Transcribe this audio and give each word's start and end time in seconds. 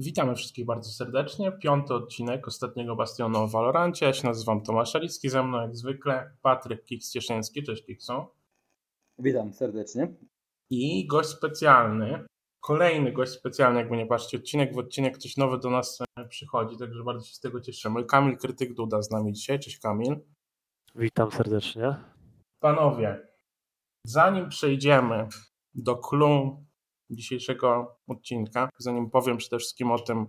Witamy 0.00 0.34
wszystkich 0.34 0.66
bardzo 0.66 0.90
serdecznie. 0.90 1.52
Piąty 1.52 1.94
odcinek 1.94 2.48
ostatniego 2.48 2.96
Bastionu 2.96 3.38
o 3.38 3.48
Valorancie. 3.48 4.06
Ja 4.06 4.12
się 4.12 4.26
nazywam 4.26 4.62
Tomasz 4.62 4.96
Alicki, 4.96 5.28
ze 5.28 5.42
mną 5.42 5.60
jak 5.60 5.76
zwykle 5.76 6.36
Patryk 6.42 6.84
Kiks-Cieszyński. 6.84 7.62
Cześć 7.66 7.86
Kiksu. 7.86 8.12
Witam 9.18 9.52
serdecznie. 9.52 10.14
I 10.70 11.06
gość 11.06 11.28
specjalny, 11.28 12.24
kolejny 12.60 13.12
gość 13.12 13.32
specjalny, 13.32 13.78
jakby 13.78 13.96
nie 13.96 14.06
patrzcie, 14.06 14.38
odcinek 14.38 14.74
w 14.74 14.78
odcinek 14.78 15.18
ktoś 15.18 15.36
nowy 15.36 15.58
do 15.58 15.70
nas 15.70 15.98
e, 16.18 16.28
przychodzi, 16.28 16.76
także 16.76 17.04
bardzo 17.04 17.26
się 17.26 17.34
z 17.34 17.40
tego 17.40 17.60
cieszymy. 17.60 18.04
Kamil 18.04 18.36
Krytyk 18.36 18.74
Duda 18.74 19.02
z 19.02 19.10
nami 19.10 19.32
dzisiaj. 19.32 19.60
Cześć 19.60 19.78
Kamil. 19.78 20.16
Witam 20.94 21.30
serdecznie. 21.30 21.96
Panowie, 22.60 23.28
zanim 24.06 24.48
przejdziemy 24.48 25.28
do 25.74 25.96
clue 25.96 26.64
dzisiejszego 27.10 27.96
odcinka, 28.08 28.68
zanim 28.78 29.10
powiem 29.10 29.36
przede 29.36 29.58
wszystkim 29.58 29.90
o 29.90 29.98
tym, 29.98 30.26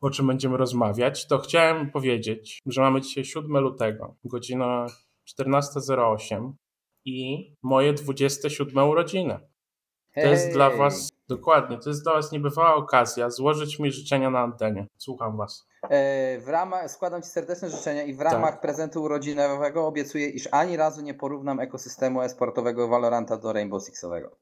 o 0.00 0.10
czym 0.10 0.26
będziemy 0.26 0.56
rozmawiać, 0.56 1.26
to 1.26 1.38
chciałem 1.38 1.90
powiedzieć, 1.90 2.60
że 2.66 2.80
mamy 2.80 3.00
dzisiaj 3.00 3.24
7 3.24 3.58
lutego, 3.58 4.16
godzina 4.24 4.86
14.08 5.40 6.52
i 7.04 7.50
moje 7.62 7.92
27 7.92 8.88
urodziny. 8.88 9.38
To 10.14 10.20
hey. 10.20 10.30
jest 10.30 10.52
dla 10.52 10.70
Was, 10.70 11.12
dokładnie, 11.28 11.78
to 11.78 11.90
jest 11.90 12.02
dla 12.02 12.12
Was 12.12 12.32
niebywała 12.32 12.74
okazja 12.74 13.30
złożyć 13.30 13.78
mi 13.78 13.92
życzenia 13.92 14.30
na 14.30 14.38
antenie. 14.38 14.86
Słucham 14.98 15.36
Was. 15.36 15.66
E, 15.82 16.38
w 16.40 16.48
ramach, 16.48 16.90
składam 16.90 17.22
Ci 17.22 17.28
serdeczne 17.28 17.70
życzenia 17.70 18.02
i 18.02 18.14
w 18.14 18.20
ramach 18.20 18.50
tak. 18.50 18.60
prezentu 18.60 19.02
urodzinowego 19.02 19.86
obiecuję, 19.86 20.28
iż 20.28 20.48
ani 20.52 20.76
razu 20.76 21.02
nie 21.02 21.14
porównam 21.14 21.60
ekosystemu 21.60 22.22
esportowego 22.22 22.88
Valoranta 22.88 23.36
do 23.36 23.52
Rainbow 23.52 23.84
Sixowego. 23.84 24.36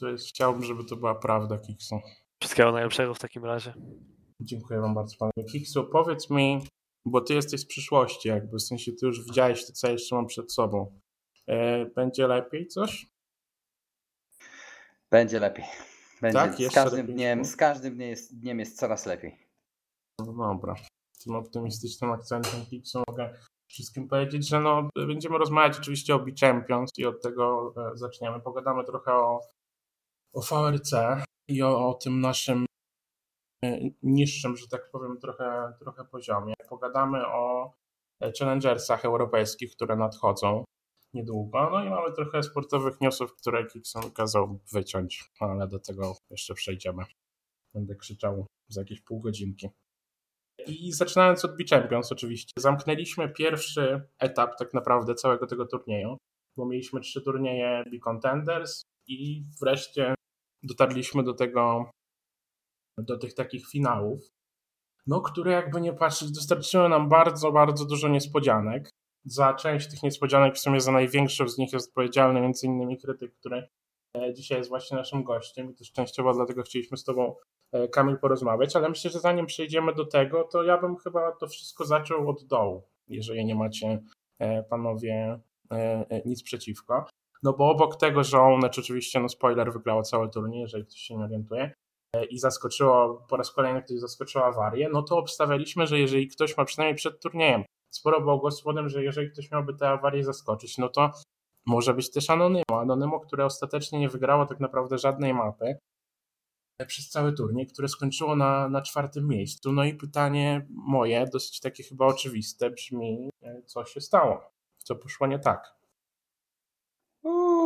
To 0.00 0.08
jest, 0.08 0.28
chciałbym, 0.28 0.64
żeby 0.64 0.84
to 0.84 0.96
była 0.96 1.14
prawda, 1.14 1.58
Kiksu. 1.58 2.00
Wszystkiego 2.42 2.72
najlepszego 2.72 3.14
w 3.14 3.18
takim 3.18 3.44
razie. 3.44 3.74
Dziękuję 4.40 4.80
wam 4.80 4.94
bardzo, 4.94 5.16
panie 5.18 5.48
Kiksu. 5.52 5.84
Powiedz 5.84 6.30
mi, 6.30 6.66
bo 7.04 7.20
ty 7.20 7.34
jesteś 7.34 7.60
z 7.60 7.66
przyszłości, 7.66 8.28
jakby, 8.28 8.56
w 8.56 8.62
sensie 8.62 8.92
ty 8.92 9.06
już 9.06 9.24
widziałeś 9.24 9.66
to, 9.66 9.72
co 9.72 9.90
jeszcze 9.90 10.16
mam 10.16 10.26
przed 10.26 10.52
sobą. 10.52 11.00
E, 11.46 11.86
będzie 11.86 12.26
lepiej 12.26 12.66
coś? 12.66 13.06
Będzie 15.10 15.40
lepiej. 15.40 15.64
Będzie. 16.20 16.38
Tak? 16.38 16.54
Z, 16.54 16.74
każdym 16.74 17.00
lepiej. 17.00 17.14
dniem, 17.14 17.44
z 17.44 17.56
każdym 17.56 17.94
dniem 17.94 18.08
jest, 18.08 18.40
dniem 18.40 18.58
jest 18.58 18.78
coraz 18.78 19.06
lepiej. 19.06 19.46
No 20.18 20.32
dobra. 20.32 20.74
Tym 21.24 21.34
optymistycznym 21.34 22.10
akcentem 22.10 22.66
Kiksu 22.66 23.02
mogę 23.08 23.34
wszystkim 23.68 24.08
powiedzieć, 24.08 24.48
że 24.48 24.60
no, 24.60 24.88
będziemy 24.96 25.38
rozmawiać 25.38 25.78
oczywiście 25.78 26.14
o 26.14 26.18
Be 26.18 26.32
Champions 26.40 26.90
i 26.98 27.06
od 27.06 27.22
tego 27.22 27.74
e, 27.76 27.96
zaczniemy. 27.96 28.40
Pogadamy 28.40 28.84
trochę 28.84 29.12
o 29.12 29.40
o 30.32 30.40
VRC 30.40 30.92
i 31.48 31.62
o, 31.62 31.88
o 31.88 31.94
tym 31.94 32.20
naszym 32.20 32.66
e, 33.64 33.78
niższym, 34.02 34.56
że 34.56 34.68
tak 34.68 34.90
powiem, 34.90 35.18
trochę, 35.18 35.72
trochę 35.78 36.04
poziomie. 36.04 36.54
Pogadamy 36.68 37.26
o 37.26 37.72
e, 38.20 38.32
challengersach 38.38 39.04
europejskich, 39.04 39.72
które 39.72 39.96
nadchodzą 39.96 40.64
niedługo. 41.14 41.70
No 41.70 41.84
i 41.84 41.90
mamy 41.90 42.12
trochę 42.12 42.42
sportowych 42.42 43.00
newsów, 43.00 43.34
które 43.36 43.66
Kikson 43.66 44.10
kazał 44.10 44.60
wyciąć, 44.72 45.30
ale 45.40 45.68
do 45.68 45.78
tego 45.78 46.16
jeszcze 46.30 46.54
przejdziemy. 46.54 47.04
Będę 47.74 47.94
krzyczał 47.94 48.46
za 48.68 48.80
jakieś 48.80 49.00
pół 49.00 49.20
godzinki. 49.20 49.68
I 50.66 50.92
zaczynając 50.92 51.44
od 51.44 51.56
B-Champions 51.56 52.12
oczywiście, 52.12 52.52
zamknęliśmy 52.56 53.28
pierwszy 53.28 54.02
etap 54.18 54.58
tak 54.58 54.74
naprawdę 54.74 55.14
całego 55.14 55.46
tego 55.46 55.66
turnieju, 55.66 56.16
bo 56.56 56.66
mieliśmy 56.66 57.00
trzy 57.00 57.22
turnieje 57.22 57.84
B-Contenders 57.90 58.82
i 59.06 59.44
wreszcie 59.60 60.14
dotarliśmy 60.62 61.22
do 61.22 61.34
tego, 61.34 61.90
do 62.98 63.18
tych 63.18 63.34
takich 63.34 63.68
finałów, 63.68 64.20
no, 65.06 65.20
które 65.20 65.52
jakby 65.52 65.80
nie 65.80 65.92
patrzeć, 65.92 66.32
dostarczyły 66.32 66.88
nam 66.88 67.08
bardzo, 67.08 67.52
bardzo 67.52 67.84
dużo 67.84 68.08
niespodzianek. 68.08 68.90
Za 69.24 69.54
część 69.54 69.90
tych 69.90 70.02
niespodzianek, 70.02 70.54
w 70.54 70.58
sumie 70.58 70.80
za 70.80 70.92
największą 70.92 71.48
z 71.48 71.58
nich 71.58 71.72
jest 71.72 71.88
odpowiedzialny 71.88 72.40
między 72.40 72.66
innymi 72.66 72.98
krytyk, 72.98 73.34
który 73.34 73.68
e, 74.16 74.34
dzisiaj 74.34 74.58
jest 74.58 74.70
właśnie 74.70 74.96
naszym 74.96 75.24
gościem 75.24 75.70
i 75.70 75.74
też 75.74 75.92
częściowo 75.92 76.34
dlatego 76.34 76.62
chcieliśmy 76.62 76.96
z 76.96 77.04
tobą 77.04 77.34
e, 77.72 77.88
Kamil 77.88 78.18
porozmawiać, 78.18 78.76
ale 78.76 78.88
myślę, 78.88 79.10
że 79.10 79.20
zanim 79.20 79.46
przejdziemy 79.46 79.94
do 79.94 80.06
tego, 80.06 80.44
to 80.44 80.62
ja 80.62 80.78
bym 80.78 80.96
chyba 80.96 81.32
to 81.32 81.46
wszystko 81.46 81.84
zaczął 81.84 82.28
od 82.30 82.44
dołu, 82.44 82.82
jeżeli 83.08 83.44
nie 83.44 83.54
macie 83.54 84.02
e, 84.38 84.62
panowie 84.62 85.40
nic 86.24 86.42
przeciwko. 86.42 87.06
No 87.42 87.52
bo 87.52 87.70
obok 87.70 87.96
tego, 87.96 88.24
że 88.24 88.40
Ownecz 88.40 88.78
oczywiście, 88.78 89.20
no 89.20 89.28
spoiler, 89.28 89.72
wygrało 89.72 90.02
cały 90.02 90.30
turniej, 90.30 90.60
jeżeli 90.60 90.84
ktoś 90.84 91.00
się 91.00 91.16
nie 91.16 91.24
orientuje, 91.24 91.72
e, 92.16 92.24
i 92.24 92.38
zaskoczyło, 92.38 93.26
po 93.28 93.36
raz 93.36 93.52
kolejny 93.52 93.82
ktoś 93.82 93.98
zaskoczył 93.98 94.42
awarię, 94.42 94.88
no 94.92 95.02
to 95.02 95.18
obstawialiśmy, 95.18 95.86
że 95.86 95.98
jeżeli 95.98 96.28
ktoś 96.28 96.56
ma 96.56 96.64
przynajmniej 96.64 96.96
przed 96.96 97.22
turniejem, 97.22 97.64
sporo 97.90 98.20
było 98.20 98.38
głosów 98.38 98.66
o 98.66 98.74
tym, 98.74 98.88
że 98.88 99.04
jeżeli 99.04 99.30
ktoś 99.30 99.50
miałby 99.50 99.74
tę 99.74 99.88
awarię 99.88 100.24
zaskoczyć, 100.24 100.78
no 100.78 100.88
to 100.88 101.10
może 101.66 101.94
być 101.94 102.10
też 102.10 102.30
Anonymo. 102.30 102.80
Anonymo, 102.80 103.20
które 103.20 103.44
ostatecznie 103.44 103.98
nie 103.98 104.08
wygrało 104.08 104.46
tak 104.46 104.60
naprawdę 104.60 104.98
żadnej 104.98 105.34
mapy 105.34 105.78
e, 106.78 106.86
przez 106.86 107.08
cały 107.08 107.32
turniej, 107.32 107.66
które 107.66 107.88
skończyło 107.88 108.36
na, 108.36 108.68
na 108.68 108.82
czwartym 108.82 109.28
miejscu. 109.28 109.72
No 109.72 109.84
i 109.84 109.94
pytanie 109.94 110.66
moje, 110.70 111.26
dosyć 111.32 111.60
takie 111.60 111.82
chyba 111.82 112.06
oczywiste, 112.06 112.70
brzmi, 112.70 113.30
e, 113.42 113.62
co 113.62 113.84
się 113.84 114.00
stało? 114.00 114.50
Co 114.78 114.96
poszło 114.96 115.26
nie 115.26 115.38
tak? 115.38 115.79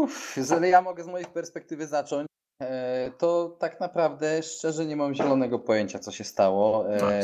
Uff, 0.04 0.36
jeżeli 0.36 0.70
ja 0.70 0.82
mogę 0.82 1.04
z 1.04 1.06
mojej 1.06 1.26
perspektywy 1.26 1.86
zacząć, 1.86 2.28
e, 2.62 3.10
to 3.18 3.56
tak 3.60 3.80
naprawdę 3.80 4.42
szczerze 4.42 4.86
nie 4.86 4.96
mam 4.96 5.14
zielonego 5.14 5.58
pojęcia, 5.58 5.98
co 5.98 6.12
się 6.12 6.24
stało. 6.24 6.94
E, 6.96 7.22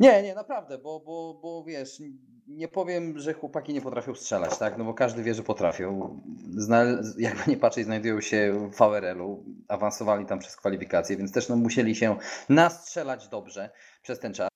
nie, 0.00 0.22
nie, 0.22 0.34
naprawdę, 0.34 0.78
bo, 0.78 1.00
bo, 1.00 1.38
bo 1.42 1.64
wiesz, 1.64 2.02
nie 2.46 2.68
powiem, 2.68 3.18
że 3.18 3.34
chłopaki 3.34 3.74
nie 3.74 3.80
potrafią 3.80 4.14
strzelać, 4.14 4.58
tak? 4.58 4.78
No 4.78 4.84
bo 4.84 4.94
każdy 4.94 5.22
wie, 5.22 5.34
że 5.34 5.42
potrafią. 5.42 6.20
Zna, 6.56 6.84
jakby 7.18 7.50
nie 7.50 7.56
patrzeć, 7.56 7.84
znajdują 7.84 8.20
się 8.20 8.68
w 8.70 8.76
VRL-u, 8.76 9.44
awansowali 9.68 10.26
tam 10.26 10.38
przez 10.38 10.56
kwalifikacje, 10.56 11.16
więc 11.16 11.32
też 11.32 11.48
no, 11.48 11.56
musieli 11.56 11.96
się 11.96 12.16
nastrzelać 12.48 13.28
dobrze 13.28 13.70
przez 14.02 14.18
ten 14.18 14.34
czas. 14.34 14.48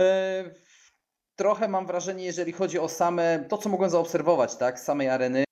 E, 0.00 0.44
trochę 1.36 1.68
mam 1.68 1.86
wrażenie, 1.86 2.24
jeżeli 2.24 2.52
chodzi 2.52 2.78
o 2.78 2.88
same, 2.88 3.44
to 3.48 3.58
co 3.58 3.68
mogłem 3.68 3.90
zaobserwować, 3.90 4.56
tak, 4.56 4.80
z 4.80 4.82
samej 4.82 5.08
areny, 5.08 5.43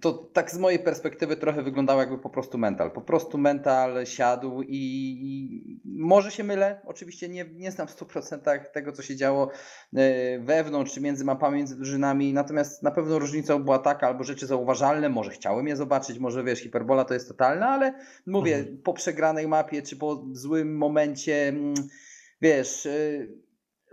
to 0.00 0.12
tak 0.12 0.50
z 0.50 0.58
mojej 0.58 0.78
perspektywy 0.78 1.36
trochę 1.36 1.62
wyglądało 1.62 2.00
jakby 2.00 2.18
po 2.18 2.30
prostu 2.30 2.58
mental. 2.58 2.90
Po 2.90 3.00
prostu 3.00 3.38
mental 3.38 4.06
siadł 4.06 4.62
i, 4.62 4.68
i 4.68 5.80
może 5.84 6.30
się 6.30 6.44
mylę, 6.44 6.80
oczywiście 6.86 7.28
nie, 7.28 7.44
nie 7.54 7.70
znam 7.70 7.88
w 7.88 7.96
100% 7.96 8.64
tego, 8.72 8.92
co 8.92 9.02
się 9.02 9.16
działo 9.16 9.50
e, 9.94 10.38
wewnątrz, 10.38 10.92
czy 10.94 11.00
między 11.00 11.24
mapami, 11.24 11.56
między 11.56 11.76
drużynami, 11.76 12.32
natomiast 12.32 12.82
na 12.82 12.90
pewno 12.90 13.18
różnicą 13.18 13.62
była 13.64 13.78
taka, 13.78 14.06
albo 14.06 14.24
rzeczy 14.24 14.46
zauważalne, 14.46 15.08
może 15.08 15.30
chciałem 15.30 15.68
je 15.68 15.76
zobaczyć, 15.76 16.18
może 16.18 16.44
wiesz, 16.44 16.60
hiperbola 16.60 17.04
to 17.04 17.14
jest 17.14 17.28
totalna, 17.28 17.68
ale 17.68 17.94
mówię, 18.26 18.56
mhm. 18.56 18.78
po 18.82 18.92
przegranej 18.92 19.48
mapie, 19.48 19.82
czy 19.82 19.96
po 19.96 20.24
złym 20.32 20.76
momencie, 20.76 21.48
mm, 21.48 21.74
wiesz 22.40 22.86
e, 22.86 22.90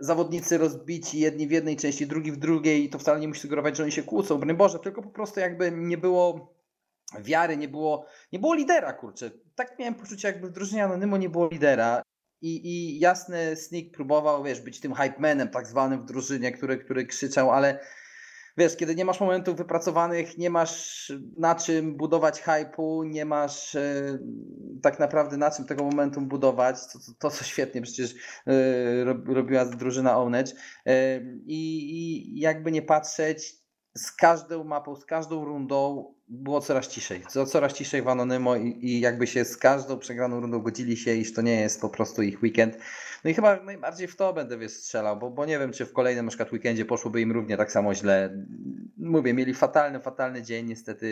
zawodnicy 0.00 0.58
rozbici, 0.58 1.20
jedni 1.20 1.48
w 1.48 1.50
jednej 1.50 1.76
części, 1.76 2.06
drugi 2.06 2.32
w 2.32 2.36
drugiej, 2.36 2.90
to 2.90 2.98
wcale 2.98 3.20
nie 3.20 3.28
musi 3.28 3.40
sugerować, 3.40 3.76
że 3.76 3.82
oni 3.82 3.92
się 3.92 4.02
kłócą, 4.02 4.38
broń 4.38 4.56
Boże, 4.56 4.78
tylko 4.78 5.02
po 5.02 5.10
prostu 5.10 5.40
jakby 5.40 5.72
nie 5.72 5.98
było 5.98 6.54
wiary, 7.20 7.56
nie 7.56 7.68
było, 7.68 8.06
nie 8.32 8.38
było 8.38 8.54
lidera, 8.54 8.92
kurczę. 8.92 9.30
Tak 9.54 9.78
miałem 9.78 9.94
poczucie, 9.94 10.28
jakby 10.28 10.48
w 10.48 10.52
drużynie 10.52 10.84
Anonymo 10.84 11.16
nie 11.16 11.28
było 11.28 11.48
lidera. 11.48 12.02
I, 12.40 12.66
I 12.66 12.98
jasny 12.98 13.56
Sneak 13.56 13.90
próbował, 13.92 14.44
wiesz, 14.44 14.60
być 14.60 14.80
tym 14.80 14.94
hype 14.94 15.18
manem 15.18 15.48
tak 15.48 15.66
zwanym 15.66 16.02
w 16.02 16.04
drużynie, 16.04 16.52
który, 16.52 16.78
który 16.78 17.06
krzyczał, 17.06 17.50
ale 17.50 17.80
wiesz, 18.58 18.76
kiedy 18.76 18.94
nie 18.94 19.04
masz 19.04 19.20
momentów 19.20 19.56
wypracowanych, 19.56 20.38
nie 20.38 20.50
masz 20.50 21.12
na 21.36 21.54
czym 21.54 21.96
budować 21.96 22.42
hypu, 22.42 23.04
nie 23.04 23.24
masz 23.24 23.74
e, 23.74 24.18
tak 24.82 24.98
naprawdę 24.98 25.36
na 25.36 25.50
czym 25.50 25.64
tego 25.64 25.84
momentum 25.84 26.28
budować, 26.28 26.76
to, 26.92 26.98
to, 26.98 27.12
to 27.18 27.30
co 27.30 27.44
świetnie 27.44 27.82
przecież 27.82 28.14
e, 28.46 29.04
robiła 29.34 29.64
drużyna 29.64 30.18
Ownage. 30.18 30.52
E, 30.86 31.20
i 31.46 32.40
jakby 32.40 32.72
nie 32.72 32.82
patrzeć, 32.82 33.67
z 33.94 34.12
każdą 34.12 34.64
mapą, 34.64 34.96
z 34.96 35.04
każdą 35.04 35.44
rundą 35.44 36.14
było 36.28 36.60
coraz 36.60 36.88
ciszej. 36.88 37.22
Coraz 37.46 37.72
ciszej 37.72 38.02
w 38.02 38.08
Anonymo 38.08 38.56
i, 38.56 38.78
i 38.80 39.00
jakby 39.00 39.26
się 39.26 39.44
z 39.44 39.56
każdą 39.56 39.98
przegraną 39.98 40.40
rundą 40.40 40.60
godzili 40.60 40.96
się, 40.96 41.14
iż 41.14 41.34
to 41.34 41.42
nie 41.42 41.60
jest 41.60 41.80
po 41.80 41.88
prostu 41.88 42.22
ich 42.22 42.42
weekend. 42.42 42.76
No 43.24 43.30
i 43.30 43.34
chyba 43.34 43.62
najbardziej 43.62 44.08
w 44.08 44.16
to 44.16 44.32
będę 44.32 44.58
wiesz, 44.58 44.72
strzelał, 44.72 45.18
bo, 45.18 45.30
bo 45.30 45.46
nie 45.46 45.58
wiem, 45.58 45.72
czy 45.72 45.86
w 45.86 45.92
kolejnym 45.92 46.24
na 46.24 46.28
przykład 46.28 46.52
weekendzie 46.52 46.84
poszłoby 46.84 47.20
im 47.20 47.32
równie 47.32 47.56
tak 47.56 47.72
samo 47.72 47.94
źle. 47.94 48.44
Mówię, 48.96 49.34
mieli 49.34 49.54
fatalny, 49.54 50.00
fatalny 50.00 50.42
dzień, 50.42 50.66
niestety 50.66 51.08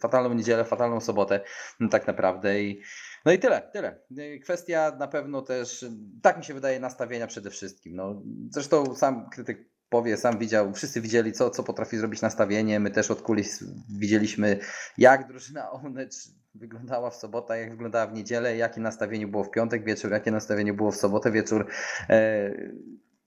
fatalną 0.00 0.34
niedzielę, 0.34 0.64
fatalną 0.64 1.00
sobotę, 1.00 1.40
no 1.80 1.88
tak 1.88 2.06
naprawdę 2.06 2.62
i 2.62 2.82
no 3.24 3.32
i 3.32 3.38
tyle, 3.38 3.70
tyle. 3.72 4.00
Kwestia 4.42 4.96
na 4.98 5.08
pewno 5.08 5.42
też, 5.42 5.84
tak 6.22 6.38
mi 6.38 6.44
się 6.44 6.54
wydaje, 6.54 6.80
nastawienia 6.80 7.26
przede 7.26 7.50
wszystkim. 7.50 7.96
No, 7.96 8.22
zresztą 8.50 8.94
sam 8.94 9.30
krytyk 9.30 9.71
powie, 9.92 10.16
sam 10.16 10.38
widział, 10.38 10.72
wszyscy 10.74 11.00
widzieli, 11.00 11.32
co, 11.32 11.50
co 11.50 11.62
potrafi 11.62 11.96
zrobić 11.96 12.22
nastawienie. 12.22 12.80
My 12.80 12.90
też 12.90 13.10
od 13.10 13.22
kulis 13.22 13.64
widzieliśmy, 13.98 14.58
jak 14.98 15.28
drużyna 15.28 15.70
Onecz 15.70 16.14
wyglądała 16.54 17.10
w 17.10 17.16
sobotę, 17.16 17.58
jak 17.58 17.70
wyglądała 17.70 18.06
w 18.06 18.12
niedzielę, 18.14 18.56
jakie 18.56 18.80
nastawienie 18.80 19.26
było 19.26 19.44
w 19.44 19.50
piątek 19.50 19.84
wieczór, 19.84 20.12
jakie 20.12 20.30
nastawienie 20.30 20.74
było 20.74 20.92
w 20.92 20.96
sobotę 20.96 21.32
wieczór. 21.32 21.66
E, 22.08 22.50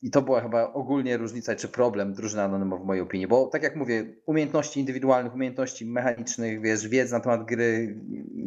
I 0.02 0.12
to 0.12 0.22
była 0.22 0.42
chyba 0.42 0.74
ogólnie 0.74 1.18
różnica 1.18 1.56
czy 1.56 1.68
problem 1.68 2.14
drużyny 2.14 2.44
Anonymo 2.44 2.78
w 2.78 2.86
mojej 2.86 3.04
opinii, 3.04 3.28
bo 3.28 3.48
tak 3.48 3.64
jak 3.64 3.76
mówię, 3.76 4.06
umiejętności 4.26 4.80
indywidualnych, 4.80 5.34
umiejętności 5.34 5.86
mechanicznych, 5.86 6.62
wiesz, 6.62 6.88
wiedz 6.88 7.12
na 7.12 7.20
temat 7.20 7.46
gry, 7.46 8.00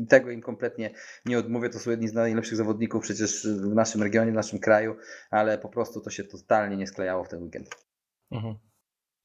tego 0.08 0.30
im 0.30 0.40
kompletnie 0.40 0.90
nie 1.26 1.38
odmówię, 1.38 1.68
to 1.68 1.78
są 1.78 1.90
jedni 1.90 2.08
z 2.08 2.14
najlepszych 2.14 2.56
zawodników 2.56 3.02
przecież 3.02 3.46
w 3.46 3.74
naszym 3.74 4.02
regionie, 4.02 4.32
w 4.32 4.34
naszym 4.34 4.58
kraju, 4.58 4.96
ale 5.30 5.58
po 5.58 5.68
prostu 5.68 6.00
to 6.00 6.10
się 6.10 6.24
totalnie 6.24 6.76
nie 6.76 6.86
sklejało 6.86 7.24
w 7.24 7.28
ten 7.28 7.42
weekend. 7.42 7.87
Mhm. 8.30 8.54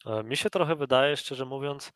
E, 0.06 0.24
mi 0.24 0.38
się 0.38 0.50
trochę 0.50 0.76
wydaje, 0.76 1.18
szczerze 1.18 1.46
mówiąc, 1.46 1.92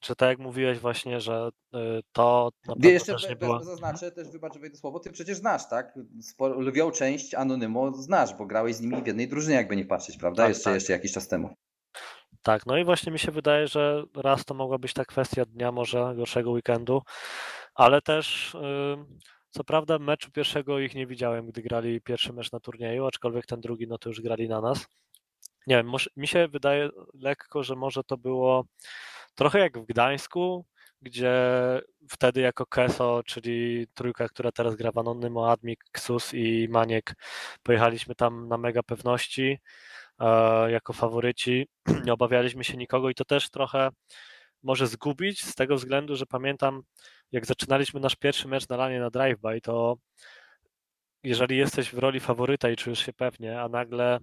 czy 0.00 0.16
tak 0.16 0.28
jak 0.28 0.38
mówiłeś 0.38 0.78
właśnie, 0.78 1.20
że 1.20 1.48
y, 1.74 1.78
to 2.12 2.50
na 2.66 2.74
pewno 2.74 2.90
Jeszcze 2.90 3.12
też 3.12 3.28
nie 3.28 3.36
było... 3.36 3.64
zaznaczę, 3.64 4.12
też 4.12 4.28
wybacz 4.28 4.58
wejdę 4.58 4.76
słowo, 4.76 5.00
ty 5.00 5.10
przecież 5.12 5.36
znasz, 5.36 5.68
tak? 5.68 5.98
Sporo, 6.22 6.60
lwią 6.60 6.90
część 6.90 7.34
Anonymo 7.34 7.92
znasz, 7.92 8.34
bo 8.34 8.46
grałeś 8.46 8.76
z 8.76 8.80
nimi 8.80 9.02
w 9.02 9.06
jednej 9.06 9.28
drużynie, 9.28 9.56
jakby 9.56 9.76
nie 9.76 9.84
patrzeć, 9.84 10.16
prawda? 10.16 10.42
Tak, 10.42 10.48
jeszcze, 10.48 10.64
tak. 10.64 10.74
jeszcze 10.74 10.92
jakiś 10.92 11.12
czas 11.12 11.28
temu. 11.28 11.54
Tak, 12.42 12.66
no 12.66 12.78
i 12.78 12.84
właśnie 12.84 13.12
mi 13.12 13.18
się 13.18 13.32
wydaje, 13.32 13.68
że 13.68 14.04
raz 14.14 14.44
to 14.44 14.54
mogła 14.54 14.78
być 14.78 14.92
ta 14.92 15.04
kwestia 15.04 15.44
dnia 15.44 15.72
może 15.72 16.14
gorszego 16.16 16.50
weekendu, 16.50 17.02
ale 17.74 18.02
też 18.02 18.56
co 19.50 19.64
prawda 19.64 19.98
meczu 19.98 20.30
pierwszego 20.30 20.78
ich 20.78 20.94
nie 20.94 21.06
widziałem, 21.06 21.46
gdy 21.46 21.62
grali 21.62 22.00
pierwszy 22.00 22.32
mecz 22.32 22.52
na 22.52 22.60
turnieju, 22.60 23.06
aczkolwiek 23.06 23.46
ten 23.46 23.60
drugi 23.60 23.86
no 23.88 23.98
to 23.98 24.08
już 24.08 24.20
grali 24.20 24.48
na 24.48 24.60
nas. 24.60 24.86
Nie 25.66 25.76
wiem, 25.76 25.92
mi 26.16 26.28
się 26.28 26.48
wydaje 26.48 26.90
lekko, 27.14 27.62
że 27.62 27.74
może 27.76 28.04
to 28.04 28.16
było 28.16 28.64
Trochę 29.36 29.58
jak 29.58 29.78
w 29.78 29.86
Gdańsku, 29.86 30.66
gdzie 31.02 31.32
wtedy 32.10 32.40
jako 32.40 32.66
Keso, 32.66 33.22
czyli 33.26 33.86
trójka, 33.94 34.28
która 34.28 34.52
teraz 34.52 34.76
gra 34.76 34.92
w 34.92 34.98
Anonymo, 34.98 35.50
Admik, 35.50 35.84
Ksus 35.92 36.34
i 36.34 36.68
Maniek, 36.70 37.14
pojechaliśmy 37.62 38.14
tam 38.14 38.48
na 38.48 38.58
mega 38.58 38.82
pewności 38.82 39.58
e, 40.20 40.70
jako 40.70 40.92
faworyci. 40.92 41.68
Nie 42.06 42.12
obawialiśmy 42.12 42.64
się 42.64 42.76
nikogo 42.76 43.10
i 43.10 43.14
to 43.14 43.24
też 43.24 43.50
trochę 43.50 43.90
może 44.62 44.86
zgubić 44.86 45.44
z 45.44 45.54
tego 45.54 45.76
względu, 45.76 46.16
że 46.16 46.26
pamiętam 46.26 46.82
jak 47.32 47.46
zaczynaliśmy 47.46 48.00
nasz 48.00 48.16
pierwszy 48.16 48.48
mecz 48.48 48.68
na 48.68 48.76
lanie 48.76 49.00
na 49.00 49.10
drive-by, 49.10 49.60
to 49.60 49.96
jeżeli 51.26 51.56
jesteś 51.56 51.90
w 51.90 51.98
roli 51.98 52.20
faworyta 52.20 52.70
i 52.70 52.76
czujesz 52.76 52.98
się 52.98 53.12
pewnie, 53.12 53.60
a 53.60 53.68
nagle 53.68 54.18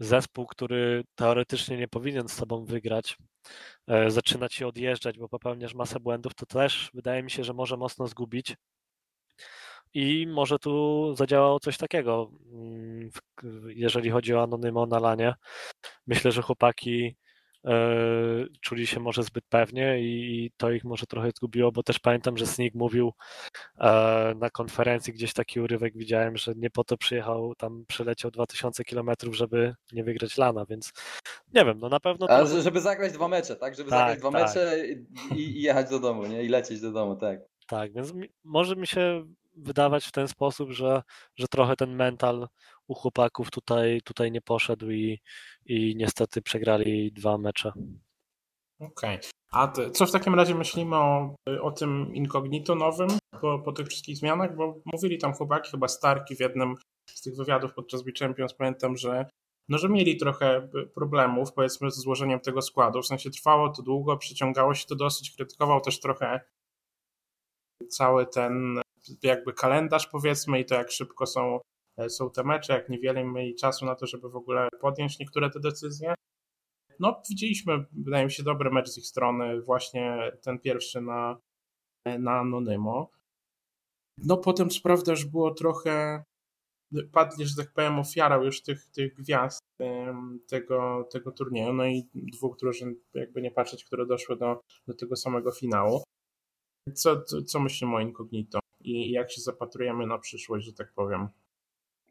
zespół, 0.00 0.46
który 0.46 1.04
teoretycznie 1.14 1.76
nie 1.76 1.88
powinien 1.88 2.28
z 2.28 2.36
tobą 2.36 2.64
wygrać, 2.64 3.16
e, 3.88 4.10
zaczyna 4.10 4.48
ci 4.48 4.64
odjeżdżać, 4.64 5.18
bo 5.18 5.28
popełniasz 5.28 5.74
masę 5.74 6.00
błędów, 6.00 6.34
to 6.34 6.46
też 6.46 6.90
wydaje 6.94 7.22
mi 7.22 7.30
się, 7.30 7.44
że 7.44 7.52
może 7.52 7.76
mocno 7.76 8.06
zgubić. 8.06 8.56
I 9.94 10.26
może 10.26 10.58
tu 10.58 11.14
zadziałało 11.16 11.60
coś 11.60 11.76
takiego, 11.78 12.30
mm, 12.52 13.10
jeżeli 13.68 14.10
chodzi 14.10 14.34
o 14.34 14.42
Anonymo 14.42 14.86
na 14.86 14.98
lanie. 14.98 15.34
Myślę, 16.06 16.32
że 16.32 16.42
chłopaki 16.42 17.16
czuli 18.60 18.86
się 18.86 19.00
może 19.00 19.22
zbyt 19.22 19.44
pewnie 19.48 20.00
i 20.00 20.50
to 20.56 20.70
ich 20.70 20.84
może 20.84 21.06
trochę 21.06 21.30
zgubiło, 21.36 21.72
bo 21.72 21.82
też 21.82 21.98
pamiętam, 21.98 22.36
że 22.36 22.46
Sneak 22.46 22.74
mówił 22.74 23.12
e, 23.78 24.34
na 24.36 24.50
konferencji, 24.50 25.12
gdzieś 25.12 25.32
taki 25.32 25.60
urywek 25.60 25.96
widziałem, 25.96 26.36
że 26.36 26.52
nie 26.56 26.70
po 26.70 26.84
to 26.84 26.96
przyjechał, 26.96 27.54
tam 27.54 27.84
przyleciał 27.88 28.30
2000 28.30 28.84
kilometrów, 28.84 29.36
żeby 29.36 29.74
nie 29.92 30.04
wygrać 30.04 30.38
lana, 30.38 30.64
więc 30.64 30.92
nie 31.54 31.64
wiem, 31.64 31.78
no 31.78 31.88
na 31.88 32.00
pewno... 32.00 32.26
To... 32.26 32.32
Ale 32.32 32.62
żeby 32.62 32.80
zagrać 32.80 33.12
dwa 33.12 33.28
mecze, 33.28 33.56
tak? 33.56 33.74
Żeby 33.74 33.90
tak, 33.90 33.98
zagrać 33.98 34.18
dwa 34.18 34.30
tak. 34.30 34.42
mecze 34.42 34.88
i, 34.88 35.06
i 35.40 35.62
jechać 35.62 35.90
do 35.90 35.98
domu, 35.98 36.26
nie? 36.26 36.42
I 36.42 36.48
lecieć 36.48 36.80
do 36.80 36.92
domu, 36.92 37.16
tak. 37.16 37.40
Tak, 37.66 37.92
więc 37.92 38.14
mi, 38.14 38.28
może 38.44 38.76
mi 38.76 38.86
się 38.86 39.26
wydawać 39.62 40.06
w 40.06 40.12
ten 40.12 40.28
sposób, 40.28 40.70
że, 40.70 41.02
że 41.36 41.48
trochę 41.48 41.76
ten 41.76 41.96
mental 41.96 42.48
u 42.86 42.94
chłopaków 42.94 43.50
tutaj, 43.50 44.00
tutaj 44.04 44.32
nie 44.32 44.40
poszedł 44.40 44.90
i, 44.90 45.20
i 45.66 45.96
niestety 45.96 46.42
przegrali 46.42 47.12
dwa 47.12 47.38
mecze. 47.38 47.72
Okej. 48.80 49.16
Okay. 49.16 49.30
A 49.52 49.72
co 49.92 50.06
w 50.06 50.12
takim 50.12 50.34
razie 50.34 50.54
myślimy 50.54 50.96
o, 50.96 51.34
o 51.62 51.70
tym 51.70 52.14
incognito 52.14 52.74
nowym 52.74 53.08
po, 53.40 53.58
po 53.58 53.72
tych 53.72 53.86
wszystkich 53.88 54.16
zmianach? 54.16 54.56
Bo 54.56 54.80
mówili 54.84 55.18
tam 55.18 55.32
chłopaki, 55.32 55.70
chyba 55.70 55.88
Starki 55.88 56.36
w 56.36 56.40
jednym 56.40 56.74
z 57.14 57.20
tych 57.20 57.36
wywiadów 57.36 57.74
podczas 57.74 58.02
Be 58.02 58.12
Champions, 58.18 58.54
pamiętam, 58.54 58.96
że 58.96 59.26
no, 59.68 59.78
że 59.78 59.88
mieli 59.88 60.16
trochę 60.16 60.68
problemów, 60.94 61.52
powiedzmy, 61.52 61.90
ze 61.90 62.00
złożeniem 62.00 62.40
tego 62.40 62.62
składu. 62.62 63.02
W 63.02 63.06
sensie 63.06 63.30
trwało 63.30 63.68
to 63.68 63.82
długo, 63.82 64.16
przyciągało 64.16 64.74
się 64.74 64.86
to 64.86 64.94
dosyć, 64.94 65.30
krytykował 65.36 65.80
też 65.80 66.00
trochę 66.00 66.40
cały 67.88 68.26
ten 68.26 68.80
jakby 69.22 69.52
kalendarz, 69.52 70.06
powiedzmy, 70.06 70.60
i 70.60 70.64
to 70.64 70.74
jak 70.74 70.90
szybko 70.90 71.26
są 71.26 71.60
E, 71.98 72.10
są 72.10 72.30
te 72.30 72.44
mecze, 72.44 72.72
jak 72.72 72.88
niewiele 72.88 73.24
mieli 73.24 73.54
czasu 73.54 73.86
na 73.86 73.94
to, 73.94 74.06
żeby 74.06 74.30
w 74.30 74.36
ogóle 74.36 74.68
podjąć 74.80 75.18
niektóre 75.18 75.50
te 75.50 75.60
decyzje. 75.60 76.14
No, 77.00 77.22
widzieliśmy, 77.30 77.84
wydaje 77.92 78.24
mi 78.24 78.30
się, 78.30 78.42
dobry 78.42 78.70
mecz 78.70 78.88
z 78.88 78.98
ich 78.98 79.06
strony, 79.06 79.62
właśnie 79.62 80.32
ten 80.42 80.58
pierwszy 80.58 81.00
na, 81.00 81.38
na 82.18 82.32
Anonymo. 82.32 83.10
No, 84.18 84.36
potem 84.36 84.70
co 84.70 84.80
prawda 84.82 85.12
już 85.12 85.24
było 85.24 85.54
trochę, 85.54 86.24
padli, 87.12 87.46
że 87.46 87.56
tak 87.56 87.72
powiem, 87.72 87.98
ofiarą 87.98 88.42
już 88.42 88.62
tych, 88.62 88.86
tych 88.86 89.14
gwiazd 89.14 89.60
tego, 90.48 91.08
tego 91.12 91.32
turnieju, 91.32 91.72
no 91.72 91.86
i 91.86 92.08
dwóch 92.14 92.56
drużyn, 92.56 92.94
jakby 93.14 93.42
nie 93.42 93.50
patrzeć, 93.50 93.84
które 93.84 94.06
doszły 94.06 94.36
do, 94.36 94.60
do 94.86 94.94
tego 94.94 95.16
samego 95.16 95.52
finału. 95.52 96.02
Co, 96.94 97.22
co 97.22 97.60
myślimy 97.60 97.96
o 97.96 98.00
Incognito 98.00 98.58
i 98.88 99.10
jak 99.10 99.30
się 99.30 99.40
zapatrujemy 99.40 100.06
na 100.06 100.18
przyszłość, 100.18 100.66
że 100.66 100.72
tak 100.72 100.92
powiem? 100.92 101.28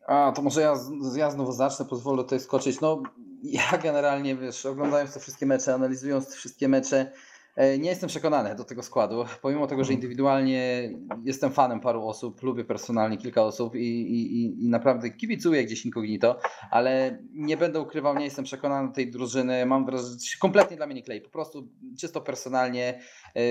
A, 0.07 0.31
to 0.35 0.41
może 0.41 0.62
ja, 0.62 0.75
ja 1.15 1.31
znowu 1.31 1.51
zacznę, 1.51 1.85
pozwolę 1.85 2.24
tutaj 2.24 2.39
skoczyć. 2.39 2.81
No, 2.81 3.03
ja 3.44 3.77
generalnie, 3.83 4.35
wiesz, 4.35 4.65
oglądając 4.65 5.13
te 5.13 5.19
wszystkie 5.19 5.45
mecze, 5.45 5.74
analizując 5.74 6.27
te 6.29 6.35
wszystkie 6.35 6.68
mecze, 6.68 7.12
e, 7.56 7.79
nie 7.79 7.89
jestem 7.89 8.09
przekonany 8.09 8.56
do 8.56 8.63
tego 8.63 8.83
składu. 8.83 9.25
Pomimo 9.41 9.68
tego, 9.68 9.83
że 9.83 9.88
mhm. 9.88 9.95
indywidualnie 9.95 10.91
jestem 11.24 11.51
fanem 11.51 11.79
paru 11.79 12.07
osób, 12.07 12.44
lubię 12.44 12.65
personalnie 12.65 13.18
kilka 13.18 13.44
osób 13.44 13.75
i, 13.75 13.80
i, 13.80 14.65
i 14.65 14.69
naprawdę 14.69 15.09
kibicuję 15.09 15.65
gdzieś 15.65 15.85
incognito, 15.85 16.39
ale 16.71 17.23
nie 17.31 17.57
będę 17.57 17.80
ukrywał, 17.80 18.15
nie 18.15 18.25
jestem 18.25 18.45
przekonany 18.45 18.88
do 18.88 18.94
tej 18.94 19.12
drużyny. 19.12 19.65
Mam 19.65 19.85
wrażenie, 19.85 20.19
że 20.19 20.38
kompletnie 20.39 20.77
dla 20.77 20.85
mnie 20.85 20.95
nie 20.95 21.03
klei. 21.03 21.21
Po 21.21 21.30
prostu 21.30 21.69
czysto 22.00 22.21
personalnie, 22.21 23.01
e, 23.35 23.41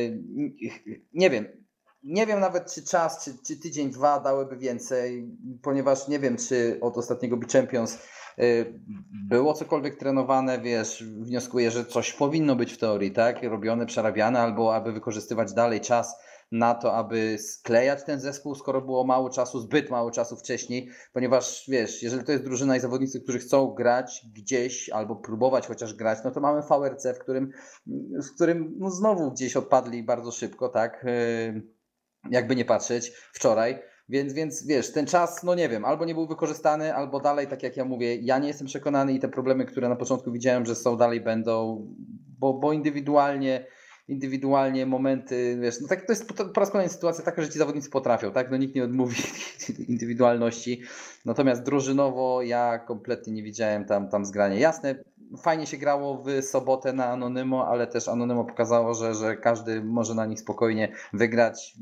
nie 1.13 1.31
wiem, 1.31 1.66
nie 2.07 2.27
wiem 2.27 2.41
nawet, 2.41 2.73
czy 2.73 2.83
czas, 2.83 3.25
czy, 3.25 3.31
czy 3.47 3.57
tydzień, 3.57 3.91
dwa 3.91 4.21
dałyby 4.21 4.57
więcej, 4.57 5.31
ponieważ 5.63 6.09
nie 6.09 6.19
wiem, 6.19 6.37
czy 6.37 6.79
od 6.81 6.99
ostatniego 6.99 7.37
Be 7.37 7.47
Champions 7.47 7.99
y, 8.39 8.81
było 9.29 9.55
cokolwiek 9.55 9.97
trenowane, 9.97 10.61
wiesz, 10.61 11.05
wnioskuję, 11.05 11.71
że 11.71 11.85
coś 11.85 12.13
powinno 12.13 12.57
być 12.57 12.73
w 12.73 12.79
teorii, 12.79 13.13
tak, 13.13 13.43
robione, 13.43 13.87
przerabiane, 13.87 14.41
albo 14.41 14.75
aby 14.75 14.93
wykorzystywać 14.93 15.53
dalej 15.53 15.81
czas 15.81 16.17
na 16.53 16.75
to, 16.75 16.95
aby 16.95 17.39
sklejać 17.39 18.05
ten 18.05 18.21
zespół, 18.21 18.55
skoro 18.55 18.81
było 18.81 19.05
mało 19.05 19.31
czasu, 19.31 19.61
zbyt 19.61 19.91
mało 19.91 20.11
czasu 20.11 20.37
wcześniej, 20.37 20.89
ponieważ 21.13 21.65
wiesz, 21.69 22.03
jeżeli 22.03 22.25
to 22.25 22.33
jest 22.33 22.45
drużyna 22.45 22.77
i 22.77 22.81
zawodnicy, 22.81 23.21
którzy 23.21 23.39
chcą 23.39 23.75
grać 23.75 24.27
gdzieś 24.35 24.91
albo 24.91 25.17
próbować 25.17 25.67
chociaż 25.67 25.95
grać, 25.95 26.19
no 26.25 26.31
to 26.31 26.41
mamy 26.41 26.63
VRC, 26.63 27.15
w 27.15 27.19
którym, 27.19 27.51
w 28.31 28.35
którym 28.35 28.75
no 28.79 28.91
znowu 28.91 29.31
gdzieś 29.31 29.57
odpadli 29.57 30.03
bardzo 30.03 30.31
szybko, 30.31 30.69
tak, 30.69 31.05
y, 31.05 31.76
jakby 32.31 32.57
nie 32.57 32.65
patrzeć, 32.65 33.13
wczoraj. 33.33 33.79
Więc, 34.09 34.33
więc 34.33 34.67
wiesz, 34.67 34.93
ten 34.93 35.07
czas, 35.07 35.43
no 35.43 35.55
nie 35.55 35.69
wiem, 35.69 35.85
albo 35.85 36.05
nie 36.05 36.15
był 36.15 36.27
wykorzystany, 36.27 36.95
albo 36.95 37.21
dalej, 37.21 37.47
tak 37.47 37.63
jak 37.63 37.77
ja 37.77 37.85
mówię, 37.85 38.17
ja 38.17 38.39
nie 38.39 38.49
jestem 38.49 38.67
przekonany 38.67 39.13
i 39.13 39.21
te 39.21 39.29
problemy, 39.29 39.65
które 39.65 39.89
na 39.89 39.97
początku 39.97 40.33
widziałem, 40.33 40.67
że 40.67 40.75
są, 40.75 40.97
dalej 40.97 41.21
będą, 41.21 41.87
bo, 42.39 42.55
bo 42.55 42.73
indywidualnie 42.73 43.67
indywidualnie 44.09 44.87
momenty, 44.87 45.59
wiesz, 45.61 45.81
no 45.81 45.89
tak 45.89 46.07
to 46.07 46.13
jest 46.13 46.33
po 46.55 46.61
raz 46.61 46.71
kolejny 46.71 46.93
sytuacja 46.93 47.25
taka, 47.25 47.43
że 47.43 47.49
ci 47.49 47.59
zawodnicy 47.59 47.91
potrafią, 47.91 48.33
tak, 48.33 48.51
no 48.51 48.57
nikt 48.57 48.75
nie 48.75 48.85
odmówi 48.85 49.17
indywidualności, 49.89 50.83
natomiast 51.25 51.63
drużynowo 51.63 52.43
ja 52.43 52.79
kompletnie 52.79 53.33
nie 53.33 53.43
widziałem 53.43 53.85
tam, 53.85 54.09
tam 54.09 54.25
zgrania. 54.25 54.57
Jasne, 54.59 54.95
fajnie 55.43 55.67
się 55.67 55.77
grało 55.77 56.23
w 56.23 56.43
sobotę 56.43 56.93
na 56.93 57.07
Anonymo, 57.07 57.69
ale 57.69 57.87
też 57.87 58.09
Anonymo 58.09 58.45
pokazało, 58.45 58.95
że, 58.95 59.15
że 59.15 59.37
każdy 59.37 59.85
może 59.85 60.15
na 60.15 60.27
nich 60.27 60.41
spokojnie 60.41 60.93
wygrać 61.13 61.77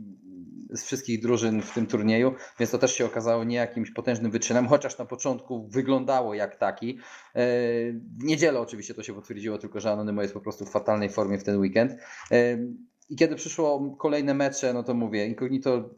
z 0.75 0.85
wszystkich 0.85 1.23
drużyn 1.23 1.63
w 1.63 1.75
tym 1.75 1.87
turnieju, 1.87 2.35
więc 2.59 2.71
to 2.71 2.79
też 2.79 2.95
się 2.95 3.07
okazało 3.07 3.45
nie 3.45 3.57
jakimś 3.57 3.91
potężnym 3.91 4.31
wyczynem, 4.31 4.69
chociaż 4.69 4.99
na 4.99 5.05
początku 5.05 5.69
wyglądało 5.69 6.35
jak 6.35 6.57
taki. 6.57 6.99
E, 7.35 7.43
w 7.93 8.25
niedzielę 8.25 8.61
oczywiście 8.61 8.95
to 8.95 9.03
się 9.03 9.15
potwierdziło, 9.15 9.59
tylko 9.59 9.81
że 9.81 9.93
Anonymo 9.93 10.23
jest 10.23 10.35
po 10.35 10.41
prostu 10.41 10.65
w 10.65 10.71
fatalnej 10.71 11.09
formie 11.11 11.39
w 11.39 11.45
ten 11.45 11.59
weekend. 11.59 11.93
E, 12.31 12.59
I 13.09 13.17
kiedy 13.17 13.37
przyszło 13.37 13.97
kolejne 13.97 14.35
mecze, 14.35 14.73
no 14.73 14.83
to 14.83 14.95
mówię, 14.95 15.27
Incognito 15.27 15.91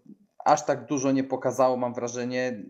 aż 0.44 0.66
tak 0.66 0.86
dużo 0.86 1.12
nie 1.12 1.24
pokazało, 1.24 1.76
mam 1.76 1.94
wrażenie. 1.94 2.64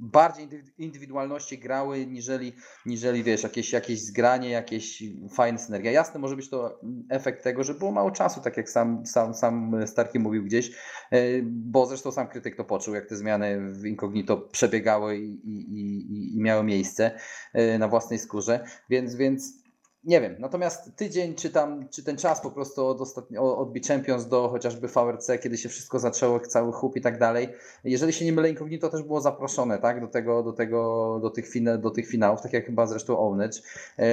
Bardziej 0.00 0.48
indywidualności 0.78 1.58
grały, 1.58 2.06
niżeli, 2.06 2.52
niżeli 2.86 3.22
wiesz, 3.22 3.42
jakieś, 3.42 3.72
jakieś 3.72 4.00
zgranie, 4.02 4.50
jakieś 4.50 5.02
fajne 5.30 5.58
synergia. 5.58 5.92
Jasne, 5.92 6.20
może 6.20 6.36
być 6.36 6.50
to 6.50 6.80
efekt 7.08 7.44
tego, 7.44 7.64
że 7.64 7.74
było 7.74 7.92
mało 7.92 8.10
czasu, 8.10 8.40
tak 8.40 8.56
jak 8.56 8.70
sam, 8.70 9.06
sam, 9.06 9.34
sam 9.34 9.74
Starki 9.86 10.18
mówił 10.18 10.44
gdzieś, 10.44 10.70
e, 11.10 11.42
bo 11.42 11.86
zresztą 11.86 12.12
sam 12.12 12.28
krytyk 12.28 12.56
to 12.56 12.64
poczuł, 12.64 12.94
jak 12.94 13.06
te 13.06 13.16
zmiany 13.16 13.72
w 13.72 13.86
incognito 13.86 14.36
przebiegały 14.36 15.18
i, 15.18 15.32
i, 15.44 15.80
i, 15.80 16.36
i 16.36 16.40
miały 16.40 16.64
miejsce 16.64 17.18
e, 17.52 17.78
na 17.78 17.88
własnej 17.88 18.18
skórze, 18.18 18.64
więc, 18.90 19.14
więc 19.14 19.65
nie 20.06 20.20
wiem, 20.20 20.36
natomiast 20.38 20.96
tydzień 20.96 21.34
czy 21.34 21.50
tam, 21.50 21.88
czy 21.88 22.04
ten 22.04 22.16
czas 22.16 22.40
po 22.40 22.50
prostu 22.50 22.86
od, 22.86 23.00
ostatni, 23.00 23.38
od 23.38 23.72
Be 23.72 23.80
Champions 23.80 24.26
do 24.26 24.48
chociażby 24.48 24.88
VRC, 24.88 25.30
kiedy 25.42 25.58
się 25.58 25.68
wszystko 25.68 25.98
zaczęło, 25.98 26.40
cały 26.40 26.72
chłup 26.72 26.96
i 26.96 27.00
tak 27.00 27.18
dalej. 27.18 27.48
Jeżeli 27.84 28.12
się 28.12 28.24
nie 28.24 28.32
mylę, 28.32 28.50
Incognito 28.50 28.88
też 28.88 29.02
było 29.02 29.20
zaproszone, 29.20 29.78
tak, 29.78 30.00
do 30.00 30.06
tego, 30.06 30.42
do 30.42 30.52
tego, 30.52 31.18
do 31.22 31.30
tych, 31.30 31.48
fina, 31.48 31.78
do 31.78 31.90
tych 31.90 32.08
finałów, 32.08 32.42
tak 32.42 32.52
jak 32.52 32.66
chyba 32.66 32.86
zresztą 32.86 33.18
Ownage. 33.18 33.60
Yy, 33.98 34.04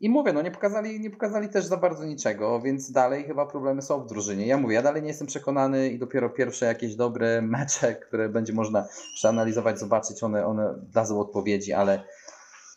I 0.00 0.10
mówię, 0.10 0.32
no 0.32 0.42
nie 0.42 0.50
pokazali, 0.50 1.00
nie 1.00 1.10
pokazali 1.10 1.48
też 1.48 1.64
za 1.64 1.76
bardzo 1.76 2.04
niczego, 2.04 2.60
więc 2.60 2.92
dalej 2.92 3.24
chyba 3.24 3.46
problemy 3.46 3.82
są 3.82 4.00
w 4.00 4.06
drużynie. 4.06 4.46
Ja 4.46 4.58
mówię, 4.58 4.74
ja 4.74 4.82
dalej 4.82 5.02
nie 5.02 5.08
jestem 5.08 5.26
przekonany 5.26 5.88
i 5.88 5.98
dopiero 5.98 6.30
pierwsze 6.30 6.66
jakieś 6.66 6.94
dobre 6.94 7.42
mecze, 7.42 7.94
które 7.94 8.28
będzie 8.28 8.52
można 8.52 8.88
przeanalizować, 9.14 9.78
zobaczyć, 9.78 10.22
one, 10.22 10.46
one 10.46 10.74
dadzą 10.92 11.20
odpowiedzi, 11.20 11.72
ale 11.72 12.04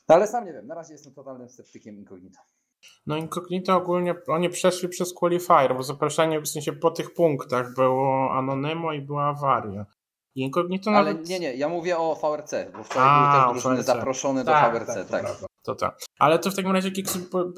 no 0.10 0.16
ale 0.16 0.28
sam 0.28 0.46
nie 0.46 0.54
wiem, 0.54 0.68
na 0.68 0.76
razie 0.76 0.94
jestem 0.94 1.14
totalnym 1.14 1.50
sceptykiem 1.50 1.98
Incognito. 1.98 2.40
No 3.06 3.18
Incognito 3.18 3.76
ogólnie, 3.76 4.16
oni 4.28 4.50
przeszli 4.50 4.90
przez 4.90 5.14
qualifier, 5.14 5.76
bo 5.76 5.84
zaproszenie 5.84 6.42
w 6.42 6.48
sensie 6.48 6.74
po 6.74 6.92
tych 6.92 7.14
punktach 7.14 7.74
było 7.76 8.32
Anonymo 8.32 8.94
i 8.94 9.02
była 9.02 9.26
awaria. 9.26 9.86
Incognito 10.36 10.92
Ale 10.92 11.14
nawet... 11.14 11.30
nie, 11.30 11.40
nie, 11.40 11.56
ja 11.56 11.70
mówię 11.70 11.98
o 11.98 12.16
VRC, 12.16 12.54
bo 12.78 12.84
wczoraj 12.84 13.10
A, 13.10 13.32
były 13.32 13.54
też 13.54 13.64
drużyny 13.64 13.84
zaproszone 13.84 14.46
tak, 14.46 14.74
do 14.74 14.80
VRC, 14.80 15.10
tak. 15.10 15.24
tak. 15.24 15.38
To 15.64 15.76
tak. 15.76 16.00
Ale 16.20 16.40
to 16.40 16.52
w 16.52 16.56
takim 16.56 16.72
razie 16.72 16.92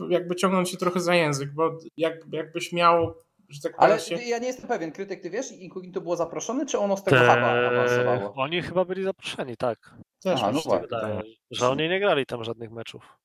jakby 0.10 0.36
ciągnąć 0.36 0.70
się 0.70 0.78
trochę 0.78 1.00
za 1.00 1.16
język, 1.16 1.54
bo 1.54 1.78
jak, 1.98 2.14
jakbyś 2.32 2.74
miał 2.74 3.16
tak 3.64 3.74
Ale 3.78 4.00
się... 4.00 4.16
ja 4.16 4.38
nie 4.40 4.48
jestem 4.48 4.68
pewien, 4.68 4.92
krytyk, 4.92 5.22
ty 5.22 5.30
wiesz, 5.30 5.52
Incognito 5.52 6.02
było 6.02 6.16
zaproszony, 6.16 6.66
czy 6.66 6.80
ono 6.80 6.98
z 6.98 7.04
tego 7.04 7.18
Te... 7.18 7.28
huba 7.28 7.68
awansowało? 7.68 8.34
Oni 8.36 8.62
chyba 8.62 8.86
byli 8.86 9.04
zaproszeni, 9.04 9.58
tak. 9.58 9.96
Też 10.24 10.40
Aha, 10.44 10.52
no 10.52 10.62
tak, 10.72 10.82
wydaje, 10.82 11.16
tak. 11.16 11.26
że 11.52 11.70
oni 11.70 11.90
nie 11.90 12.00
grali 12.00 12.26
tam 12.26 12.44
żadnych 12.44 12.72
meczów. 12.72 13.18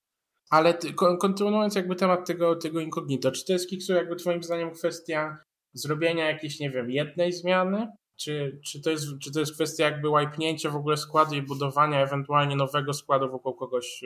Ale 0.51 0.75
ty, 0.75 0.93
kontynuując 0.95 1.75
jakby 1.75 1.97
temat 1.97 2.27
tego, 2.27 2.57
tego 2.57 2.81
incognito, 2.81 3.31
czy 3.31 3.45
to 3.45 3.53
jest 3.53 3.69
Kiksu 3.69 3.93
jakby 3.93 4.17
twoim 4.17 4.43
zdaniem 4.43 4.71
kwestia 4.71 5.39
zrobienia 5.73 6.31
jakiejś, 6.31 6.61
nie 6.61 6.71
wiem, 6.71 6.91
jednej 6.91 7.33
zmiany? 7.33 7.89
Czy, 8.17 8.61
czy, 8.67 8.83
to 8.83 8.91
jest, 8.91 9.07
czy 9.23 9.33
to 9.33 9.41
jest 9.41 9.55
kwestia 9.55 9.85
jakby 9.85 10.09
łajpnięcia 10.09 10.71
w 10.71 10.77
ogóle 10.77 10.97
składu 10.97 11.35
i 11.35 11.43
budowania 11.43 12.03
ewentualnie 12.03 12.57
nowego 12.57 12.93
składu 12.93 13.31
wokół 13.31 13.55
kogoś, 13.55 14.05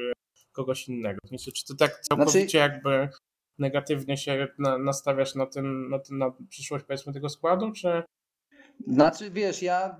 kogoś 0.52 0.88
innego? 0.88 1.18
Myślę, 1.30 1.52
czy 1.52 1.64
ty 1.64 1.76
tak 1.76 2.00
całkowicie 2.00 2.40
znaczy... 2.40 2.56
jakby 2.56 3.08
negatywnie 3.58 4.16
się 4.16 4.48
na, 4.58 4.78
nastawiasz 4.78 5.34
na, 5.34 5.46
tym, 5.46 5.90
na, 5.90 5.98
tym, 5.98 6.18
na 6.18 6.32
przyszłość 6.48 6.84
powiedzmy 6.84 7.12
tego 7.12 7.28
składu, 7.28 7.72
czy... 7.72 8.02
Znaczy 8.86 9.30
wiesz, 9.30 9.62
ja 9.62 9.96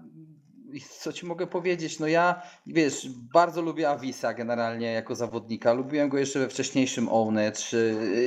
co 0.80 1.12
ci 1.12 1.26
mogę 1.26 1.46
powiedzieć? 1.46 1.98
No 2.00 2.06
ja, 2.06 2.42
wiesz, 2.66 3.08
bardzo 3.32 3.62
lubię 3.62 3.90
Avisa 3.90 4.34
generalnie 4.34 4.92
jako 4.92 5.14
zawodnika. 5.14 5.72
Lubiłem 5.72 6.08
go 6.08 6.18
jeszcze 6.18 6.38
we 6.38 6.48
wcześniejszym 6.48 7.08
Ownage. 7.08 7.60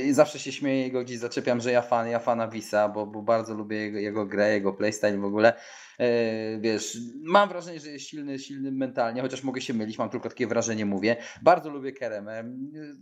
I 0.06 0.14
zawsze 0.14 0.40
się 0.40 0.52
śmieję 0.52 0.92
go 0.92 1.04
gdzieś 1.04 1.18
zaczepiam, 1.18 1.62
że 1.62 1.72
ja 1.72 1.82
fan, 1.82 2.08
ja 2.08 2.20
fan 2.20 2.42
Avisa, 2.42 2.90
bo, 2.90 3.06
bo 3.06 3.22
bardzo 3.22 3.54
lubię 3.54 3.78
jego, 3.78 4.00
jego 4.00 4.26
grę, 4.26 4.54
jego 4.54 4.74
playstyle 4.74 5.18
w 5.18 5.26
ogóle. 5.26 5.54
E, 6.00 6.60
wiesz, 6.60 6.98
mam 7.24 7.50
wrażenie, 7.50 7.80
że 7.80 7.90
jest 7.90 8.06
silny, 8.06 8.40
silny 8.40 8.72
mentalnie, 8.72 9.22
chociaż 9.22 9.44
mogę 9.44 9.62
się 9.62 9.74
mylić, 9.74 9.98
mam 9.98 10.10
tylko 10.10 10.30
takie 10.30 10.48
wrażenie, 10.48 10.86
mówię. 10.86 11.16
Bardzo 11.42 11.70
lubię 11.70 11.92
Keremę, 11.92 12.44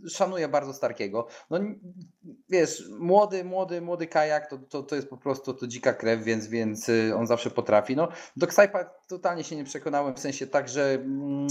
szanuję 0.08 0.48
bardzo 0.48 0.72
Starkiego. 0.72 1.26
No 1.50 1.58
wiesz, 2.48 2.84
młody, 2.98 3.44
młody, 3.44 3.80
młody 3.80 4.06
kajak 4.06 4.50
to, 4.50 4.58
to, 4.58 4.82
to 4.82 4.96
jest 4.96 5.08
po 5.08 5.16
prostu 5.16 5.54
to 5.54 5.66
dzika 5.66 5.92
krew, 5.92 6.24
więc, 6.24 6.46
więc 6.46 6.88
y, 6.88 7.12
on 7.16 7.26
zawsze 7.26 7.50
potrafi. 7.50 7.96
No, 7.96 8.08
do 8.36 8.46
Ksajpa 8.46 8.84
totalnie 9.08 9.44
się 9.44 9.56
nie 9.56 9.64
przekonałem, 9.64 10.14
w 10.14 10.18
sensie 10.18 10.46
tak, 10.46 10.68
że... 10.68 10.94
Mm, 10.94 11.48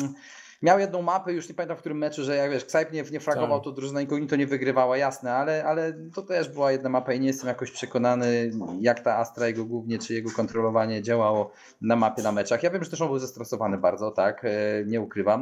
Miał 0.61 0.79
jedną 0.79 1.01
mapę, 1.01 1.33
już 1.33 1.49
nie 1.49 1.55
pamiętam 1.55 1.77
w 1.77 1.79
którym 1.79 1.97
meczu, 1.97 2.23
że 2.23 2.35
jak 2.35 2.51
wiesz, 2.51 2.65
Ksajp 2.65 2.91
nie, 2.91 3.03
nie 3.11 3.19
fragował, 3.19 3.59
tak. 3.59 3.63
to 3.63 3.71
drużyna 3.71 4.01
Incognito 4.01 4.35
nie 4.35 4.47
wygrywała, 4.47 4.97
jasne, 4.97 5.33
ale, 5.33 5.65
ale 5.65 5.93
to 6.13 6.21
też 6.21 6.49
była 6.49 6.71
jedna 6.71 6.89
mapa 6.89 7.13
i 7.13 7.19
nie 7.19 7.27
jestem 7.27 7.47
jakoś 7.47 7.71
przekonany, 7.71 8.51
jak 8.79 8.99
ta 8.99 9.17
Astra, 9.17 9.47
jego 9.47 9.65
głównie, 9.65 9.99
czy 9.99 10.13
jego 10.13 10.31
kontrolowanie 10.31 11.01
działało 11.01 11.51
na 11.81 11.95
mapie, 11.95 12.23
na 12.23 12.31
meczach. 12.31 12.63
Ja 12.63 12.69
wiem, 12.69 12.83
że 12.83 12.89
też 12.89 13.01
on 13.01 13.07
był 13.07 13.19
zestresowany 13.19 13.77
bardzo, 13.77 14.11
tak, 14.11 14.45
e, 14.45 14.49
nie 14.85 15.01
ukrywam. 15.01 15.41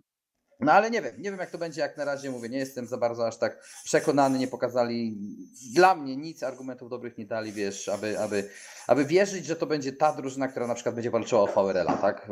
No 0.60 0.72
ale 0.72 0.92
nie 0.92 1.02
wiem, 1.02 1.16
nie 1.18 1.32
wiem 1.32 1.40
jak 1.40 1.52
to 1.52 1.58
będzie, 1.58 1.82
jak 1.82 1.98
na 1.98 2.06
razie 2.06 2.32
mówię, 2.32 2.50
nie 2.50 2.58
jestem 2.58 2.88
za 2.88 2.98
bardzo 2.98 3.28
aż 3.28 3.38
tak 3.38 3.64
przekonany, 3.84 4.40
nie 4.40 4.48
pokazali 4.48 5.18
dla 5.74 5.96
mnie 5.96 6.18
nic, 6.18 6.44
argumentów 6.44 6.90
dobrych 6.90 7.18
nie 7.18 7.26
dali, 7.26 7.52
wiesz, 7.52 7.90
aby, 7.90 8.20
aby, 8.20 8.50
aby 8.88 9.06
wierzyć, 9.06 9.46
że 9.46 9.56
to 9.56 9.66
będzie 9.66 9.94
ta 9.94 10.14
drużyna, 10.14 10.48
która 10.48 10.68
na 10.68 10.76
przykład 10.76 10.96
będzie 10.96 11.12
walczyła 11.12 11.42
o 11.42 11.48
VRL-a, 11.48 11.98
tak? 11.98 12.32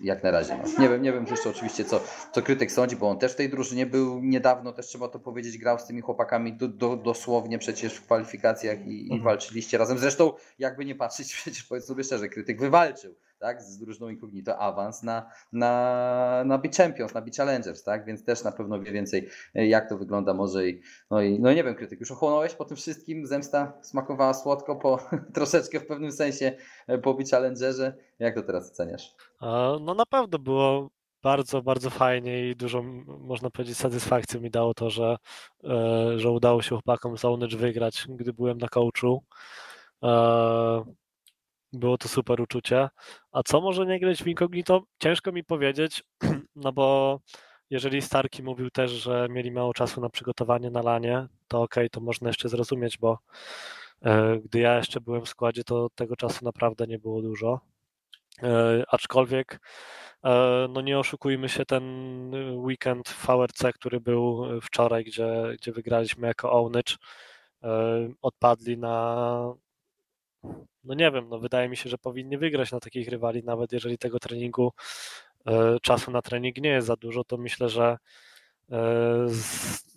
Jak 0.00 0.22
na 0.22 0.30
razie. 0.30 0.56
No. 0.56 0.82
Nie 0.82 0.88
wiem, 0.88 1.02
nie 1.02 1.12
wiem 1.12 1.26
jeszcze 1.30 1.50
oczywiście, 1.50 1.84
co, 1.84 2.00
co 2.32 2.42
krytyk 2.42 2.72
sądzi, 2.72 2.96
bo 2.96 3.08
on 3.10 3.18
też 3.18 3.32
w 3.32 3.36
tej 3.36 3.50
drużynie 3.50 3.86
był 3.86 4.20
niedawno, 4.22 4.72
też 4.72 4.86
trzeba 4.86 5.08
to 5.08 5.18
powiedzieć, 5.18 5.58
grał 5.58 5.78
z 5.78 5.86
tymi 5.86 6.00
chłopakami 6.00 6.52
do, 6.52 6.68
do, 6.68 6.96
dosłownie 6.96 7.58
przecież 7.58 7.94
w 7.94 8.04
kwalifikacjach 8.04 8.86
i, 8.86 9.00
i 9.00 9.02
mhm. 9.02 9.22
walczyliście 9.22 9.78
razem. 9.78 9.98
Zresztą, 9.98 10.32
jakby 10.58 10.84
nie 10.84 10.94
patrzeć, 10.94 11.34
przecież 11.42 11.62
powiedz 11.62 11.84
sobie 11.84 12.04
szczerze, 12.04 12.28
krytyk 12.28 12.60
wywalczył 12.60 13.14
tak, 13.38 13.62
z 13.62 13.78
drużyną 13.78 14.08
Incognito 14.08 14.58
awans 14.58 15.02
na, 15.02 15.30
na, 15.52 16.42
na 16.46 16.58
Beat 16.58 16.76
Champions, 16.76 17.14
na 17.14 17.20
Beat 17.20 17.36
Challengers, 17.36 17.82
tak, 17.82 18.04
więc 18.04 18.24
też 18.24 18.44
na 18.44 18.52
pewno 18.52 18.80
wie 18.80 18.92
więcej 18.92 19.28
e, 19.54 19.66
jak 19.66 19.88
to 19.88 19.98
wygląda 19.98 20.34
może 20.34 20.68
i 20.68 20.82
no 21.10 21.22
i 21.22 21.40
no 21.40 21.52
nie 21.52 21.64
wiem, 21.64 21.74
krytyk, 21.74 22.00
już 22.00 22.10
ochłonąłeś 22.10 22.54
po 22.54 22.64
tym 22.64 22.76
wszystkim, 22.76 23.26
zemsta 23.26 23.72
smakowała 23.82 24.34
słodko 24.34 24.76
po 24.76 24.98
troszeczkę 25.34 25.80
w 25.80 25.86
pewnym 25.86 26.12
sensie 26.12 26.52
e, 26.86 26.98
po 26.98 27.14
Beat 27.14 27.30
Challengerze, 27.30 27.94
jak 28.18 28.34
to 28.34 28.42
teraz 28.42 28.70
oceniasz? 28.70 29.14
No 29.80 29.94
naprawdę 29.94 30.38
było 30.38 30.90
bardzo, 31.22 31.62
bardzo 31.62 31.90
fajnie 31.90 32.50
i 32.50 32.56
dużo, 32.56 32.82
można 33.06 33.50
powiedzieć, 33.50 33.78
satysfakcji 33.78 34.40
mi 34.40 34.50
dało 34.50 34.74
to, 34.74 34.90
że, 34.90 35.16
e, 35.64 36.18
że 36.18 36.30
udało 36.30 36.62
się 36.62 36.68
chłopakom 36.68 37.18
z 37.18 37.54
wygrać, 37.56 38.06
gdy 38.08 38.32
byłem 38.32 38.58
na 38.58 38.68
coachu. 38.68 39.22
Było 41.72 41.98
to 41.98 42.08
super 42.08 42.40
uczucie. 42.40 42.88
A 43.32 43.42
co 43.42 43.60
może 43.60 43.86
nie 43.86 44.00
grać 44.00 44.22
w 44.22 44.26
Incognito? 44.26 44.82
Ciężko 44.98 45.32
mi 45.32 45.44
powiedzieć, 45.44 46.04
no 46.56 46.72
bo 46.72 47.20
jeżeli 47.70 48.02
Starki 48.02 48.42
mówił 48.42 48.70
też, 48.70 48.90
że 48.90 49.26
mieli 49.30 49.50
mało 49.50 49.74
czasu 49.74 50.00
na 50.00 50.08
przygotowanie 50.10 50.70
na 50.70 50.82
lanie, 50.82 51.26
to 51.48 51.62
okej, 51.62 51.84
okay, 51.84 51.90
to 51.90 52.00
można 52.00 52.28
jeszcze 52.28 52.48
zrozumieć, 52.48 52.98
bo 52.98 53.18
e, 54.02 54.38
gdy 54.38 54.58
ja 54.60 54.76
jeszcze 54.76 55.00
byłem 55.00 55.24
w 55.24 55.28
składzie, 55.28 55.64
to 55.64 55.88
tego 55.94 56.16
czasu 56.16 56.44
naprawdę 56.44 56.86
nie 56.86 56.98
było 56.98 57.22
dużo. 57.22 57.60
E, 58.42 58.84
aczkolwiek, 58.88 59.60
e, 60.24 60.66
no 60.70 60.80
nie 60.80 60.98
oszukujmy 60.98 61.48
się, 61.48 61.64
ten 61.64 61.84
weekend 62.56 63.08
VRC, 63.08 63.72
który 63.74 64.00
był 64.00 64.46
wczoraj, 64.62 65.04
gdzie, 65.04 65.28
gdzie 65.58 65.72
wygraliśmy 65.72 66.26
jako 66.26 66.52
Ownage, 66.52 66.94
odpadli 68.22 68.78
na, 68.78 69.54
no 70.88 70.94
nie 70.94 71.10
wiem, 71.10 71.28
no 71.28 71.38
wydaje 71.38 71.68
mi 71.68 71.76
się, 71.76 71.90
że 71.90 71.98
powinni 71.98 72.38
wygrać 72.38 72.72
na 72.72 72.80
takich 72.80 73.08
rywali, 73.08 73.44
nawet 73.44 73.72
jeżeli 73.72 73.98
tego 73.98 74.18
treningu, 74.18 74.72
e, 75.46 75.76
czasu 75.82 76.10
na 76.10 76.22
trening 76.22 76.56
nie 76.56 76.70
jest 76.70 76.86
za 76.86 76.96
dużo, 76.96 77.24
to 77.24 77.36
myślę, 77.36 77.68
że 77.68 77.98
e, 78.72 79.26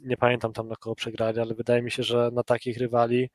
nie 0.02 0.18
pamiętam 0.18 0.54
tam 0.54 0.68
na 0.68 0.76
kogo 0.76 0.96
przegrali, 0.96 1.40
ale 1.40 1.56
wydaje 1.56 1.82
mi 1.82 1.92
się, 1.92 2.04
że 2.04 2.30
na 2.34 2.44
takich 2.44 2.78
rywali, 2.78 3.30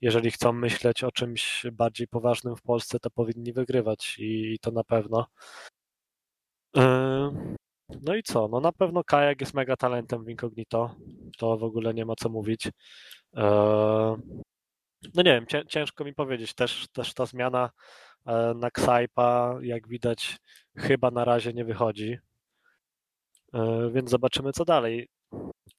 jeżeli 0.00 0.30
chcą 0.30 0.52
myśleć 0.52 1.04
o 1.04 1.12
czymś 1.12 1.66
bardziej 1.72 2.08
poważnym 2.08 2.56
w 2.56 2.62
Polsce, 2.62 3.00
to 3.00 3.10
powinni 3.10 3.52
wygrywać 3.52 4.16
i 4.18 4.58
to 4.60 4.70
na 4.70 4.84
pewno. 4.84 5.26
E, 6.76 6.82
no 8.02 8.14
i 8.14 8.22
co? 8.22 8.48
No 8.48 8.60
na 8.60 8.72
pewno 8.72 9.04
Kajak 9.04 9.40
jest 9.40 9.54
mega 9.54 9.76
talentem 9.76 10.24
w 10.24 10.28
Incognito. 10.28 10.96
To 11.38 11.58
w 11.58 11.64
ogóle 11.64 11.94
nie 11.94 12.04
ma 12.04 12.14
co 12.16 12.28
mówić. 12.28 12.70
No 15.14 15.22
nie 15.22 15.32
wiem, 15.32 15.64
ciężko 15.68 16.04
mi 16.04 16.14
powiedzieć. 16.14 16.54
Też, 16.54 16.88
też 16.92 17.14
ta 17.14 17.26
zmiana 17.26 17.70
e, 18.26 18.54
na 18.56 18.70
Ksajpa, 18.70 19.58
jak 19.62 19.88
widać, 19.88 20.36
chyba 20.76 21.10
na 21.10 21.24
razie 21.24 21.52
nie 21.52 21.64
wychodzi. 21.64 22.18
E, 23.54 23.90
więc 23.94 24.10
zobaczymy, 24.10 24.52
co 24.52 24.64
dalej. 24.64 25.08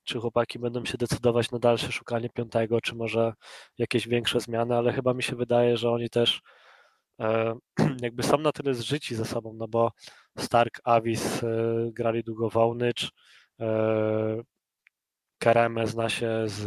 Czy 0.04 0.20
chłopaki 0.20 0.60
będą 0.60 0.86
się 0.86 0.98
decydować 0.98 1.52
na 1.52 1.60
dalsze 1.60 1.92
szukanie 1.92 2.30
piątego, 2.30 2.82
czy 2.82 2.96
może 2.96 3.34
jakieś 3.78 4.08
większe 4.08 4.40
zmiany, 4.40 4.76
ale 4.76 4.94
chyba 4.94 5.14
mi 5.14 5.24
się 5.24 5.36
wydaje, 5.36 5.78
że 5.78 5.92
oni 5.92 6.10
też 6.10 6.42
e, 7.20 7.56
jakby 8.02 8.24
są 8.24 8.38
na 8.38 8.52
tyle 8.52 8.74
zżyci 8.74 9.16
ze 9.16 9.26
sobą, 9.26 9.54
no 9.54 9.68
bo 9.68 9.92
Stark, 10.38 10.82
Avis 10.84 11.42
grali 11.94 12.24
długo 12.24 12.50
Wołnycz, 12.50 13.12
Kereme 15.42 15.88
zna 15.88 16.10
się 16.10 16.44
z, 16.46 16.64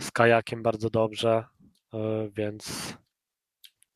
z 0.00 0.10
Kajakiem 0.10 0.62
bardzo 0.62 0.90
dobrze, 0.90 1.44
więc 2.32 2.94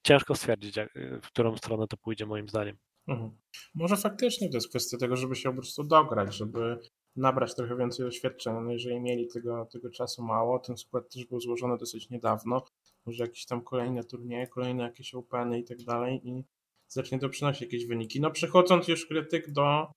ciężko 0.02 0.34
stwierdzić, 0.34 0.76
w 1.22 1.26
którą 1.26 1.56
stronę 1.56 1.86
to 1.86 1.96
pójdzie 1.96 2.26
moim 2.26 2.48
zdaniem. 2.48 2.76
Mhm. 3.08 3.30
Może 3.74 3.96
faktycznie 3.96 4.50
to 4.50 4.56
jest 4.56 4.68
kwestia 4.68 4.98
tego, 4.98 5.16
żeby 5.16 5.36
się 5.36 5.48
po 5.48 5.56
prostu 5.56 5.84
dograć, 5.84 6.34
żeby 6.34 6.78
nabrać 7.16 7.54
trochę 7.54 7.76
więcej 7.76 8.06
doświadczenia. 8.06 8.60
No 8.60 8.72
jeżeli 8.72 9.00
mieli 9.00 9.28
tego, 9.28 9.68
tego 9.72 9.90
czasu 9.90 10.22
mało, 10.22 10.58
ten 10.58 10.76
skład 10.76 11.14
też 11.14 11.26
był 11.26 11.40
złożony 11.40 11.76
dosyć 11.78 12.10
niedawno. 12.10 12.64
Może 13.06 13.24
jakieś 13.24 13.46
tam 13.46 13.62
kolejne 13.62 14.04
turnieje, 14.04 14.46
kolejne 14.46 14.82
jakieś 14.82 15.14
openy 15.14 15.58
i 15.58 15.64
tak 15.64 15.82
dalej 15.82 16.28
i 16.28 16.44
zacznie 16.88 17.18
to 17.18 17.28
przynosić 17.28 17.62
jakieś 17.62 17.86
wyniki. 17.86 18.20
No 18.20 18.30
przechodząc 18.30 18.88
już 18.88 19.06
krytyk 19.06 19.52
do, 19.52 19.92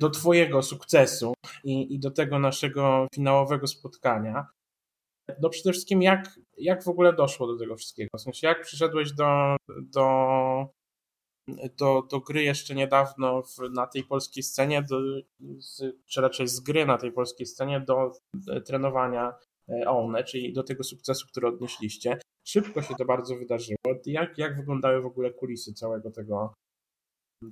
do 0.00 0.10
twojego 0.10 0.62
sukcesu 0.62 1.34
i, 1.64 1.94
i 1.94 1.98
do 1.98 2.10
tego 2.10 2.38
naszego 2.38 3.08
finałowego 3.14 3.66
spotkania, 3.66 4.46
no 5.40 5.48
przede 5.48 5.72
wszystkim 5.72 6.02
jak, 6.02 6.40
jak 6.58 6.84
w 6.84 6.88
ogóle 6.88 7.12
doszło 7.12 7.46
do 7.46 7.58
tego 7.58 7.76
wszystkiego? 7.76 8.18
W 8.18 8.20
sensie 8.20 8.46
jak 8.46 8.62
przyszedłeś 8.62 9.12
do, 9.12 9.56
do, 9.82 10.06
do, 11.78 12.02
do 12.10 12.20
gry 12.20 12.42
jeszcze 12.42 12.74
niedawno 12.74 13.42
w, 13.42 13.58
na 13.70 13.86
tej 13.86 14.04
polskiej 14.04 14.42
scenie, 14.42 14.82
do, 14.82 15.00
z, 15.58 15.96
czy 16.06 16.20
raczej 16.20 16.48
z 16.48 16.60
gry 16.60 16.86
na 16.86 16.98
tej 16.98 17.12
polskiej 17.12 17.46
scenie 17.46 17.80
do 17.80 18.12
trenowania 18.66 19.34
e, 19.68 19.88
ONE, 19.88 20.24
czyli 20.24 20.52
do 20.52 20.62
tego 20.62 20.84
sukcesu, 20.84 21.26
który 21.28 21.48
odnieśliście. 21.48 22.18
Szybko 22.46 22.82
się 22.82 22.94
to 22.94 23.04
bardzo 23.04 23.36
wydarzyło. 23.36 23.78
Jak, 24.06 24.38
jak 24.38 24.56
wyglądały 24.56 25.02
w 25.02 25.06
ogóle 25.06 25.30
kulisy 25.30 25.72
całego 25.72 26.10
tego, 26.10 26.54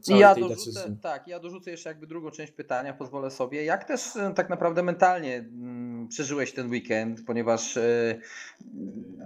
ja 0.08 0.34
dorzucę, 0.34 0.96
tak, 1.02 1.28
ja 1.28 1.40
dorzucę 1.40 1.70
jeszcze 1.70 1.88
jakby 1.88 2.06
drugą 2.06 2.30
część 2.30 2.52
pytania, 2.52 2.92
pozwolę 2.92 3.30
sobie. 3.30 3.64
Jak 3.64 3.84
też 3.84 4.16
e, 4.16 4.32
tak 4.34 4.50
naprawdę 4.50 4.82
mentalnie 4.82 5.36
mm, 5.36 6.08
przeżyłeś 6.08 6.52
ten 6.52 6.70
weekend, 6.70 7.24
ponieważ 7.26 7.76
e, 7.76 8.20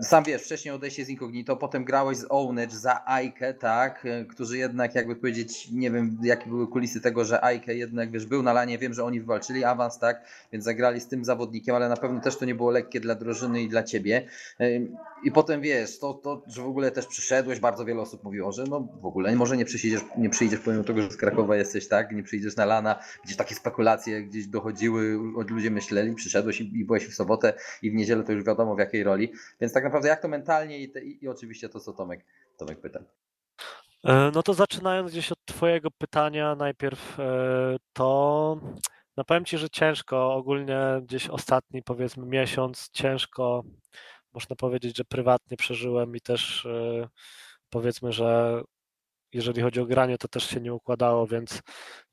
sam 0.03 0.25
wiesz, 0.25 0.43
wcześniej 0.43 0.75
odejście 0.75 1.05
z 1.05 1.09
Incognito, 1.09 1.57
potem 1.57 1.85
grałeś 1.85 2.19
z 2.19 2.27
Ownage 2.29 2.77
za 2.77 3.07
Ajkę, 3.07 3.55
tak, 3.55 4.07
e, 4.07 4.25
którzy 4.25 4.59
jednak 4.59 4.95
jakby 4.95 5.17
powiedzieć, 5.17 5.71
nie 5.71 5.91
wiem 5.91 6.19
jakie 6.23 6.51
były 6.51 6.69
kulisy 6.69 7.01
tego, 7.01 7.25
że 7.25 7.45
Ajkę 7.45 7.75
jednak 7.75 8.11
wiesz, 8.11 8.27
był 8.27 8.43
na 8.43 8.53
lanie, 8.53 8.79
wiem, 8.79 8.95
że 8.95 9.05
oni 9.05 9.21
wywalczyli 9.21 9.65
awans, 9.65 9.99
tak, 9.99 10.25
więc 10.53 10.65
zagrali 10.65 11.01
z 11.01 11.09
tym 11.09 11.25
zawodnikiem, 11.25 11.75
ale 11.75 11.89
na 11.89 11.97
pewno 11.97 12.21
też 12.21 12.37
to 12.37 12.45
nie 12.45 12.55
było 12.55 12.71
lekkie 12.71 13.01
dla 13.01 13.15
drużyny 13.15 13.63
i 13.63 13.69
dla 13.69 13.83
ciebie. 13.83 14.27
I 15.25 15.33
potem 15.33 15.61
wiesz, 15.61 15.99
to, 15.99 16.15
to 16.15 16.43
że 16.47 16.63
w 16.63 16.67
ogóle 16.67 16.91
też 16.91 17.07
przyszedłeś, 17.07 17.61
bardzo 17.61 17.85
wiele 17.85 18.01
osób 18.01 18.25
mówiło, 18.25 18.53
że 18.53 18.65
no 18.65 18.89
w 19.01 19.07
ogóle 19.07 19.37
może 19.37 19.57
nie 19.57 19.65
przyjdziesz, 19.65 20.01
nie 20.19 20.31
przyjdziesz 20.31 20.56
pomimo 20.61 20.85
tego, 20.85 21.03
że 21.03 21.11
z 21.11 21.17
Krakowa 21.17 21.57
jesteś, 21.57 21.89
tak, 21.89 22.13
nie 22.13 22.23
przyjdziesz 22.23 22.57
na 22.57 22.65
lana, 22.65 22.99
gdzieś 23.25 23.37
takie 23.37 23.55
spekulacje 23.55 24.23
gdzieś 24.23 24.47
dochodziły, 24.47 25.19
ludzie 25.49 25.71
myśleli, 25.71 26.15
przyszedłeś 26.15 26.61
i, 26.61 26.79
i 26.79 26.85
byłeś 26.85 27.07
w 27.07 27.15
sobotę 27.15 27.55
i 27.83 27.91
w 27.91 27.95
niedzielę 27.95 28.25
to 28.25 28.33
już 28.33 28.45
wiadomo 28.45 28.75
w 28.75 28.79
jakiej 28.79 29.05
roli, 29.05 29.33
więc 29.61 29.73
tak 29.73 29.85
naprawdę 29.85 30.09
jak 30.09 30.23
to 30.23 30.29
mentalnie 30.29 30.79
i, 30.79 30.91
te, 30.91 31.05
i, 31.05 31.25
i 31.25 31.29
oczywiście 31.29 31.69
to, 31.69 31.81
co 31.81 31.93
Tomek, 31.93 32.25
Tomek 32.57 32.81
pyta. 32.81 33.01
E, 34.05 34.31
no 34.35 34.43
to 34.43 34.55
zaczynając 34.55 35.11
gdzieś 35.11 35.33
od 35.33 35.45
Twojego 35.45 35.91
pytania, 35.91 36.55
najpierw 36.55 37.21
e, 37.21 37.77
to 37.93 38.61
no 39.17 39.25
powiem 39.25 39.45
Ci, 39.45 39.59
że 39.59 39.71
ciężko, 39.71 40.35
ogólnie 40.35 40.79
gdzieś 41.03 41.29
ostatni 41.29 41.83
powiedzmy 41.83 42.27
miesiąc, 42.27 42.91
ciężko 42.93 43.65
można 44.33 44.57
powiedzieć, 44.57 44.97
że 44.97 45.05
prywatnie 45.05 45.57
przeżyłem 45.57 46.17
i 46.17 46.21
też 46.21 46.67
e, 46.67 47.09
powiedzmy, 47.71 48.13
że 48.13 48.63
jeżeli 49.33 49.63
chodzi 49.63 49.81
o 49.81 49.87
granie, 49.87 50.19
to 50.19 50.29
też 50.29 50.51
się 50.51 50.61
nie 50.61 50.75
układało, 50.75 51.27
więc 51.27 51.63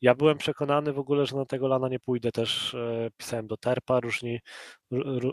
ja 0.01 0.15
byłem 0.15 0.37
przekonany 0.37 0.93
w 0.93 0.99
ogóle, 0.99 1.25
że 1.25 1.35
na 1.35 1.45
tego 1.45 1.67
lana 1.67 1.89
nie 1.89 1.99
pójdę. 1.99 2.31
Też 2.31 2.73
e, 2.73 3.09
pisałem 3.17 3.47
do 3.47 3.57
Terpa, 3.57 3.99
różni, 3.99 4.39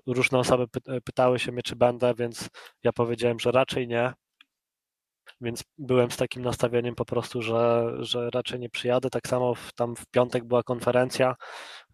różne 0.06 0.38
osoby 0.38 0.66
pytały 1.04 1.38
się 1.38 1.52
mnie, 1.52 1.62
czy 1.62 1.76
będę, 1.76 2.14
więc 2.14 2.48
ja 2.84 2.92
powiedziałem, 2.92 3.40
że 3.40 3.52
raczej 3.52 3.88
nie. 3.88 4.12
Więc 5.40 5.64
byłem 5.78 6.10
z 6.10 6.16
takim 6.16 6.42
nastawieniem 6.42 6.94
po 6.94 7.04
prostu, 7.04 7.42
że, 7.42 7.92
że 8.00 8.30
raczej 8.30 8.60
nie 8.60 8.70
przyjadę. 8.70 9.10
Tak 9.10 9.28
samo 9.28 9.54
w, 9.54 9.72
tam 9.72 9.96
w 9.96 10.06
piątek 10.06 10.44
była 10.44 10.62
konferencja. 10.62 11.34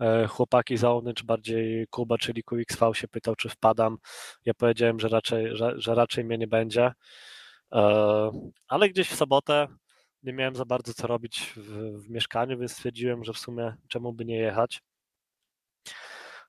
E, 0.00 0.26
chłopaki 0.26 0.76
z 0.76 0.84
czy 1.16 1.24
bardziej 1.24 1.86
Kuba, 1.90 2.18
czyli 2.18 2.42
QXV 2.44 2.94
się 2.94 3.08
pytał, 3.08 3.36
czy 3.36 3.48
wpadam. 3.48 3.98
Ja 4.44 4.54
powiedziałem, 4.54 5.00
że 5.00 5.08
raczej, 5.08 5.56
że, 5.56 5.74
że 5.76 5.94
raczej 5.94 6.24
mnie 6.24 6.38
nie 6.38 6.46
będzie. 6.46 6.92
E, 7.72 8.30
ale 8.68 8.88
gdzieś 8.88 9.08
w 9.08 9.16
sobotę 9.16 9.68
nie 10.22 10.32
miałem 10.32 10.56
za 10.56 10.64
bardzo 10.64 10.94
co 10.94 11.06
robić 11.06 11.52
w, 11.56 12.02
w 12.02 12.10
mieszkaniu, 12.10 12.58
więc 12.58 12.72
stwierdziłem, 12.72 13.24
że 13.24 13.32
w 13.32 13.38
sumie 13.38 13.76
czemu 13.88 14.12
by 14.12 14.24
nie 14.24 14.36
jechać. 14.36 14.82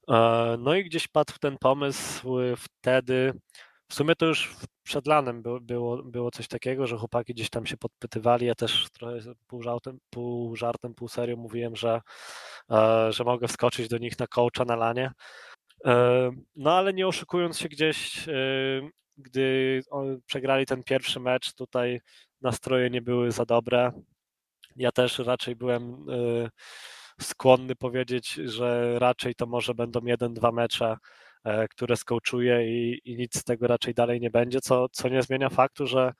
E, 0.09 0.55
no 0.59 0.75
i 0.75 0.83
gdzieś 0.83 1.07
padł 1.07 1.33
ten 1.41 1.57
pomysł 1.57 2.37
wtedy, 2.57 3.33
w 3.89 3.93
sumie 3.93 4.15
to 4.15 4.25
już 4.25 4.55
przed 4.83 5.07
lanem 5.07 5.43
było, 5.61 6.03
było 6.03 6.31
coś 6.31 6.47
takiego, 6.47 6.87
że 6.87 6.97
chłopaki 6.97 7.33
gdzieś 7.33 7.49
tam 7.49 7.65
się 7.65 7.77
podpytywali, 7.77 8.45
ja 8.45 8.55
też 8.55 8.87
trochę 8.93 9.19
pół 9.47 9.61
żartem, 9.61 9.99
pół, 10.09 10.55
żartem, 10.55 10.93
pół 10.95 11.07
serio 11.07 11.37
mówiłem, 11.37 11.75
że, 11.75 12.01
e, 12.71 13.13
że 13.13 13.23
mogę 13.23 13.47
wskoczyć 13.47 13.87
do 13.87 13.97
nich 13.97 14.19
na 14.19 14.27
coacha 14.27 14.65
na 14.65 14.75
lanie. 14.75 15.11
No 16.55 16.71
ale 16.73 16.93
nie 16.93 17.07
oszukując 17.07 17.59
się 17.59 17.69
gdzieś, 17.69 18.27
gdy 19.17 19.81
przegrali 20.25 20.65
ten 20.65 20.83
pierwszy 20.83 21.19
mecz, 21.19 21.53
tutaj 21.53 22.01
nastroje 22.41 22.89
nie 22.89 23.01
były 23.01 23.31
za 23.31 23.45
dobre. 23.45 23.91
Ja 24.75 24.91
też 24.91 25.19
raczej 25.19 25.55
byłem 25.55 26.09
y, 26.09 26.49
skłonny 27.21 27.75
powiedzieć, 27.75 28.33
że 28.33 28.99
raczej 28.99 29.35
to 29.35 29.45
może 29.45 29.73
będą 29.73 30.05
jeden, 30.05 30.33
dwa 30.33 30.51
mecze, 30.51 30.97
e, 31.43 31.67
które 31.67 31.97
skołczuję 31.97 32.69
i, 32.69 33.01
i 33.05 33.17
nic 33.17 33.39
z 33.39 33.43
tego 33.43 33.67
raczej 33.67 33.93
dalej 33.93 34.21
nie 34.21 34.29
będzie, 34.29 34.61
co, 34.61 34.89
co 34.91 35.09
nie 35.09 35.21
zmienia 35.21 35.49
faktu, 35.49 35.87
że, 35.87 36.13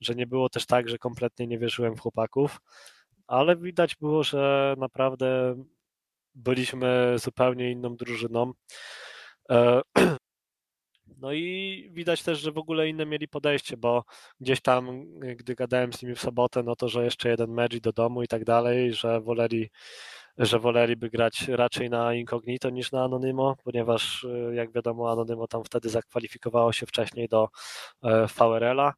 że 0.00 0.14
nie 0.14 0.26
było 0.26 0.48
też 0.48 0.66
tak, 0.66 0.88
że 0.88 0.98
kompletnie 0.98 1.46
nie 1.46 1.58
wierzyłem 1.58 1.96
w 1.96 2.00
chłopaków, 2.00 2.60
ale 3.26 3.56
widać 3.56 3.96
było, 3.96 4.22
że 4.22 4.74
naprawdę 4.78 5.56
byliśmy 6.34 7.14
zupełnie 7.18 7.70
inną 7.70 7.96
drużyną. 7.96 8.52
No 11.16 11.32
i 11.32 11.90
widać 11.92 12.22
też, 12.22 12.40
że 12.40 12.52
w 12.52 12.58
ogóle 12.58 12.88
inne 12.88 13.06
mieli 13.06 13.28
podejście, 13.28 13.76
bo 13.76 14.04
gdzieś 14.40 14.60
tam, 14.60 15.04
gdy 15.36 15.54
gadałem 15.54 15.92
z 15.92 16.02
nimi 16.02 16.14
w 16.14 16.20
sobotę, 16.20 16.62
no 16.62 16.76
to, 16.76 16.88
że 16.88 17.04
jeszcze 17.04 17.28
jeden 17.28 17.50
mecz 17.50 17.76
do 17.76 17.92
domu 17.92 18.22
i 18.22 18.28
tak 18.28 18.44
dalej, 18.44 18.92
że 18.92 19.20
woleli, 19.20 19.70
że 20.38 20.58
woleliby 20.58 21.10
grać 21.10 21.48
raczej 21.48 21.90
na 21.90 22.14
incognito 22.14 22.70
niż 22.70 22.92
na 22.92 23.04
anonimo, 23.04 23.56
ponieważ 23.64 24.26
jak 24.52 24.72
wiadomo 24.72 25.12
anonimo 25.12 25.46
tam 25.46 25.64
wtedy 25.64 25.88
zakwalifikowało 25.88 26.72
się 26.72 26.86
wcześniej 26.86 27.28
do 27.28 27.48
e, 28.02 28.26
VRL-a, 28.26 28.92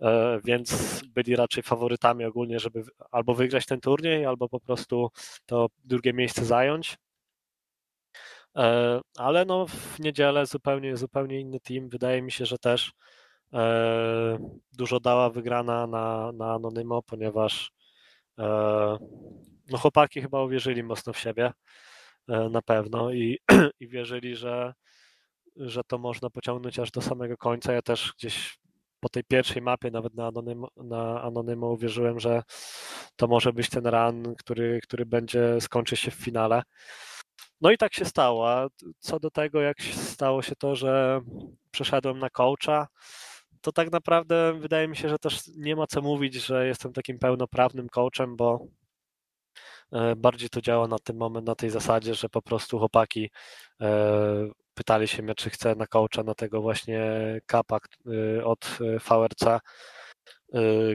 e, 0.00 0.40
więc 0.44 1.00
byli 1.14 1.36
raczej 1.36 1.62
faworytami 1.62 2.24
ogólnie, 2.24 2.60
żeby 2.60 2.84
albo 3.10 3.34
wygrać 3.34 3.66
ten 3.66 3.80
turniej, 3.80 4.26
albo 4.26 4.48
po 4.48 4.60
prostu 4.60 5.10
to 5.46 5.66
drugie 5.84 6.12
miejsce 6.12 6.44
zająć. 6.44 6.98
E, 8.58 9.00
ale 9.16 9.44
no 9.44 9.66
w 9.66 9.98
niedzielę 9.98 10.46
zupełnie, 10.46 10.96
zupełnie 10.96 11.40
inny 11.40 11.60
team. 11.60 11.88
Wydaje 11.88 12.22
mi 12.22 12.32
się, 12.32 12.46
że 12.46 12.58
też 12.58 12.92
e, 13.52 14.38
dużo 14.72 15.00
dała 15.00 15.30
wygrana 15.30 15.86
na, 15.86 16.32
na 16.32 16.52
Anonymo, 16.52 17.02
ponieważ 17.02 17.72
e, 18.38 18.44
no 19.70 19.78
chłopaki 19.78 20.22
chyba 20.22 20.42
uwierzyli 20.42 20.82
mocno 20.82 21.12
w 21.12 21.18
siebie 21.18 21.52
na 22.50 22.62
pewno 22.62 23.12
i, 23.12 23.38
i 23.80 23.88
wierzyli, 23.88 24.36
że, 24.36 24.74
że 25.56 25.82
to 25.86 25.98
można 25.98 26.30
pociągnąć 26.30 26.78
aż 26.78 26.90
do 26.90 27.00
samego 27.00 27.36
końca. 27.36 27.72
Ja 27.72 27.82
też 27.82 28.12
gdzieś 28.18 28.58
po 29.00 29.08
tej 29.08 29.24
pierwszej 29.24 29.62
mapie, 29.62 29.90
nawet 29.90 30.14
na 30.14 30.26
Anonymo, 30.26 30.68
na 30.76 31.22
Anonymo 31.22 31.70
uwierzyłem, 31.70 32.20
że 32.20 32.42
to 33.16 33.26
może 33.26 33.52
być 33.52 33.70
ten 33.70 33.86
run, 33.86 34.34
który, 34.38 34.80
który 34.82 35.06
będzie 35.06 35.60
skończy 35.60 35.96
się 35.96 36.10
w 36.10 36.14
finale. 36.14 36.62
No 37.60 37.70
i 37.70 37.78
tak 37.78 37.94
się 37.94 38.04
stało. 38.04 38.48
Co 38.98 39.20
do 39.20 39.30
tego, 39.30 39.60
jak 39.60 39.82
stało 39.82 40.42
się 40.42 40.56
to, 40.56 40.76
że 40.76 41.20
przeszedłem 41.70 42.18
na 42.18 42.30
coacha, 42.30 42.88
to 43.60 43.72
tak 43.72 43.92
naprawdę 43.92 44.52
wydaje 44.60 44.88
mi 44.88 44.96
się, 44.96 45.08
że 45.08 45.18
też 45.18 45.40
nie 45.56 45.76
ma 45.76 45.86
co 45.86 46.02
mówić, 46.02 46.34
że 46.34 46.66
jestem 46.66 46.92
takim 46.92 47.18
pełnoprawnym 47.18 47.88
coachem, 47.88 48.36
bo 48.36 48.66
e, 49.92 50.16
bardziej 50.16 50.48
to 50.48 50.60
działa 50.60 50.88
na 50.88 50.98
tym 50.98 51.16
moment, 51.16 51.46
na 51.46 51.54
tej 51.54 51.70
zasadzie, 51.70 52.14
że 52.14 52.28
po 52.28 52.42
prostu 52.42 52.78
chłopaki 52.78 53.30
e, 53.80 54.48
pytali 54.74 55.08
się 55.08 55.22
mnie, 55.22 55.34
czy 55.34 55.50
chcę 55.50 55.74
na 55.74 55.86
coacha 55.86 56.22
na 56.24 56.34
tego 56.34 56.62
właśnie 56.62 57.00
kapa 57.46 57.78
e, 58.38 58.44
od 58.44 58.78
VRC, 58.80 59.60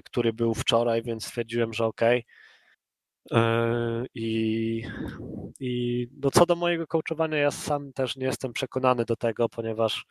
który 0.05 0.33
był 0.33 0.53
wczoraj, 0.53 1.03
więc 1.03 1.25
stwierdziłem, 1.25 1.73
że 1.73 1.85
okej. 1.85 2.19
Okay 2.19 2.42
I, 4.15 4.83
i 5.59 6.07
no 6.21 6.31
co 6.31 6.45
do 6.45 6.55
mojego 6.55 6.87
coachowania, 6.87 7.37
ja 7.37 7.51
sam 7.51 7.93
też 7.93 8.15
nie 8.15 8.25
jestem 8.25 8.53
przekonany 8.53 9.05
do 9.05 9.15
tego, 9.15 9.49
ponieważ 9.49 10.05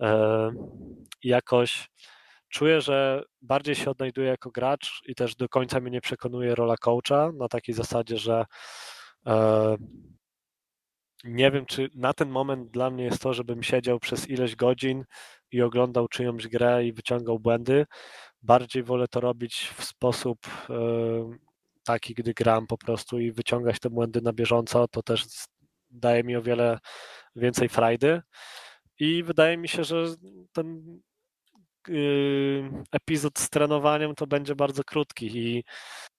e, 0.00 0.50
jakoś 1.22 1.90
czuję, 2.48 2.80
że 2.80 3.22
bardziej 3.42 3.74
się 3.74 3.90
odnajduję 3.90 4.28
jako 4.28 4.50
gracz 4.50 5.02
i 5.06 5.14
też 5.14 5.36
do 5.36 5.48
końca 5.48 5.80
mnie 5.80 5.90
nie 5.90 6.00
przekonuje 6.00 6.54
rola 6.54 6.76
coacha 6.76 7.32
na 7.32 7.48
takiej 7.48 7.74
zasadzie, 7.74 8.18
że 8.18 8.44
e, 9.26 9.76
nie 11.24 11.50
wiem, 11.50 11.66
czy 11.66 11.90
na 11.94 12.12
ten 12.12 12.30
moment 12.30 12.70
dla 12.70 12.90
mnie 12.90 13.04
jest 13.04 13.22
to, 13.22 13.34
żebym 13.34 13.62
siedział 13.62 13.98
przez 13.98 14.28
ileś 14.28 14.56
godzin 14.56 15.04
i 15.50 15.62
oglądał 15.62 16.08
czyjąś 16.08 16.48
grę 16.48 16.86
i 16.86 16.92
wyciągał 16.92 17.38
błędy, 17.38 17.86
bardziej 18.42 18.82
wolę 18.82 19.08
to 19.08 19.20
robić 19.20 19.72
w 19.76 19.84
sposób 19.84 20.38
taki, 21.84 22.14
gdy 22.14 22.34
gram 22.34 22.66
po 22.66 22.78
prostu 22.78 23.20
i 23.20 23.32
wyciągać 23.32 23.80
te 23.80 23.90
błędy 23.90 24.20
na 24.22 24.32
bieżąco, 24.32 24.88
to 24.88 25.02
też 25.02 25.26
daje 25.90 26.24
mi 26.24 26.36
o 26.36 26.42
wiele 26.42 26.78
więcej 27.36 27.68
frajdy. 27.68 28.22
I 28.98 29.22
wydaje 29.22 29.56
mi 29.56 29.68
się, 29.68 29.84
że 29.84 30.06
ten 30.52 31.00
yy, 31.88 32.70
epizod 32.92 33.38
z 33.38 33.50
trenowaniem 33.50 34.14
to 34.14 34.26
będzie 34.26 34.54
bardzo 34.54 34.84
krótki 34.84 35.38
i 35.38 35.64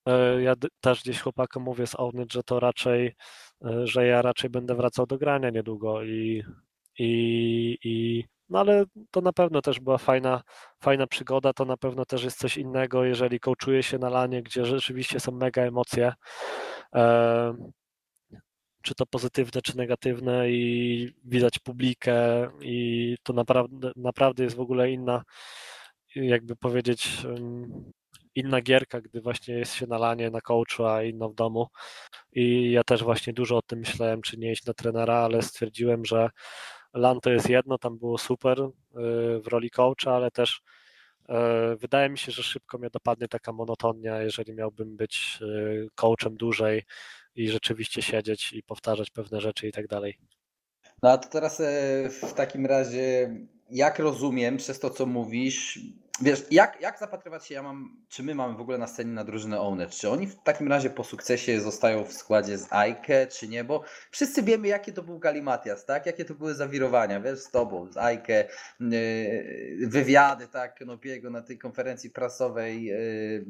yy, 0.06 0.44
ja 0.44 0.54
też 0.82 1.04
gdzieś 1.04 1.22
chłopakom 1.22 1.64
mówię 1.64 1.88
z 1.88 1.96
Ownyt, 1.96 2.34
że 2.34 2.44
to 2.44 2.60
raczej, 2.60 3.16
yy, 3.62 3.88
że 3.88 4.08
ja 4.08 4.22
raczej 4.22 4.50
będę 4.50 4.76
wracał 4.76 5.06
do 5.06 5.18
grania 5.18 5.50
niedługo 5.50 6.04
i, 6.04 6.44
i, 7.00 7.78
i 7.84 8.24
no 8.50 8.60
ale 8.60 8.84
to 9.12 9.22
na 9.22 9.34
pewno 9.34 9.62
też 9.62 9.80
była 9.80 9.98
fajna, 9.98 10.42
fajna 10.80 11.08
przygoda, 11.08 11.54
to 11.54 11.66
na 11.66 11.78
pewno 11.78 12.06
też 12.06 12.24
jest 12.24 12.40
coś 12.40 12.58
innego, 12.58 13.06
jeżeli 13.06 13.40
kołczuje 13.40 13.84
się 13.84 13.98
na 13.98 14.10
lanie, 14.10 14.44
gdzie 14.44 14.66
rzeczywiście 14.66 15.20
są 15.20 15.32
mega 15.32 15.62
emocje 15.62 16.14
czy 18.86 18.96
to 18.96 19.06
pozytywne, 19.06 19.62
czy 19.62 19.78
negatywne 19.78 20.52
i 20.52 21.14
widać 21.24 21.60
publikę 21.60 22.48
i 22.62 23.16
to 23.24 23.34
naprawdę, 23.34 23.92
naprawdę 23.96 24.44
jest 24.44 24.56
w 24.56 24.60
ogóle 24.60 24.92
inna, 24.92 25.24
jakby 26.16 26.56
powiedzieć, 26.56 27.18
inna 28.36 28.62
gierka, 28.62 29.02
gdy 29.02 29.22
właśnie 29.22 29.56
jest 29.56 29.74
się 29.74 29.88
na 29.88 29.98
lanie, 29.98 30.30
na 30.30 30.42
coachu, 30.42 30.86
a 30.86 31.04
inna 31.04 31.28
w 31.28 31.34
domu. 31.34 31.68
I 32.34 32.72
ja 32.72 32.84
też 32.84 33.04
właśnie 33.04 33.34
dużo 33.34 33.58
o 33.58 33.62
tym 33.62 33.80
myślałem, 33.80 34.22
czy 34.22 34.38
nie 34.38 34.52
iść 34.52 34.66
na 34.66 34.74
trenera, 34.74 35.16
ale 35.16 35.42
stwierdziłem, 35.42 36.06
że 36.06 36.30
LAN 36.96 37.20
to 37.20 37.30
jest 37.30 37.50
jedno, 37.50 37.78
tam 37.78 37.98
było 37.98 38.18
super 38.18 38.60
y, 38.60 38.70
w 39.40 39.48
roli 39.48 39.70
coacha, 39.70 40.16
ale 40.16 40.32
też 40.32 40.62
y, 41.30 41.34
wydaje 41.78 42.10
mi 42.10 42.18
się, 42.18 42.32
że 42.32 42.44
szybko 42.44 42.78
mnie 42.78 42.90
dopadnie 42.90 43.28
taka 43.28 43.52
monotonia, 43.52 44.22
jeżeli 44.22 44.54
miałbym 44.54 44.98
być 44.98 45.40
y, 45.42 45.88
coachem 45.96 46.38
dłużej, 46.38 46.84
i 47.36 47.50
rzeczywiście 47.50 48.02
siedzieć 48.02 48.54
i 48.54 48.64
powtarzać 48.64 49.10
pewne 49.10 49.42
rzeczy 49.42 49.68
i 49.68 49.72
tak 49.72 49.88
dalej. 49.88 50.18
No 51.04 51.12
a 51.12 51.18
to 51.18 51.30
teraz 51.30 51.62
w 52.22 52.34
takim 52.34 52.66
razie, 52.66 53.36
jak 53.70 54.00
rozumiem 54.00 54.58
przez 54.58 54.80
to, 54.80 54.90
co 54.90 55.06
mówisz, 55.06 55.80
Wiesz, 56.22 56.44
jak, 56.52 56.82
jak 56.82 57.00
zapatrywać 57.00 57.46
się 57.46 57.56
ja 57.56 57.64
mam, 57.64 57.98
czy 58.10 58.24
my 58.24 58.36
mamy 58.36 58.58
w 58.58 58.62
ogóle 58.62 58.78
na 58.78 58.88
scenie 58.88 59.12
na 59.12 59.24
drużynę 59.24 59.60
Owned? 59.62 59.90
Czy 59.90 60.10
oni 60.10 60.28
w 60.28 60.36
takim 60.44 60.68
razie 60.68 60.90
po 60.90 61.04
sukcesie 61.04 61.62
zostają 61.62 62.04
w 62.04 62.14
składzie 62.14 62.58
z 62.58 62.74
Ajke, 62.74 63.28
czy 63.28 63.48
nie? 63.48 63.64
Bo 63.64 63.84
wszyscy 64.12 64.44
wiemy, 64.44 64.68
jakie 64.68 64.92
to 64.92 65.04
był 65.04 65.20
Galimatias, 65.20 65.86
tak? 65.86 66.06
Jakie 66.06 66.26
to 66.26 66.34
były 66.34 66.54
zawirowania, 66.54 67.20
wiesz, 67.20 67.40
z 67.40 67.52
tobą, 67.52 67.92
z 67.92 67.98
Ajke, 67.98 68.48
yy, 68.80 69.88
wywiady, 69.88 70.48
tak, 70.48 70.82
Nobiego 70.86 71.30
na 71.30 71.42
tej 71.42 71.58
konferencji 71.58 72.10
prasowej, 72.10 72.84
yy, 72.84 73.46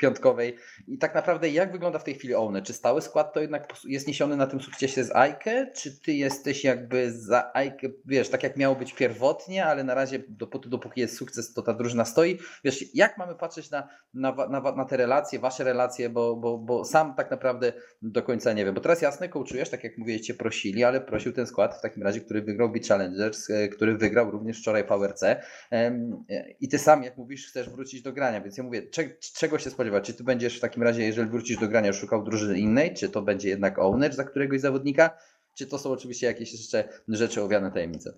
piątkowej. 0.00 0.56
I 0.88 0.98
tak 0.98 1.14
naprawdę 1.14 1.48
jak 1.48 1.72
wygląda 1.72 1.98
w 1.98 2.04
tej 2.04 2.14
chwili 2.14 2.34
Owned? 2.34 2.64
Czy 2.64 2.72
stały 2.72 3.02
skład 3.02 3.32
to 3.32 3.40
jednak 3.40 3.72
jest 3.84 4.08
niesiony 4.08 4.36
na 4.36 4.46
tym 4.46 4.60
sukcesie 4.60 5.04
z 5.04 5.16
Ajke, 5.16 5.70
czy 5.76 6.00
ty 6.00 6.12
jesteś 6.12 6.64
jakby 6.64 7.12
za 7.12 7.50
Ajke, 7.54 7.88
wiesz, 8.06 8.28
tak 8.28 8.42
jak 8.42 8.56
miało 8.56 8.76
być 8.76 8.92
pierwotnie, 8.92 9.66
ale 9.66 9.84
na 9.84 9.94
razie 9.94 10.18
dopóty, 10.28 10.68
dopóki 10.68 11.00
jest 11.00 11.16
sukces, 11.16 11.52
to 11.52 11.62
ta 11.62 11.74
drużyna 11.74 12.04
stoi. 12.10 12.38
Wiesz, 12.64 12.94
jak 12.94 13.18
mamy 13.18 13.34
patrzeć 13.34 13.70
na, 13.70 13.88
na, 14.14 14.32
na, 14.32 14.60
na 14.72 14.84
te 14.84 14.96
relacje, 14.96 15.38
wasze 15.38 15.64
relacje, 15.64 16.10
bo, 16.10 16.36
bo, 16.36 16.58
bo 16.58 16.84
sam 16.84 17.14
tak 17.14 17.30
naprawdę 17.30 17.72
do 18.02 18.22
końca 18.22 18.52
nie 18.52 18.64
wiem. 18.64 18.74
Bo 18.74 18.80
teraz 18.80 19.02
jasne, 19.02 19.28
kołczujesz, 19.28 19.70
tak 19.70 19.84
jak 19.84 19.98
mówiliście, 19.98 20.34
prosili, 20.34 20.84
ale 20.84 21.00
prosił 21.00 21.32
ten 21.32 21.46
skład 21.46 21.78
w 21.78 21.80
takim 21.80 22.02
razie, 22.02 22.20
który 22.20 22.42
wygrał 22.42 22.70
Beat 22.70 22.86
Challengers, 22.86 23.50
e, 23.50 23.68
który 23.68 23.96
wygrał 23.96 24.30
również 24.30 24.58
wczoraj 24.60 24.84
PowerC. 24.84 25.24
I 26.60 26.68
ty 26.68 26.78
sam, 26.78 27.02
jak 27.02 27.16
mówisz, 27.16 27.48
chcesz 27.48 27.70
wrócić 27.70 28.02
do 28.02 28.12
grania, 28.12 28.40
więc 28.40 28.56
ja 28.56 28.64
mówię, 28.64 28.82
czego 29.34 29.58
się 29.58 29.70
spodziewać? 29.70 30.06
Czy 30.06 30.14
ty 30.14 30.24
będziesz 30.24 30.58
w 30.58 30.60
takim 30.60 30.82
razie, 30.82 31.02
jeżeli 31.02 31.30
wrócisz 31.30 31.58
do 31.58 31.68
grania, 31.68 31.92
szukał 31.92 32.24
drużyny 32.24 32.58
innej, 32.58 32.94
czy 32.94 33.08
to 33.08 33.22
będzie 33.22 33.48
jednak 33.48 33.78
owner 33.78 34.14
za 34.14 34.24
któregoś 34.24 34.60
zawodnika? 34.60 35.10
Czy 35.54 35.66
to 35.66 35.78
są 35.78 35.90
oczywiście 35.90 36.26
jakieś 36.26 36.52
jeszcze 36.52 36.88
rzeczy 37.08 37.42
owiane 37.42 37.72
tajemnice? 37.72 38.12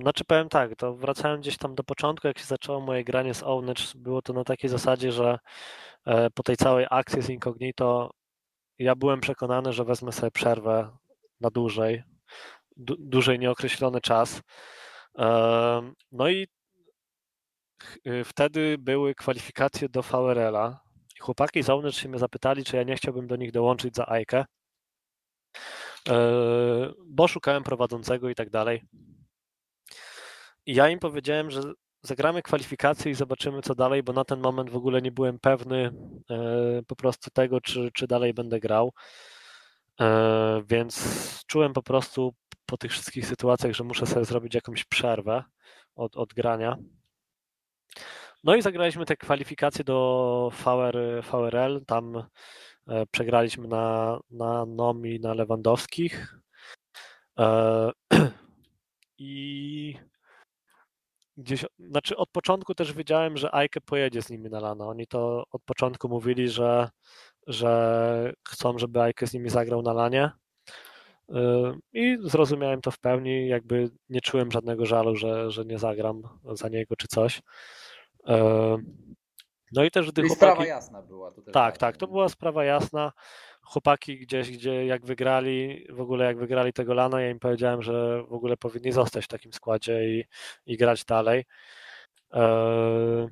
Znaczy 0.00 0.24
powiem 0.26 0.48
tak, 0.48 0.76
to 0.76 0.94
wracając 0.94 1.40
gdzieś 1.40 1.56
tam 1.58 1.74
do 1.74 1.84
początku, 1.84 2.26
jak 2.26 2.38
się 2.38 2.44
zaczęło 2.44 2.80
moje 2.80 3.04
granie 3.04 3.34
z 3.34 3.42
Ownage, 3.42 3.82
było 3.94 4.22
to 4.22 4.32
na 4.32 4.44
takiej 4.44 4.70
zasadzie, 4.70 5.12
że 5.12 5.38
e, 6.06 6.30
po 6.30 6.42
tej 6.42 6.56
całej 6.56 6.86
akcji 6.90 7.22
z 7.22 7.30
Incognito 7.30 8.10
ja 8.78 8.94
byłem 8.94 9.20
przekonany, 9.20 9.72
że 9.72 9.84
wezmę 9.84 10.12
sobie 10.12 10.30
przerwę 10.30 10.90
na 11.40 11.50
dłużej, 11.50 12.02
dłużej 12.98 13.38
nieokreślony 13.38 14.00
czas. 14.00 14.42
No 16.12 16.28
i 16.28 16.46
y, 18.06 18.24
wtedy 18.24 18.78
były 18.78 19.14
kwalifikacje 19.14 19.88
do 19.88 20.02
VRL-a 20.02 20.80
i 21.16 21.20
chłopaki 21.20 21.62
z 21.62 21.70
Ownage 21.70 21.92
się 21.92 22.08
mnie 22.08 22.18
zapytali, 22.18 22.64
czy 22.64 22.76
ja 22.76 22.82
nie 22.82 22.96
chciałbym 22.96 23.26
do 23.26 23.36
nich 23.36 23.52
dołączyć 23.52 23.96
za 23.96 24.08
Ajkę. 24.08 24.44
E, 26.08 26.92
bo 27.06 27.28
szukałem 27.28 27.64
prowadzącego 27.64 28.28
i 28.28 28.34
tak 28.34 28.50
dalej. 28.50 28.82
I 30.66 30.74
ja 30.74 30.88
im 30.88 30.98
powiedziałem, 30.98 31.50
że 31.50 31.60
zagramy 32.02 32.42
kwalifikacje 32.42 33.12
i 33.12 33.14
zobaczymy, 33.14 33.62
co 33.62 33.74
dalej, 33.74 34.02
bo 34.02 34.12
na 34.12 34.24
ten 34.24 34.40
moment 34.40 34.70
w 34.70 34.76
ogóle 34.76 35.02
nie 35.02 35.12
byłem 35.12 35.38
pewny 35.38 35.92
e, 36.30 36.82
po 36.86 36.96
prostu 36.96 37.30
tego, 37.30 37.60
czy, 37.60 37.90
czy 37.94 38.06
dalej 38.06 38.34
będę 38.34 38.60
grał. 38.60 38.92
E, 40.00 40.62
więc 40.66 41.44
czułem 41.46 41.72
po 41.72 41.82
prostu 41.82 42.34
po 42.66 42.76
tych 42.76 42.90
wszystkich 42.90 43.26
sytuacjach, 43.26 43.72
że 43.72 43.84
muszę 43.84 44.06
sobie 44.06 44.24
zrobić 44.24 44.54
jakąś 44.54 44.84
przerwę 44.84 45.44
od, 45.94 46.16
od 46.16 46.34
grania. 46.34 46.76
No 48.44 48.56
i 48.56 48.62
zagraliśmy 48.62 49.06
te 49.06 49.16
kwalifikacje 49.16 49.84
do 49.84 50.50
VR, 50.64 51.22
VRL. 51.32 51.84
Tam 51.86 52.24
przegraliśmy 53.10 53.68
na, 53.68 54.18
na 54.30 54.66
Nomi, 54.66 55.20
na 55.20 55.34
Lewandowskich. 55.34 56.38
E, 57.38 57.90
I 59.18 59.96
gdzieś, 61.36 61.64
znaczy 61.78 62.16
od 62.16 62.30
początku 62.30 62.74
też 62.74 62.92
wiedziałem, 62.92 63.36
że 63.36 63.54
Ajke 63.54 63.80
pojedzie 63.80 64.22
z 64.22 64.30
nimi 64.30 64.50
na 64.50 64.60
lana. 64.60 64.86
Oni 64.86 65.06
to 65.06 65.44
od 65.52 65.62
początku 65.62 66.08
mówili, 66.08 66.48
że, 66.48 66.88
że 67.46 68.32
chcą, 68.48 68.78
żeby 68.78 69.00
Ajke 69.00 69.26
z 69.26 69.34
nimi 69.34 69.50
zagrał 69.50 69.82
na 69.82 69.92
lanie. 69.92 70.30
E, 71.30 71.72
I 71.92 72.18
zrozumiałem 72.20 72.80
to 72.80 72.90
w 72.90 72.98
pełni, 72.98 73.48
jakby 73.48 73.90
nie 74.08 74.20
czułem 74.20 74.52
żadnego 74.52 74.86
żalu, 74.86 75.16
że, 75.16 75.50
że 75.50 75.64
nie 75.64 75.78
zagram 75.78 76.22
za 76.52 76.68
niego 76.68 76.96
czy 76.96 77.08
coś. 77.08 77.42
No 79.72 79.84
i 79.84 79.90
też 79.90 80.10
gdy 80.10 80.22
chłopaki... 80.22 80.36
sprawa 80.36 80.66
jasna 80.66 81.02
była. 81.02 81.32
To 81.32 81.42
tak, 81.42 81.78
tak, 81.78 81.96
to 81.96 82.06
była 82.06 82.28
sprawa 82.28 82.64
jasna. 82.64 83.12
Chłopaki 83.62 84.18
gdzieś, 84.18 84.50
gdzie 84.50 84.86
jak 84.86 85.06
wygrali, 85.06 85.86
w 85.90 86.00
ogóle 86.00 86.24
jak 86.24 86.38
wygrali 86.38 86.72
tego 86.72 86.94
lana, 86.94 87.20
ja 87.20 87.30
im 87.30 87.38
powiedziałem, 87.38 87.82
że 87.82 88.22
w 88.22 88.32
ogóle 88.32 88.56
powinni 88.56 88.92
zostać 88.92 89.24
w 89.24 89.28
takim 89.28 89.52
składzie 89.52 90.08
i, 90.08 90.24
i 90.66 90.76
grać 90.76 91.04
dalej. 91.04 91.44
Eee, 92.32 93.28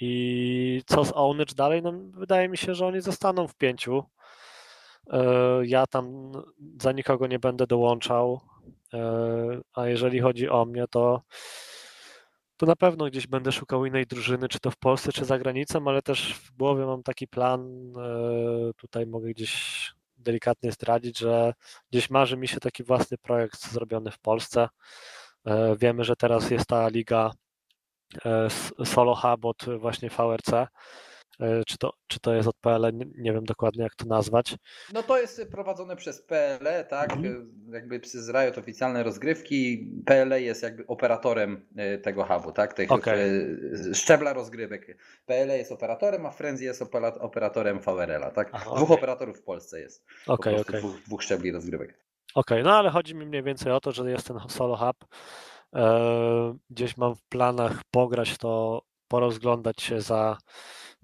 I 0.00 0.82
co 0.86 1.04
z 1.04 1.12
Ownage 1.14 1.54
dalej? 1.54 1.82
No, 1.82 1.92
wydaje 2.12 2.48
mi 2.48 2.56
się, 2.56 2.74
że 2.74 2.86
oni 2.86 3.00
zostaną 3.00 3.48
w 3.48 3.54
pięciu. 3.54 4.04
Eee, 5.10 5.68
ja 5.70 5.86
tam 5.86 6.32
za 6.82 6.92
nikogo 6.92 7.26
nie 7.26 7.38
będę 7.38 7.66
dołączał. 7.66 8.40
Eee, 8.92 9.60
a 9.74 9.86
jeżeli 9.86 10.20
chodzi 10.20 10.48
o 10.48 10.64
mnie, 10.64 10.84
to 10.90 11.22
to 12.60 12.66
na 12.66 12.76
pewno 12.76 13.06
gdzieś 13.06 13.26
będę 13.26 13.52
szukał 13.52 13.86
innej 13.86 14.06
drużyny, 14.06 14.48
czy 14.48 14.60
to 14.60 14.70
w 14.70 14.76
Polsce, 14.76 15.12
czy 15.12 15.24
za 15.24 15.38
granicą, 15.38 15.88
ale 15.88 16.02
też 16.02 16.34
w 16.34 16.52
głowie 16.52 16.86
mam 16.86 17.02
taki 17.02 17.28
plan, 17.28 17.60
e, 17.96 18.72
tutaj 18.76 19.06
mogę 19.06 19.30
gdzieś 19.30 19.92
delikatnie 20.18 20.72
zdradzić, 20.72 21.18
że 21.18 21.54
gdzieś 21.90 22.10
marzy 22.10 22.36
mi 22.36 22.48
się 22.48 22.60
taki 22.60 22.84
własny 22.84 23.18
projekt 23.18 23.72
zrobiony 23.72 24.10
w 24.10 24.18
Polsce. 24.18 24.68
E, 25.44 25.76
wiemy, 25.76 26.04
że 26.04 26.16
teraz 26.16 26.50
jest 26.50 26.66
ta 26.66 26.88
liga 26.88 27.30
e, 28.24 28.48
Solo 28.84 29.14
Hub 29.14 29.44
od 29.44 29.64
właśnie 29.78 30.10
VRC, 30.10 30.50
czy 31.66 31.78
to, 31.78 31.92
czy 32.06 32.20
to 32.20 32.34
jest 32.34 32.48
od 32.48 32.56
PLE, 32.56 32.92
nie, 32.92 33.32
wiem 33.32 33.44
dokładnie 33.44 33.82
jak 33.82 33.94
to 33.94 34.04
nazwać. 34.04 34.56
No 34.92 35.02
to 35.02 35.20
jest 35.20 35.50
prowadzone 35.50 35.96
przez 35.96 36.22
PLE, 36.22 36.84
tak, 36.88 37.12
mhm. 37.12 37.52
E, 37.68 37.74
jakby 37.74 38.00
przez 38.00 38.28
Riot 38.28 38.58
oficjalne 38.58 39.02
rozgrywki. 39.02 39.90
PLE 40.06 40.42
jest 40.42 40.62
jakby 40.62 40.86
operatorem 40.86 41.66
e, 41.76 41.98
tego 41.98 42.24
hubu, 42.24 42.52
tak, 42.52 42.74
tych 42.74 42.92
okay. 42.92 43.50
szczebla 43.94 44.32
rozgrywek. 44.32 44.98
PLE 45.26 45.58
jest 45.58 45.72
operatorem, 45.72 46.26
a 46.26 46.30
Frenzy 46.30 46.64
jest 46.64 46.82
operatorem 47.20 47.80
VRL-a, 47.80 48.30
tak. 48.30 48.50
Aha, 48.52 48.64
dwóch 48.64 48.82
okay. 48.82 48.96
operatorów 48.96 49.38
w 49.38 49.42
Polsce 49.42 49.80
jest. 49.80 50.06
Okay, 50.26 50.60
okay. 50.60 50.80
Dwóch, 50.80 51.02
dwóch 51.06 51.22
szczebli 51.22 51.52
rozgrywek. 51.52 51.88
Okej, 52.34 52.60
okay, 52.60 52.62
no 52.62 52.76
ale 52.76 52.90
chodzi 52.90 53.14
mi 53.14 53.26
mniej 53.26 53.42
więcej 53.42 53.72
o 53.72 53.80
to, 53.80 53.92
że 53.92 54.10
jest 54.10 54.26
ten 54.26 54.38
solo 54.48 54.76
hub. 54.76 54.96
Gdzieś 56.70 56.96
mam 56.96 57.14
w 57.14 57.22
planach 57.22 57.80
pograć 57.90 58.38
to, 58.38 58.82
porozglądać 59.08 59.82
się 59.82 60.00
za 60.00 60.38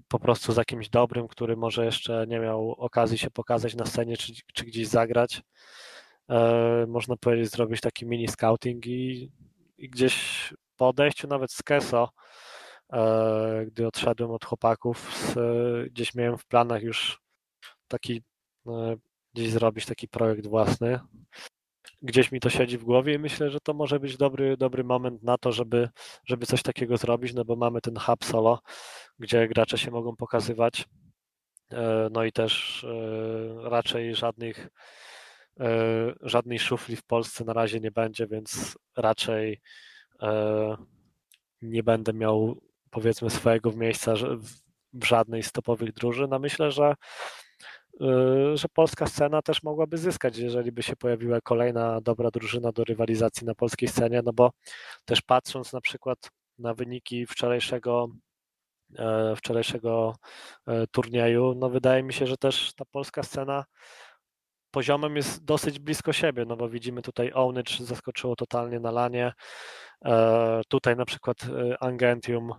po 0.08 0.18
prostu 0.18 0.52
z 0.52 0.56
jakimś 0.56 0.88
dobrym, 0.88 1.28
który 1.28 1.56
może 1.56 1.84
jeszcze 1.84 2.26
nie 2.28 2.38
miał 2.38 2.72
okazji 2.72 3.18
się 3.18 3.30
pokazać 3.30 3.74
na 3.74 3.86
scenie 3.86 4.16
czy, 4.16 4.32
czy 4.54 4.64
gdzieś 4.64 4.88
zagrać. 4.88 5.42
E, 6.28 6.86
można 6.88 7.16
powiedzieć, 7.16 7.50
zrobić 7.50 7.80
taki 7.80 8.06
mini 8.06 8.28
scouting 8.28 8.86
i, 8.86 9.32
i 9.78 9.90
gdzieś 9.90 10.54
po 10.76 10.88
odejściu 10.88 11.28
nawet 11.28 11.52
z 11.52 11.62
Keso 11.62 12.08
gdy 13.66 13.86
odszedłem 13.86 14.30
od 14.30 14.44
chłopaków. 14.44 15.34
Gdzieś 15.90 16.14
miałem 16.14 16.38
w 16.38 16.46
planach 16.46 16.82
już 16.82 17.20
taki, 17.88 18.22
gdzieś 19.34 19.50
zrobić 19.50 19.86
taki 19.86 20.08
projekt 20.08 20.46
własny. 20.46 21.00
Gdzieś 22.06 22.32
mi 22.32 22.40
to 22.40 22.50
siedzi 22.50 22.78
w 22.78 22.84
głowie 22.84 23.14
i 23.14 23.18
myślę, 23.18 23.50
że 23.50 23.60
to 23.60 23.74
może 23.74 24.00
być 24.00 24.16
dobry, 24.16 24.56
dobry 24.56 24.84
moment 24.84 25.22
na 25.22 25.38
to, 25.38 25.52
żeby, 25.52 25.88
żeby 26.24 26.46
coś 26.46 26.62
takiego 26.62 26.96
zrobić, 26.96 27.34
no 27.34 27.44
bo 27.44 27.56
mamy 27.56 27.80
ten 27.80 27.96
hub 27.96 28.24
solo, 28.24 28.60
gdzie 29.18 29.48
gracze 29.48 29.78
się 29.78 29.90
mogą 29.90 30.16
pokazywać. 30.16 30.84
No 32.10 32.24
i 32.24 32.32
też 32.32 32.86
raczej 33.62 34.14
żadnych 34.14 34.68
żadnej 36.22 36.58
szufli 36.58 36.96
w 36.96 37.04
Polsce 37.04 37.44
na 37.44 37.52
razie 37.52 37.80
nie 37.80 37.90
będzie, 37.90 38.26
więc 38.26 38.78
raczej 38.96 39.60
nie 41.62 41.82
będę 41.82 42.12
miał 42.12 42.60
powiedzmy 42.90 43.30
swojego 43.30 43.72
miejsca 43.72 44.14
w 44.92 45.04
żadnej 45.04 45.42
z 45.42 45.52
topowych 45.52 45.92
drużyn, 45.92 46.32
a 46.32 46.38
myślę, 46.38 46.70
że, 46.70 46.94
że 48.54 48.68
polska 48.72 49.06
scena 49.06 49.42
też 49.42 49.62
mogłaby 49.62 49.98
zyskać, 49.98 50.38
jeżeli 50.38 50.72
by 50.72 50.82
się 50.82 50.96
pojawiła 50.96 51.40
kolejna 51.40 52.00
dobra 52.00 52.30
drużyna 52.30 52.72
do 52.72 52.84
rywalizacji 52.84 53.46
na 53.46 53.54
polskiej 53.54 53.88
scenie, 53.88 54.22
no 54.24 54.32
bo 54.32 54.50
też 55.04 55.22
patrząc 55.22 55.72
na 55.72 55.80
przykład 55.80 56.30
na 56.58 56.74
wyniki 56.74 57.26
wczorajszego 57.26 58.08
e, 58.98 59.36
wczorajszego 59.36 60.16
e, 60.66 60.86
turnieju, 60.86 61.54
no 61.54 61.70
wydaje 61.70 62.02
mi 62.02 62.12
się, 62.12 62.26
że 62.26 62.36
też 62.36 62.74
ta 62.74 62.84
polska 62.84 63.22
scena 63.22 63.64
poziomem 64.70 65.16
jest 65.16 65.44
dosyć 65.44 65.78
blisko 65.78 66.12
siebie, 66.12 66.44
no 66.44 66.56
bo 66.56 66.68
widzimy 66.68 67.02
tutaj 67.02 67.30
Ownage 67.34 67.72
zaskoczyło 67.80 68.36
totalnie 68.36 68.80
na 68.80 68.90
lanie, 68.90 69.32
tutaj 70.68 70.96
na 70.96 71.04
przykład 71.04 71.36
Angentium 71.80 72.52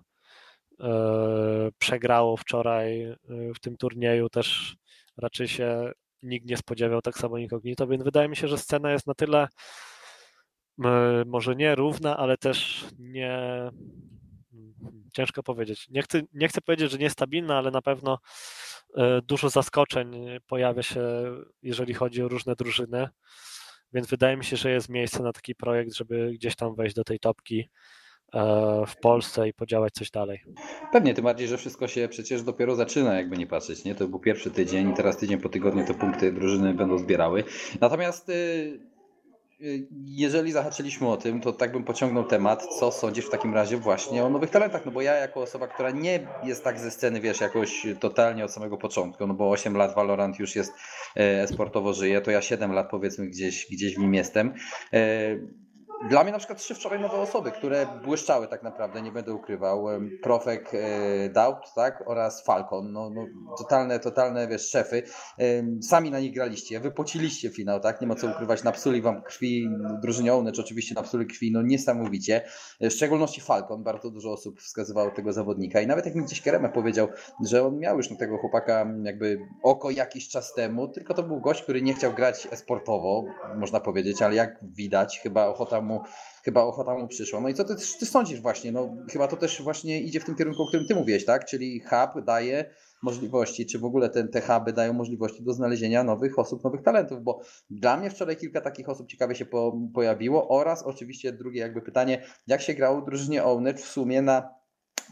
przegrało 1.78 2.38
wczoraj 2.38 3.16
w 3.56 3.60
tym 3.60 3.78
turnieju, 3.78 4.30
też 4.30 4.78
raczej 5.18 5.48
się 5.48 5.92
nikt 6.24 6.46
nie 6.46 6.58
spodziewał, 6.58 7.02
tak 7.02 7.18
samo 7.18 7.38
Incognito, 7.38 7.88
więc 7.88 8.04
wydaje 8.04 8.30
mi 8.30 8.36
się, 8.36 8.48
że 8.48 8.58
scena 8.58 8.92
jest 8.92 9.08
na 9.08 9.14
tyle 9.14 9.48
może 11.26 11.56
nie 11.56 11.76
równa, 11.76 12.18
ale 12.18 12.38
też 12.38 12.86
nie 13.00 13.70
ciężko 15.14 15.44
powiedzieć. 15.44 15.88
Nie 15.90 16.02
chcę, 16.02 16.22
nie 16.34 16.48
chcę 16.48 16.62
powiedzieć, 16.62 16.92
że 16.92 16.98
niestabilna, 16.98 17.58
ale 17.58 17.72
na 17.72 17.82
pewno 17.82 18.20
e, 18.96 19.22
dużo 19.22 19.50
zaskoczeń 19.50 20.28
pojawia 20.48 20.84
się, 20.84 21.02
jeżeli 21.62 21.94
chodzi 21.94 22.24
o 22.24 22.28
różne 22.28 22.56
drużyny, 22.56 23.10
więc 23.94 24.08
wydaje 24.08 24.38
mi 24.38 24.46
się, 24.46 24.58
że 24.58 24.72
jest 24.72 24.90
miejsce 24.90 25.24
na 25.24 25.34
taki 25.34 25.56
projekt, 25.56 25.94
żeby 25.94 26.32
gdzieś 26.34 26.56
tam 26.56 26.76
wejść 26.76 26.96
do 26.96 27.04
tej 27.04 27.20
topki 27.20 27.70
E, 27.70 27.70
w 28.88 28.96
Polsce 29.02 29.48
i 29.48 29.54
podziałać 29.54 29.94
coś 29.94 30.12
dalej. 30.12 30.44
Pewnie, 30.92 31.14
tym 31.14 31.24
bardziej, 31.24 31.48
że 31.48 31.58
wszystko 31.58 31.88
się 31.88 32.08
przecież 32.08 32.44
dopiero 32.44 32.76
zaczyna, 32.76 33.16
jakby 33.16 33.38
nie 33.38 33.48
patrzeć, 33.48 33.84
nie? 33.84 33.96
To 33.96 34.08
był 34.08 34.20
pierwszy 34.20 34.52
tydzień, 34.52 34.94
teraz 34.94 35.18
tydzień 35.18 35.38
po 35.40 35.50
tygodniu 35.50 35.86
te 35.86 35.94
punkty 35.94 36.32
drużyny 36.32 36.74
będą 36.74 36.98
zbierały. 36.98 37.44
Natomiast 37.82 38.30
y, 38.30 38.34
y, 39.62 39.88
jeżeli 40.06 40.52
zahaczyliśmy 40.52 41.08
o 41.08 41.18
tym, 41.18 41.42
to 41.42 41.54
tak 41.54 41.72
bym 41.72 41.84
pociągnął 41.84 42.24
temat, 42.24 42.68
co 42.80 42.92
sądzisz 42.92 43.26
w 43.26 43.30
takim 43.30 43.54
razie 43.54 43.78
właśnie 43.78 44.24
o 44.24 44.30
nowych 44.30 44.50
talentach, 44.50 44.86
no 44.86 44.92
bo 44.92 45.02
ja 45.02 45.16
jako 45.16 45.42
osoba, 45.42 45.68
która 45.68 45.92
nie 45.92 46.28
jest 46.44 46.64
tak 46.64 46.80
ze 46.80 46.92
sceny, 46.92 47.22
wiesz, 47.22 47.42
jakoś 47.42 47.88
totalnie 48.00 48.46
od 48.46 48.52
samego 48.52 48.78
początku, 48.78 49.28
no 49.28 49.34
bo 49.34 49.52
8 49.52 49.78
lat 49.78 49.96
Valorant 49.96 50.40
już 50.40 50.56
jest 50.56 50.74
e, 51.16 51.48
sportowo 51.48 51.94
żyje, 51.94 52.22
to 52.22 52.32
ja 52.32 52.42
7 52.42 52.72
lat 52.72 52.90
powiedzmy 52.90 53.28
gdzieś, 53.28 53.68
gdzieś 53.72 53.96
w 53.96 54.00
nim 54.00 54.14
jestem. 54.14 54.54
E, 54.94 55.38
dla 56.10 56.24
mnie 56.24 56.32
na 56.32 56.38
przykład 56.38 56.60
trzy 56.60 56.76
wczoraj 56.76 57.00
nowe 57.00 57.18
osoby, 57.18 57.52
które 57.52 57.88
błyszczały 58.04 58.48
tak 58.48 58.64
naprawdę, 58.64 59.02
nie 59.02 59.12
będę 59.12 59.34
ukrywał. 59.34 59.88
Profek 60.24 60.72
e, 60.74 61.30
Doubt, 61.30 61.74
tak? 61.76 62.04
Oraz 62.06 62.44
Falcon. 62.44 62.92
No, 62.92 63.10
no, 63.10 63.26
totalne, 63.58 64.00
totalne, 64.00 64.48
wiesz, 64.48 64.70
szefy. 64.70 65.04
Sami 65.82 66.12
na 66.12 66.20
nich 66.20 66.34
graliście, 66.34 66.80
wypociliście 66.80 67.50
finał, 67.50 67.80
tak? 67.80 68.02
Nie 68.02 68.08
ma 68.08 68.16
co 68.16 68.28
ukrywać. 68.28 68.64
Napsuli 68.64 69.02
wam 69.02 69.22
krwi, 69.22 69.70
drużynie 70.02 70.34
Ownecz 70.34 70.60
oczywiście 70.60 70.96
napsuli 70.96 71.26
krwi, 71.26 71.52
no 71.52 71.62
niesamowicie. 71.62 72.42
W 72.82 72.90
szczególności 72.90 73.42
Falcon, 73.42 73.84
bardzo 73.84 74.12
dużo 74.12 74.32
osób 74.32 74.62
wskazywało 74.62 75.12
tego 75.12 75.34
zawodnika 75.34 75.82
i 75.82 75.88
nawet 75.88 76.06
jak 76.06 76.16
mi 76.16 76.24
gdzieś 76.24 76.42
Kereme 76.42 76.70
powiedział, 76.70 77.08
że 77.46 77.68
on 77.68 77.80
miał 77.80 77.98
już 77.98 78.10
na 78.10 78.18
tego 78.18 78.38
chłopaka 78.38 78.88
jakby 79.04 79.40
oko 79.64 79.92
jakiś 79.92 80.30
czas 80.30 80.54
temu, 80.54 80.88
tylko 80.88 81.14
to 81.14 81.24
był 81.24 81.42
gość, 81.42 81.64
który 81.64 81.82
nie 81.82 81.94
chciał 81.94 82.14
grać 82.14 82.48
sportowo, 82.56 83.26
można 83.56 83.80
powiedzieć, 83.80 84.22
ale 84.22 84.36
jak 84.36 84.60
widać, 84.64 85.20
chyba 85.20 85.48
ochota 85.48 85.82
mu, 85.88 86.02
chyba 86.44 86.62
ochota 86.62 86.94
mu 86.94 87.08
przyszła. 87.08 87.42
No 87.42 87.50
i 87.50 87.54
co 87.54 87.64
ty, 87.64 87.76
ty 88.00 88.06
sądzisz 88.06 88.42
właśnie? 88.42 88.72
No 88.72 88.96
chyba 89.12 89.28
to 89.28 89.38
też 89.38 89.62
właśnie 89.62 90.02
idzie 90.02 90.20
w 90.20 90.26
tym 90.26 90.36
kierunku, 90.36 90.64
o 90.64 90.68
którym 90.68 90.88
ty 90.88 90.96
mówiłeś, 90.96 91.26
tak? 91.26 91.46
Czyli 91.46 91.80
hub 91.80 92.26
daje 92.26 92.70
możliwości, 93.04 93.66
czy 93.66 93.80
w 93.80 93.86
ogóle 93.86 94.10
ten, 94.10 94.28
te 94.28 94.42
huby 94.42 94.74
dają 94.74 94.94
możliwości 94.94 95.44
do 95.44 95.54
znalezienia 95.54 96.04
nowych 96.04 96.40
osób, 96.40 96.64
nowych 96.64 96.82
talentów, 96.82 97.24
bo 97.24 97.40
dla 97.70 97.98
mnie 97.98 98.10
wczoraj 98.10 98.38
kilka 98.38 98.62
takich 98.62 98.90
osób 98.90 99.08
ciekawie 99.08 99.36
się 99.36 99.46
po, 99.46 99.78
pojawiło 99.94 100.48
oraz 100.48 100.84
oczywiście 100.84 101.34
drugie 101.34 101.60
jakby 101.60 101.82
pytanie, 101.82 102.24
jak 102.48 102.62
się 102.62 102.74
grało 102.74 103.02
drużynie 103.02 103.44
Ownage 103.44 103.78
w 103.78 103.86
sumie 103.86 104.22
na 104.22 104.58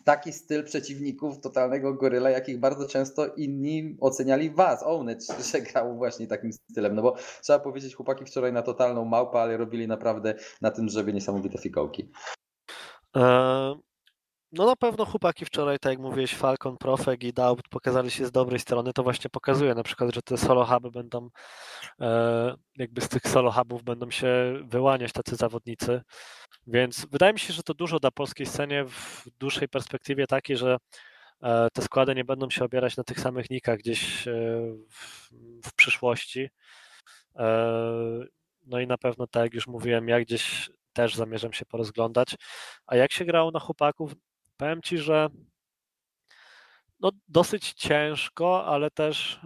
taki 0.06 0.34
styl 0.34 0.64
przeciwników 0.64 1.40
totalnego 1.42 1.94
goryla, 1.94 2.30
jakich 2.30 2.60
bardzo 2.60 2.88
często 2.88 3.28
inni 3.28 3.98
oceniali 4.00 4.50
was, 4.50 4.84
Ownage, 4.84 5.26
że 5.52 5.62
grał 5.62 5.98
właśnie 5.98 6.28
takim 6.28 6.54
stylem. 6.54 6.96
No 6.96 7.02
bo 7.02 7.16
trzeba 7.42 7.60
powiedzieć, 7.60 7.96
chłopaki 7.96 8.26
wczoraj 8.26 8.54
na 8.54 8.62
totalną 8.62 9.06
małpę, 9.06 9.40
ale 9.40 9.58
robili 9.58 9.88
naprawdę 9.88 10.36
na 10.62 10.72
tym 10.72 10.90
żeby 10.90 11.14
niesamowite 11.14 11.58
fikołki. 11.58 12.12
E, 13.16 13.76
no 14.52 14.66
na 14.66 14.76
pewno 14.76 15.06
chłopaki 15.06 15.46
wczoraj, 15.46 15.80
tak 15.80 15.92
jak 15.92 16.00
mówiłeś, 16.00 16.36
Falcon, 16.36 16.78
Profeg 16.78 17.24
i 17.24 17.34
Doubt 17.34 17.68
pokazali 17.70 18.12
się 18.12 18.26
z 18.26 18.32
dobrej 18.32 18.60
strony. 18.60 18.94
To 18.94 19.04
właśnie 19.04 19.30
pokazuje 19.30 19.76
na 19.76 19.84
przykład, 19.84 20.16
że 20.16 20.22
te 20.22 20.38
solo 20.38 20.66
huby 20.66 20.92
będą, 20.92 21.30
e, 22.02 22.56
jakby 22.78 23.02
z 23.02 23.10
tych 23.10 23.22
solo 23.28 23.52
hubów 23.52 23.84
będą 23.84 24.12
się 24.12 24.28
wyłaniać 24.64 25.12
tacy 25.12 25.36
zawodnicy. 25.36 26.02
Więc 26.68 27.06
wydaje 27.12 27.34
mi 27.34 27.40
się, 27.40 27.54
że 27.54 27.64
to 27.64 27.74
dużo 27.74 28.00
da 28.00 28.12
polskiej 28.12 28.46
scenie 28.46 28.86
w 28.86 29.28
dłuższej 29.40 29.70
perspektywie 29.70 30.28
takiej, 30.28 30.58
że 30.58 30.78
e, 31.44 31.68
te 31.74 31.82
składy 31.82 32.16
nie 32.16 32.26
będą 32.26 32.50
się 32.50 32.66
opierać 32.66 32.98
na 32.98 33.04
tych 33.04 33.20
samych 33.20 33.50
nikach 33.50 33.80
gdzieś 33.80 34.28
e, 34.28 34.32
w, 35.64 35.74
przyszłości. 35.76 36.50
No 38.66 38.80
i 38.80 38.88
na 38.88 38.98
pewno, 38.98 39.28
tak 39.28 39.44
jak 39.44 39.54
już 39.54 39.68
mówiłem, 39.68 40.08
ja 40.08 40.20
gdzieś 40.20 40.70
też 40.94 41.16
zamierzam 41.16 41.54
się 41.54 41.66
porozglądać. 41.66 42.36
A 42.88 42.96
jak 42.96 43.12
się 43.12 43.26
grało 43.26 43.52
na 43.52 43.60
chłopaków, 43.60 44.16
Powiem 44.58 44.82
ci, 44.82 44.98
że 44.98 45.30
no 47.00 47.12
dosyć 47.28 47.74
ciężko, 47.74 48.66
ale 48.66 48.92
też 48.92 49.40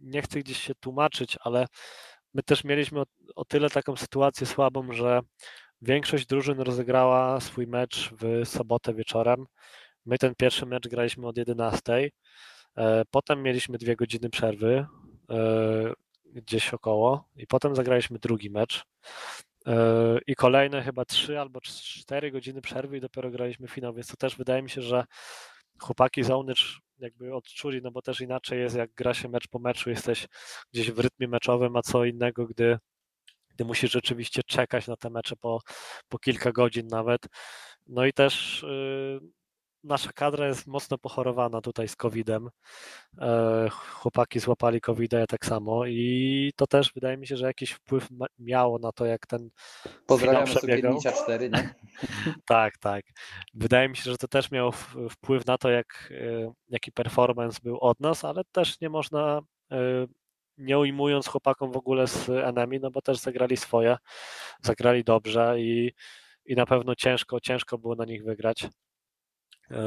nie 0.00 0.22
chcę 0.22 0.40
gdzieś 0.40 0.58
się 0.58 0.74
tłumaczyć, 0.74 1.36
ale 1.40 1.66
my 2.34 2.42
też 2.42 2.64
mieliśmy 2.64 3.02
o, 3.36 3.44
tyle 3.44 3.70
taką 3.70 3.96
sytuację 3.96 4.46
słabą, 4.46 4.92
że 4.92 5.20
większość 5.82 6.26
drużyn 6.26 6.60
rozegrała 6.60 7.40
swój 7.40 7.66
mecz 7.66 8.10
w 8.20 8.48
sobotę 8.48 8.94
wieczorem. 8.94 9.46
My 10.06 10.18
ten 10.18 10.34
pierwszy 10.34 10.66
mecz 10.66 10.88
graliśmy 10.88 11.26
od 11.26 11.36
11. 11.36 12.10
E, 12.76 13.02
potem 13.10 13.42
mieliśmy 13.42 13.78
dwie 13.78 13.96
godziny 13.96 14.30
przerwy, 14.30 14.86
e, 15.30 15.92
gdzieś 16.26 16.74
około, 16.74 17.28
i 17.36 17.46
potem 17.46 17.76
zagraliśmy 17.76 18.18
drugi 18.18 18.50
mecz. 18.50 18.84
E, 19.66 20.18
i 20.26 20.34
kolejne 20.34 20.82
chyba 20.82 21.04
3 21.04 21.40
albo 21.40 21.60
4 21.60 22.30
godziny 22.30 22.60
przerwy 22.62 22.96
i 22.96 23.00
dopiero 23.00 23.30
graliśmy 23.30 23.68
finał, 23.68 23.94
więc 23.94 24.06
to 24.06 24.16
też 24.16 24.36
wydaje 24.36 24.62
mi 24.62 24.70
się, 24.70 24.82
że 24.82 25.04
chłopaki 25.80 26.22
z 26.24 26.30
jakby 26.98 27.34
odczuli, 27.34 27.80
no 27.82 27.90
bo 27.90 28.02
też 28.02 28.20
inaczej 28.20 28.60
jest, 28.60 28.76
jak 28.76 28.94
gra 28.94 29.14
się 29.14 29.28
mecz 29.28 29.48
po 29.48 29.58
meczu, 29.58 29.90
jesteś 29.90 30.28
gdzieś 30.72 30.90
w 30.90 30.98
rytmie 30.98 31.28
meczowym, 31.28 31.76
a 31.76 31.82
co 31.82 32.04
innego, 32.04 32.46
gdy, 32.46 32.78
gdy 33.62 33.66
musisz 33.68 33.92
rzeczywiście 33.92 34.42
czekać 34.46 34.86
na 34.86 34.96
te 34.96 35.10
mecze 35.10 35.36
po, 35.36 35.60
po 36.08 36.18
kilka 36.18 36.52
godzin 36.52 36.86
nawet. 36.86 37.26
No 37.86 38.06
i 38.06 38.12
też 38.12 38.64
yy, 38.68 39.20
nasza 39.84 40.12
kadra 40.12 40.48
jest 40.48 40.66
mocno 40.66 40.98
pochorowana 40.98 41.60
tutaj 41.60 41.88
z 41.88 41.96
COVID-em. 41.96 42.48
E, 43.20 43.68
chłopaki 43.70 44.40
złapali 44.40 44.80
COVID-a, 44.80 45.18
ja 45.18 45.26
tak 45.26 45.46
samo 45.46 45.86
i 45.86 46.52
to 46.56 46.66
też 46.66 46.92
wydaje 46.94 47.16
mi 47.16 47.26
się, 47.26 47.36
że 47.36 47.46
jakiś 47.46 47.70
wpływ 47.70 48.08
miało 48.38 48.78
na 48.78 48.92
to, 48.92 49.06
jak 49.06 49.26
ten 49.26 49.50
Pozdrawiamy 50.06 50.46
Sukiennicza 50.46 51.12
4, 51.12 51.50
nie? 51.50 51.74
tak, 52.46 52.78
tak. 52.78 53.04
Wydaje 53.54 53.88
mi 53.88 53.96
się, 53.96 54.10
że 54.10 54.16
to 54.16 54.28
też 54.28 54.50
miało 54.50 54.72
wpływ 55.10 55.46
na 55.46 55.58
to, 55.58 55.70
jak, 55.70 56.12
e, 56.20 56.52
jaki 56.68 56.92
performance 56.92 57.60
był 57.62 57.78
od 57.80 58.00
nas, 58.00 58.24
ale 58.24 58.42
też 58.52 58.80
nie 58.80 58.90
można 58.90 59.40
e, 59.72 60.06
nie 60.58 60.78
ujmując 60.78 61.26
chłopakom 61.26 61.72
w 61.72 61.76
ogóle 61.76 62.06
z 62.06 62.28
enemy, 62.28 62.78
no 62.80 62.90
bo 62.90 63.02
też 63.02 63.18
zagrali 63.18 63.56
swoje, 63.56 63.96
zagrali 64.62 65.04
dobrze 65.04 65.54
i, 65.60 65.92
i 66.44 66.54
na 66.54 66.66
pewno 66.66 66.94
ciężko, 66.94 67.40
ciężko 67.40 67.78
było 67.78 67.94
na 67.94 68.04
nich 68.04 68.24
wygrać. 68.24 68.64
E, 69.70 69.78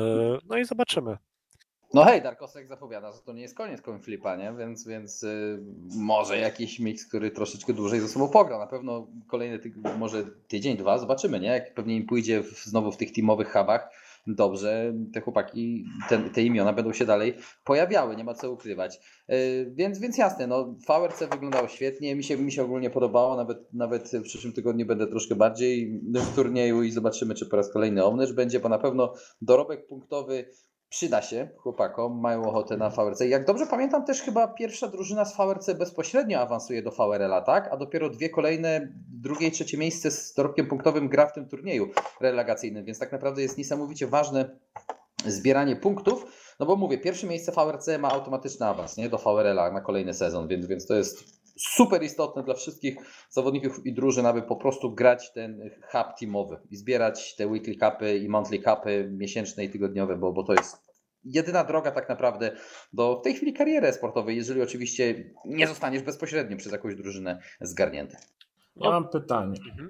no 0.45 0.57
i 0.57 0.65
zobaczymy. 0.65 1.17
No 1.93 2.03
hej, 2.03 2.21
Darkosek 2.21 2.67
zapowiada, 2.67 3.11
że 3.11 3.19
to 3.19 3.33
nie 3.33 3.41
jest 3.41 3.55
koniec 3.55 3.81
coin 3.81 3.99
flipa, 3.99 4.35
nie? 4.35 4.53
Więc, 4.53 4.87
więc 4.87 5.23
y, 5.23 5.59
może 5.95 6.37
jakiś 6.37 6.79
miks, 6.79 7.05
który 7.07 7.31
troszeczkę 7.31 7.73
dłużej 7.73 7.99
ze 7.99 8.07
sobą 8.07 8.29
pogra. 8.29 8.59
Na 8.59 8.67
pewno 8.67 9.07
kolejny 9.27 9.59
ty 9.59 9.73
może 9.97 10.23
tydzień, 10.47 10.77
dwa, 10.77 10.97
zobaczymy, 10.97 11.39
nie? 11.39 11.47
Jak 11.47 11.73
pewnie 11.73 11.95
im 11.95 12.05
pójdzie 12.05 12.43
w, 12.43 12.65
znowu 12.65 12.91
w 12.91 12.97
tych 12.97 13.11
teamowych 13.11 13.51
hubach, 13.51 13.89
dobrze, 14.27 14.93
te 15.13 15.21
chłopaki, 15.21 15.85
te, 16.09 16.17
te 16.29 16.41
imiona 16.41 16.73
będą 16.73 16.93
się 16.93 17.05
dalej 17.05 17.33
pojawiały, 17.63 18.15
nie 18.15 18.23
ma 18.23 18.33
co 18.33 18.51
ukrywać. 18.51 18.99
Yy, 19.27 19.71
więc, 19.75 19.99
więc 19.99 20.17
jasne, 20.17 20.47
no, 20.47 20.75
VRC 20.87 21.23
wyglądało 21.31 21.67
świetnie, 21.67 22.15
mi 22.15 22.23
się, 22.23 22.37
mi 22.37 22.51
się 22.51 22.63
ogólnie 22.63 22.89
podobało, 22.89 23.35
nawet, 23.35 23.73
nawet 23.73 24.11
w 24.11 24.23
przyszłym 24.23 24.53
tygodniu 24.53 24.85
będę 24.85 25.07
troszkę 25.07 25.35
bardziej 25.35 26.01
w 26.13 26.35
turnieju 26.35 26.83
i 26.83 26.91
zobaczymy, 26.91 27.35
czy 27.35 27.45
po 27.45 27.55
raz 27.55 27.73
kolejny 27.73 28.03
Omnerz 28.03 28.33
będzie, 28.33 28.59
bo 28.59 28.69
na 28.69 28.79
pewno 28.79 29.13
dorobek 29.41 29.87
punktowy 29.87 30.45
przyda 30.95 31.21
się 31.21 31.47
chłopakom, 31.57 32.19
mają 32.19 32.43
ochotę 32.43 32.77
na 32.77 32.89
VRC. 32.89 33.21
Jak 33.21 33.45
dobrze 33.45 33.67
pamiętam, 33.67 34.05
też 34.05 34.21
chyba 34.21 34.47
pierwsza 34.47 34.87
drużyna 34.87 35.25
z 35.25 35.37
VRC 35.37 35.73
bezpośrednio 35.73 36.39
awansuje 36.39 36.81
do 36.81 36.91
VRL-a, 36.91 37.41
tak? 37.41 37.69
A 37.71 37.77
dopiero 37.77 38.09
dwie 38.09 38.29
kolejne, 38.29 38.93
drugie 39.21 39.47
i 39.47 39.51
trzecie 39.51 39.77
miejsce 39.77 40.11
z 40.11 40.33
dorobkiem 40.33 40.67
punktowym 40.67 41.09
gra 41.09 41.27
w 41.27 41.33
tym 41.33 41.49
turnieju 41.49 41.89
relegacyjnym, 42.21 42.85
więc 42.85 42.99
tak 42.99 43.11
naprawdę 43.11 43.41
jest 43.41 43.57
niesamowicie 43.57 44.07
ważne 44.07 44.59
zbieranie 45.25 45.75
punktów, 45.75 46.25
no 46.59 46.65
bo 46.65 46.75
mówię, 46.75 46.97
pierwsze 46.97 47.27
miejsce 47.27 47.51
VRC 47.51 47.87
ma 47.99 48.11
automatyczny 48.11 48.65
awans 48.65 48.97
nie? 48.97 49.09
do 49.09 49.17
VRL-a 49.17 49.71
na 49.71 49.81
kolejny 49.81 50.13
sezon, 50.13 50.47
więc, 50.47 50.67
więc 50.67 50.87
to 50.87 50.95
jest 50.95 51.23
super 51.57 52.03
istotne 52.03 52.43
dla 52.43 52.53
wszystkich 52.53 52.95
zawodników 53.29 53.85
i 53.85 53.93
drużyn, 53.93 54.25
aby 54.25 54.41
po 54.41 54.55
prostu 54.55 54.91
grać 54.91 55.31
ten 55.33 55.69
hub 55.91 56.07
teamowy 56.19 56.59
i 56.71 56.75
zbierać 56.75 57.35
te 57.35 57.47
weekly 57.47 57.75
cupy 57.75 58.17
i 58.17 58.29
monthly 58.29 58.59
cupy 58.59 59.09
miesięczne 59.11 59.65
i 59.65 59.69
tygodniowe, 59.69 60.17
bo, 60.17 60.33
bo 60.33 60.43
to 60.43 60.53
jest 60.53 60.84
jedyna 61.25 61.63
droga 61.63 61.91
tak 61.91 62.09
naprawdę 62.09 62.57
do 62.93 63.19
w 63.19 63.23
tej 63.23 63.33
chwili 63.33 63.53
kariery 63.53 63.93
sportowej, 63.93 64.37
jeżeli 64.37 64.61
oczywiście 64.61 65.33
nie 65.45 65.67
zostaniesz 65.67 66.03
bezpośrednio 66.03 66.57
przez 66.57 66.71
jakąś 66.71 66.95
drużynę 66.95 67.39
zgarnięty. 67.61 68.17
Ja 68.75 68.89
mam 68.89 69.09
pytanie. 69.09 69.59
Mhm. 69.69 69.89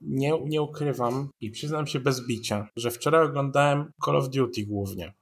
Nie, 0.00 0.32
nie 0.44 0.62
ukrywam 0.62 1.30
i 1.40 1.50
przyznam 1.50 1.86
się 1.86 2.00
bez 2.00 2.26
bicia, 2.26 2.68
że 2.76 2.90
wczoraj 2.90 3.24
oglądałem 3.24 3.92
Call 4.04 4.16
of 4.16 4.30
Duty 4.30 4.66
głównie. 4.66 5.12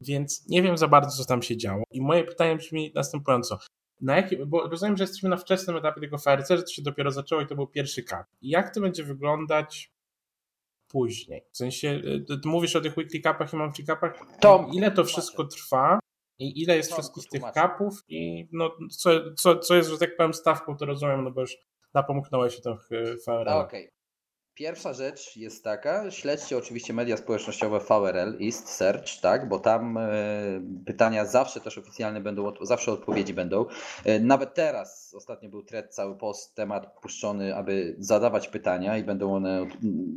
Więc 0.00 0.48
nie 0.48 0.62
wiem 0.62 0.78
za 0.78 0.88
bardzo, 0.88 1.16
co 1.16 1.28
tam 1.28 1.42
się 1.42 1.56
działo. 1.56 1.82
I 1.90 2.00
moje 2.00 2.24
pytanie 2.24 2.56
brzmi 2.56 2.92
następująco. 2.94 3.58
Na 4.00 4.16
jakim, 4.16 4.50
bo 4.50 4.68
rozumiem, 4.68 4.96
że 4.96 5.04
jesteśmy 5.04 5.28
na 5.28 5.36
wczesnym 5.36 5.76
etapie 5.76 6.00
tego 6.00 6.18
FRC, 6.18 6.56
że 6.56 6.62
to 6.62 6.68
się 6.68 6.82
dopiero 6.82 7.10
zaczęło 7.10 7.42
i 7.42 7.46
to 7.46 7.54
był 7.54 7.66
pierwszy. 7.66 8.04
I 8.40 8.48
jak 8.48 8.74
to 8.74 8.80
będzie 8.80 9.04
wyglądać 9.04 9.92
później? 10.88 11.42
W 11.52 11.56
sensie, 11.56 11.88
y, 12.30 12.40
ty 12.42 12.48
mówisz 12.48 12.76
o 12.76 12.80
tych 12.80 12.96
weekly 12.96 13.20
capach 13.20 13.52
i 13.52 13.56
monthly 13.56 13.84
capach. 13.84 14.26
To 14.40 14.68
ile 14.72 14.90
to 14.90 15.04
wszystko 15.04 15.44
trwa? 15.44 15.98
I 16.38 16.62
ile 16.62 16.76
jest 16.76 16.92
wszystkich 16.92 17.28
tych 17.28 17.42
kapów 17.54 18.04
i 18.08 18.48
no, 18.52 18.76
co, 18.90 19.10
co, 19.34 19.58
co 19.58 19.74
jest, 19.74 19.90
że 19.90 19.98
tak 19.98 20.16
powiem, 20.16 20.34
stawką, 20.34 20.76
to 20.76 20.86
rozumiem, 20.86 21.24
no 21.24 21.30
bo 21.30 21.40
już 21.40 21.56
napomknąłeś 21.94 22.54
się 22.54 22.62
to 22.62 22.76
FRL. 23.24 23.48
Okej. 23.48 23.86
Okay. 23.86 23.97
Pierwsza 24.58 24.92
rzecz 24.92 25.36
jest 25.36 25.64
taka, 25.64 26.10
śledźcie 26.10 26.58
oczywiście 26.58 26.92
media 26.92 27.16
społecznościowe 27.16 27.80
VRL, 27.80 28.44
East 28.44 28.68
Search, 28.68 29.20
tak, 29.20 29.48
bo 29.48 29.58
tam 29.58 29.96
e, 29.98 30.10
pytania 30.86 31.24
zawsze 31.24 31.60
też 31.60 31.78
oficjalne 31.78 32.20
będą, 32.20 32.52
zawsze 32.60 32.92
odpowiedzi 32.92 33.34
będą. 33.34 33.66
E, 34.04 34.20
nawet 34.20 34.54
teraz, 34.54 35.14
ostatnio 35.14 35.50
był 35.50 35.62
thread, 35.62 35.94
cały 35.94 36.16
post, 36.16 36.54
temat 36.54 37.00
puszczony, 37.02 37.56
aby 37.56 37.96
zadawać 37.98 38.48
pytania 38.48 38.98
i 38.98 39.04
będą 39.04 39.34
one 39.34 39.66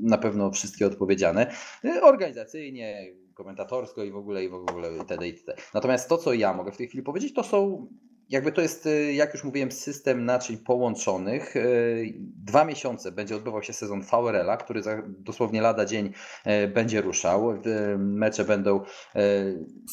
na 0.02 0.18
pewno 0.18 0.52
wszystkie 0.52 0.88
odpowiedziane. 0.88 1.52
E, 1.86 2.02
organizacyjnie, 2.02 3.14
komentatorsko 3.34 4.04
i 4.04 4.12
w 4.12 4.18
ogóle, 4.18 4.44
i 4.44 4.50
w 4.50 4.54
ogóle 4.54 4.98
itd., 4.98 5.28
itd. 5.28 5.56
Natomiast 5.74 6.10
to, 6.10 6.18
co 6.18 6.34
ja 6.34 6.54
mogę 6.54 6.72
w 6.72 6.78
tej 6.78 6.88
chwili 6.88 7.04
powiedzieć, 7.04 7.34
to 7.34 7.44
są 7.44 7.88
jakby 8.32 8.52
to 8.52 8.62
jest, 8.62 8.86
y, 8.86 9.14
jak 9.14 9.34
już 9.34 9.44
mówiłem, 9.44 9.72
system 9.72 10.26
naczyń 10.26 10.58
połączonych. 10.58 11.56
Y, 11.56 12.14
dwa 12.20 12.66
miesiące 12.66 13.12
będzie 13.12 13.36
odbywał 13.36 13.64
się 13.64 13.74
sezon 13.74 14.02
VRL-a, 14.02 14.58
który 14.58 14.82
dosłownie 15.08 15.62
lada 15.62 15.86
dzień 15.86 16.14
y, 16.48 16.68
będzie 16.68 17.02
ruszał. 17.02 17.54
Mecze 17.98 18.46
będą. 18.46 18.80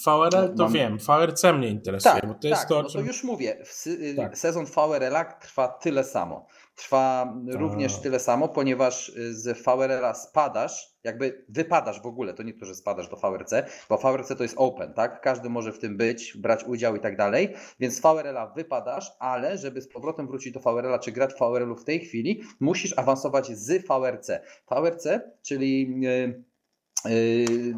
VRL 0.05 0.55
to 0.57 0.63
mam... 0.63 0.73
wiem, 0.73 0.99
VRC 0.99 1.53
mnie 1.53 1.69
interesuje. 1.69 2.15
Tak, 2.15 2.27
bo 2.27 2.35
to 2.35 2.49
jest 2.49 2.61
tak, 2.61 2.69
to, 2.69 2.83
no 2.83 2.89
czym... 2.89 3.01
to 3.01 3.07
już 3.07 3.25
mówię. 3.25 3.57
Tak. 4.17 4.39
Sezon 4.39 4.67
VRL-a 4.67 5.25
trwa 5.25 5.69
tyle 5.69 6.05
samo 6.05 6.47
trwa 6.79 7.35
również 7.53 7.97
tyle 7.97 8.21
samo, 8.21 8.49
ponieważ 8.49 9.09
y, 9.09 9.35
z 9.35 9.59
VRL-a 9.59 10.15
spadasz, 10.15 10.99
jakby 11.05 11.45
wypadasz 11.49 12.03
w 12.03 12.07
ogóle, 12.07 12.35
to 12.35 12.43
nie 12.43 12.55
to, 12.55 12.67
że 12.67 12.75
spadasz 12.75 13.09
do 13.09 13.17
VRC, 13.17 13.53
bo 13.89 13.99
VRC 13.99 14.37
to 14.37 14.43
jest 14.43 14.55
open, 14.59 14.95
tak? 14.95 15.21
Każdy 15.21 15.51
może 15.51 15.73
w 15.73 15.79
tym 15.79 15.97
być, 15.97 16.37
brać 16.37 16.65
udział 16.65 16.97
i 16.97 17.01
tak 17.01 17.17
dalej, 17.17 17.55
więc 17.81 17.95
z 17.95 18.01
VRL-a 18.01 18.47
wypadasz, 18.47 19.13
ale 19.19 19.59
żeby 19.59 19.81
z 19.81 19.89
powrotem 19.89 20.27
wrócić 20.27 20.53
do 20.53 20.61
VRL-a, 20.61 20.99
czy 20.99 21.13
grać 21.13 21.35
w 21.35 21.39
VRL-u 21.39 21.77
w 21.77 21.85
tej 21.85 22.01
chwili, 22.01 22.43
musisz 22.61 22.99
awansować 22.99 23.47
z 23.47 23.87
VRC. 23.87 24.41
VRC, 24.71 25.21
czyli 25.43 25.89
Yy, 26.01 26.48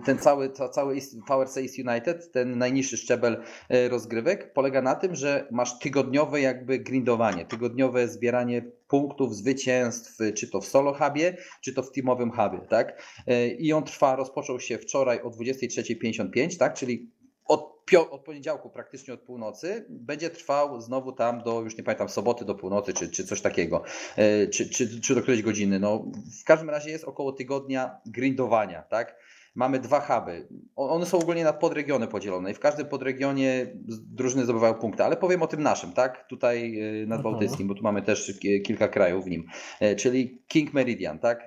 ten 0.05 0.19
cały, 0.19 0.53
cały 0.53 0.95
VRC 1.29 1.57
East 1.57 1.79
United, 1.79 2.33
ten 2.33 2.59
najniższy 2.59 2.97
szczebel 2.97 3.43
yy, 3.71 3.89
rozgrywek, 3.89 4.53
polega 4.53 4.83
na 4.83 4.95
tym, 4.95 5.15
że 5.15 5.49
masz 5.51 5.79
tygodniowe 5.79 6.41
jakby 6.41 6.79
grindowanie, 6.79 7.45
tygodniowe 7.45 8.09
zbieranie 8.09 8.63
punktów, 8.89 9.37
zwycięstw, 9.37 10.19
czy 10.37 10.51
to 10.51 10.61
w 10.61 10.67
solo 10.67 10.95
hubie, 10.95 11.37
czy 11.61 11.75
to 11.75 11.83
w 11.83 11.93
teamowym 11.93 12.31
hubie, 12.31 12.61
tak? 12.69 13.03
Yy, 13.27 13.49
I 13.49 13.73
on 13.73 13.85
trwa, 13.85 14.17
rozpoczął 14.17 14.61
się 14.61 14.79
wczoraj 14.79 15.21
o 15.23 15.31
23.55, 15.31 16.59
tak? 16.59 16.75
Czyli 16.75 17.11
od, 17.51 17.81
od, 18.11 18.25
poniedziałku 18.25 18.71
praktycznie 18.71 19.15
od 19.15 19.21
północy 19.21 19.87
będzie 19.89 20.31
trwał 20.31 20.81
znowu 20.81 21.13
tam 21.13 21.43
do, 21.43 21.61
już 21.61 21.77
nie 21.77 21.85
pamiętam, 21.85 22.09
soboty 22.09 22.45
do 22.45 22.55
północy, 22.55 22.93
czy, 22.93 23.11
czy 23.11 23.25
coś 23.25 23.41
takiego, 23.41 23.83
e, 24.17 24.47
czy, 24.47 24.71
czy, 24.71 25.01
czy 25.01 25.15
do 25.15 25.23
którejś 25.23 25.43
godziny. 25.43 25.81
No, 25.81 26.05
w 26.43 26.45
każdym 26.45 26.71
razie 26.71 26.91
jest 26.91 27.05
około 27.05 27.33
tygodnia 27.33 28.01
grindowania, 28.07 28.83
tak? 28.83 29.17
Mamy 29.55 29.79
dwa 29.79 30.01
huby. 30.01 30.49
One 30.77 31.07
są 31.07 31.19
ogólnie 31.19 31.45
na 31.45 31.53
podregiony 31.53 32.09
podzielone 32.09 32.51
i 32.51 32.55
w 32.55 32.61
każdym 32.61 32.87
podregionie 32.87 33.67
drużyny 33.89 34.45
zdobywają 34.45 34.75
punkty, 34.75 35.05
ale 35.05 35.17
powiem 35.17 35.43
o 35.43 35.47
tym 35.47 35.63
naszym, 35.63 35.93
tak? 35.93 36.27
Tutaj 36.29 36.81
e, 36.81 37.07
nad 37.07 37.19
mhm. 37.19 37.23
Bałtyckim, 37.23 37.69
bo 37.69 37.75
tu 37.75 37.83
mamy 37.83 38.03
też 38.03 38.41
kilka 38.67 38.89
krajów 38.89 39.25
w 39.25 39.29
nim, 39.29 39.47
e, 39.81 39.97
czyli 39.97 40.43
King 40.49 40.75
Meridian, 40.75 41.19
tak? 41.19 41.45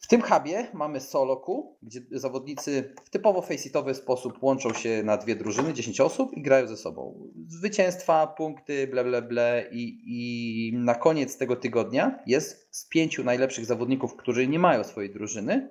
W 0.00 0.08
tym 0.08 0.22
hubie 0.22 0.66
mamy 0.74 1.00
soloku, 1.00 1.78
gdzie 1.82 2.00
zawodnicy 2.10 2.94
w 3.04 3.10
typowo 3.10 3.42
faceitowy 3.42 3.94
sposób 3.94 4.42
łączą 4.42 4.72
się 4.72 5.02
na 5.02 5.16
dwie 5.16 5.36
drużyny, 5.36 5.74
10 5.74 6.00
osób 6.00 6.32
i 6.36 6.42
grają 6.42 6.66
ze 6.66 6.76
sobą. 6.76 7.30
Zwycięstwa, 7.48 8.26
punkty, 8.26 8.86
ble, 8.86 9.04
ble, 9.04 9.22
ble 9.22 9.68
i, 9.72 10.00
i 10.06 10.72
na 10.76 10.94
koniec 10.94 11.36
tego 11.36 11.56
tygodnia 11.56 12.18
jest 12.26 12.68
z 12.70 12.88
pięciu 12.88 13.24
najlepszych 13.24 13.64
zawodników, 13.64 14.16
którzy 14.16 14.48
nie 14.48 14.58
mają 14.58 14.84
swojej 14.84 15.10
drużyny, 15.10 15.68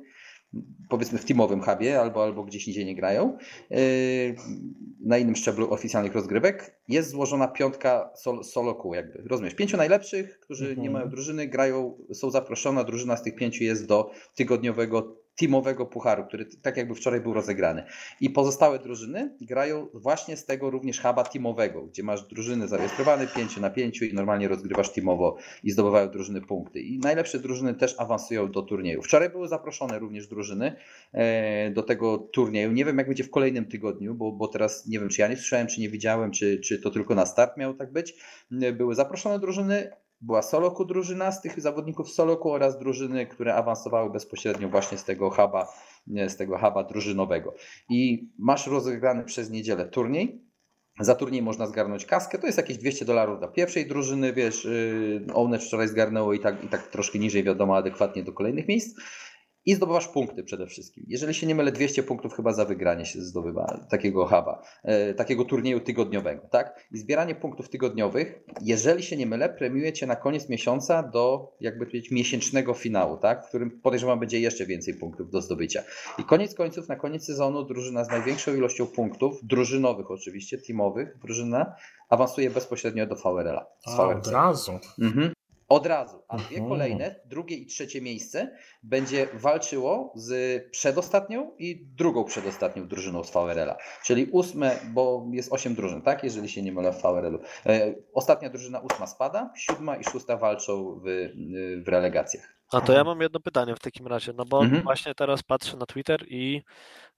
powiedzmy 0.90 1.20
w 1.20 1.26
teamowym 1.26 1.62
hubie 1.62 2.02
albo, 2.02 2.24
albo 2.24 2.44
gdzieś 2.44 2.68
indziej 2.68 2.86
nie 2.86 2.96
grają, 2.96 3.38
yy, 3.70 3.78
na 5.00 5.18
innym 5.18 5.36
szczeblu 5.36 5.74
oficjalnych 5.74 6.14
rozgrywek, 6.14 6.80
jest 6.88 7.10
złożona 7.10 7.48
piątka 7.48 8.12
sol, 8.16 8.44
solo 8.44 8.76
kół 8.76 8.94
jakby. 8.94 9.24
Rozumiesz? 9.30 9.56
Pięciu 9.56 9.78
najlepszych, 9.78 10.40
którzy 10.40 10.66
nie 10.66 10.72
mhm. 10.72 10.94
mają 10.94 11.10
drużyny, 11.10 11.48
grają, 11.48 11.98
są 12.14 12.32
zaproszone, 12.32 12.86
drużyna 12.86 13.18
z 13.18 13.24
tych 13.24 13.36
pięciu 13.36 13.64
jest 13.64 13.88
do 13.88 14.12
tygodniowego 14.36 15.16
teamowego 15.40 15.86
pucharu, 15.86 16.26
który 16.26 16.46
tak 16.46 16.78
jakby 16.78 16.96
wczoraj 16.96 17.22
był 17.22 17.34
rozegrany. 17.34 17.84
I 18.22 18.30
pozostałe 18.30 18.80
drużyny 18.80 19.36
grają 19.42 19.88
właśnie 19.94 20.38
z 20.38 20.46
tego 20.46 20.70
również 20.70 21.02
huba 21.02 21.24
teamowego, 21.24 21.82
gdzie 21.82 22.04
masz 22.04 22.24
drużyny 22.24 22.68
zarejestrowane 22.68 23.28
5 23.28 23.58
na 23.58 23.70
5 23.70 24.02
i 24.02 24.14
normalnie 24.14 24.48
rozgrywasz 24.48 24.90
teamowo 24.90 25.38
i 25.64 25.72
zdobywają 25.72 26.10
drużyny 26.10 26.42
punkty. 26.42 26.80
I 26.80 27.00
najlepsze 27.00 27.40
drużyny 27.40 27.74
też 27.74 27.96
awansują 27.98 28.52
do 28.52 28.62
turnieju. 28.62 29.02
Wczoraj 29.02 29.30
były 29.30 29.48
zaproszone 29.48 30.00
również 30.00 30.28
drużyny 30.28 30.76
e, 31.14 31.72
do 31.72 31.84
tego 31.84 32.18
turnieju. 32.18 32.72
Nie 32.72 32.86
wiem 32.86 32.98
jak 32.98 33.08
będzie 33.08 33.24
w 33.24 33.30
kolejnym 33.30 33.66
tygodniu, 33.66 34.16
bo, 34.16 34.32
bo 34.32 34.48
teraz 34.48 34.88
nie 34.88 35.00
wiem 35.00 35.10
czy 35.10 35.22
ja 35.22 35.28
nie 35.28 35.36
słyszałem, 35.36 35.68
czy 35.68 35.82
nie 35.82 35.90
widziałem, 35.90 36.32
czy, 36.32 36.60
czy 36.60 36.80
to 36.80 36.92
tylko 36.92 37.16
na 37.16 37.26
start 37.26 37.58
miało 37.58 37.74
tak 37.74 37.92
być. 37.92 38.16
Były 38.52 38.96
zaproszone 38.96 39.40
drużyny, 39.40 39.92
była 40.22 40.42
Soloku 40.42 40.86
drużyna 40.86 41.32
z 41.32 41.42
tych 41.42 41.62
zawodników 41.62 42.12
Soloku 42.12 42.52
oraz 42.52 42.80
drużyny, 42.80 43.26
które 43.26 43.56
awansowały 43.56 44.10
bezpośrednio 44.10 44.70
właśnie 44.70 44.98
z 44.98 45.04
tego 45.04 45.30
huba, 45.30 45.68
z 46.08 46.38
tego 46.38 46.58
huba 46.58 46.84
drużynowego. 46.84 47.54
I 47.90 48.30
masz 48.40 48.68
rozegrany 48.68 49.24
przez 49.24 49.50
niedzielę 49.50 49.86
turniej. 49.86 50.50
Za 51.00 51.16
turniej 51.16 51.42
można 51.42 51.68
zgarnąć 51.68 52.06
kaskę, 52.06 52.40
to 52.40 52.46
jest 52.46 52.58
jakieś 52.58 52.78
200 52.78 53.06
dolarów 53.06 53.40
dla 53.40 53.48
pierwszej 53.48 53.88
drużyny, 53.88 54.34
wiesz, 54.34 54.66
yy, 54.66 55.34
One 55.34 55.60
wczoraj 55.60 55.88
zgarnęło 55.88 56.34
i 56.34 56.40
tak, 56.40 56.64
i 56.64 56.68
tak 56.68 56.88
troszkę 56.88 57.20
niżej, 57.20 57.44
wiadomo, 57.44 57.78
adekwatnie 57.78 58.24
do 58.24 58.34
kolejnych 58.34 58.68
miejsc 58.68 59.00
i 59.66 59.76
zdobywasz 59.76 60.08
punkty 60.08 60.44
przede 60.44 60.68
wszystkim. 60.68 61.04
Jeżeli 61.08 61.34
się 61.34 61.48
nie 61.48 61.56
mylę, 61.56 61.72
200 61.72 62.04
punktów 62.04 62.34
chyba 62.34 62.54
za 62.54 62.66
wygranie 62.66 63.06
się 63.06 63.22
zdobywa 63.22 63.86
takiego 63.90 64.26
huba, 64.26 64.62
e, 64.84 65.14
takiego 65.14 65.46
turnieju 65.46 65.80
tygodniowego, 65.80 66.48
tak? 66.52 66.88
I 66.92 66.98
zbieranie 66.98 67.36
punktów 67.36 67.70
tygodniowych, 67.70 68.40
jeżeli 68.62 69.04
się 69.04 69.18
nie 69.18 69.26
mylę, 69.26 69.50
premiuje 69.50 69.94
cię 69.94 70.08
na 70.08 70.16
koniec 70.16 70.50
miesiąca 70.50 71.04
do, 71.04 71.56
jakby 71.60 71.86
powiedzieć, 71.86 72.12
miesięcznego 72.12 72.74
finału, 72.74 73.18
tak? 73.18 73.46
W 73.46 73.48
którym 73.48 73.82
podejrzewam 73.82 74.20
będzie 74.20 74.40
jeszcze 74.40 74.66
więcej 74.66 74.94
punktów 74.94 75.32
do 75.32 75.42
zdobycia. 75.42 75.84
I 76.18 76.24
koniec 76.24 76.56
końców, 76.56 76.88
na 76.88 76.96
koniec 76.96 77.26
sezonu 77.26 77.64
drużyna 77.64 78.04
z 78.04 78.10
największą 78.10 78.56
ilością 78.56 78.88
punktów, 78.88 79.40
drużynowych 79.44 80.12
oczywiście, 80.12 80.58
teamowych, 80.58 81.18
drużyna 81.22 81.76
awansuje 82.10 82.50
bezpośrednio 82.50 83.08
do 83.08 83.16
VRL-a. 83.16 83.66
A, 83.86 84.08
od 84.08 84.28
razu. 84.28 84.80
Mhm. 85.02 85.34
Od 85.70 85.86
razu. 85.86 86.24
A 86.28 86.38
dwie 86.38 86.68
kolejne, 86.68 87.16
drugie 87.26 87.56
i 87.56 87.66
trzecie 87.66 88.02
miejsce, 88.02 88.58
będzie 88.84 89.28
walczyło 89.34 90.14
z 90.16 90.64
przedostatnią 90.72 91.52
i 91.58 91.86
drugą 91.86 92.24
przedostatnią 92.24 92.88
drużyną 92.88 93.24
z 93.24 93.32
VRL-a. 93.32 93.78
Czyli 94.04 94.26
ósme, 94.32 94.80
bo 94.94 95.26
jest 95.32 95.54
osiem 95.54 95.76
drużyn, 95.76 96.02
tak? 96.02 96.24
Jeżeli 96.24 96.50
się 96.50 96.62
nie 96.62 96.72
mylę 96.72 96.92
w 96.92 97.02
VRL-u. 97.02 97.40
E, 97.66 97.96
ostatnia 98.14 98.50
drużyna 98.50 98.80
ósma 98.80 99.08
spada, 99.08 99.54
siódma 99.56 99.96
i 99.96 100.04
szósta 100.04 100.38
walczą 100.38 101.02
w, 101.06 101.30
w 101.86 101.88
relegacjach. 101.88 102.60
A 102.72 102.82
to 102.82 102.94
ja 102.94 103.04
mam 103.04 103.22
jedno 103.22 103.40
pytanie 103.40 103.76
w 103.76 103.80
takim 103.80 104.08
razie, 104.08 104.34
no 104.34 104.46
bo 104.46 104.64
mhm. 104.64 104.84
właśnie 104.84 105.16
teraz 105.16 105.44
patrzę 105.44 105.78
na 105.78 105.86
Twitter 105.86 106.26
i 106.28 106.62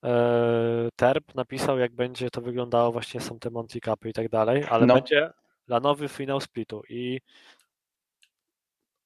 e, 0.03 0.89
Terp 0.95 1.35
napisał, 1.35 1.79
jak 1.79 1.95
będzie 1.95 2.29
to 2.29 2.41
wyglądało, 2.41 2.91
właśnie 2.91 3.21
są 3.21 3.39
te 3.39 3.49
Monty 3.49 3.79
Cupy 3.79 4.09
i 4.09 4.13
tak 4.13 4.29
dalej, 4.29 4.65
ale 4.69 4.85
no. 4.85 4.93
będzie 4.93 5.33
lanowy 5.67 6.07
finał 6.07 6.41
splitu 6.41 6.81
i 6.89 7.21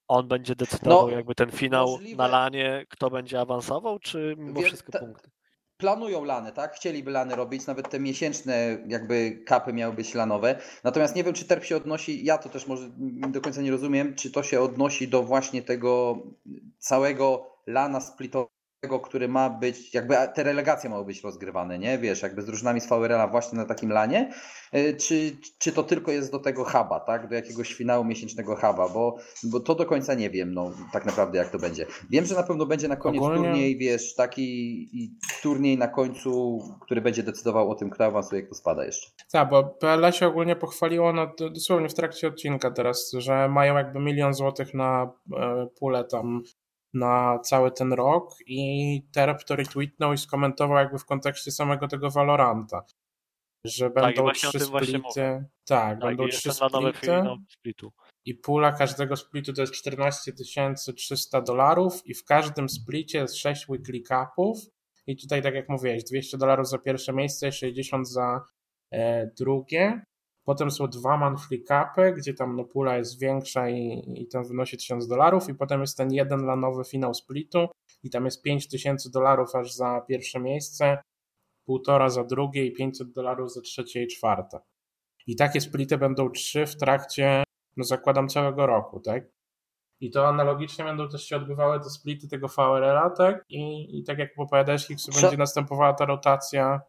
on 0.08 0.28
będzie 0.28 0.56
decydował 0.56 1.08
no, 1.08 1.16
jakby 1.16 1.36
ten 1.36 1.52
finał 1.52 1.88
możliwe... 1.88 2.18
na 2.18 2.28
lanie, 2.28 2.86
kto 2.90 3.10
będzie 3.10 3.40
awansował, 3.40 4.00
czy 4.00 4.36
mimo 4.38 4.60
Wie, 4.60 4.68
wszystko 4.68 5.00
punkty? 5.00 5.30
Planują 5.78 6.24
lany, 6.24 6.52
tak? 6.52 6.76
Chcieliby 6.76 7.12
lany 7.12 7.36
robić, 7.36 7.68
nawet 7.68 7.90
te 7.90 8.00
miesięczne 8.00 8.78
jakby 8.88 9.44
kapy 9.46 9.74
miały 9.74 9.94
być 9.94 10.14
lanowe. 10.14 10.60
Natomiast 10.84 11.16
nie 11.16 11.24
wiem, 11.24 11.34
czy 11.34 11.46
terp 11.46 11.64
się 11.64 11.78
odnosi, 11.78 12.26
ja 12.26 12.38
to 12.38 12.50
też 12.50 12.68
może 12.68 12.90
do 13.30 13.42
końca 13.42 13.62
nie 13.62 13.72
rozumiem, 13.72 14.16
czy 14.16 14.32
to 14.32 14.44
się 14.44 14.62
odnosi 14.62 15.08
do 15.08 15.24
właśnie 15.24 15.62
tego 15.62 16.18
całego 16.78 17.56
lana 17.68 18.02
splitowego 18.02 18.55
który 18.88 19.28
ma 19.28 19.50
być, 19.50 19.94
jakby 19.94 20.16
te 20.36 20.44
relegacje 20.44 20.90
mają 20.90 21.04
być 21.04 21.24
rozgrywane, 21.24 21.80
nie? 21.80 21.98
Wiesz, 21.98 22.22
jakby 22.22 22.42
z 22.42 22.46
drużynami 22.46 22.82
z 22.82 22.88
VRL-a 22.88 23.28
właśnie 23.28 23.58
na 23.58 23.66
takim 23.66 23.90
lanie, 23.90 24.34
e, 24.72 24.94
czy, 24.94 25.38
czy 25.60 25.72
to 25.72 25.84
tylko 25.84 26.12
jest 26.12 26.32
do 26.32 26.40
tego 26.40 26.64
huba, 26.64 27.00
tak? 27.00 27.28
Do 27.28 27.36
jakiegoś 27.36 27.74
finału 27.74 28.06
miesięcznego 28.06 28.56
huba, 28.56 28.90
bo, 28.90 29.18
bo 29.44 29.60
to 29.60 29.76
do 29.76 29.86
końca 29.86 30.14
nie 30.14 30.30
wiem, 30.30 30.54
no 30.54 30.72
tak 30.94 31.06
naprawdę 31.06 31.38
jak 31.38 31.50
to 31.50 31.60
będzie. 31.60 31.86
Wiem, 32.10 32.26
że 32.26 32.36
na 32.36 32.44
pewno 32.44 32.66
będzie 32.66 32.88
na 32.88 32.96
koniec 32.96 33.24
Ogólnie... 33.24 33.44
turniej, 33.44 33.78
wiesz, 33.78 34.16
taki 34.16 34.90
turniej 35.42 35.78
na 35.78 35.88
końcu, 35.88 36.60
który 36.82 37.02
będzie 37.02 37.24
decydował 37.24 37.72
o 37.72 37.76
tym, 37.76 37.90
kto 37.90 38.06
awansuje, 38.06 38.44
kto 38.44 38.56
spada 38.56 38.86
jeszcze. 38.86 39.12
Tak, 39.32 39.50
bo 39.50 39.64
PLA 39.64 40.12
się 40.12 40.28
ogólnie 40.28 40.56
pochwaliło 40.56 41.14
no, 41.14 41.32
dosłownie 41.54 41.90
w 41.90 41.94
trakcie 41.94 42.28
odcinka 42.28 42.72
teraz, 42.72 43.12
że 43.18 43.50
mają 43.50 43.76
jakby 43.76 44.00
milion 44.00 44.34
złotych 44.34 44.74
na 44.74 45.12
e, 45.38 45.68
pulę 45.80 46.04
tam 46.04 46.44
na 46.96 47.40
cały 47.40 47.72
ten 47.72 47.94
rok 47.94 48.36
i 48.48 49.02
Terp 49.12 49.44
to 49.44 49.56
retweetnął 49.56 50.14
i 50.14 50.18
skomentował 50.18 50.78
jakby 50.78 51.00
w 51.00 51.06
kontekście 51.06 51.52
samego 51.52 51.88
tego 51.88 52.12
Valoranta. 52.12 52.86
Że 53.66 53.92
tak, 53.92 54.16
będą 54.16 54.32
trzy 54.32 54.60
splity. 54.60 55.46
Tak, 55.66 56.00
tak, 56.00 56.00
będą 56.00 56.28
trzy 56.28 56.52
splity. 56.54 57.12
I 58.26 58.36
pula 58.36 58.72
każdego 58.72 59.16
splitu 59.16 59.54
to 59.54 59.62
jest 59.62 59.74
14 59.74 60.34
300 60.96 61.42
dolarów 61.42 62.02
i 62.06 62.14
w 62.14 62.26
każdym 62.26 62.70
splicie 62.70 63.18
jest 63.18 63.36
6 63.36 63.70
weekly 63.70 64.02
capów. 64.02 64.58
I 65.08 65.18
tutaj, 65.18 65.42
tak 65.42 65.56
jak 65.56 65.70
mówiłeś, 65.70 66.04
200 66.04 66.38
dolarów 66.38 66.70
za 66.70 66.78
pierwsze 66.78 67.14
miejsce, 67.14 67.52
60 67.52 68.10
za 68.10 68.42
e, 68.92 69.28
drugie. 69.28 70.02
Potem 70.46 70.72
są 70.72 70.88
dwa 70.88 71.18
monthly 71.18 71.60
capy, 71.60 72.14
gdzie 72.18 72.34
tam 72.34 72.56
no, 72.56 72.64
pula 72.64 72.98
jest 72.98 73.20
większa 73.20 73.70
i, 73.70 74.04
i 74.16 74.28
tam 74.28 74.44
wynosi 74.44 74.78
1000 74.78 75.08
dolarów 75.08 75.50
i 75.50 75.56
potem 75.56 75.82
jest 75.82 75.98
ten 75.98 76.14
jeden 76.14 76.46
lanowy 76.46 76.84
finał 76.84 77.14
splitu 77.14 77.68
i 78.04 78.10
tam 78.10 78.26
jest 78.26 78.42
5000 78.42 79.10
dolarów 79.10 79.56
aż 79.56 79.74
za 79.74 80.02
pierwsze 80.08 80.40
miejsce, 80.40 80.98
półtora 81.66 82.10
za 82.10 82.24
drugie 82.24 82.66
i 82.66 82.74
500 82.74 83.12
dolarów 83.12 83.54
za 83.54 83.62
trzecie 83.62 84.04
i 84.04 84.08
czwarte. 84.08 84.60
I 85.28 85.36
takie 85.36 85.62
splity 85.62 85.98
będą 85.98 86.30
trzy 86.30 86.66
w 86.66 86.78
trakcie, 86.78 87.44
no 87.78 87.84
zakładam, 87.84 88.30
całego 88.30 88.66
roku, 88.66 89.00
tak? 89.00 89.24
I 90.00 90.12
to 90.12 90.28
analogicznie 90.28 90.86
będą 90.86 91.10
też 91.10 91.24
się 91.24 91.36
odbywały 91.36 91.80
te 91.80 91.90
splity 91.90 92.28
tego 92.28 92.48
VRL-a, 92.48 93.10
tak? 93.10 93.46
I, 93.50 93.98
i 94.00 94.04
tak 94.04 94.20
jak 94.20 94.30
opowiadałeś, 94.38 94.88
Hicks, 94.88 95.22
będzie 95.22 95.38
następowała 95.38 95.94
ta 95.94 96.06
rotacja 96.06 96.82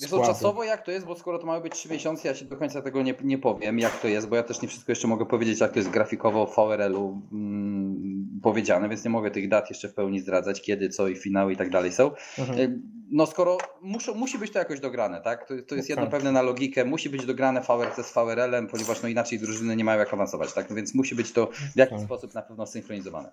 Wiesz 0.00 0.10
czasowo 0.10 0.64
jak 0.64 0.84
to 0.84 0.90
jest, 0.90 1.06
bo 1.06 1.16
skoro 1.16 1.38
to 1.38 1.46
mają 1.46 1.60
być 1.60 1.72
3 1.72 1.88
miesiące, 1.88 2.28
ja 2.28 2.34
się 2.34 2.44
do 2.44 2.56
końca 2.56 2.82
tego 2.82 3.02
nie, 3.02 3.14
nie 3.24 3.38
powiem, 3.38 3.78
jak 3.78 4.00
to 4.00 4.08
jest, 4.08 4.28
bo 4.28 4.36
ja 4.36 4.42
też 4.42 4.62
nie 4.62 4.68
wszystko 4.68 4.92
jeszcze 4.92 5.08
mogę 5.08 5.26
powiedzieć, 5.26 5.60
jak 5.60 5.72
to 5.72 5.78
jest 5.78 5.90
grafikowo 5.90 6.46
w 6.46 6.56
VRL-u 6.56 7.22
mm, 7.32 8.40
powiedziane, 8.42 8.88
więc 8.88 9.04
nie 9.04 9.10
mogę 9.10 9.30
tych 9.30 9.48
dat 9.48 9.70
jeszcze 9.70 9.88
w 9.88 9.94
pełni 9.94 10.20
zdradzać, 10.20 10.62
kiedy, 10.62 10.88
co 10.88 11.08
i 11.08 11.16
finały 11.16 11.52
i 11.52 11.56
tak 11.56 11.70
dalej 11.70 11.92
są. 11.92 12.10
Mhm. 12.38 12.60
E, 12.60 12.78
no 13.10 13.26
skoro 13.26 13.58
muszą, 13.82 14.14
musi 14.14 14.38
być 14.38 14.52
to 14.52 14.58
jakoś 14.58 14.80
dograne, 14.80 15.20
tak? 15.20 15.40
To, 15.40 15.46
to 15.48 15.54
jest 15.54 15.72
okay. 15.72 15.86
jedno 15.88 16.06
pewne 16.06 16.32
na 16.32 16.42
logikę, 16.42 16.84
musi 16.84 17.10
być 17.10 17.26
dograne 17.26 17.60
VRC 17.60 18.06
z 18.06 18.14
VRL-em, 18.14 18.66
ponieważ 18.66 19.02
no 19.02 19.08
inaczej 19.08 19.38
drużyny 19.38 19.76
nie 19.76 19.84
mają 19.84 19.98
jak 19.98 20.14
awansować, 20.14 20.52
tak? 20.52 20.70
No 20.70 20.76
więc 20.76 20.94
musi 20.94 21.14
być 21.14 21.32
to 21.32 21.46
w 21.46 21.76
jakiś 21.76 21.94
okay. 21.94 22.04
sposób 22.04 22.34
na 22.34 22.42
pewno 22.42 22.66
synchronizowane. 22.66 23.32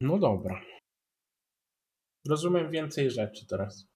No 0.00 0.18
dobra. 0.18 0.60
Rozumiem 2.28 2.70
więcej 2.70 3.10
rzeczy 3.10 3.46
teraz. 3.46 3.95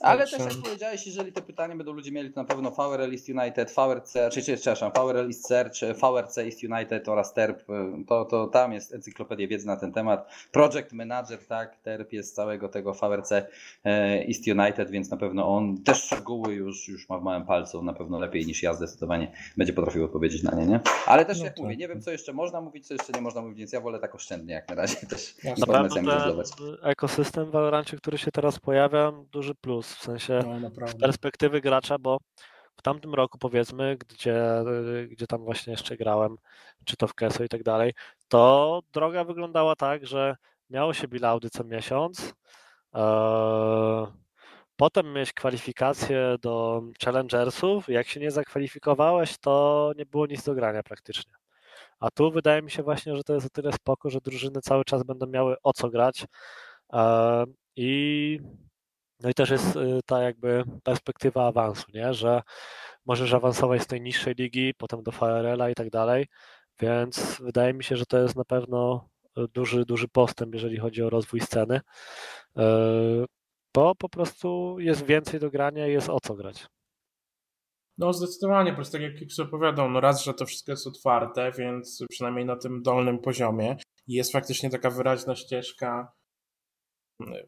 Ale 0.00 0.26
też 0.26 0.32
jak 0.32 0.62
powiedziałeś, 0.64 1.06
jeżeli 1.06 1.32
te 1.32 1.42
pytania 1.42 1.76
będą 1.76 1.92
ludzie 1.92 2.12
mieli, 2.12 2.32
to 2.32 2.40
na 2.40 2.46
pewno 2.46 2.70
VRL 2.70 3.12
East 3.12 3.28
United, 3.28 3.70
VRC, 3.70 4.12
czy, 4.32 4.42
czy 4.42 4.56
przepraszam, 4.56 4.92
VRL 4.92 5.26
East 5.26 5.46
Search, 5.46 5.74
VRC 5.80 6.38
East 6.38 6.64
United 6.64 7.08
oraz 7.08 7.34
TERP, 7.34 7.64
to, 8.06 8.24
to 8.24 8.46
tam 8.46 8.72
jest 8.72 8.94
encyklopedia 8.94 9.48
wiedzy 9.48 9.66
na 9.66 9.76
ten 9.76 9.92
temat. 9.92 10.30
Project 10.52 10.92
Manager, 10.92 11.46
tak, 11.46 11.76
TERP 11.76 12.12
jest 12.12 12.34
całego 12.34 12.68
tego 12.68 12.94
VRC 12.94 13.32
e, 13.32 13.44
East 14.28 14.48
United, 14.48 14.90
więc 14.90 15.10
na 15.10 15.16
pewno 15.16 15.48
on 15.56 15.82
też 15.82 16.02
szczegóły 16.02 16.54
już, 16.54 16.88
już 16.88 17.08
ma 17.08 17.18
w 17.18 17.22
małym 17.22 17.46
palcu, 17.46 17.82
na 17.82 17.92
pewno 17.92 18.18
lepiej 18.18 18.46
niż 18.46 18.62
ja 18.62 18.74
zdecydowanie 18.74 19.32
będzie 19.56 19.72
potrafił 19.72 20.04
odpowiedzieć 20.04 20.42
na 20.42 20.54
nie, 20.54 20.66
nie? 20.66 20.80
Ale 21.06 21.24
też 21.24 21.38
no 21.38 21.44
jak 21.44 21.54
tak. 21.54 21.62
mówię, 21.62 21.76
nie 21.76 21.88
wiem 21.88 22.00
co 22.00 22.10
jeszcze 22.10 22.32
można 22.32 22.60
mówić, 22.60 22.86
co 22.86 22.94
jeszcze 22.94 23.12
nie 23.12 23.20
można 23.20 23.42
mówić, 23.42 23.58
więc 23.58 23.72
ja 23.72 23.80
wolę 23.80 23.98
tak 23.98 24.14
oszczędnie 24.14 24.54
jak 24.54 24.68
na 24.68 24.74
razie 24.74 25.06
też 25.10 25.34
na 25.58 25.66
pewno 25.66 26.42
ekosystem 26.82 27.44
w 27.46 27.50
Valorancie, 27.50 27.96
który 27.96 28.18
się 28.18 28.30
teraz 28.30 28.58
pojawia, 28.58 29.12
duży 29.32 29.54
plus 29.54 29.85
plus, 29.86 29.94
w 29.94 30.02
sensie 30.02 30.40
no, 30.60 30.88
z 30.88 30.96
perspektywy 30.96 31.60
gracza, 31.60 31.98
bo 31.98 32.18
w 32.76 32.82
tamtym 32.82 33.14
roku 33.14 33.38
powiedzmy, 33.38 33.96
gdzie, 34.08 34.64
gdzie 35.08 35.26
tam 35.26 35.44
właśnie 35.44 35.70
jeszcze 35.70 35.96
grałem, 35.96 36.36
czy 36.84 36.96
to 36.96 37.06
w 37.06 37.14
Keso 37.14 37.44
i 37.44 37.48
tak 37.48 37.62
dalej, 37.62 37.94
to 38.28 38.80
droga 38.92 39.24
wyglądała 39.24 39.76
tak, 39.76 40.06
że 40.06 40.36
miało 40.70 40.94
się 40.94 41.08
bilaudy 41.08 41.50
co 41.50 41.64
miesiąc, 41.64 42.34
e, 42.94 44.06
potem 44.76 45.12
miałeś 45.12 45.32
kwalifikacje 45.32 46.36
do 46.40 46.82
Challengersów, 47.04 47.88
jak 47.88 48.06
się 48.06 48.20
nie 48.20 48.30
zakwalifikowałeś, 48.30 49.38
to 49.38 49.92
nie 49.96 50.06
było 50.06 50.26
nic 50.26 50.44
do 50.44 50.54
grania 50.54 50.82
praktycznie. 50.82 51.32
A 52.00 52.10
tu 52.10 52.30
wydaje 52.30 52.62
mi 52.62 52.70
się 52.70 52.82
właśnie, 52.82 53.16
że 53.16 53.24
to 53.24 53.34
jest 53.34 53.46
o 53.46 53.50
tyle 53.50 53.72
spoko, 53.72 54.10
że 54.10 54.18
drużyny 54.20 54.60
cały 54.60 54.84
czas 54.84 55.02
będą 55.02 55.26
miały 55.26 55.56
o 55.62 55.72
co 55.72 55.90
grać 55.90 56.26
e, 56.92 57.44
i 57.76 58.40
no 59.20 59.30
i 59.30 59.34
też 59.34 59.50
jest 59.50 59.76
y, 59.76 60.00
ta 60.06 60.22
jakby 60.22 60.64
perspektywa 60.82 61.46
awansu, 61.46 61.86
nie? 61.94 62.14
że 62.14 62.42
możesz 63.06 63.34
awansować 63.34 63.82
z 63.82 63.86
tej 63.86 64.00
niższej 64.00 64.34
ligi, 64.34 64.74
potem 64.78 65.02
do 65.02 65.10
VRL-a 65.12 65.70
i 65.70 65.74
tak 65.74 65.90
dalej, 65.90 66.26
więc 66.80 67.40
wydaje 67.40 67.74
mi 67.74 67.84
się, 67.84 67.96
że 67.96 68.06
to 68.06 68.18
jest 68.18 68.36
na 68.36 68.44
pewno 68.44 69.08
y, 69.38 69.48
duży, 69.54 69.84
duży 69.84 70.08
postęp, 70.08 70.54
jeżeli 70.54 70.78
chodzi 70.78 71.02
o 71.02 71.10
rozwój 71.10 71.40
sceny, 71.40 71.76
y, 71.76 72.62
bo 73.74 73.94
po 73.94 74.08
prostu 74.08 74.76
jest 74.78 75.06
więcej 75.06 75.40
do 75.40 75.50
grania 75.50 75.88
i 75.88 75.92
jest 75.92 76.08
o 76.10 76.20
co 76.20 76.34
grać. 76.34 76.66
No 77.98 78.12
zdecydowanie, 78.12 78.70
po 78.70 78.76
prostu 78.76 78.92
tak 78.92 79.02
jak 79.02 79.14
Kicks 79.14 79.40
opowiadał, 79.40 79.90
no 79.90 80.00
raz, 80.00 80.24
że 80.24 80.34
to 80.34 80.46
wszystko 80.46 80.72
jest 80.72 80.86
otwarte, 80.86 81.52
więc 81.58 82.04
przynajmniej 82.10 82.44
na 82.44 82.56
tym 82.56 82.82
dolnym 82.82 83.18
poziomie 83.18 83.76
jest 84.06 84.32
faktycznie 84.32 84.70
taka 84.70 84.90
wyraźna 84.90 85.36
ścieżka 85.36 86.12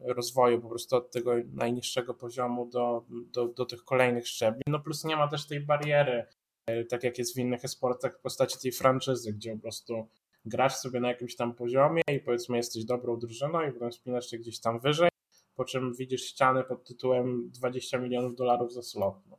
rozwoju 0.01 0.61
po 0.61 0.69
prostu 0.69 0.95
od 0.95 1.11
tego 1.11 1.31
najniższego 1.53 2.13
poziomu 2.13 2.69
do, 2.69 3.05
do, 3.09 3.47
do 3.47 3.65
tych 3.65 3.83
kolejnych 3.83 4.27
szczebli. 4.27 4.61
No 4.67 4.79
plus 4.79 5.05
nie 5.05 5.15
ma 5.15 5.27
też 5.27 5.47
tej 5.47 5.59
bariery, 5.59 6.25
e, 6.67 6.83
tak 6.83 7.03
jak 7.03 7.17
jest 7.17 7.35
w 7.35 7.39
innych 7.39 7.65
esportach 7.65 8.17
w 8.17 8.21
postaci 8.21 8.59
tej 8.61 8.71
franczyzy, 8.71 9.33
gdzie 9.33 9.55
po 9.55 9.61
prostu 9.61 10.07
grasz 10.45 10.75
sobie 10.75 10.99
na 10.99 11.07
jakimś 11.07 11.35
tam 11.35 11.55
poziomie 11.55 12.01
i 12.11 12.19
powiedzmy 12.19 12.57
jesteś 12.57 12.85
dobrą 12.85 13.19
drużyną 13.19 13.69
i 13.69 13.71
potem 13.71 13.91
spinasz 13.91 14.29
się 14.29 14.37
gdzieś 14.37 14.59
tam 14.59 14.79
wyżej, 14.79 15.09
po 15.55 15.65
czym 15.65 15.93
widzisz 15.93 16.25
ściany 16.25 16.63
pod 16.63 16.83
tytułem 16.83 17.49
20 17.51 17.97
milionów 17.97 18.35
dolarów 18.35 18.73
za 18.73 18.81
slot. 18.81 19.15
No. 19.29 19.38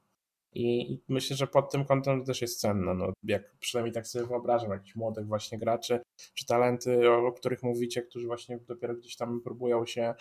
I, 0.53 0.99
myślę, 1.09 1.37
że 1.37 1.47
pod 1.47 1.73
tym 1.73 1.85
kątem 1.85 2.25
też 2.25 2.43
jest 2.43 2.61
cenne. 2.61 2.95
No, 2.95 3.13
jak 3.23 3.59
przynajmniej 3.59 3.95
tak 3.95 4.07
sobie 4.07 4.27
wyobrażam, 4.27 4.71
jakichś 4.71 4.97
młodych 4.97 5.27
właśnie 5.27 5.59
graczy, 5.59 6.01
czy 6.35 6.47
talenty, 6.47 7.11
o, 7.11 7.33
których 7.33 7.63
mówicie, 7.63 8.03
którzy 8.03 8.27
właśnie 8.27 8.59
dopiero 8.59 8.95
gdzieś 8.95 9.17
tam 9.17 9.41
próbują 9.41 9.87
się 9.87 10.15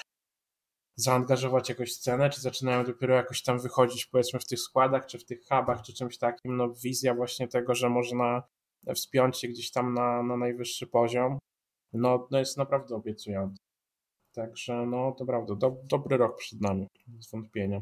zaangażować 0.96 1.70
jakąś 1.70 1.94
scenę, 1.94 2.30
czy 2.30 2.42
zaczynają 2.42 2.84
dopiero 2.86 3.16
jakoś 3.16 3.44
tam 3.44 3.60
wychodzić 3.60 4.06
powiedzmy 4.06 4.40
w 4.40 4.46
tych 4.46 4.60
składach, 4.60 5.06
czy 5.06 5.20
w 5.20 5.26
tych 5.26 5.40
hubach, 5.42 5.82
czy 5.82 5.94
czymś 5.94 6.18
takim, 6.18 6.58
no 6.58 6.74
wizja 6.84 7.16
właśnie 7.16 7.48
tego, 7.48 7.76
że 7.76 7.90
można 7.90 8.44
wspiąć 8.96 9.38
się 9.38 9.48
gdzieś 9.48 9.72
tam 9.72 9.94
na, 9.94 10.24
na 10.24 10.38
najwyższy 10.38 10.88
poziom, 10.88 11.40
no, 11.94 12.28
no 12.32 12.40
jest 12.40 12.58
naprawdę 12.58 12.96
obiecujący. 12.96 13.58
Także 14.34 14.86
no 14.86 15.12
to 15.12 15.26
prawda, 15.26 15.56
do, 15.56 15.78
dobry 15.84 16.18
rok 16.18 16.38
przed 16.38 16.62
nami, 16.62 16.88
z 17.20 17.32
wątpieniem. 17.32 17.82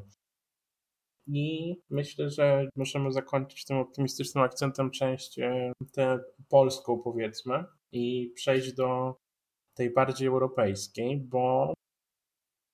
I 1.28 1.76
myślę, 1.90 2.30
że 2.30 2.68
możemy 2.76 3.12
zakończyć 3.12 3.66
tym 3.66 3.78
optymistycznym 3.78 4.44
akcentem 4.44 4.92
część 4.92 5.40
e, 5.40 5.72
tę 5.94 6.20
polską, 6.50 7.02
powiedzmy, 7.04 7.64
i 7.92 8.32
przejść 8.36 8.74
do 8.74 9.16
tej 9.78 9.94
bardziej 9.94 10.28
europejskiej, 10.28 11.18
bo 11.18 11.74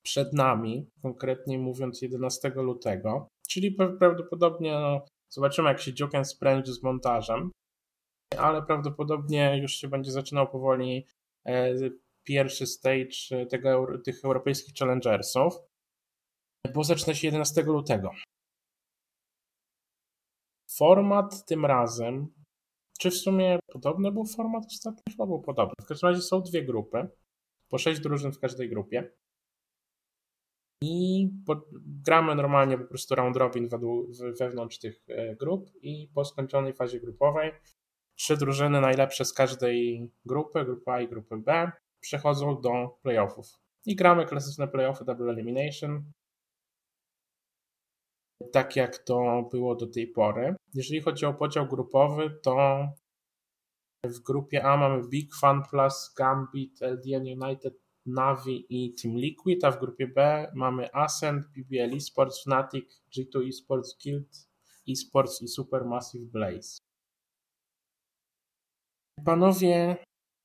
przed 0.06 0.34
nami, 0.34 0.90
konkretnie 1.02 1.60
mówiąc 1.60 2.02
11 2.02 2.50
lutego, 2.56 3.28
czyli 3.50 3.72
prawdopodobnie 4.00 4.72
no, 4.72 5.06
zobaczymy, 5.30 5.70
jak 5.70 5.80
się 5.80 5.94
Dziuken 5.94 6.26
spręży 6.26 6.74
z 6.74 6.84
montażem, 6.84 7.52
ale 8.38 8.62
prawdopodobnie 8.62 9.60
już 9.62 9.72
się 9.72 9.88
będzie 9.88 10.12
zaczynał 10.12 10.48
powoli 10.48 11.08
e, 11.48 11.74
pierwszy 12.24 12.68
stage 12.68 13.46
tego, 13.50 13.88
tych 14.06 14.26
europejskich 14.26 14.76
challengersów, 14.76 15.54
bo 16.74 16.84
zaczyna 16.84 17.14
się 17.14 17.28
11 17.28 17.62
lutego. 17.62 18.12
Format 20.78 21.46
tym 21.46 21.66
razem, 21.66 22.28
czy 23.00 23.12
w 23.12 23.18
sumie 23.18 23.60
podobny 23.74 24.12
był 24.12 24.26
format 24.26 24.64
ostatnio? 24.66 25.04
Chyba 25.12 25.26
był 25.26 25.42
podobny. 25.42 25.74
W 25.82 25.86
każdym 25.86 26.10
razie 26.10 26.22
są 26.22 26.42
dwie 26.42 26.64
grupy, 26.64 27.08
po 27.70 27.78
sześć 27.78 28.02
drużyn 28.02 28.32
w 28.32 28.40
każdej 28.40 28.70
grupie. 28.70 29.12
I 30.82 31.30
po, 31.46 31.62
gramy 32.06 32.36
normalnie 32.36 32.78
po 32.78 32.86
prostu 32.86 33.16
round 33.16 33.38
robin 33.38 33.70
wewnątrz 34.40 34.80
tych 34.80 35.04
e, 35.08 35.36
grup 35.36 35.70
i 35.82 36.12
po 36.16 36.26
skończonej 36.26 36.74
fazie 36.74 37.00
grupowej 37.00 37.52
trzy 38.16 38.38
drużyny 38.38 38.82
najlepsze 38.82 39.26
z 39.26 39.34
każdej 39.34 40.12
grupy, 40.26 40.66
grupa 40.66 40.94
A 40.94 41.02
i 41.02 41.08
grupy 41.08 41.38
B, 41.38 41.72
przechodzą 42.00 42.62
do 42.62 42.98
playoffów. 43.02 43.48
I 43.86 43.96
gramy 43.96 44.26
klasyczne 44.26 44.68
playoffy 44.68 45.06
Double 45.06 45.32
Elimination, 45.32 46.12
tak 48.52 48.76
jak 48.76 48.98
to 48.98 49.48
było 49.52 49.76
do 49.76 49.88
tej 49.88 50.08
pory. 50.08 50.56
Jeżeli 50.74 51.02
chodzi 51.02 51.26
o 51.26 51.34
podział 51.34 51.68
grupowy, 51.68 52.40
to 52.44 52.88
w 54.04 54.20
grupie 54.20 54.66
A 54.66 54.78
mamy 54.78 55.08
Big 55.08 55.36
Fun 55.36 55.62
Plus, 55.70 56.14
Gambit, 56.18 56.82
LDN 56.82 57.44
United, 57.44 57.74
Navi 58.06 58.66
i 58.70 58.94
Team 58.94 59.18
Liquid, 59.18 59.64
a 59.64 59.72
w 59.72 59.80
grupie 59.80 60.08
B 60.08 60.52
mamy 60.56 60.94
Ascent, 60.94 61.46
BBL 61.48 61.98
Esports, 61.98 62.44
Fnatic, 62.44 63.04
G2 63.18 63.48
Esports 63.48 63.98
Guild, 64.04 64.48
Esports 64.90 65.42
i 65.42 65.48
Supermassive 65.48 66.32
Blaze. 66.32 66.78
Panowie, 69.26 69.98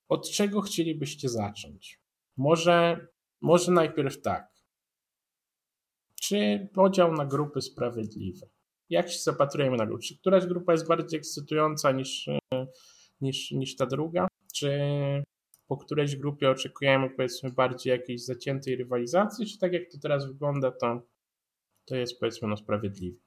od 0.08 0.30
czego 0.30 0.60
chcielibyście 0.60 1.28
zacząć? 1.28 2.00
Może, 2.36 3.06
może 3.40 3.72
najpierw 3.72 4.22
tak. 4.22 4.57
Czy 6.22 6.68
podział 6.74 7.12
na 7.12 7.26
grupy 7.26 7.62
sprawiedliwy? 7.62 8.48
Jak 8.90 9.10
się 9.10 9.18
zapatrujemy 9.18 9.76
na 9.76 9.86
grupy? 9.86 10.02
Czy 10.02 10.18
któraś 10.18 10.46
grupa 10.46 10.72
jest 10.72 10.88
bardziej 10.88 11.18
ekscytująca 11.18 11.92
niż, 11.92 12.28
niż, 13.20 13.50
niż 13.50 13.76
ta 13.76 13.86
druga? 13.86 14.28
Czy 14.54 14.78
po 15.66 15.76
którejś 15.76 16.16
grupie 16.16 16.50
oczekujemy 16.50 17.10
powiedzmy 17.10 17.52
bardziej 17.52 17.90
jakiejś 17.90 18.24
zaciętej 18.24 18.76
rywalizacji? 18.76 19.46
Czy 19.46 19.58
tak 19.58 19.72
jak 19.72 19.82
to 19.92 19.98
teraz 20.02 20.26
wygląda, 20.26 20.70
to, 20.70 21.00
to 21.84 21.96
jest 21.96 22.20
powiedzmy 22.20 22.48
no 22.48 22.56
sprawiedliwie? 22.56 23.18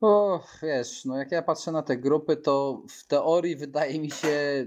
O, 0.00 0.44
wiesz, 0.62 1.04
no 1.04 1.18
jak 1.18 1.32
ja 1.32 1.42
patrzę 1.42 1.72
na 1.72 1.82
te 1.82 1.96
grupy, 1.96 2.36
to 2.36 2.82
w 2.88 3.06
teorii 3.06 3.56
wydaje 3.56 4.00
mi 4.00 4.10
się 4.10 4.66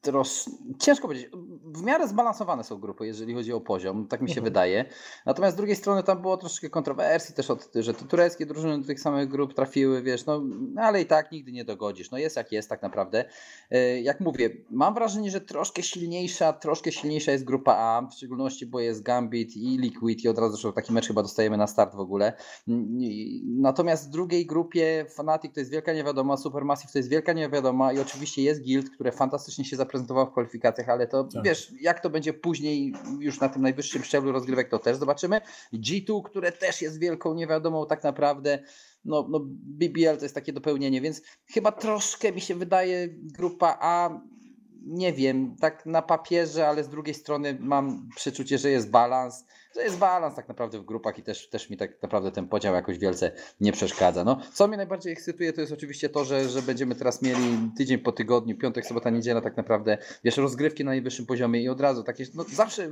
Trosz... 0.00 0.44
Ciężko 0.78 1.08
powiedzieć. 1.08 1.30
W 1.64 1.82
miarę 1.82 2.08
zbalansowane 2.08 2.64
są 2.64 2.78
grupy, 2.78 3.06
jeżeli 3.06 3.34
chodzi 3.34 3.52
o 3.52 3.60
poziom, 3.60 4.08
tak 4.08 4.20
mi 4.20 4.28
się 4.28 4.32
mhm. 4.32 4.44
wydaje. 4.44 4.84
Natomiast 5.26 5.54
z 5.54 5.56
drugiej 5.56 5.76
strony 5.76 6.02
tam 6.02 6.22
było 6.22 6.36
troszkę 6.36 6.70
kontrowersji 6.70 7.34
też, 7.34 7.50
od, 7.50 7.68
że 7.74 7.94
to 7.94 8.04
tureckie 8.04 8.46
drużyny 8.46 8.80
do 8.80 8.86
tych 8.86 9.00
samych 9.00 9.28
grup 9.28 9.54
trafiły, 9.54 10.02
wiesz, 10.02 10.26
no, 10.26 10.40
no 10.74 10.82
ale 10.82 11.02
i 11.02 11.06
tak 11.06 11.32
nigdy 11.32 11.52
nie 11.52 11.64
dogodzisz. 11.64 12.10
No 12.10 12.18
jest 12.18 12.36
jak 12.36 12.52
jest 12.52 12.68
tak 12.68 12.82
naprawdę. 12.82 13.24
E, 13.70 14.00
jak 14.00 14.20
mówię, 14.20 14.50
mam 14.70 14.94
wrażenie, 14.94 15.30
że 15.30 15.40
troszkę 15.40 15.82
silniejsza, 15.82 16.52
troszkę 16.52 16.92
silniejsza 16.92 17.32
jest 17.32 17.44
grupa 17.44 17.72
A, 17.76 18.08
w 18.10 18.14
szczególności, 18.14 18.66
bo 18.66 18.80
jest 18.80 19.02
Gambit 19.02 19.56
i 19.56 19.78
Liquid 19.78 20.24
i 20.24 20.28
od 20.28 20.38
razu 20.38 20.52
zresztą 20.52 20.72
taki 20.72 20.92
mecz 20.92 21.06
chyba 21.06 21.22
dostajemy 21.22 21.56
na 21.56 21.66
start 21.66 21.94
w 21.94 22.00
ogóle. 22.00 22.32
Natomiast 23.44 24.08
w 24.08 24.10
drugiej 24.10 24.46
grupie 24.46 25.06
Fnatic 25.08 25.54
to 25.54 25.60
jest 25.60 25.72
wielka 25.72 25.92
niewiadoma, 25.92 26.36
Supermassive 26.36 26.92
to 26.92 26.98
jest 26.98 27.08
wielka 27.08 27.32
niewiadoma 27.32 27.92
i 27.92 27.98
oczywiście 27.98 28.42
jest 28.42 28.62
Guild, 28.62 28.90
które 28.90 29.12
fantastycznie 29.12 29.57
się 29.64 29.76
zaprezentowało 29.76 29.98
zaprezentował 29.98 30.26
w 30.26 30.32
kwalifikacjach, 30.32 30.88
ale 30.88 31.06
to 31.06 31.24
tak. 31.24 31.44
wiesz, 31.44 31.72
jak 31.80 32.00
to 32.00 32.10
będzie 32.10 32.32
później 32.32 32.94
już 33.20 33.40
na 33.40 33.48
tym 33.48 33.62
najwyższym 33.62 34.04
szczeblu 34.04 34.32
rozgrywek, 34.32 34.68
to 34.68 34.78
też 34.78 34.96
zobaczymy. 34.96 35.40
G2, 35.72 36.22
które 36.22 36.52
też 36.52 36.82
jest 36.82 37.00
wielką 37.00 37.34
niewiadomą 37.34 37.86
tak 37.86 38.04
naprawdę. 38.04 38.58
No, 39.04 39.26
no 39.30 39.40
BBL 39.50 40.16
to 40.18 40.24
jest 40.24 40.34
takie 40.34 40.52
dopełnienie, 40.52 41.00
więc 41.00 41.22
chyba 41.46 41.72
troszkę 41.72 42.32
mi 42.32 42.40
się 42.40 42.54
wydaje 42.54 43.08
grupa 43.12 43.78
A 43.80 44.20
nie 44.86 45.12
wiem, 45.12 45.56
tak 45.60 45.86
na 45.86 46.02
papierze, 46.02 46.68
ale 46.68 46.84
z 46.84 46.88
drugiej 46.88 47.14
strony 47.14 47.56
mam 47.60 48.08
przeczucie, 48.16 48.58
że 48.58 48.70
jest 48.70 48.90
balans 48.90 49.44
to 49.78 49.82
jest 49.82 49.98
balans 49.98 50.34
tak 50.34 50.48
naprawdę 50.48 50.78
w 50.78 50.84
grupach 50.84 51.18
i 51.18 51.22
też, 51.22 51.48
też 51.48 51.70
mi 51.70 51.76
tak 51.76 52.02
naprawdę 52.02 52.32
ten 52.32 52.48
podział 52.48 52.74
jakoś 52.74 52.98
wielce 52.98 53.30
nie 53.60 53.72
przeszkadza. 53.72 54.24
No, 54.24 54.40
co 54.52 54.68
mnie 54.68 54.76
najbardziej 54.76 55.12
ekscytuje, 55.12 55.52
to 55.52 55.60
jest 55.60 55.72
oczywiście 55.72 56.08
to, 56.08 56.24
że, 56.24 56.48
że 56.48 56.62
będziemy 56.62 56.94
teraz 56.94 57.22
mieli 57.22 57.70
tydzień 57.76 57.98
po 57.98 58.12
tygodniu, 58.12 58.58
piątek, 58.58 58.86
sobota, 58.86 59.10
niedziela 59.10 59.40
tak 59.40 59.56
naprawdę, 59.56 59.98
wiesz, 60.24 60.36
rozgrywki 60.36 60.84
na 60.84 60.90
najwyższym 60.90 61.26
poziomie 61.26 61.62
i 61.62 61.68
od 61.68 61.80
razu 61.80 62.02
takie, 62.02 62.24
no 62.34 62.44
zawsze 62.44 62.88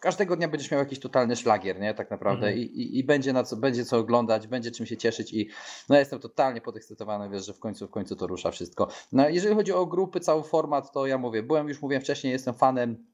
każdego 0.00 0.36
dnia 0.36 0.48
będziesz 0.48 0.70
miał 0.70 0.80
jakiś 0.80 0.98
totalny 0.98 1.36
szlagier, 1.36 1.80
nie? 1.80 1.94
Tak 1.94 2.10
naprawdę 2.10 2.46
mhm. 2.46 2.58
I, 2.58 2.62
i, 2.62 2.98
i, 2.98 3.04
będzie 3.04 3.32
na 3.32 3.44
co, 3.44 3.56
będzie 3.56 3.84
co 3.84 3.98
oglądać, 3.98 4.46
będzie 4.46 4.70
czym 4.70 4.86
się 4.86 4.96
cieszyć 4.96 5.32
i 5.32 5.48
no 5.88 5.94
ja 5.94 5.98
jestem 5.98 6.20
totalnie 6.20 6.60
podekscytowany, 6.60 7.30
wiesz, 7.30 7.46
że 7.46 7.52
w 7.52 7.58
końcu, 7.58 7.86
w 7.86 7.90
końcu 7.90 8.16
to 8.16 8.26
rusza 8.26 8.50
wszystko. 8.50 8.88
No 9.12 9.28
jeżeli 9.28 9.54
chodzi 9.54 9.72
o 9.72 9.86
grupy, 9.86 10.20
cały 10.20 10.42
format, 10.42 10.92
to 10.92 11.06
ja 11.06 11.18
mówię, 11.18 11.42
byłem, 11.42 11.68
już 11.68 11.82
mówiłem 11.82 12.02
wcześniej, 12.02 12.32
jestem 12.32 12.54
fanem 12.54 13.04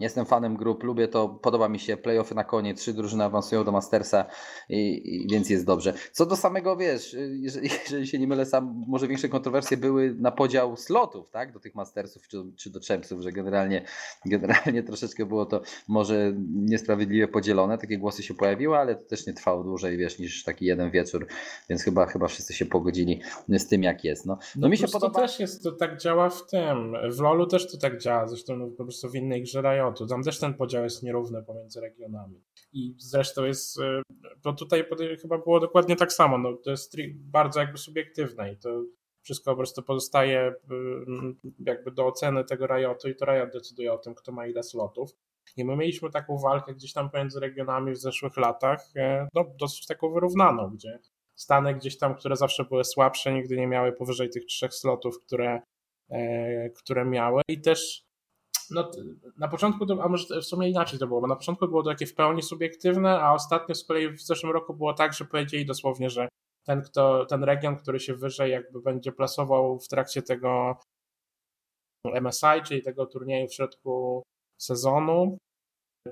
Jestem 0.00 0.26
fanem 0.26 0.56
grup, 0.56 0.82
lubię 0.82 1.08
to, 1.08 1.28
podoba 1.28 1.68
mi 1.68 1.78
się 1.78 1.96
playoffy 1.96 2.34
na 2.34 2.44
koniec, 2.44 2.80
trzy 2.80 2.92
drużyny 2.92 3.24
awansują 3.24 3.64
do 3.64 3.72
Mastersa, 3.72 4.24
i, 4.68 5.14
i, 5.14 5.28
więc 5.28 5.50
jest 5.50 5.66
dobrze. 5.66 5.94
Co 6.12 6.26
do 6.26 6.36
samego, 6.36 6.76
wiesz, 6.76 7.16
jeżeli, 7.30 7.68
jeżeli, 7.84 8.06
się 8.06 8.18
nie 8.18 8.26
mylę, 8.26 8.46
sam, 8.46 8.84
może 8.88 9.08
większe 9.08 9.28
kontrowersje 9.28 9.76
były 9.76 10.14
na 10.14 10.30
podział 10.30 10.76
slotów, 10.76 11.30
tak, 11.30 11.52
do 11.52 11.60
tych 11.60 11.74
Mastersów 11.74 12.28
czy, 12.28 12.44
czy 12.56 12.70
do 12.70 12.80
Champsów, 12.88 13.22
że 13.22 13.32
generalnie, 13.32 13.84
generalnie 14.24 14.82
troszeczkę 14.82 15.26
było 15.26 15.46
to 15.46 15.60
może 15.88 16.32
niesprawiedliwie 16.54 17.28
podzielone, 17.28 17.78
takie 17.78 17.98
głosy 17.98 18.22
się 18.22 18.34
pojawiły, 18.34 18.76
ale 18.76 18.94
to 18.94 19.04
też 19.04 19.26
nie 19.26 19.32
trwało 19.32 19.64
dłużej, 19.64 19.96
wiesz, 19.96 20.18
niż 20.18 20.44
taki 20.44 20.64
jeden 20.64 20.90
wieczór, 20.90 21.26
więc 21.68 21.82
chyba, 21.82 22.06
chyba 22.06 22.28
wszyscy 22.28 22.54
się 22.54 22.66
pogodzili 22.66 23.20
z 23.48 23.66
tym, 23.66 23.82
jak 23.82 24.04
jest. 24.04 24.26
No, 24.26 24.34
no, 24.34 24.40
no 24.56 24.68
mi 24.68 24.76
się 24.76 24.88
podoba... 24.88 25.14
To 25.14 25.26
też 25.26 25.40
jest, 25.40 25.62
to 25.62 25.72
tak 25.72 26.00
działa 26.00 26.30
w 26.30 26.46
tym, 26.46 26.96
w 27.12 27.20
LoLu 27.20 27.46
też 27.46 27.72
to 27.72 27.78
tak 27.78 27.98
działa, 27.98 28.26
zresztą 28.26 28.56
no, 28.56 28.66
po 28.66 28.84
prostu 28.84 29.10
w 29.10 29.14
innej 29.14 29.42
grze 29.42 29.62
Riotu. 29.86 30.06
Tam 30.06 30.22
też 30.22 30.38
ten 30.38 30.54
podział 30.54 30.84
jest 30.84 31.02
nierówny 31.02 31.42
pomiędzy 31.42 31.80
regionami. 31.80 32.44
I 32.72 32.94
zresztą 32.98 33.44
jest, 33.44 33.80
e, 33.80 34.02
bo 34.44 34.52
tutaj 34.52 34.84
chyba 35.22 35.38
było 35.38 35.60
dokładnie 35.60 35.96
tak 35.96 36.12
samo. 36.12 36.38
No, 36.38 36.56
to 36.56 36.70
jest 36.70 36.96
bardzo 37.14 37.60
jakby 37.60 37.78
subiektywne 37.78 38.52
i 38.52 38.56
to 38.56 38.82
wszystko 39.22 39.50
po 39.50 39.56
prostu 39.56 39.82
pozostaje 39.82 40.40
e, 40.40 40.54
jakby 41.58 41.90
do 41.90 42.06
oceny 42.06 42.44
tego 42.44 42.66
Riotu 42.66 43.08
i 43.08 43.16
to 43.16 43.24
Riot 43.24 43.52
decyduje 43.52 43.92
o 43.92 43.98
tym, 43.98 44.14
kto 44.14 44.32
ma 44.32 44.46
ile 44.46 44.62
slotów. 44.62 45.10
I 45.56 45.64
my 45.64 45.76
mieliśmy 45.76 46.10
taką 46.10 46.38
walkę 46.38 46.74
gdzieś 46.74 46.92
tam 46.92 47.10
pomiędzy 47.10 47.40
regionami 47.40 47.92
w 47.92 47.98
zeszłych 47.98 48.36
latach, 48.36 48.80
e, 48.96 49.28
no 49.34 49.44
dosyć 49.60 49.86
taką 49.86 50.12
wyrównaną, 50.12 50.70
gdzie 50.70 50.98
Stany 51.36 51.74
gdzieś 51.74 51.98
tam, 51.98 52.14
które 52.14 52.36
zawsze 52.36 52.64
były 52.64 52.84
słabsze, 52.84 53.32
nigdy 53.32 53.56
nie 53.56 53.66
miały 53.66 53.92
powyżej 53.92 54.30
tych 54.30 54.44
trzech 54.46 54.74
slotów, 54.74 55.20
które, 55.26 55.62
które 56.74 57.04
miały 57.04 57.42
i 57.48 57.60
też 57.60 58.05
no, 58.70 58.90
na 59.38 59.48
początku, 59.48 59.86
to, 59.86 60.02
a 60.02 60.08
może 60.08 60.40
w 60.40 60.44
sumie 60.44 60.70
inaczej 60.70 60.98
to 60.98 61.06
było, 61.06 61.20
bo 61.20 61.26
na 61.26 61.36
początku 61.36 61.68
było 61.68 61.82
to 61.82 61.90
takie 61.90 62.06
w 62.06 62.14
pełni 62.14 62.42
subiektywne, 62.42 63.20
a 63.20 63.32
ostatnio 63.32 63.74
z 63.74 63.84
kolei 63.84 64.08
w 64.08 64.22
zeszłym 64.22 64.52
roku 64.52 64.74
było 64.74 64.94
tak, 64.94 65.12
że 65.12 65.24
powiedzieli 65.24 65.66
dosłownie, 65.66 66.10
że 66.10 66.28
ten, 66.66 66.82
kto, 66.82 67.26
ten 67.26 67.44
region, 67.44 67.76
który 67.76 68.00
się 68.00 68.14
wyżej 68.14 68.50
jakby 68.50 68.80
będzie 68.80 69.12
plasował 69.12 69.78
w 69.78 69.88
trakcie 69.88 70.22
tego 70.22 70.76
MSI, 72.20 72.62
czyli 72.66 72.82
tego 72.82 73.06
turnieju 73.06 73.48
w 73.48 73.54
środku 73.54 74.22
sezonu, 74.60 75.38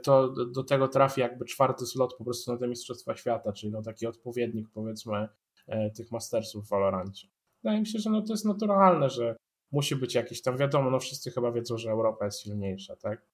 to 0.02 0.28
do, 0.28 0.64
tego 0.64 0.88
trafi 0.88 1.20
jakby 1.20 1.44
czwarty 1.44 1.86
slot 1.86 2.14
po 2.18 2.24
prostu 2.24 2.52
na 2.52 2.58
te 2.58 2.68
Mistrzostwa 2.68 3.16
Świata, 3.16 3.52
czyli 3.52 3.72
no 3.72 3.82
taki 3.82 4.06
odpowiednik 4.06 4.68
powiedzmy 4.74 5.28
e, 5.66 5.90
tych 5.90 6.12
Mastersów 6.12 6.66
w 6.66 6.68
Valorancie. 6.68 7.28
Wydaje 7.62 7.80
mi 7.80 7.86
się, 7.86 7.98
że 7.98 8.10
no 8.10 8.22
to 8.22 8.32
jest 8.32 8.44
naturalne, 8.44 9.10
że 9.10 9.36
musi 9.74 9.96
być 9.96 10.14
jakiś 10.14 10.42
tam, 10.42 10.56
wiadomo, 10.56 10.90
no 10.90 11.00
wszyscy 11.00 11.30
chyba 11.30 11.52
wiedzą, 11.52 11.78
że 11.78 11.90
Europa 11.90 12.24
jest 12.24 12.42
silniejsza, 12.42 12.96
tak? 12.96 13.26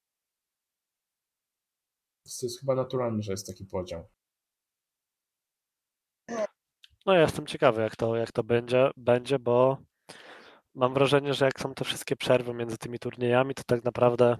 To 2.24 2.46
jest 2.46 2.60
chyba 2.60 2.74
naturalne, 2.74 3.22
że 3.22 3.32
jest 3.32 3.46
taki 3.46 3.64
podział. 3.64 4.08
No 7.06 7.14
ja 7.14 7.20
jestem 7.20 7.46
ciekawy, 7.46 7.82
jak 7.82 7.96
to, 7.96 8.16
jak 8.16 8.32
to 8.32 8.44
będzie, 8.44 8.90
będzie, 8.96 9.38
bo 9.38 9.78
mam 10.74 10.94
wrażenie, 10.94 11.34
że 11.34 11.44
jak 11.44 11.60
są 11.60 11.74
te 11.74 11.84
wszystkie 11.84 12.16
przerwy 12.16 12.54
między 12.54 12.78
tymi 12.78 12.98
turniejami, 12.98 13.54
to 13.54 13.62
tak 13.66 13.84
naprawdę 13.84 14.36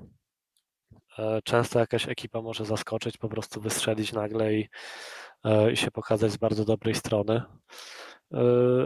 E, 1.18 1.40
często 1.44 1.78
jakaś 1.78 2.09
ekipa 2.09 2.42
może 2.42 2.64
zaskoczyć, 2.64 3.16
po 3.16 3.28
prostu 3.28 3.61
wystrzelić 3.61 4.12
nagle 4.12 4.55
i, 4.55 4.68
e, 5.44 5.72
i 5.72 5.76
się 5.76 5.90
pokazać 5.90 6.32
z 6.32 6.36
bardzo 6.36 6.64
dobrej 6.64 6.94
strony. 6.94 7.42
E, 8.32 8.38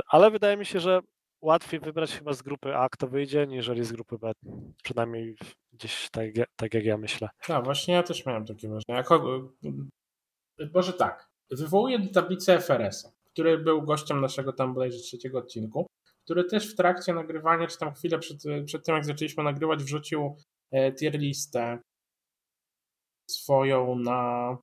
ale 0.09 0.31
wydaje 0.31 0.57
mi 0.57 0.67
się, 0.67 0.81
że 0.81 1.01
łatwiej 1.45 1.81
wybrać 1.81 2.13
chyba 2.13 2.33
z 2.33 2.43
grupy 2.43 2.77
A, 2.77 2.89
kto 2.89 3.09
wyjdzie, 3.09 3.47
niżeli 3.47 3.85
z 3.85 3.93
grupy 3.93 4.19
B. 4.19 4.33
Przynajmniej 4.83 5.37
gdzieś 5.73 6.11
tak, 6.11 6.27
tak 6.57 6.75
jak 6.75 6.85
ja 6.85 6.99
myślę. 6.99 7.29
Tak, 7.47 7.65
właśnie 7.65 7.95
ja 7.95 8.03
też 8.03 8.27
miałem 8.27 8.47
takie 8.47 8.69
wrażenie. 8.69 8.99
Jako, 8.99 9.49
może 10.75 10.93
tak, 10.93 11.29
wywołuję 11.51 11.99
do 11.99 12.13
tablicy 12.13 12.61
FRS-a, 12.61 13.13
który 13.33 13.59
był 13.59 13.83
gościem 13.83 14.21
naszego 14.21 14.53
tam 14.53 14.75
bodajże 14.75 14.99
trzeciego 14.99 15.39
odcinku, 15.39 15.87
który 16.25 16.45
też 16.45 16.73
w 16.73 16.77
trakcie 16.77 17.15
nagrywania, 17.15 17.67
czy 17.67 17.79
tam 17.79 17.95
chwilę 17.95 18.19
przed, 18.19 18.39
przed 18.67 18.85
tym, 18.87 18.95
jak 18.95 19.05
zaczęliśmy 19.05 19.45
nagrywać, 19.45 19.83
wrzucił 19.85 20.37
tier 20.99 21.19
listę 21.19 21.79
swoją 23.31 23.99
na 23.99 24.59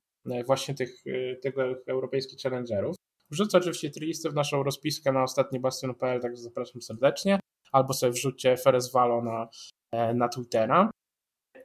właśnie 0.46 0.74
tych, 0.74 1.02
tego 1.42 1.62
europejskich 1.86 2.40
challengerów. 2.40 2.96
Wrzucę 3.32 3.58
oczywiście 3.58 3.90
trilistę 3.90 4.30
w 4.30 4.34
naszą 4.34 4.62
rozpiskę 4.62 5.12
na 5.12 5.22
ostatni 5.22 5.60
bastion.pl, 5.60 6.20
także 6.20 6.42
zapraszam 6.42 6.82
serdecznie. 6.82 7.40
Albo 7.72 7.94
sobie 7.94 8.12
wrzućcie 8.12 8.56
Feres 8.56 8.92
Valo 8.92 9.22
na, 9.22 9.48
e, 9.92 10.14
na 10.14 10.28
Twittera. 10.28 10.90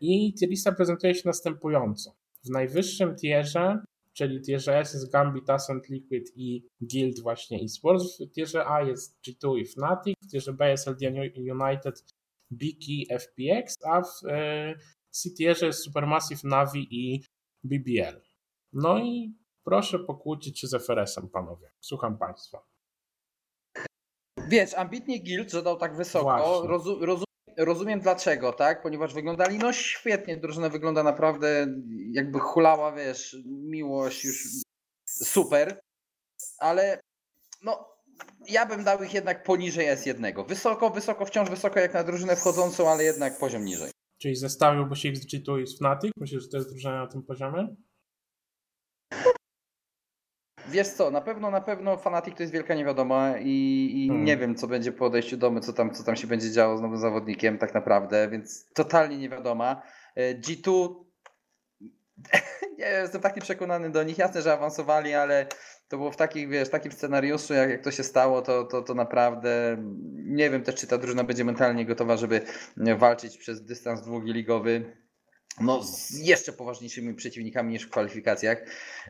I 0.01 0.34
lista 0.41 0.72
prezentuje 0.72 1.15
się 1.15 1.22
następująco. 1.26 2.15
W 2.45 2.49
najwyższym 2.49 3.15
tierze, 3.15 3.80
czyli 4.13 4.41
tierze 4.41 4.80
S 4.80 4.93
jest 4.93 5.11
Gambit, 5.11 5.49
Ascent, 5.49 5.89
Liquid 5.89 6.32
i 6.36 6.68
Guild 6.82 7.20
właśnie 7.20 7.59
eSports. 7.63 8.22
W 8.22 8.32
tierze 8.32 8.68
A 8.68 8.82
jest 8.82 9.20
G2 9.28 9.57
i 9.57 9.65
Fnatic, 9.65 10.15
w 10.24 10.32
tierze 10.32 10.53
B 10.53 10.70
jest 10.70 10.88
LDN 10.88 11.15
United, 11.61 12.03
Biki, 12.53 13.07
FPX, 13.09 13.78
a 13.86 14.01
w 14.01 14.26
e, 14.28 14.76
C 15.09 15.30
tierze 15.30 15.65
jest 15.65 15.84
Supermassive, 15.84 16.43
Navi 16.43 16.88
i 16.91 17.24
BBL. 17.63 18.22
No 18.74 18.99
i 18.99 19.36
Proszę 19.68 19.99
pokłócić 19.99 20.59
się 20.59 20.68
z 20.68 20.74
FRS-em, 20.86 21.30
panowie. 21.30 21.72
Słucham 21.80 22.18
państwa. 22.18 22.65
Wiesz, 24.47 24.74
ambitnie 24.74 25.24
Guild, 25.24 25.51
że 25.51 25.63
dał 25.63 25.78
tak 25.78 25.95
wysoko. 25.95 26.68
Rozu, 26.68 27.05
rozum, 27.05 27.26
rozumiem 27.57 27.99
dlaczego, 27.99 28.53
tak? 28.53 28.82
Ponieważ 28.84 29.13
wyglądali 29.13 29.57
no 29.57 29.74
świetnie. 29.74 30.38
Drużyna 30.38 30.70
wygląda 30.70 31.03
naprawdę 31.03 31.68
jakby 32.11 32.39
hulała, 32.39 32.91
wiesz, 32.91 33.38
miłość 33.45 34.26
już 34.26 34.47
super. 35.05 35.80
Ale 36.59 36.99
no, 37.63 37.88
ja 38.49 38.65
bym 38.65 38.84
dał 38.84 39.03
ich 39.03 39.13
jednak 39.13 39.43
poniżej 39.43 39.88
S1. 39.88 40.47
Wysoko, 40.47 40.89
wysoko, 40.89 41.26
wciąż 41.26 41.49
wysoko 41.49 41.80
jak 41.80 41.93
na 41.93 42.03
drużynę 42.03 42.36
wchodzącą, 42.36 42.89
ale 42.89 43.03
jednak 43.03 43.39
poziom 43.39 43.65
niżej. 43.65 43.91
Czyli 44.18 44.36
zestawiłby 44.36 44.95
się 44.95 45.09
ich 45.09 45.18
z 45.18 45.28
G2 45.28 45.61
i 45.61 45.68
z 45.68 45.78
Fnatic? 45.78 46.11
Myślisz, 46.18 46.43
że 46.43 46.49
to 46.49 46.57
jest 46.57 46.70
drużyna 46.70 46.99
na 46.99 47.07
tym 47.07 47.24
poziomie? 47.24 47.76
Wiesz 50.70 50.88
co, 50.88 51.11
na 51.11 51.22
pewno, 51.22 51.51
na 51.51 51.61
pewno 51.61 51.97
Fanatic 51.97 52.38
to 52.38 52.43
jest 52.43 52.53
wielka 52.53 52.76
niewiadoma 52.76 53.38
i, 53.39 53.91
i 53.95 54.07
hmm. 54.07 54.26
nie 54.26 54.38
wiem, 54.38 54.55
co 54.55 54.68
będzie 54.68 54.91
po 54.91 55.05
odejściu 55.05 55.38
domy, 55.38 55.59
co 55.59 55.74
tam, 55.74 55.93
co 55.93 56.03
tam 56.03 56.15
się 56.15 56.28
będzie 56.28 56.51
działo 56.51 56.78
z 56.78 56.82
nowym 56.82 56.97
zawodnikiem 56.97 57.57
tak 57.57 57.74
naprawdę, 57.74 58.30
więc 58.30 58.74
totalnie 58.74 59.18
niewiadoma. 59.18 59.82
E, 60.15 60.36
G2 60.36 60.95
nie 62.80 62.86
jestem 62.86 63.22
taki 63.22 63.41
przekonany 63.41 63.89
do 63.89 64.03
nich. 64.03 64.18
Jasne, 64.18 64.41
że 64.41 64.53
awansowali, 64.53 65.13
ale 65.13 65.47
to 65.88 65.97
było 65.97 66.11
w 66.11 66.18
takich, 66.18 66.49
wiesz, 66.49 66.70
takim 66.70 66.91
scenariuszu, 66.91 67.53
jak, 67.53 67.70
jak 67.70 67.84
to 67.84 67.91
się 67.91 68.03
stało, 68.03 68.41
to, 68.41 68.63
to, 68.63 68.82
to 68.82 68.93
naprawdę 68.93 69.78
nie 70.13 70.49
wiem 70.49 70.63
też, 70.63 70.76
czy 70.76 70.88
ta 70.88 70.97
drużyna 70.97 71.24
będzie 71.24 71.45
mentalnie 71.45 71.86
gotowa, 71.86 72.18
żeby 72.18 72.41
walczyć 72.97 73.38
przez 73.38 73.65
dystans 73.65 74.01
długiligowy 74.01 74.97
no, 75.62 75.84
z 75.84 76.12
jeszcze 76.12 76.53
poważniejszymi 76.53 77.14
przeciwnikami 77.14 77.74
niż 77.74 77.84
w 77.84 77.89
kwalifikacjach. 77.89 78.58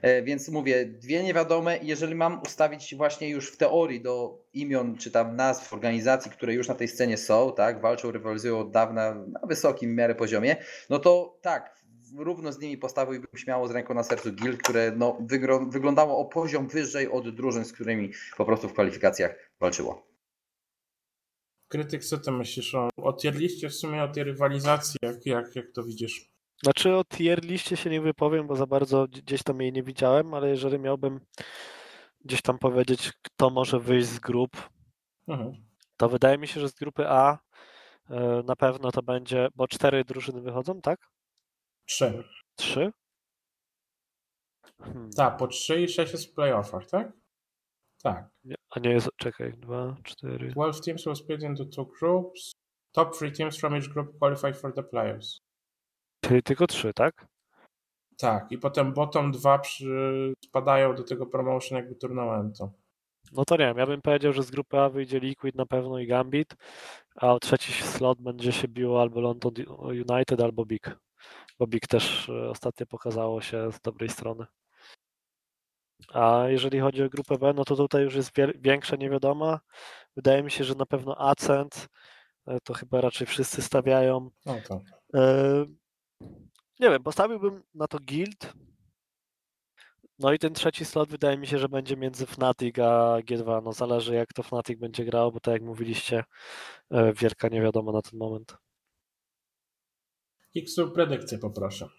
E, 0.01 0.21
więc 0.21 0.49
mówię, 0.49 0.85
dwie 0.85 1.23
niewiadome. 1.23 1.79
Jeżeli 1.81 2.15
mam 2.15 2.41
ustawić 2.41 2.95
właśnie 2.95 3.29
już 3.29 3.51
w 3.51 3.57
teorii 3.57 4.01
do 4.01 4.43
imion 4.53 4.97
czy 4.97 5.11
tam 5.11 5.35
nazw 5.35 5.73
organizacji, 5.73 6.31
które 6.31 6.53
już 6.53 6.67
na 6.67 6.75
tej 6.75 6.87
scenie 6.87 7.17
są, 7.17 7.53
tak, 7.55 7.81
walczą, 7.81 8.11
rywalizują 8.11 8.59
od 8.59 8.71
dawna 8.71 9.13
na 9.13 9.39
wysokim 9.47 9.95
miarę 9.95 10.15
poziomie, 10.15 10.55
no 10.89 10.99
to 10.99 11.39
tak, 11.41 11.77
równo 12.15 12.51
z 12.51 12.59
nimi 12.59 12.77
postawiłbym 12.77 13.37
śmiało 13.37 13.67
z 13.67 13.71
ręką 13.71 13.93
na 13.93 14.03
sercu 14.03 14.33
Guild, 14.33 14.61
które 14.63 14.91
no, 14.95 15.17
wyglądało 15.69 16.17
o 16.17 16.25
poziom 16.25 16.67
wyżej 16.67 17.11
od 17.11 17.35
drużyn, 17.35 17.65
z 17.65 17.73
którymi 17.73 18.11
po 18.37 18.45
prostu 18.45 18.69
w 18.69 18.73
kwalifikacjach 18.73 19.51
walczyło. 19.59 20.07
Krytyk, 21.67 22.03
co 22.03 22.17
ty 22.17 22.31
myślisz 22.31 22.75
o, 22.75 22.89
o 22.97 23.17
w 23.69 23.73
sumie 23.73 24.03
o 24.03 24.07
tej 24.07 24.23
rywalizacji, 24.23 24.97
jak, 25.01 25.25
jak, 25.25 25.55
jak 25.55 25.71
to 25.71 25.83
widzisz? 25.83 26.36
Znaczy 26.63 26.95
o 26.95 27.03
tier 27.03 27.43
liście 27.43 27.77
się 27.77 27.89
nie 27.89 28.01
wypowiem, 28.01 28.47
bo 28.47 28.55
za 28.55 28.65
bardzo 28.65 29.07
gdzieś 29.07 29.43
tam 29.43 29.61
jej 29.61 29.73
nie 29.73 29.83
widziałem, 29.83 30.33
ale 30.33 30.49
jeżeli 30.49 30.79
miałbym 30.79 31.19
gdzieś 32.25 32.41
tam 32.41 32.59
powiedzieć, 32.59 33.11
kto 33.21 33.49
może 33.49 33.79
wyjść 33.79 34.07
z 34.07 34.19
grup, 34.19 34.69
mhm. 35.27 35.53
to 35.97 36.09
wydaje 36.09 36.37
mi 36.37 36.47
się, 36.47 36.59
że 36.59 36.69
z 36.69 36.73
grupy 36.73 37.07
A 37.07 37.39
e, 38.09 38.43
na 38.45 38.55
pewno 38.55 38.91
to 38.91 39.01
będzie, 39.03 39.47
bo 39.55 39.67
cztery 39.67 40.03
drużyny 40.03 40.41
wychodzą, 40.41 40.81
tak? 40.81 41.09
Trzy. 41.85 42.23
Trzy? 42.55 42.91
Hmm. 44.81 45.09
Tak, 45.11 45.37
po 45.37 45.47
trzy 45.47 45.81
i 45.81 45.87
sześć 45.87 46.11
jest 46.13 46.31
w 46.31 46.33
playoffach, 46.33 46.85
tak? 46.85 47.11
Tak. 48.03 48.29
Nie, 48.43 48.55
a 48.69 48.79
nie 48.79 48.89
jest, 48.89 49.09
czekaj, 49.17 49.53
dwa, 49.53 49.95
cztery. 50.03 50.51
12 50.51 50.83
teams 50.83 51.05
will 51.05 51.15
split 51.15 51.43
into 51.43 51.65
two 51.65 51.85
groups. 51.85 52.51
Top 52.91 53.17
three 53.17 53.31
teams 53.31 53.57
from 53.57 53.75
each 53.75 53.87
group 53.87 54.19
qualify 54.19 54.53
for 54.53 54.73
the 54.73 54.83
playoffs. 54.83 55.46
Czyli 56.21 56.43
tylko 56.43 56.67
trzy, 56.67 56.93
tak? 56.93 57.27
Tak, 58.17 58.51
i 58.51 58.57
potem 58.57 58.93
bottom 58.93 59.31
dwa 59.31 59.59
przy... 59.59 60.33
spadają 60.45 60.95
do 60.95 61.03
tego 61.03 61.25
promotion 61.25 61.77
jakby 61.77 61.95
turnamentu. 61.95 62.71
No 63.31 63.45
to 63.45 63.57
nie 63.57 63.65
wiem, 63.65 63.77
ja 63.77 63.85
bym 63.85 64.01
powiedział, 64.01 64.33
że 64.33 64.43
z 64.43 64.51
grupy 64.51 64.79
A 64.79 64.89
wyjdzie 64.89 65.19
Liquid 65.19 65.55
na 65.55 65.65
pewno 65.65 65.99
i 65.99 66.07
Gambit, 66.07 66.55
a 67.15 67.39
trzeci 67.39 67.73
slot 67.73 68.21
będzie 68.21 68.51
się 68.51 68.67
biło 68.67 69.01
albo 69.01 69.21
London 69.21 69.53
United, 69.79 70.41
albo 70.41 70.65
Big. 70.65 70.97
Bo 71.59 71.67
Big 71.67 71.87
też 71.87 72.29
e, 72.29 72.49
ostatnio 72.49 72.85
pokazało 72.85 73.41
się 73.41 73.71
z 73.71 73.81
dobrej 73.81 74.09
strony. 74.09 74.45
A 76.13 76.43
jeżeli 76.47 76.79
chodzi 76.79 77.03
o 77.03 77.09
grupę 77.09 77.37
B, 77.37 77.53
no 77.55 77.65
to 77.65 77.75
tutaj 77.75 78.03
już 78.03 78.15
jest 78.15 78.31
większa 78.55 78.95
niewiadoma. 78.95 79.59
Wydaje 80.15 80.43
mi 80.43 80.51
się, 80.51 80.63
że 80.63 80.75
na 80.75 80.85
pewno 80.85 81.17
Accent 81.17 81.87
e, 82.47 82.57
to 82.63 82.73
chyba 82.73 83.01
raczej 83.01 83.27
wszyscy 83.27 83.61
stawiają. 83.61 84.29
No 84.45 84.55
tak. 84.69 84.81
Nie 86.79 86.89
wiem, 86.89 87.03
postawiłbym 87.03 87.63
na 87.73 87.87
to 87.87 87.97
Guild. 87.99 88.53
No 90.19 90.33
i 90.33 90.39
ten 90.39 90.53
trzeci 90.53 90.85
slot 90.85 91.09
wydaje 91.09 91.37
mi 91.37 91.47
się, 91.47 91.57
że 91.59 91.69
będzie 91.69 91.97
między 91.97 92.25
Fnatic 92.25 92.79
a 92.79 93.17
G2. 93.19 93.63
No 93.63 93.73
zależy 93.73 94.15
jak 94.15 94.33
to 94.33 94.43
Fnatic 94.43 94.79
będzie 94.79 95.05
grał, 95.05 95.31
bo 95.31 95.39
tak 95.39 95.53
jak 95.53 95.61
mówiliście, 95.61 96.23
e, 96.91 97.13
wielka 97.13 97.47
niewiadoma 97.47 97.91
na 97.91 98.01
ten 98.01 98.19
moment. 98.19 98.57
Xu 100.55 100.91
predykcję 100.91 101.37
poproszę. 101.37 101.89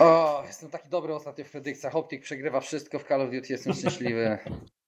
O, 0.00 0.42
jestem 0.46 0.70
taki 0.70 0.88
dobry 0.88 1.14
ostatnio 1.14 1.44
w 1.44 1.50
predykcjach. 1.50 1.96
Optik 1.96 2.22
przegrywa 2.22 2.60
wszystko 2.60 2.98
w 2.98 3.04
Call 3.04 3.20
of 3.20 3.30
Duty, 3.30 3.52
jestem 3.52 3.74
szczęśliwy. 3.74 4.38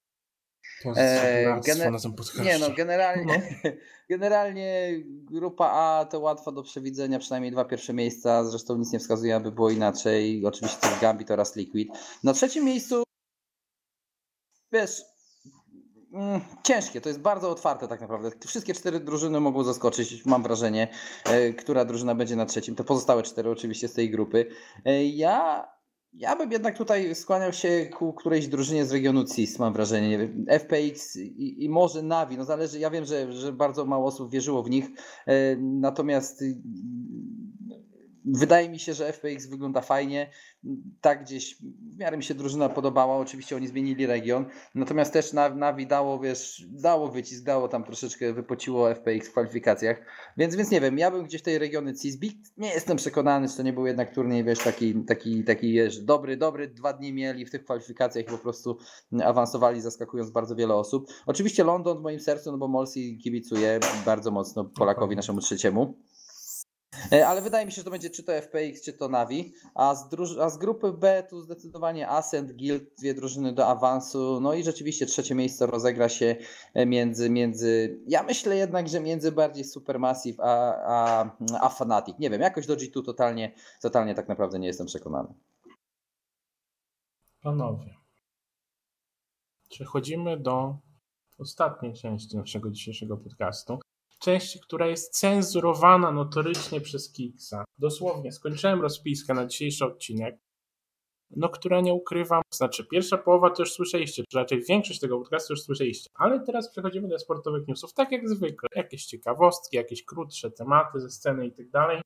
E, 0.96 1.60
gener... 1.66 1.92
Nie 2.44 2.58
no, 2.58 2.70
generalnie, 2.70 3.42
no. 3.64 3.70
generalnie 4.10 4.90
grupa 5.04 5.66
A 5.66 6.04
to 6.04 6.20
łatwo 6.20 6.52
do 6.52 6.62
przewidzenia, 6.62 7.18
przynajmniej 7.18 7.52
dwa 7.52 7.64
pierwsze 7.64 7.92
miejsca, 7.92 8.44
zresztą 8.44 8.76
nic 8.76 8.92
nie 8.92 8.98
wskazuje, 8.98 9.36
aby 9.36 9.52
było 9.52 9.70
inaczej. 9.70 10.46
Oczywiście 10.46 10.80
to 10.80 10.86
jest 10.88 11.00
Gambit 11.00 11.30
oraz 11.30 11.56
Liquid. 11.56 11.88
Na 12.24 12.32
trzecim 12.32 12.64
miejscu 12.64 13.02
wiesz, 14.72 15.02
mm, 16.12 16.40
ciężkie, 16.62 17.00
to 17.00 17.08
jest 17.08 17.20
bardzo 17.20 17.50
otwarte 17.50 17.88
tak 17.88 18.00
naprawdę. 18.00 18.30
Wszystkie 18.46 18.74
cztery 18.74 19.00
drużyny 19.00 19.40
mogą 19.40 19.64
zaskoczyć, 19.64 20.26
mam 20.26 20.42
wrażenie, 20.42 20.88
e, 21.24 21.52
która 21.52 21.84
drużyna 21.84 22.14
będzie 22.14 22.36
na 22.36 22.46
trzecim. 22.46 22.74
To 22.74 22.84
pozostałe 22.84 23.22
cztery 23.22 23.50
oczywiście 23.50 23.88
z 23.88 23.92
tej 23.92 24.10
grupy. 24.10 24.46
E, 24.84 25.04
ja 25.04 25.68
ja 26.12 26.36
bym 26.36 26.52
jednak 26.52 26.78
tutaj 26.78 27.14
skłaniał 27.14 27.52
się 27.52 27.86
ku 27.86 28.12
którejś 28.12 28.48
drużynie 28.48 28.84
z 28.84 28.92
regionu 28.92 29.24
CIS, 29.24 29.58
mam 29.58 29.72
wrażenie. 29.72 30.28
FPX 30.48 31.16
i, 31.16 31.64
i 31.64 31.68
może 31.68 32.02
Navi, 32.02 32.36
no 32.36 32.44
zależy, 32.44 32.78
ja 32.78 32.90
wiem, 32.90 33.04
że, 33.04 33.32
że 33.32 33.52
bardzo 33.52 33.84
mało 33.84 34.06
osób 34.06 34.30
wierzyło 34.30 34.62
w 34.62 34.70
nich, 34.70 34.90
e, 35.26 35.56
natomiast 35.56 36.44
Wydaje 38.24 38.68
mi 38.68 38.78
się, 38.78 38.94
że 38.94 39.12
FPX 39.12 39.46
wygląda 39.46 39.80
fajnie. 39.80 40.30
Tak 41.00 41.24
gdzieś 41.24 41.56
w 41.56 41.98
miarę 41.98 42.16
mi 42.16 42.22
się 42.24 42.34
drużyna 42.34 42.68
podobała. 42.68 43.16
Oczywiście 43.16 43.56
oni 43.56 43.68
zmienili 43.68 44.06
region. 44.06 44.46
Natomiast 44.74 45.12
też 45.12 45.32
Navi 45.32 45.86
dało, 45.86 46.18
wiesz, 46.18 46.64
dało 46.68 47.08
wycisk, 47.08 47.44
dało 47.44 47.68
tam 47.68 47.84
troszeczkę, 47.84 48.32
wypociło 48.32 48.94
FPX 48.94 49.28
w 49.28 49.30
kwalifikacjach. 49.30 50.02
Więc, 50.36 50.56
więc 50.56 50.70
nie 50.70 50.80
wiem, 50.80 50.98
ja 50.98 51.10
bym 51.10 51.24
gdzieś 51.24 51.42
tej 51.42 51.58
regiony 51.58 51.94
CISBIK. 51.94 52.36
Nie 52.56 52.68
jestem 52.68 52.96
przekonany, 52.96 53.48
czy 53.48 53.56
to 53.56 53.62
nie 53.62 53.72
był 53.72 53.86
jednak 53.86 54.14
turniej, 54.14 54.44
wiesz, 54.44 54.58
taki, 54.58 54.94
taki, 54.94 55.44
taki 55.44 55.72
wiesz, 55.72 56.00
dobry, 56.00 56.36
dobry. 56.36 56.68
Dwa 56.68 56.92
dni 56.92 57.12
mieli 57.12 57.46
w 57.46 57.50
tych 57.50 57.64
kwalifikacjach 57.64 58.24
i 58.24 58.28
po 58.30 58.38
prostu 58.38 58.78
awansowali, 59.24 59.80
zaskakując 59.80 60.30
bardzo 60.30 60.56
wiele 60.56 60.74
osób. 60.74 61.08
Oczywiście 61.26 61.64
London 61.64 61.98
w 61.98 62.02
moim 62.02 62.20
sercu, 62.20 62.52
no 62.52 62.58
bo 62.58 62.68
Molsi 62.68 63.18
kibicuje 63.18 63.80
bardzo 64.06 64.30
mocno 64.30 64.64
Polakowi, 64.64 65.16
naszemu 65.16 65.40
trzeciemu. 65.40 65.94
E, 67.12 67.28
ale 67.28 67.42
wydaje 67.42 67.66
mi 67.66 67.72
się, 67.72 67.76
że 67.76 67.84
to 67.84 67.90
będzie 67.90 68.10
czy 68.10 68.22
to 68.22 68.32
FPX, 68.32 68.82
czy 68.84 68.92
to 68.92 69.08
Navi. 69.08 69.54
A 69.74 69.94
z, 69.94 70.08
a 70.40 70.50
z 70.50 70.58
grupy 70.58 70.92
B 70.92 71.26
tu 71.30 71.40
zdecydowanie 71.40 72.08
Ascent, 72.08 72.52
Guild, 72.52 72.94
dwie 72.98 73.14
drużyny 73.14 73.52
do 73.52 73.66
awansu. 73.66 74.40
No 74.40 74.54
i 74.54 74.64
rzeczywiście 74.64 75.06
trzecie 75.06 75.34
miejsce 75.34 75.66
rozegra 75.66 76.08
się 76.08 76.36
e, 76.74 76.86
między, 76.86 77.30
między 77.30 78.00
ja 78.06 78.22
myślę 78.22 78.56
jednak, 78.56 78.88
że 78.88 79.00
między 79.00 79.32
bardziej 79.32 79.64
Supermassive 79.64 80.40
a, 80.40 80.74
a, 80.86 81.30
a 81.60 81.68
Fnatic. 81.68 82.18
Nie 82.18 82.30
wiem, 82.30 82.40
jakoś 82.40 82.66
do 82.66 82.76
G2 82.76 83.04
totalnie, 83.04 83.52
totalnie 83.82 84.14
tak 84.14 84.28
naprawdę 84.28 84.58
nie 84.58 84.66
jestem 84.66 84.86
przekonany. 84.86 85.34
Panowie, 87.42 87.96
przechodzimy 89.68 90.36
do 90.36 90.76
ostatniej 91.38 91.94
części 91.94 92.36
naszego 92.36 92.70
dzisiejszego 92.70 93.16
podcastu. 93.16 93.78
Części, 94.22 94.60
która 94.60 94.86
jest 94.86 95.18
cenzurowana 95.18 96.12
notorycznie 96.12 96.80
przez 96.80 97.12
Kiksa. 97.12 97.64
Dosłownie, 97.78 98.32
skończyłem 98.32 98.82
rozpiskę 98.82 99.34
na 99.34 99.46
dzisiejszy 99.46 99.84
odcinek, 99.84 100.38
no 101.30 101.48
która 101.48 101.80
nie 101.80 101.92
ukrywam, 101.92 102.42
znaczy 102.54 102.86
pierwsza 102.86 103.18
połowa 103.18 103.50
to 103.50 103.62
już 103.62 103.72
słyszeliście, 103.72 104.24
czy 104.28 104.38
raczej 104.38 104.62
większość 104.62 105.00
tego 105.00 105.18
podcastu 105.18 105.52
już 105.52 105.62
słyszeliście, 105.62 106.10
ale 106.14 106.40
teraz 106.40 106.70
przechodzimy 106.70 107.08
do 107.08 107.18
sportowych 107.18 107.68
newsów, 107.68 107.92
tak 107.92 108.12
jak 108.12 108.28
zwykle, 108.28 108.68
jakieś 108.76 109.04
ciekawostki, 109.04 109.76
jakieś 109.76 110.04
krótsze 110.04 110.50
tematy 110.50 111.00
ze 111.00 111.10
sceny 111.10 111.46
i 111.46 111.52
tak 111.52 111.70
dalej, 111.70 112.00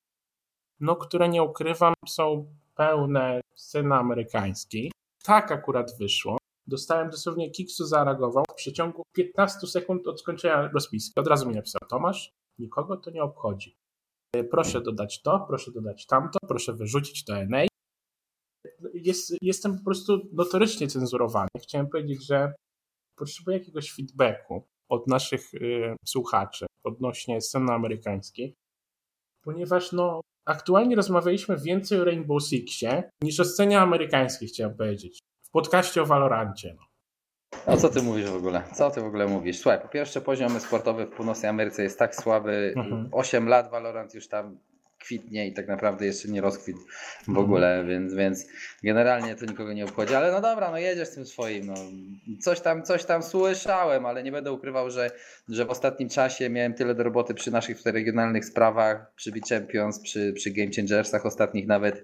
no 0.80 0.96
które 0.96 1.28
nie 1.28 1.42
ukrywam 1.42 1.94
są 2.08 2.54
pełne 2.74 3.40
sceny 3.54 3.94
amerykańskiej. 3.94 4.92
Tak 5.24 5.52
akurat 5.52 5.98
wyszło, 5.98 6.38
Dostałem 6.66 7.10
dosłownie 7.10 7.50
Kiksu 7.50 7.86
zareagował 7.86 8.44
w 8.50 8.54
przeciągu 8.54 9.02
15 9.12 9.66
sekund 9.66 10.06
od 10.06 10.20
skończenia 10.20 10.68
rozpiski. 10.68 11.20
Od 11.20 11.26
razu 11.26 11.48
mi 11.48 11.54
napisał 11.54 11.80
Tomasz, 11.90 12.32
nikogo 12.58 12.96
to 12.96 13.10
nie 13.10 13.22
obchodzi. 13.22 13.76
E, 14.36 14.44
proszę 14.44 14.80
dodać 14.80 15.22
to, 15.22 15.44
proszę 15.48 15.72
dodać 15.72 16.06
tamto, 16.06 16.38
proszę 16.48 16.72
wyrzucić 16.72 17.24
to 17.24 17.34
NA. 17.48 17.66
Jest, 18.94 19.36
jestem 19.42 19.78
po 19.78 19.84
prostu 19.84 20.18
notorycznie 20.32 20.88
cenzurowany. 20.88 21.48
Chciałem 21.62 21.88
powiedzieć, 21.88 22.26
że 22.26 22.54
potrzebuję 23.18 23.58
jakiegoś 23.58 23.92
feedbacku 23.92 24.68
od 24.88 25.06
naszych 25.06 25.54
y, 25.54 25.96
słuchaczy 26.06 26.66
odnośnie 26.84 27.40
sceny 27.40 27.72
amerykańskiej, 27.72 28.54
ponieważ 29.44 29.92
no, 29.92 30.20
aktualnie 30.46 30.96
rozmawialiśmy 30.96 31.56
więcej 31.58 32.00
o 32.00 32.04
Rainbow 32.04 32.42
Sixie 32.42 33.10
niż 33.22 33.40
o 33.40 33.44
scenie 33.44 33.80
amerykańskiej, 33.80 34.48
chciałem 34.48 34.76
powiedzieć 34.76 35.18
podcaście 35.50 36.02
o 36.02 36.06
Valorancie. 36.06 36.76
No. 36.78 36.86
A 37.66 37.76
co 37.76 37.88
ty 37.88 38.02
mówisz 38.02 38.30
w 38.30 38.36
ogóle? 38.36 38.62
Co 38.74 38.90
ty 38.90 39.00
w 39.00 39.04
ogóle 39.04 39.26
mówisz? 39.26 39.58
Słuchaj, 39.58 39.80
po 39.80 39.88
pierwsze 39.88 40.20
poziom 40.20 40.60
sportowy 40.60 41.06
w 41.06 41.10
północnej 41.10 41.50
Ameryce 41.50 41.82
jest 41.82 41.98
tak 41.98 42.14
słaby. 42.14 42.74
Mhm. 42.76 43.08
8 43.12 43.48
lat 43.48 43.70
Valorant 43.70 44.14
już 44.14 44.28
tam 44.28 44.58
kwitnie 45.06 45.46
i 45.46 45.52
tak 45.52 45.68
naprawdę 45.68 46.06
jeszcze 46.06 46.28
nie 46.28 46.40
rozkwit 46.40 46.76
w 47.24 47.28
mhm. 47.28 47.46
ogóle, 47.46 47.84
więc, 47.88 48.14
więc 48.14 48.46
generalnie 48.84 49.34
to 49.34 49.46
nikogo 49.46 49.72
nie 49.72 49.84
obchodzi, 49.84 50.14
ale 50.14 50.32
no 50.32 50.40
dobra, 50.40 50.70
no 50.70 50.78
jedziesz 50.78 51.08
z 51.08 51.14
tym 51.14 51.26
swoim, 51.26 51.66
no. 51.66 51.74
Coś 52.40 52.60
tam, 52.60 52.82
coś 52.82 53.04
tam 53.04 53.22
słyszałem, 53.22 54.06
ale 54.06 54.22
nie 54.22 54.32
będę 54.32 54.52
ukrywał, 54.52 54.90
że, 54.90 55.10
że 55.48 55.64
w 55.64 55.70
ostatnim 55.70 56.08
czasie 56.08 56.50
miałem 56.50 56.74
tyle 56.74 56.94
do 56.94 57.02
roboty 57.02 57.34
przy 57.34 57.50
naszych 57.50 57.78
tutaj 57.78 57.92
regionalnych 57.92 58.44
sprawach, 58.44 59.14
przy 59.14 59.32
Beat 59.32 59.48
Champions, 59.48 60.00
przy, 60.00 60.32
przy 60.32 60.50
Game 60.50 60.70
Changersach 60.76 61.26
ostatnich 61.26 61.66
nawet, 61.66 62.02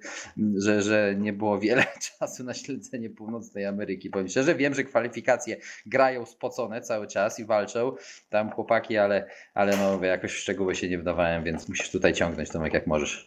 że, 0.57 0.82
że 0.82 1.14
nie 1.18 1.32
było 1.32 1.59
wiele 1.59 1.84
czasu 2.18 2.44
na 2.44 2.55
śledzenie 2.55 3.11
północnej 3.11 3.66
Ameryki. 3.66 4.11
Powiem 4.11 4.28
szczerze, 4.28 4.55
wiem, 4.55 4.74
że 4.74 4.84
kwalifikacje 4.84 5.57
grają 5.86 6.26
spocone 6.26 6.80
cały 6.80 7.07
czas 7.07 7.40
i 7.40 7.44
walczą 7.44 7.92
tam 8.30 8.50
chłopaki, 8.50 8.98
ale, 8.98 9.26
ale 9.55 9.76
no 9.76 10.05
jakoś 10.05 10.32
w 10.32 10.36
szczegóły 10.36 10.74
się 10.74 10.88
nie 10.88 10.98
wdawałem, 10.98 11.44
więc 11.44 11.68
musisz 11.68 11.90
tutaj 11.90 12.12
ciągnąć 12.12 12.50
Tomek 12.50 12.74
jak 12.74 12.86
możesz. 12.93 13.26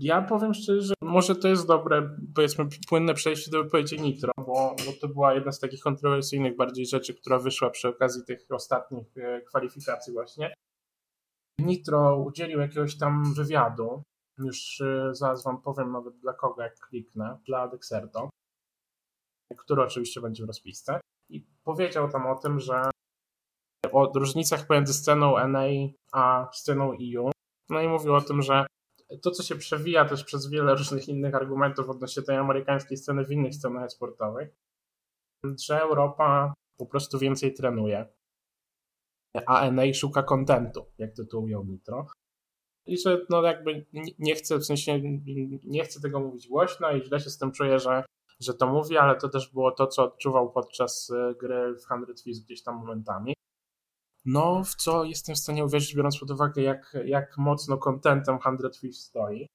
Ja 0.00 0.22
powiem 0.22 0.54
szczerze, 0.54 0.80
że 0.80 0.94
może 1.02 1.36
to 1.36 1.48
jest 1.48 1.66
dobre, 1.66 2.16
powiedzmy, 2.34 2.64
płynne 2.88 3.14
przejście 3.14 3.50
do 3.50 3.64
wypowiedzi 3.64 4.00
Nitro, 4.00 4.32
bo, 4.36 4.76
bo 4.86 4.92
to 5.00 5.08
była 5.08 5.34
jedna 5.34 5.52
z 5.52 5.60
takich 5.60 5.80
kontrowersyjnych 5.80 6.56
bardziej 6.56 6.86
rzeczy, 6.86 7.14
która 7.14 7.38
wyszła 7.38 7.70
przy 7.70 7.88
okazji 7.88 8.24
tych 8.24 8.46
ostatnich 8.50 9.16
e, 9.16 9.40
kwalifikacji 9.40 10.12
właśnie. 10.12 10.54
Nitro 11.60 12.16
udzielił 12.16 12.60
jakiegoś 12.60 12.98
tam 12.98 13.34
wywiadu, 13.34 14.02
już 14.38 14.80
e, 14.80 15.14
zaraz 15.14 15.44
wam 15.44 15.62
powiem 15.62 15.92
nawet 15.92 16.18
dla 16.18 16.32
kogo, 16.32 16.62
jak 16.62 16.78
kliknę, 16.78 17.38
dla 17.46 17.68
Dexerto, 17.68 18.30
który 19.56 19.82
oczywiście 19.82 20.20
będzie 20.20 20.44
w 20.44 20.46
rozpisce 20.46 21.00
i 21.30 21.46
powiedział 21.64 22.08
tam 22.10 22.26
o 22.26 22.34
tym, 22.34 22.60
że 22.60 22.90
o 23.92 24.12
różnicach 24.14 24.66
pomiędzy 24.66 24.94
sceną 24.94 25.48
NA 25.48 25.64
a 26.12 26.48
sceną 26.52 26.92
EU, 26.92 27.30
no 27.68 27.80
i 27.80 27.88
mówił 27.88 28.14
o 28.14 28.20
tym, 28.20 28.42
że 28.42 28.66
to, 29.22 29.30
co 29.30 29.42
się 29.42 29.56
przewija 29.56 30.04
też 30.04 30.24
przez 30.24 30.50
wiele 30.50 30.74
różnych 30.74 31.08
innych 31.08 31.34
argumentów 31.34 31.88
odnośnie 31.88 32.22
tej 32.22 32.36
amerykańskiej 32.36 32.96
sceny 32.96 33.24
w 33.24 33.30
innych 33.30 33.54
scenach 33.54 33.92
sportowych, 33.92 34.48
że 35.66 35.80
Europa 35.80 36.54
po 36.76 36.86
prostu 36.86 37.18
więcej 37.18 37.54
trenuje, 37.54 38.06
a 39.46 39.70
NA 39.70 39.94
szuka 39.94 40.22
kontentu, 40.22 40.86
jak 40.98 41.12
tytułują 41.12 41.64
Nitro. 41.64 42.06
I 42.86 42.98
że 42.98 43.26
no 43.30 43.42
jakby 43.42 43.86
nie 44.18 44.34
chcę, 44.34 44.58
w 44.58 44.64
sensie 44.64 45.00
nie 45.64 45.84
chcę 45.84 46.00
tego 46.00 46.20
mówić 46.20 46.48
głośno 46.48 46.92
i 46.92 47.04
źle 47.04 47.20
się 47.20 47.30
z 47.30 47.38
tym 47.38 47.52
czuję, 47.52 47.78
że, 47.78 48.04
że 48.40 48.54
to 48.54 48.66
mówi, 48.66 48.96
ale 48.96 49.16
to 49.16 49.28
też 49.28 49.52
było 49.52 49.70
to, 49.70 49.86
co 49.86 50.04
odczuwał 50.04 50.52
podczas 50.52 51.10
e, 51.10 51.34
gry 51.34 51.74
w 51.74 51.80
100 51.80 51.94
Thieves 51.96 52.40
gdzieś 52.44 52.62
tam 52.62 52.76
momentami. 52.76 53.34
No, 54.26 54.64
w 54.64 54.74
co 54.74 55.04
jestem 55.04 55.34
w 55.34 55.38
stanie 55.38 55.64
uwierzyć, 55.64 55.94
biorąc 55.94 56.20
pod 56.20 56.30
uwagę, 56.30 56.62
jak, 56.62 56.96
jak 57.04 57.38
mocno 57.38 57.78
kontentem 57.78 58.38
100 58.40 58.70
Thieves 58.70 59.00
stoi. 59.00 59.48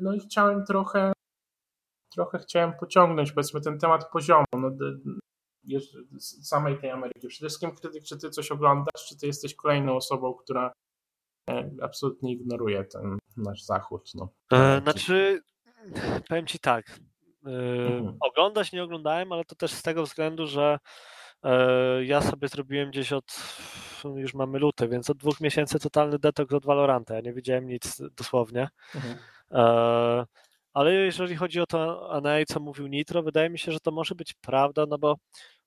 No 0.00 0.14
i 0.14 0.20
chciałem 0.20 0.64
trochę, 0.66 1.12
trochę 2.14 2.38
chciałem 2.38 2.72
pociągnąć, 2.72 3.32
powiedzmy, 3.32 3.60
ten 3.60 3.78
temat 3.78 4.10
poziomu, 4.10 4.44
no, 4.52 4.70
samej 6.20 6.78
tej 6.78 6.90
Ameryki. 6.90 7.28
Przede 7.28 7.48
wszystkim 7.48 7.74
krytyk, 7.74 8.04
czy 8.04 8.18
ty 8.18 8.30
coś 8.30 8.50
oglądasz, 8.50 9.06
czy 9.08 9.18
ty 9.18 9.26
jesteś 9.26 9.54
kolejną 9.54 9.96
osobą, 9.96 10.34
która 10.34 10.72
e, 11.50 11.70
absolutnie 11.82 12.32
ignoruje 12.32 12.84
ten 12.84 13.18
nasz 13.36 13.62
zachód. 13.62 14.10
No. 14.14 14.28
E, 14.52 14.80
znaczy, 14.80 15.42
powiem 16.28 16.46
ci 16.46 16.58
tak, 16.58 17.00
e, 17.46 17.50
mhm. 17.86 18.16
oglądać 18.20 18.72
nie 18.72 18.82
oglądałem, 18.82 19.32
ale 19.32 19.44
to 19.44 19.54
też 19.54 19.72
z 19.72 19.82
tego 19.82 20.02
względu, 20.02 20.46
że 20.46 20.78
ja 22.02 22.20
sobie 22.20 22.48
zrobiłem 22.48 22.90
gdzieś 22.90 23.12
od, 23.12 23.24
już 24.04 24.34
mamy 24.34 24.58
luty, 24.58 24.88
więc 24.88 25.10
od 25.10 25.16
dwóch 25.16 25.40
miesięcy 25.40 25.78
totalny 25.78 26.18
detoks 26.18 26.54
od 26.54 26.66
Valoranta. 26.66 27.14
Ja 27.14 27.20
nie 27.20 27.32
widziałem 27.32 27.66
nic 27.66 28.02
dosłownie. 28.16 28.68
Mhm. 28.94 29.18
E, 29.50 30.26
ale 30.72 30.92
jeżeli 30.92 31.36
chodzi 31.36 31.60
o 31.60 31.66
to 31.66 32.10
NA, 32.22 32.44
co 32.48 32.60
mówił 32.60 32.86
Nitro, 32.86 33.22
wydaje 33.22 33.50
mi 33.50 33.58
się, 33.58 33.72
że 33.72 33.80
to 33.80 33.90
może 33.90 34.14
być 34.14 34.34
prawda, 34.34 34.86
no 34.88 34.98
bo 34.98 35.16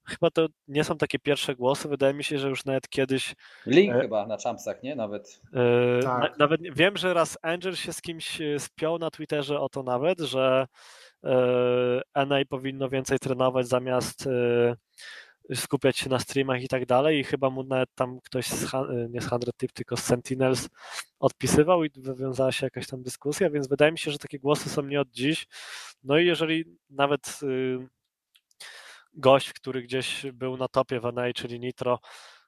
chyba 0.06 0.32
to 0.32 0.48
nie 0.68 0.84
są 0.84 0.98
takie 0.98 1.20
pierwsze 1.20 1.56
głosy. 1.56 1.90
Wydaje 1.90 2.14
mi 2.14 2.24
się, 2.24 2.40
że 2.40 2.50
już 2.50 2.66
nawet 2.66 2.90
kiedyś. 2.90 3.36
Link 3.66 3.96
e, 3.96 4.02
chyba 4.02 4.28
na 4.28 4.38
Champsach, 4.38 4.84
nie? 4.84 4.96
Nawet. 4.96 5.42
E, 5.54 6.04
tak. 6.04 6.22
na, 6.22 6.36
nawet 6.38 6.62
wiem, 6.76 6.98
że 6.98 7.14
raz 7.14 7.38
Angel 7.42 7.76
się 7.76 7.94
z 7.94 8.02
kimś 8.02 8.40
spiął 8.60 8.98
na 9.00 9.12
Twitterze 9.12 9.60
o 9.60 9.70
to 9.70 9.84
nawet, 9.84 10.20
że 10.20 10.68
e, 11.24 12.26
NA 12.26 12.38
powinno 12.50 12.90
więcej 12.90 13.20
trenować 13.20 13.68
zamiast 13.68 14.28
e, 14.28 14.76
skupiać 15.54 15.98
się 15.98 16.10
na 16.10 16.20
streamach 16.20 16.64
i 16.64 16.68
tak 16.68 16.86
dalej 16.86 17.20
i 17.20 17.24
chyba 17.24 17.50
mu 17.50 17.64
nawet 17.64 17.90
tam 17.96 18.22
ktoś, 18.22 18.48
z, 18.48 18.72
nie 19.10 19.22
z 19.22 19.26
100 19.26 19.40
Tip, 19.58 19.72
tylko 19.72 19.98
z 19.98 20.04
Sentinels 20.04 20.70
odpisywał 21.20 21.84
i 21.84 21.90
wywiązała 21.96 22.52
się 22.52 22.66
jakaś 22.66 22.88
tam 22.88 23.04
dyskusja, 23.04 23.50
więc 23.50 23.68
wydaje 23.68 23.92
mi 23.92 24.00
się, 24.00 24.12
że 24.12 24.18
takie 24.18 24.40
głosy 24.40 24.70
są 24.70 24.82
nie 24.82 25.02
od 25.02 25.12
dziś. 25.12 25.48
No 26.04 26.18
i 26.18 26.26
jeżeli 26.26 26.66
nawet 26.90 27.40
y, 27.44 27.88
gość, 29.14 29.54
który 29.54 29.84
gdzieś 29.84 30.26
był 30.34 30.58
na 30.58 30.68
topie 30.68 31.00
w 31.00 31.14
NA, 31.14 31.34
czyli 31.34 31.60
Nitro, 31.60 32.00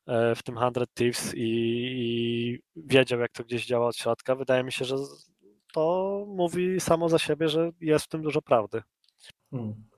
e, 0.08 0.36
w 0.36 0.44
tym 0.44 0.56
100 0.56 0.88
Thieves 0.94 1.34
i, 1.36 1.42
i, 1.46 2.60
wiedział, 2.76 3.20
jak 3.20 3.32
to 3.32 3.44
gdzieś 3.44 3.66
działa 3.66 3.88
od 3.88 3.98
środka. 3.98 4.36
Wydaje 4.36 4.64
mi 4.64 4.72
się, 4.72 4.86
że 4.86 4.96
to 5.74 6.26
mówi 6.28 6.80
samo 6.80 7.10
za 7.10 7.20
siebie, 7.20 7.50
że 7.50 7.72
jest 7.82 8.06
w 8.06 8.10
tym 8.10 8.22
dużo 8.22 8.42
prawdy. 8.42 8.82
Hmm. 9.52 9.97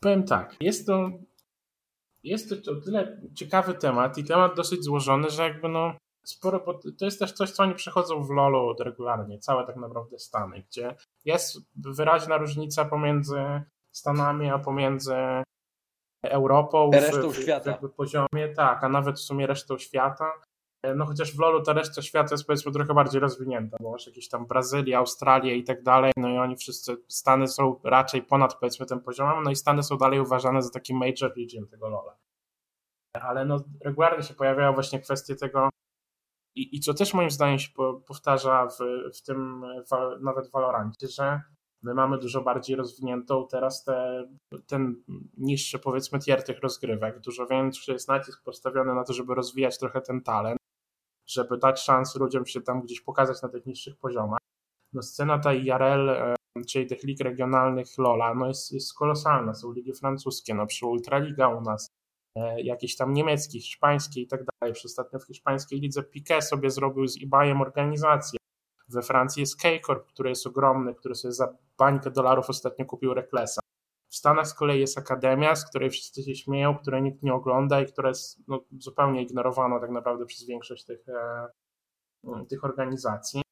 Powiem 0.00 0.24
tak, 0.24 0.56
jest 0.60 0.86
to, 0.86 1.10
jest 2.22 2.64
to 2.64 2.72
o 2.72 2.74
tyle 2.74 3.20
ciekawy 3.34 3.74
temat 3.74 4.18
i 4.18 4.24
temat 4.24 4.56
dosyć 4.56 4.84
złożony, 4.84 5.30
że 5.30 5.42
jakby 5.42 5.68
no 5.68 5.94
sporo, 6.24 6.60
to 6.98 7.04
jest 7.04 7.18
też 7.18 7.32
coś, 7.32 7.50
co 7.50 7.62
oni 7.62 7.74
przechodzą 7.74 8.22
w 8.22 8.30
LoLu 8.30 8.74
regularnie, 8.80 9.38
całe 9.38 9.66
tak 9.66 9.76
naprawdę 9.76 10.18
Stany, 10.18 10.62
gdzie 10.62 10.94
jest 11.24 11.58
wyraźna 11.76 12.36
różnica 12.36 12.84
pomiędzy 12.84 13.62
Stanami, 13.92 14.50
a 14.50 14.58
pomiędzy 14.58 15.14
Europą 16.22 16.90
resztą 16.92 17.30
w, 17.30 17.36
świata. 17.36 17.78
w 17.82 17.90
poziomie, 17.90 18.48
tak, 18.56 18.84
a 18.84 18.88
nawet 18.88 19.16
w 19.16 19.22
sumie 19.22 19.46
resztą 19.46 19.78
świata. 19.78 20.32
E, 20.82 20.94
no 20.94 21.06
chociaż 21.06 21.36
w 21.36 21.38
LoLu 21.38 21.62
ta 21.62 21.72
reszta 21.72 22.02
świata 22.02 22.28
jest 22.34 22.46
powiedzmy 22.46 22.72
trochę 22.72 22.94
bardziej 22.94 23.20
rozwinięta, 23.20 23.76
bo 23.80 23.90
masz 23.90 24.06
jakieś 24.06 24.28
tam 24.28 24.46
Brazylię, 24.46 24.98
Australię 24.98 25.56
i 25.56 25.64
tak 25.64 25.82
dalej, 25.82 26.12
no 26.16 26.28
i 26.28 26.38
oni 26.38 26.56
wszyscy, 26.56 26.96
Stany 27.08 27.48
są 27.48 27.80
raczej 27.84 28.22
ponad 28.22 28.54
powiedzmy 28.54 28.86
tym 28.86 29.00
poziomem, 29.00 29.44
no 29.44 29.50
i 29.50 29.56
Stany 29.56 29.82
są 29.82 29.98
dalej 29.98 30.20
uważane 30.20 30.62
za 30.62 30.70
taki 30.70 30.94
major 30.94 31.32
region 31.36 31.66
tego 31.66 31.88
LoLa. 31.88 32.16
Ale 33.12 33.44
no 33.44 33.64
regularnie 33.84 34.22
się 34.22 34.34
pojawiają 34.34 34.72
właśnie 34.72 35.00
kwestie 35.00 35.36
tego, 35.36 35.68
i, 36.54 36.76
i 36.76 36.80
co 36.80 36.94
też 36.94 37.14
moim 37.14 37.30
zdaniem 37.30 37.58
się 37.58 37.68
powtarza 38.06 38.66
w, 38.66 38.78
w 39.18 39.22
tym 39.22 39.64
nawet 40.20 40.50
Valorancie, 40.50 41.06
że 41.08 41.40
my 41.82 41.94
mamy 41.94 42.18
dużo 42.18 42.42
bardziej 42.42 42.76
rozwiniętą 42.76 43.46
teraz 43.50 43.84
te, 43.84 44.28
ten 44.66 45.02
niższy 45.36 45.78
powiedzmy 45.78 46.18
tier 46.18 46.44
tych 46.44 46.60
rozgrywek. 46.60 47.20
Dużo 47.20 47.46
większy 47.46 47.92
jest 47.92 48.08
nacisk 48.08 48.44
postawiony 48.44 48.94
na 48.94 49.04
to, 49.04 49.12
żeby 49.12 49.34
rozwijać 49.34 49.78
trochę 49.78 50.00
ten 50.00 50.22
talent, 50.22 50.57
żeby 51.28 51.58
dać 51.58 51.80
szansę 51.80 52.18
ludziom 52.18 52.46
się 52.46 52.60
tam 52.60 52.82
gdzieś 52.82 53.00
pokazać 53.00 53.42
na 53.42 53.48
tych 53.48 53.66
niższych 53.66 53.96
poziomach. 53.96 54.38
No 54.92 55.02
scena 55.02 55.38
ta 55.38 55.54
IRL, 55.54 56.10
e, 56.10 56.34
czyli 56.68 56.86
tych 56.86 57.02
lig 57.02 57.20
regionalnych 57.20 57.98
LOLa, 57.98 58.34
no 58.34 58.48
jest, 58.48 58.72
jest 58.72 58.94
kolosalna. 58.94 59.54
Są 59.54 59.72
ligi 59.72 59.92
francuskie, 59.92 60.54
no 60.54 60.66
przy 60.66 60.86
Ultraliga 60.86 61.48
u 61.48 61.60
nas, 61.60 61.88
E, 62.38 62.60
jakieś 62.62 62.96
tam 62.96 63.12
niemieckie, 63.12 63.60
hiszpańskie 63.60 64.20
i 64.20 64.26
tak 64.26 64.40
dalej. 64.44 64.74
Ostatnio 64.84 65.18
w 65.18 65.26
hiszpańskiej 65.26 65.80
lidze 65.80 66.02
Piqué 66.02 66.40
sobie 66.40 66.70
zrobił 66.70 67.06
z 67.06 67.22
eBayem 67.22 67.60
organizację. 67.60 68.38
We 68.88 69.02
Francji 69.02 69.40
jest 69.40 69.60
K-Corp, 69.60 70.06
który 70.06 70.28
jest 70.28 70.46
ogromny, 70.46 70.94
który 70.94 71.14
sobie 71.14 71.32
za 71.32 71.56
bańkę 71.78 72.10
dolarów 72.10 72.50
ostatnio 72.50 72.84
kupił 72.84 73.14
Recklesa. 73.14 73.60
Stanach 74.18 74.48
z 74.48 74.54
kolei 74.54 74.80
jest 74.80 74.98
akademia, 74.98 75.56
z 75.56 75.70
której 75.70 75.90
wszyscy 75.90 76.22
się 76.22 76.34
śmieją, 76.34 76.78
której 76.78 77.02
nikt 77.02 77.22
nie 77.22 77.34
ogląda 77.34 77.80
i 77.80 77.86
która 77.86 78.08
jest 78.08 78.48
no, 78.48 78.64
zupełnie 78.78 79.22
ignorowana 79.22 79.80
tak 79.80 79.90
naprawdę 79.90 80.26
przez 80.26 80.46
większość 80.46 80.84
tych, 80.84 81.08
e, 81.08 81.48
tych 82.48 82.64
organizacji. 82.64 83.42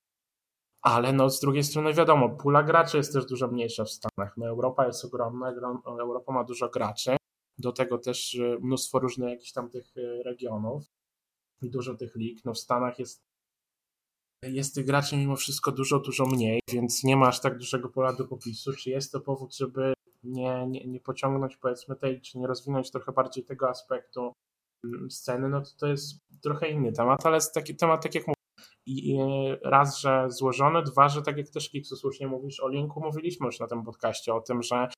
Ale 0.83 1.13
no, 1.13 1.31
z 1.31 1.41
drugiej 1.41 1.65
strony 1.65 1.95
wiadomo, 1.95 2.29
pula 2.29 2.63
graczy 2.63 2.97
jest 2.97 3.13
też 3.13 3.27
dużo 3.27 3.49
mniejsza 3.49 3.85
w 3.85 3.91
Stanach. 3.91 4.37
No, 4.37 4.47
Europa 4.47 4.87
jest 4.87 5.05
ogromna, 5.05 5.53
Europa 5.87 6.33
ma 6.33 6.45
dużo 6.45 6.69
graczy 6.69 7.17
do 7.59 7.73
tego 7.73 7.99
też 7.99 8.35
e, 8.35 8.59
mnóstwo 8.61 8.99
różnych 8.99 9.31
jakichś 9.31 9.53
tam 9.53 9.71
tych 9.71 9.97
e, 9.97 10.23
regionów 10.23 10.85
i 11.63 11.71
dużo 11.71 11.95
tych 11.95 12.17
lig. 12.17 12.45
No 12.45 12.55
w 12.55 12.59
Stanach 12.59 12.99
jest, 12.99 13.23
jest 14.43 14.75
tych 14.75 14.87
graczy 14.87 15.17
mimo 15.17 15.37
wszystko 15.37 15.73
dużo, 15.73 15.99
dużo 15.99 16.27
mniej, 16.27 16.61
więc 16.73 17.05
nie 17.05 17.17
ma 17.17 17.29
aż 17.29 17.41
tak 17.41 17.59
dużego 17.59 17.89
pola 17.89 18.13
do 18.13 18.25
popisu. 18.25 18.73
Czy 18.73 18.91
jest 18.91 19.13
to 19.13 19.21
powód, 19.21 19.57
żeby 19.57 19.95
nie, 20.27 20.67
nie, 20.67 20.87
nie 20.87 21.01
pociągnąć 21.01 21.57
powiedzmy 21.57 21.97
tej, 21.97 22.21
czy 22.21 22.39
nie 22.39 22.47
rozwinąć 22.47 22.91
trochę 22.91 23.13
bardziej 23.13 23.45
tego 23.45 23.69
aspektu 23.69 24.33
mm, 24.85 25.11
sceny, 25.11 25.49
no 25.49 25.61
to 25.61 25.71
to 25.81 25.87
jest 25.87 26.21
trochę 26.43 26.69
inny 26.69 26.93
temat, 26.93 27.27
ale 27.27 27.37
jest 27.37 27.55
taki 27.55 27.77
temat, 27.77 28.03
tak 28.03 28.15
jak 28.15 28.27
mówię, 28.27 28.37
i 28.87 29.19
raz, 29.63 29.99
że 29.99 30.27
złożony, 30.29 30.83
dwa, 30.83 31.09
że 31.09 31.23
tak 31.23 31.37
jak 31.37 31.49
też 31.49 31.71
Kiksu 31.71 31.97
słusznie 31.97 32.27
mówisz 32.27 32.61
o 32.61 32.69
linku, 32.69 33.01
mówiliśmy 33.01 33.47
już 33.47 33.61
na 33.61 33.67
tym 33.67 33.85
podcaście 33.85 34.35
o 34.35 34.41
tym, 34.41 34.63
że 34.63 34.89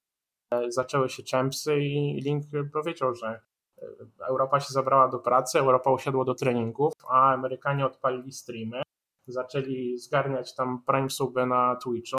zaczęły 0.69 1.09
się 1.09 1.23
czempsy 1.23 1.81
i 1.81 2.21
Link 2.21 2.45
powiedział, 2.73 3.15
że 3.15 3.27
e, 3.29 3.87
Europa 4.29 4.61
się 4.61 4.73
zabrała 4.73 5.09
do 5.09 5.19
pracy, 5.19 5.59
Europa 5.59 5.91
usiadła 5.93 6.25
do 6.25 6.35
treningów, 6.35 6.93
a 7.09 7.33
Amerykanie 7.33 7.87
odpalili 7.87 8.33
streamy, 8.33 8.83
zaczęli 9.27 9.99
zgarniać 9.99 10.55
tam 10.55 10.83
prime 10.87 11.11
suby 11.11 11.47
na 11.47 11.77
Twitchu, 11.77 12.19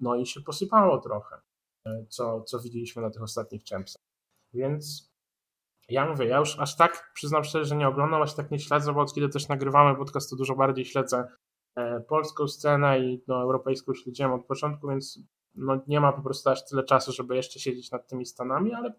no 0.00 0.16
i 0.16 0.26
się 0.26 0.40
posypało 0.40 0.98
trochę, 0.98 1.36
e, 1.36 1.40
co, 2.08 2.42
co 2.42 2.60
widzieliśmy 2.60 3.02
na 3.02 3.10
tych 3.10 3.22
ostatnich 3.22 3.64
czempsach. 3.64 4.02
Więc 4.52 5.14
ja 5.88 6.10
mówię, 6.10 6.26
ja 6.26 6.38
już 6.38 6.58
aż 6.58 6.76
tak, 6.76 7.10
przyznam 7.14 7.44
szczerze, 7.44 7.64
że 7.64 7.76
nie 7.76 7.88
oglądam, 7.88 8.22
aż 8.22 8.34
tak 8.34 8.50
nie 8.50 8.58
śledzę, 8.58 8.92
bo 8.92 9.00
od 9.00 9.14
kiedy 9.14 9.28
też 9.28 9.48
nagrywamy 9.48 9.96
podcast, 9.96 10.30
to 10.30 10.36
dużo 10.36 10.54
bardziej 10.54 10.84
śledzę 10.84 11.28
e, 11.76 12.00
polską 12.00 12.48
scenę 12.48 13.00
i 13.00 13.24
no, 13.28 13.42
europejską 13.42 13.94
śledziłem 13.94 14.32
od 14.32 14.46
początku, 14.46 14.88
więc 14.88 15.18
no, 15.54 15.82
nie 15.86 16.00
ma 16.00 16.12
po 16.12 16.22
prostu 16.22 16.50
aż 16.50 16.64
tyle 16.64 16.84
czasu, 16.84 17.12
żeby 17.12 17.36
jeszcze 17.36 17.58
siedzieć 17.58 17.90
nad 17.90 18.08
tymi 18.08 18.26
Stanami, 18.26 18.74
ale 18.74 18.94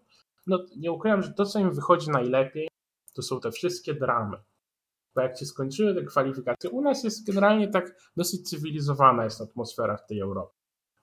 no, 0.46 0.58
nie 0.76 0.92
ukrywam, 0.92 1.22
że 1.22 1.32
to, 1.32 1.44
co 1.44 1.58
im 1.58 1.72
wychodzi 1.72 2.10
najlepiej, 2.10 2.68
to 3.14 3.22
są 3.22 3.40
te 3.40 3.50
wszystkie 3.50 3.94
dramy. 3.94 4.36
Bo 5.14 5.22
jak 5.22 5.38
się 5.38 5.46
skończyły 5.46 5.94
te 5.94 6.04
kwalifikacje, 6.04 6.70
u 6.70 6.82
nas 6.82 7.04
jest 7.04 7.26
generalnie 7.26 7.68
tak 7.68 8.12
dosyć 8.16 8.50
cywilizowana 8.50 9.24
jest 9.24 9.40
atmosfera 9.40 9.96
w 9.96 10.06
tej 10.06 10.20
Europie. 10.20 10.55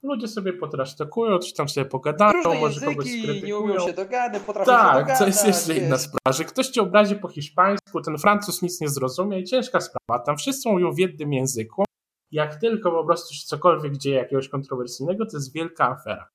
Ludzie 0.04 0.28
sobie 0.28 0.52
potrasztakują, 0.52 1.38
coś 1.38 1.52
tam 1.52 1.68
sobie 1.68 1.86
pogadają, 1.86 2.32
Różne 2.32 2.60
może 2.60 2.80
języki, 2.80 2.94
kogoś 2.94 3.06
skrytykują. 3.06 3.46
nie 3.46 3.58
umią 3.58 3.86
się 3.86 3.92
dogadać, 3.92 4.42
potrafią 4.42 4.72
tak, 4.72 4.92
się 4.92 5.00
dogadać. 5.00 5.18
to 5.18 5.26
jest 5.26 5.46
jeszcze 5.46 5.76
inna 5.76 5.98
sprawa, 5.98 6.32
że 6.32 6.44
ktoś 6.44 6.68
cię 6.68 6.82
obrazi 6.82 7.16
po 7.16 7.28
hiszpańsku, 7.28 8.00
ten 8.00 8.18
Francuz 8.18 8.62
nic 8.62 8.80
nie 8.80 8.88
zrozumie 8.88 9.40
i 9.40 9.44
ciężka 9.44 9.80
sprawa. 9.80 10.24
Tam 10.24 10.36
wszyscy 10.36 10.68
mówią 10.68 10.92
w 10.92 10.98
jednym 10.98 11.32
języku, 11.32 11.84
jak 12.30 12.60
tylko 12.60 12.90
po 12.90 13.04
prostu 13.04 13.34
się 13.34 13.46
cokolwiek 13.46 13.96
dzieje 13.96 14.16
jakiegoś 14.16 14.48
kontrowersyjnego, 14.48 15.26
to 15.26 15.36
jest 15.36 15.52
wielka 15.54 15.88
afera. 15.88 16.28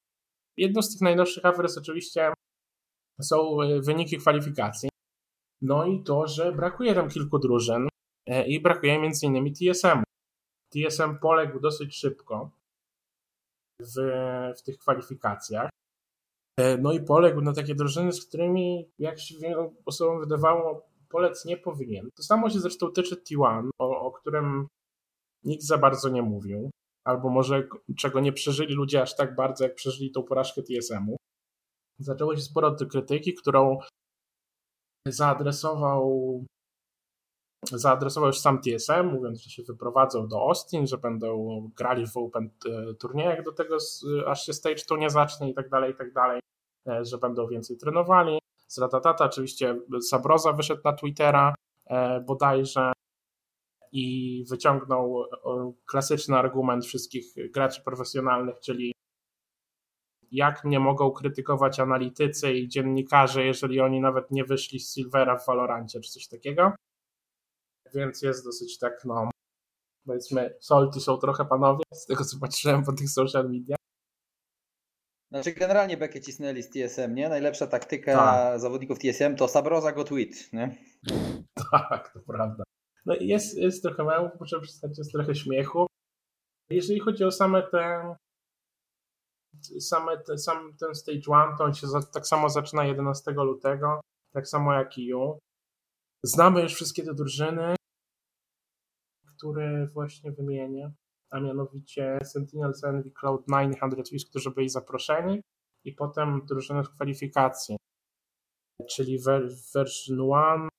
Jedną 0.58 0.82
z 0.82 0.92
tych 0.92 1.02
najnowszych 1.02 1.46
afer 1.46 1.66
jest 1.66 1.78
oczywiście 1.78 2.34
są 3.22 3.62
e, 3.62 3.82
wyniki 3.82 4.18
kwalifikacji. 4.18 4.90
No 5.62 5.86
i 5.86 6.04
to, 6.04 6.28
że 6.28 6.52
brakuje 6.52 6.96
tam 6.96 7.10
kilku 7.10 7.40
drużyn 7.40 7.88
e, 8.28 8.48
i 8.48 8.62
brakuje 8.62 9.00
między 9.00 9.26
innymi 9.26 9.54
TSM. 9.54 10.04
TSM 10.70 11.20
poległ 11.22 11.60
dosyć 11.60 11.96
szybko 11.96 12.59
w, 13.82 13.96
w 14.58 14.62
tych 14.62 14.78
kwalifikacjach. 14.78 15.70
E, 16.60 16.78
no 16.78 16.92
i 16.92 17.04
poległ 17.04 17.42
na 17.42 17.54
takie 17.54 17.76
drużyny, 17.76 18.12
z 18.12 18.26
którymi, 18.26 18.92
jak 19.00 19.20
się 19.20 19.36
wielu 19.40 19.76
osobom 19.86 20.20
wydawało, 20.20 20.90
polec 21.10 21.46
nie 21.46 21.58
powinien. 21.58 22.10
To 22.16 22.24
samo 22.24 22.50
się 22.50 22.60
zresztą 22.60 22.92
tyczy 22.92 23.16
T1, 23.16 23.70
o, 23.80 24.00
o 24.00 24.12
którym 24.12 24.68
nikt 25.44 25.64
za 25.64 25.78
bardzo 25.78 26.10
nie 26.10 26.22
mówił, 26.22 26.70
albo 27.08 27.30
może 27.30 27.68
czego 27.98 28.20
nie 28.20 28.34
przeżyli 28.34 28.74
ludzie 28.74 29.02
aż 29.02 29.16
tak 29.16 29.36
bardzo, 29.36 29.64
jak 29.64 29.76
przeżyli 29.76 30.12
tą 30.12 30.24
porażkę 30.24 30.62
TSM-u. 30.64 31.16
Zaczęło 32.00 32.36
się 32.36 32.42
sporo 32.42 32.76
krytyki, 32.76 33.34
którą 33.34 33.80
zaadresował 35.08 36.46
zaadresował 37.64 38.28
już 38.28 38.40
sam 38.40 38.62
TSM, 38.62 39.08
mówiąc, 39.08 39.42
że 39.42 39.50
się 39.50 39.64
wyprowadzą 39.64 40.28
do 40.28 40.42
Austin, 40.42 40.88
że 40.88 40.98
będą 40.98 41.62
grali 41.78 42.08
w 42.08 42.18
Open 42.18 42.50
e, 42.66 42.94
turniejach 42.94 43.44
do 43.44 43.52
tego, 43.52 43.78
aż 44.28 44.46
się 44.46 44.54
stage 44.54 44.86
to 44.88 44.98
nie 44.98 45.10
zacznie 45.10 45.50
i 45.50 45.54
tak 45.54 45.70
dalej, 45.70 45.92
i 45.92 45.96
tak 45.96 46.14
dalej, 46.14 46.40
e, 46.88 47.06
że 47.06 47.18
będą 47.18 47.48
więcej 47.48 47.78
trenowali. 47.78 48.40
Z 48.68 48.78
Ratatata 48.78 49.26
oczywiście 49.26 49.82
Sabroza 50.02 50.54
wyszedł 50.54 50.82
na 50.86 50.94
Twittera 50.94 51.56
e, 51.86 52.20
bodajże 52.22 52.94
i 53.92 54.46
wyciągnął 54.50 55.26
klasyczny 55.86 56.38
argument 56.38 56.86
wszystkich 56.86 57.52
graczy 57.52 57.82
profesjonalnych, 57.84 58.60
czyli 58.60 58.94
jak 60.32 60.64
mnie 60.64 60.80
mogą 60.80 61.12
krytykować 61.12 61.80
analitycy 61.80 62.54
i 62.54 62.68
dziennikarze, 62.68 63.46
jeżeli 63.46 63.82
oni 63.82 64.02
nawet 64.02 64.32
nie 64.32 64.44
wyszli 64.44 64.80
z 64.80 64.94
Silvera 64.94 65.38
w 65.38 65.48
Valorancie 65.48 66.00
czy 66.00 66.12
coś 66.12 66.28
takiego. 66.28 66.72
Więc 67.94 68.22
jest 68.22 68.46
dosyć 68.46 68.78
tak, 68.78 69.06
no, 69.06 69.30
powiedzmy, 70.06 70.58
solty 70.60 71.00
są 71.00 71.18
trochę 71.18 71.46
panowie, 71.46 71.84
z 71.94 72.06
tego 72.06 72.24
co 72.24 72.40
patrzyłem 72.40 72.84
po 72.84 72.94
tych 72.94 73.10
social 73.10 73.50
media. 73.50 73.76
Znaczy 75.32 75.52
generalnie 75.54 75.98
bekę 75.98 76.22
cisnęli 76.22 76.64
z 76.64 76.70
TSM, 76.70 77.16
nie? 77.16 77.30
Najlepsza 77.30 77.68
taktyka 77.68 78.16
Tak. 78.16 78.60
zawodników 78.60 79.00
TSM 79.00 79.36
to 79.36 79.48
Sabroza 79.48 79.92
go 79.92 80.04
tweet, 80.04 80.54
nie? 80.54 80.76
Tak, 81.72 82.14
to 82.14 82.20
prawda. 82.20 82.64
No 83.06 83.16
i 83.16 83.28
jest, 83.28 83.58
jest 83.58 83.84
trochę 83.84 84.04
mało, 84.04 84.32
muszę 84.40 84.60
przyznać, 84.60 84.98
jest 84.98 85.12
trochę 85.12 85.36
śmiechu. 85.36 85.88
Jeżeli 86.70 87.00
chodzi 87.00 87.24
o 87.24 87.32
same 87.32 87.64
te 87.64 88.16
same 89.80 90.18
te, 90.18 90.38
sam 90.38 90.78
ten 90.80 90.96
stage 90.96 91.22
one, 91.28 91.58
to 91.58 91.64
on 91.64 91.74
się 91.74 91.88
za, 91.88 92.02
tak 92.02 92.28
samo 92.28 92.50
zaczyna 92.50 92.86
11 92.86 93.32
lutego, 93.32 94.02
tak 94.34 94.48
samo 94.48 94.74
jak 94.74 94.98
i 94.98 95.14
U. 95.14 95.40
Znamy 96.24 96.62
już 96.62 96.74
wszystkie 96.74 97.04
te 97.04 97.14
drużyny, 97.14 97.76
które 99.40 99.88
właśnie 99.88 100.32
wymienię, 100.32 100.92
a 101.30 101.40
mianowicie 101.40 102.20
Sentinels, 102.24 102.84
Envy, 102.84 103.12
Cloud9 103.24 103.72
i 103.72 103.76
100 103.76 103.88
Wings, 104.12 104.30
którzy 104.30 104.52
byli 104.52 104.70
zaproszeni 104.70 105.42
i 105.86 105.94
potem 105.94 106.42
drużyny 106.46 106.84
w 106.84 106.90
kwalifikacji, 106.90 107.78
czyli 108.90 109.20
version 109.74 110.18
1, 110.18 110.70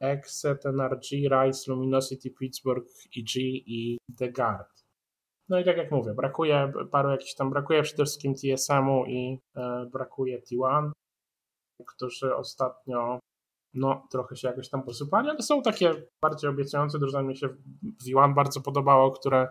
Exet, 0.00 0.66
NRG, 0.66 1.10
Rise, 1.30 1.72
Luminosity, 1.72 2.30
Pittsburgh, 2.30 2.88
EG 3.18 3.36
i 3.66 3.98
The 4.18 4.32
Guard. 4.32 4.84
No 5.48 5.60
i 5.60 5.64
tak 5.64 5.76
jak 5.76 5.90
mówię, 5.90 6.14
brakuje 6.14 6.72
paru 6.90 7.10
jakichś 7.10 7.34
tam, 7.34 7.50
brakuje 7.50 7.82
przede 7.82 8.04
wszystkim 8.04 8.34
TSM-u 8.34 9.04
i 9.06 9.38
e, 9.56 9.86
brakuje 9.92 10.42
T1, 10.42 10.92
którzy 11.86 12.34
ostatnio 12.34 13.18
no 13.74 14.06
trochę 14.10 14.36
się 14.36 14.48
jakoś 14.48 14.68
tam 14.68 14.82
posypali, 14.82 15.30
ale 15.30 15.42
są 15.42 15.62
takie 15.62 16.06
bardziej 16.22 16.50
obiecujące, 16.50 16.98
drużyny 16.98 17.24
mi 17.24 17.36
się 17.36 17.48
w 17.48 18.04
V1 18.06 18.34
bardzo 18.34 18.60
podobało, 18.60 19.10
które 19.10 19.48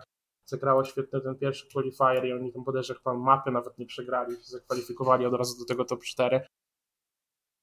zagrało 0.48 0.84
świetnie 0.84 1.20
ten 1.20 1.38
pierwszy 1.38 1.66
qualifier 1.72 2.26
i 2.26 2.32
oni 2.32 2.52
tam 2.52 2.64
podejrzewam 2.64 3.02
chyba 3.02 3.16
mapy 3.16 3.50
nawet 3.50 3.78
nie 3.78 3.86
przegrali, 3.86 4.36
zakwalifikowali 4.42 5.26
od 5.26 5.34
razu 5.34 5.58
do 5.58 5.64
tego 5.64 5.84
top 5.84 6.02
4 6.02 6.40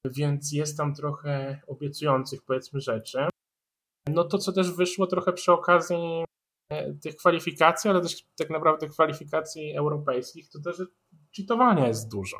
więc 0.06 0.52
jest 0.52 0.76
tam 0.76 0.94
trochę 0.94 1.60
obiecujących 1.66 2.42
powiedzmy 2.42 2.80
rzeczy. 2.80 3.18
No 4.08 4.24
to, 4.24 4.38
co 4.38 4.52
też 4.52 4.72
wyszło 4.72 5.06
trochę 5.06 5.32
przy 5.32 5.52
okazji 5.52 6.24
e, 6.72 6.94
tych 6.94 7.16
kwalifikacji, 7.16 7.90
ale 7.90 8.00
też 8.00 8.26
tak 8.38 8.50
naprawdę 8.50 8.88
kwalifikacji 8.88 9.76
europejskich, 9.76 10.48
to 10.48 10.60
też 10.60 10.82
cheatowania 11.36 11.88
jest 11.88 12.10
dużo. 12.10 12.36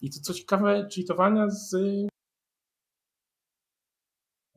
I 0.00 0.10
to 0.10 0.20
co 0.20 0.34
ciekawe, 0.34 0.88
cheatowania 0.94 1.50
z 1.50 1.76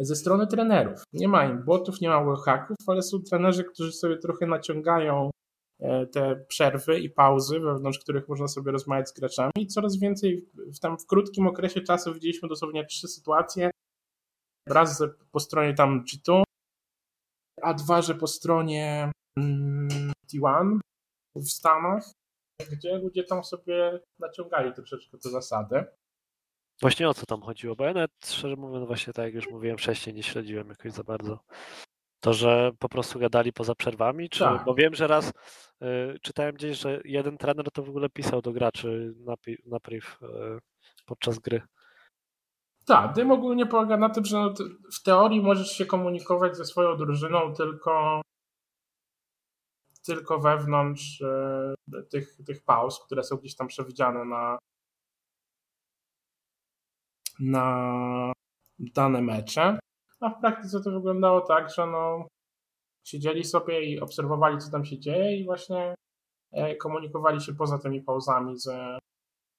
ze 0.02 0.16
strony 0.16 0.48
trenerów. 0.48 1.04
Nie 1.14 1.28
ma 1.28 1.46
im 1.46 1.64
botów, 1.64 2.02
nie 2.02 2.10
ma 2.10 2.24
wallhacków, 2.24 2.78
ale 2.88 3.02
są 3.02 3.20
trenerzy, 3.30 3.64
którzy 3.64 3.92
sobie 3.92 4.18
trochę 4.18 4.46
naciągają 4.46 5.32
e, 5.80 6.06
te 6.06 6.36
przerwy 6.48 7.00
i 7.00 7.10
pauzy, 7.10 7.60
wewnątrz 7.60 8.00
których 8.00 8.30
można 8.30 8.48
sobie 8.48 8.72
rozmawiać 8.72 9.10
z 9.10 9.14
graczami. 9.14 9.52
I 9.60 9.68
coraz 9.68 10.00
więcej 10.00 10.50
w, 10.56 10.80
tam 10.80 10.98
w 10.98 11.06
krótkim 11.06 11.48
okresie 11.48 11.82
czasu 11.82 12.14
widzieliśmy 12.14 12.50
dosłownie 12.50 12.86
trzy 12.86 13.08
sytuacje. 13.08 13.72
Raz 14.70 15.04
po 15.32 15.40
stronie 15.40 15.74
tam 15.74 16.04
G2, 16.06 16.44
a 17.62 17.74
dwa, 17.74 18.02
że 18.02 18.16
po 18.16 18.28
stronie 18.28 19.12
mm, 19.38 20.12
T1 20.34 20.80
w 21.36 21.50
Stanach, 21.50 22.04
gdzie 22.72 22.98
ludzie 22.98 23.24
tam 23.24 23.44
sobie 23.44 24.00
naciągali 24.20 24.74
troszeczkę 24.74 25.18
te 25.18 25.30
zasady. 25.30 25.86
Właśnie 26.82 27.10
o 27.10 27.14
co 27.14 27.26
tam 27.26 27.42
chodziło, 27.42 27.76
bo 27.76 27.84
ja 27.84 27.94
nawet 27.94 28.12
szczerze 28.26 28.56
mówiąc 28.56 28.88
właśnie 28.88 29.14
tak 29.14 29.26
jak 29.26 29.34
już 29.34 29.50
mówiłem 29.50 29.78
wcześniej, 29.78 30.16
nie 30.16 30.24
śledziłem 30.24 30.70
jakoś 30.70 30.92
za 30.92 31.04
bardzo. 31.04 31.40
To, 32.20 32.34
że 32.34 32.72
po 32.80 32.90
prostu 32.90 33.20
gadali 33.20 33.54
poza 33.54 33.76
przerwami, 33.76 34.30
czy, 34.30 34.40
tak. 34.40 34.66
bo 34.66 34.76
wiem, 34.76 34.96
że 34.96 35.08
raz 35.08 35.30
y, 35.82 36.20
czytałem 36.22 36.56
gdzieś, 36.56 36.78
że 36.78 37.02
jeden 37.06 37.38
trener 37.38 37.72
to 37.72 37.84
w 37.84 37.90
ogóle 37.90 38.10
pisał 38.10 38.42
do 38.42 38.52
graczy 38.52 39.14
na, 39.18 39.34
na 39.66 39.80
priv 39.80 40.08
y, 40.22 40.28
podczas 41.06 41.40
gry. 41.40 41.62
Tak, 42.86 43.14
dym 43.14 43.32
ogólnie 43.32 43.66
polega 43.66 43.98
na 43.98 44.10
tym, 44.10 44.26
że 44.26 44.38
no, 44.38 44.54
w 45.00 45.04
teorii 45.04 45.42
możesz 45.42 45.72
się 45.72 45.86
komunikować 45.86 46.58
ze 46.58 46.66
swoją 46.66 46.98
drużyną 46.98 47.54
tylko 47.54 48.22
tylko 50.06 50.40
wewnątrz 50.40 51.22
y, 51.22 52.04
tych, 52.12 52.38
tych 52.46 52.64
pauz, 52.64 53.00
które 53.06 53.24
są 53.24 53.36
gdzieś 53.36 53.56
tam 53.56 53.68
przewidziane 53.68 54.26
na, 54.26 54.58
na 57.42 58.34
dane 58.80 59.22
mecze. 59.22 59.80
A 60.20 60.30
w 60.30 60.40
praktyce 60.40 60.82
to 60.84 60.92
wyglądało 60.92 61.42
tak, 61.42 61.70
że 61.70 61.88
no, 61.88 62.28
siedzieli 63.08 63.44
sobie 63.44 63.84
i 63.84 64.00
obserwowali, 64.00 64.58
co 64.58 64.72
tam 64.72 64.86
się 64.86 65.00
dzieje 65.00 65.38
i 65.38 65.46
właśnie 65.46 65.96
e, 66.52 66.76
komunikowali 66.76 67.42
się 67.42 67.54
poza 67.54 67.80
tymi 67.80 68.02
pauzami 68.02 68.58
ze, 68.58 69.00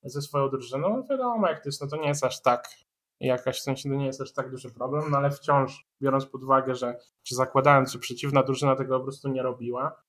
ze 0.05 0.22
swoją 0.22 0.49
drużyną. 0.49 0.97
No 0.97 1.05
wiadomo, 1.11 1.49
jak 1.49 1.62
to 1.62 1.68
jest, 1.68 1.80
no 1.80 1.89
to 1.89 1.97
nie 1.97 2.09
jest 2.09 2.24
aż 2.24 2.43
tak 2.43 2.68
jakaś, 3.20 3.59
w 3.59 3.62
sensie 3.62 3.89
to 3.89 3.95
nie 3.95 4.07
jest 4.07 4.20
aż 4.20 4.33
tak 4.33 4.51
duży 4.51 4.70
problem, 4.70 5.11
no 5.11 5.16
ale 5.16 5.30
wciąż, 5.30 5.87
biorąc 6.03 6.26
pod 6.26 6.43
uwagę, 6.43 6.74
że 6.74 6.97
czy 7.22 7.35
zakładając, 7.35 7.93
że 7.93 7.99
przeciwna 7.99 8.43
drużyna 8.43 8.76
tego 8.76 8.99
po 8.99 9.05
prostu 9.05 9.28
nie 9.28 9.43
robiła, 9.43 10.03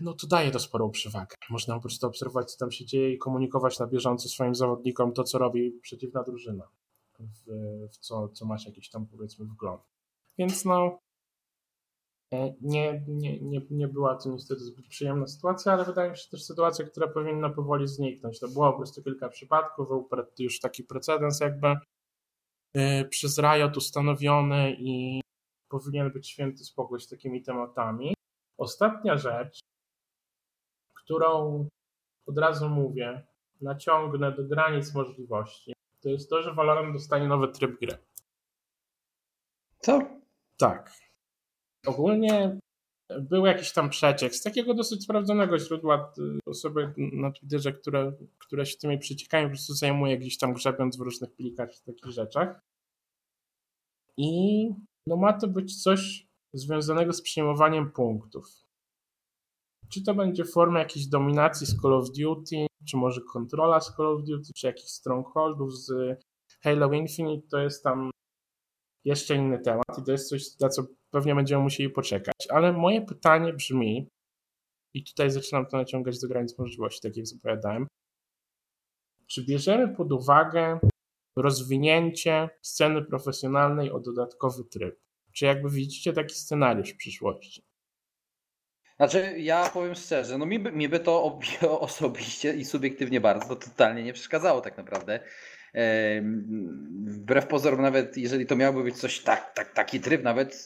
no 0.00 0.12
to 0.12 0.26
daje 0.26 0.50
to 0.50 0.58
sporą 0.58 0.90
przewagę. 0.90 1.36
Można 1.50 1.74
po 1.74 1.80
prostu 1.80 2.06
obserwować, 2.06 2.52
co 2.52 2.58
tam 2.58 2.70
się 2.70 2.86
dzieje 2.86 3.12
i 3.12 3.18
komunikować 3.18 3.78
na 3.78 3.86
bieżąco 3.86 4.28
swoim 4.28 4.54
zawodnikom 4.54 5.12
to, 5.12 5.24
co 5.24 5.38
robi 5.38 5.72
przeciwna 5.82 6.22
drużyna, 6.22 6.68
w, 7.18 7.50
w 7.92 7.98
co, 7.98 8.28
co 8.28 8.46
masz 8.46 8.66
jakiś 8.66 8.90
tam 8.90 9.06
powiedzmy 9.06 9.46
wgląd. 9.46 9.82
Więc 10.38 10.64
no, 10.64 10.98
e, 12.32 12.54
nie, 12.60 13.04
nie, 13.08 13.40
nie, 13.40 13.60
nie 13.70 13.88
była 13.88 14.16
to 14.16 14.28
niestety 14.28 14.60
zbyt 14.60 14.86
przyjemna 14.88 15.26
sytuacja, 15.26 15.72
ale 15.72 15.84
wydaje 15.84 16.10
mi 16.10 16.16
się 16.16 16.30
też 16.30 16.44
sytuacja, 16.44 16.84
która 16.84 17.08
powinna 17.08 17.50
powoli 17.50 17.88
zniknąć. 17.88 18.40
To 18.40 18.48
było 18.48 18.72
po 18.72 18.78
prostu 18.78 19.02
kilka 19.02 19.28
przypadków, 19.28 19.88
był 19.88 20.08
już 20.38 20.60
taki 20.60 20.84
precedens 20.84 21.40
jakby 21.40 21.74
e, 22.74 23.04
przez 23.04 23.38
Riot 23.38 23.76
ustanowiony 23.76 24.76
i 24.78 25.20
powinien 25.68 26.12
być 26.12 26.28
święty 26.28 26.64
spokój 26.64 27.00
z 27.00 27.08
takimi 27.08 27.42
tematami. 27.42 28.14
Ostatnia 28.58 29.16
rzecz, 29.16 29.60
którą 31.08 31.68
od 32.26 32.38
razu 32.38 32.68
mówię, 32.68 33.26
naciągnę 33.60 34.32
do 34.32 34.44
granic 34.44 34.94
możliwości, 34.94 35.72
to 36.02 36.08
jest 36.08 36.30
to, 36.30 36.42
że 36.42 36.54
Valorant 36.54 36.92
dostanie 36.92 37.28
nowy 37.28 37.48
tryb 37.48 37.80
gry. 37.80 37.98
Co? 39.78 40.00
Tak. 40.58 40.92
Ogólnie 41.86 42.58
był 43.20 43.46
jakiś 43.46 43.72
tam 43.72 43.90
przeciek 43.90 44.34
z 44.34 44.42
takiego 44.42 44.74
dosyć 44.74 45.04
sprawdzonego 45.04 45.58
źródła 45.58 46.12
y, 46.18 46.38
osoby 46.46 46.94
na 46.96 47.32
Twitterze, 47.32 47.72
które, 47.72 48.12
które 48.38 48.66
się 48.66 48.78
tymi 48.78 48.98
przeciekami 48.98 49.46
po 49.46 49.50
prostu 49.50 49.74
zajmuje 49.74 50.18
gdzieś 50.18 50.38
tam 50.38 50.52
grzebiąc 50.52 50.96
w 50.96 51.00
różnych 51.00 51.34
plikach 51.34 51.74
w 51.74 51.82
takich 51.82 52.12
rzeczach. 52.12 52.60
I 54.16 54.68
no 55.06 55.16
ma 55.16 55.32
to 55.32 55.48
być 55.48 55.82
coś 55.82 56.26
związanego 56.52 57.12
z 57.12 57.22
przyjmowaniem 57.22 57.90
punktów. 57.90 58.67
Czy 59.88 60.02
to 60.02 60.14
będzie 60.14 60.44
forma 60.44 60.78
jakiejś 60.78 61.06
dominacji 61.06 61.66
z 61.66 61.80
Call 61.82 61.94
of 61.94 62.10
Duty, 62.10 62.66
czy 62.88 62.96
może 62.96 63.20
kontrola 63.32 63.80
z 63.80 63.96
Call 63.96 64.06
of 64.06 64.22
Duty, 64.22 64.52
czy 64.56 64.66
jakichś 64.66 64.90
strongholdów 64.90 65.76
z 65.76 65.92
Halo 66.62 66.92
Infinite, 66.92 67.48
to 67.48 67.58
jest 67.58 67.84
tam 67.84 68.10
jeszcze 69.04 69.34
inny 69.34 69.58
temat 69.58 69.98
i 69.98 70.02
to 70.02 70.12
jest 70.12 70.28
coś, 70.28 70.58
na 70.60 70.68
co 70.68 70.82
pewnie 71.10 71.34
będziemy 71.34 71.62
musieli 71.62 71.90
poczekać. 71.90 72.34
Ale 72.50 72.72
moje 72.72 73.02
pytanie 73.02 73.52
brzmi, 73.52 74.08
i 74.94 75.04
tutaj 75.04 75.30
zaczynam 75.30 75.66
to 75.66 75.76
naciągać 75.76 76.20
do 76.20 76.28
granic 76.28 76.58
możliwości, 76.58 77.00
tak 77.00 77.16
jak 77.16 77.26
zapowiadałem, 77.26 77.86
czy 79.26 79.44
bierzemy 79.44 79.96
pod 79.96 80.12
uwagę 80.12 80.78
rozwinięcie 81.36 82.48
sceny 82.62 83.04
profesjonalnej 83.04 83.90
o 83.90 84.00
dodatkowy 84.00 84.64
tryb? 84.64 85.00
Czy 85.32 85.44
jakby 85.44 85.70
widzicie 85.70 86.12
taki 86.12 86.34
scenariusz 86.34 86.90
w 86.90 86.96
przyszłości? 86.96 87.67
Znaczy, 88.98 89.34
ja 89.38 89.70
powiem 89.70 89.94
szczerze, 89.94 90.38
no 90.38 90.46
mi 90.46 90.58
by, 90.58 90.72
mi 90.72 90.88
by 90.88 91.00
to 91.00 91.22
osobiście 91.80 92.54
i 92.54 92.64
subiektywnie 92.64 93.20
bardzo 93.20 93.56
to 93.56 93.56
totalnie 93.56 94.02
nie 94.02 94.12
przeszkadzało 94.12 94.60
tak 94.60 94.76
naprawdę. 94.76 95.20
Wbrew 97.04 97.46
pozorom, 97.46 97.82
nawet 97.82 98.16
jeżeli 98.16 98.46
to 98.46 98.56
miałoby 98.56 98.82
być 98.82 98.96
coś 98.96 99.20
tak, 99.20 99.54
tak, 99.54 99.72
taki 99.72 100.00
tryb, 100.00 100.22
nawet 100.22 100.64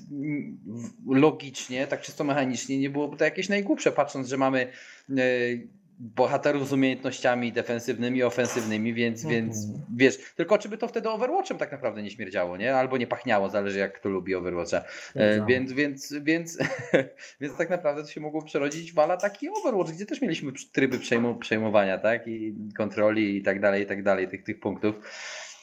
logicznie, 1.06 1.86
tak 1.86 2.00
czysto 2.00 2.24
mechanicznie, 2.24 2.78
nie 2.78 2.90
byłoby 2.90 3.16
to 3.16 3.24
jakieś 3.24 3.48
najgłupsze, 3.48 3.92
patrząc, 3.92 4.28
że 4.28 4.36
mamy 4.36 4.72
e, 5.10 5.22
bohaterów 6.02 6.68
z 6.68 6.72
umiejętnościami 6.72 7.52
defensywnymi, 7.52 8.22
ofensywnymi, 8.22 8.94
więc, 8.94 9.24
mhm. 9.24 9.44
więc 9.44 9.66
wiesz, 9.96 10.18
tylko 10.36 10.58
czy 10.58 10.68
by 10.68 10.78
to 10.78 10.88
wtedy 10.88 11.08
Overwatchem 11.08 11.58
tak 11.58 11.72
naprawdę 11.72 12.02
nie 12.02 12.10
śmierdziało, 12.10 12.56
nie? 12.56 12.76
Albo 12.76 12.96
nie 12.96 13.06
pachniało, 13.06 13.48
zależy 13.48 13.78
jak 13.78 13.98
kto 13.98 14.08
lubi 14.08 14.34
Overwatcha. 14.34 14.84
E, 15.14 15.46
więc, 15.46 15.72
więc, 15.72 16.14
więc, 16.22 16.58
więc 17.40 17.56
tak 17.56 17.70
naprawdę 17.70 18.02
to 18.02 18.08
się 18.08 18.20
mogło 18.20 18.42
przerodzić 18.42 18.92
w 18.92 18.98
ala 18.98 19.16
taki 19.16 19.48
Overwatch, 19.48 19.92
gdzie 19.92 20.06
też 20.06 20.20
mieliśmy 20.20 20.52
tryby 20.72 20.98
przejmu, 20.98 21.34
przejmowania, 21.34 21.98
tak? 21.98 22.28
I 22.28 22.54
kontroli 22.76 23.36
i 23.36 23.42
tak 23.42 23.60
dalej, 23.60 23.82
i 23.82 23.86
tak 23.86 24.02
dalej, 24.02 24.28
tych, 24.28 24.42
tych 24.42 24.60
punktów. 24.60 24.94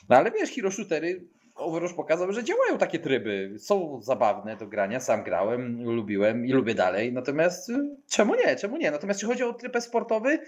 No 0.09 0.15
ale 0.15 0.31
wiesz, 0.31 0.51
hero 0.51 0.71
shootery 0.71 1.21
Overwatch 1.60 1.95
pokazał, 1.95 2.32
że 2.32 2.43
działają 2.43 2.78
takie 2.78 2.99
tryby. 2.99 3.55
Są 3.60 4.01
zabawne 4.01 4.57
do 4.57 4.68
grania, 4.68 4.99
sam 4.99 5.24
grałem, 5.24 5.84
lubiłem 5.84 6.45
i 6.45 6.53
lubię 6.53 6.76
dalej. 6.76 7.14
Natomiast 7.14 7.70
y, 7.70 7.97
czemu 8.10 8.36
nie? 8.36 8.55
Czemu 8.55 8.78
nie? 8.78 8.91
Natomiast 8.91 9.20
jeśli 9.20 9.34
chodzi 9.34 9.43
o 9.43 9.53
tryb 9.53 9.78
sportowy, 9.80 10.39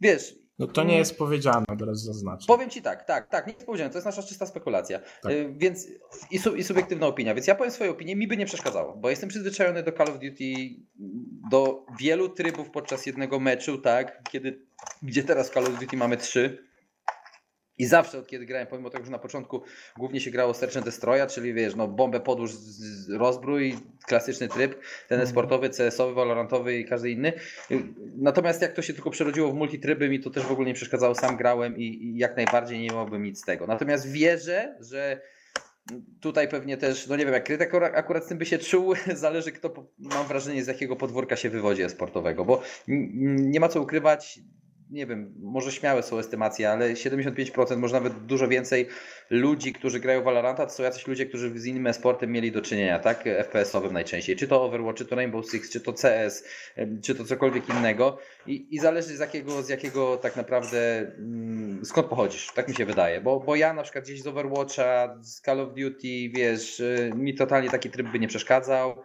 wiesz. 0.00 0.34
No 0.58 0.66
to 0.66 0.84
nie 0.84 0.98
jest 0.98 1.18
powiedziane, 1.18 1.64
teraz 1.78 2.02
zaznaczę. 2.02 2.46
Powiem 2.46 2.70
ci 2.70 2.82
tak, 2.82 3.04
tak, 3.04 3.28
tak, 3.28 3.46
nie 3.46 3.52
jest 3.52 3.66
powiedziane, 3.66 3.90
to 3.90 3.96
jest 3.96 4.06
nasza 4.06 4.22
czysta 4.22 4.46
spekulacja. 4.46 5.00
Tak. 5.22 5.32
Y, 5.32 5.54
więc 5.56 5.86
i, 6.30 6.38
su, 6.38 6.56
i 6.56 6.64
subiektywna 6.64 7.06
opinia. 7.06 7.34
Więc 7.34 7.46
ja 7.46 7.54
powiem 7.54 7.72
swoją 7.72 7.90
opinię, 7.90 8.16
mi 8.16 8.28
by 8.28 8.36
nie 8.36 8.46
przeszkadzało, 8.46 8.96
bo 8.96 9.10
jestem 9.10 9.28
przyzwyczajony 9.28 9.82
do 9.82 9.92
Call 9.92 10.08
of 10.08 10.18
Duty, 10.18 10.54
do 11.50 11.86
wielu 12.00 12.28
trybów 12.28 12.70
podczas 12.70 13.06
jednego 13.06 13.40
meczu, 13.40 13.78
tak, 13.78 14.22
kiedy, 14.30 14.66
gdzie 15.02 15.22
teraz 15.22 15.50
w 15.50 15.54
Call 15.54 15.64
of 15.64 15.80
Duty 15.80 15.96
mamy 15.96 16.16
trzy 16.16 16.67
i 17.78 17.86
zawsze 17.86 18.18
od 18.18 18.26
kiedy 18.26 18.46
grałem, 18.46 18.66
pomimo 18.66 18.90
tego, 18.90 19.04
że 19.04 19.10
na 19.10 19.18
początku 19.18 19.62
głównie 19.98 20.20
się 20.20 20.30
grało 20.30 20.54
Search 20.54 20.76
and 20.76 20.84
Destroya, 20.84 21.26
czyli 21.26 21.54
wiesz, 21.54 21.74
no 21.74 21.88
bombę 21.88 22.20
podłóż, 22.20 22.50
rozbrój, 23.08 23.76
klasyczny 24.06 24.48
tryb, 24.48 24.72
ten 25.08 25.20
mhm. 25.20 25.30
sportowy, 25.30 25.70
CS-owy, 25.70 26.14
valorantowy 26.14 26.78
i 26.78 26.84
każdy 26.84 27.10
inny. 27.10 27.32
Natomiast 28.16 28.62
jak 28.62 28.72
to 28.72 28.82
się 28.82 28.94
tylko 28.94 29.10
przerodziło 29.10 29.52
w 29.52 29.54
multitryby, 29.54 30.08
mi 30.08 30.20
to 30.20 30.30
też 30.30 30.44
w 30.44 30.52
ogóle 30.52 30.68
nie 30.68 30.74
przeszkadzało, 30.74 31.14
sam 31.14 31.36
grałem 31.36 31.76
i, 31.76 31.82
i 31.82 32.18
jak 32.18 32.36
najbardziej 32.36 32.78
nie 32.78 32.88
miałbym 32.88 33.22
nic 33.22 33.38
z 33.38 33.44
tego. 33.44 33.66
Natomiast 33.66 34.12
wierzę, 34.12 34.76
że 34.80 35.20
tutaj 36.20 36.48
pewnie 36.48 36.76
też, 36.76 37.06
no 37.06 37.16
nie 37.16 37.24
wiem, 37.24 37.34
jak 37.34 37.44
krytyk 37.44 37.74
akurat 37.74 38.24
z 38.24 38.28
tym 38.28 38.38
by 38.38 38.46
się 38.46 38.58
czuł, 38.58 38.94
zależy 39.14 39.52
kto, 39.52 39.88
mam 39.98 40.26
wrażenie, 40.26 40.64
z 40.64 40.66
jakiego 40.66 40.96
podwórka 40.96 41.36
się 41.36 41.50
wywodzi 41.50 41.90
sportowego, 41.90 42.44
bo 42.44 42.62
nie 42.88 43.60
ma 43.60 43.68
co 43.68 43.82
ukrywać, 43.82 44.40
nie 44.90 45.06
wiem, 45.06 45.34
może 45.38 45.72
śmiałe 45.72 46.02
są 46.02 46.18
estymacje, 46.18 46.70
ale 46.70 46.92
75%, 46.92 47.76
może 47.76 47.94
nawet 47.94 48.26
dużo 48.26 48.48
więcej 48.48 48.88
ludzi, 49.30 49.72
którzy 49.72 50.00
grają 50.00 50.22
Valoranta, 50.22 50.66
to 50.66 50.72
są 50.72 50.82
jacyś 50.82 51.06
ludzie, 51.06 51.26
którzy 51.26 51.60
z 51.60 51.66
innym 51.66 51.94
sportem 51.94 52.32
mieli 52.32 52.52
do 52.52 52.62
czynienia, 52.62 52.98
tak? 52.98 53.24
FPS-owym 53.24 53.92
najczęściej. 53.92 54.36
Czy 54.36 54.48
to 54.48 54.62
Overwatch, 54.62 54.98
czy 54.98 55.04
to 55.04 55.16
Rainbow 55.16 55.50
Six, 55.50 55.70
czy 55.70 55.80
to 55.80 55.92
CS, 55.92 56.44
czy 57.02 57.14
to 57.14 57.24
cokolwiek 57.24 57.68
innego. 57.68 58.18
I, 58.46 58.66
i 58.70 58.78
zależy 58.78 59.16
z 59.16 59.20
jakiego, 59.20 59.62
z 59.62 59.68
jakiego 59.68 60.16
tak 60.16 60.36
naprawdę, 60.36 60.98
mm, 60.98 61.84
skąd 61.84 62.06
pochodzisz, 62.06 62.50
tak 62.54 62.68
mi 62.68 62.74
się 62.74 62.84
wydaje. 62.84 63.20
Bo, 63.20 63.40
bo 63.40 63.56
ja 63.56 63.74
na 63.74 63.82
przykład 63.82 64.04
gdzieś 64.04 64.22
z 64.22 64.26
Overwatcha, 64.26 65.18
z 65.22 65.40
Call 65.40 65.60
of 65.60 65.68
Duty, 65.68 66.28
wiesz, 66.34 66.80
y, 66.80 67.12
mi 67.16 67.34
totalnie 67.34 67.70
taki 67.70 67.90
tryb 67.90 68.06
by 68.06 68.18
nie 68.18 68.28
przeszkadzał 68.28 69.02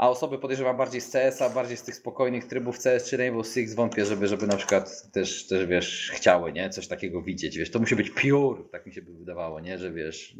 a 0.00 0.08
osoby 0.08 0.38
podejrzewam 0.38 0.76
bardziej 0.76 1.00
z 1.00 1.10
CS-a, 1.10 1.50
bardziej 1.50 1.76
z 1.76 1.82
tych 1.82 1.94
spokojnych 1.94 2.46
trybów 2.46 2.78
CS 2.78 3.10
czy 3.10 3.16
Rainbow 3.16 3.46
Six 3.46 3.74
wątpię, 3.74 4.04
żeby, 4.04 4.26
żeby 4.26 4.46
na 4.46 4.56
przykład 4.56 5.12
też, 5.12 5.46
też 5.46 5.66
wiesz, 5.66 6.10
chciały, 6.14 6.52
nie? 6.52 6.70
Coś 6.70 6.88
takiego 6.88 7.22
widzieć, 7.22 7.58
wiesz, 7.58 7.70
to 7.70 7.78
musi 7.78 7.96
być 7.96 8.10
pure, 8.10 8.62
tak 8.72 8.86
mi 8.86 8.92
się 8.92 9.02
by 9.02 9.12
wydawało, 9.12 9.60
nie? 9.60 9.78
Że 9.78 9.92
wiesz, 9.92 10.34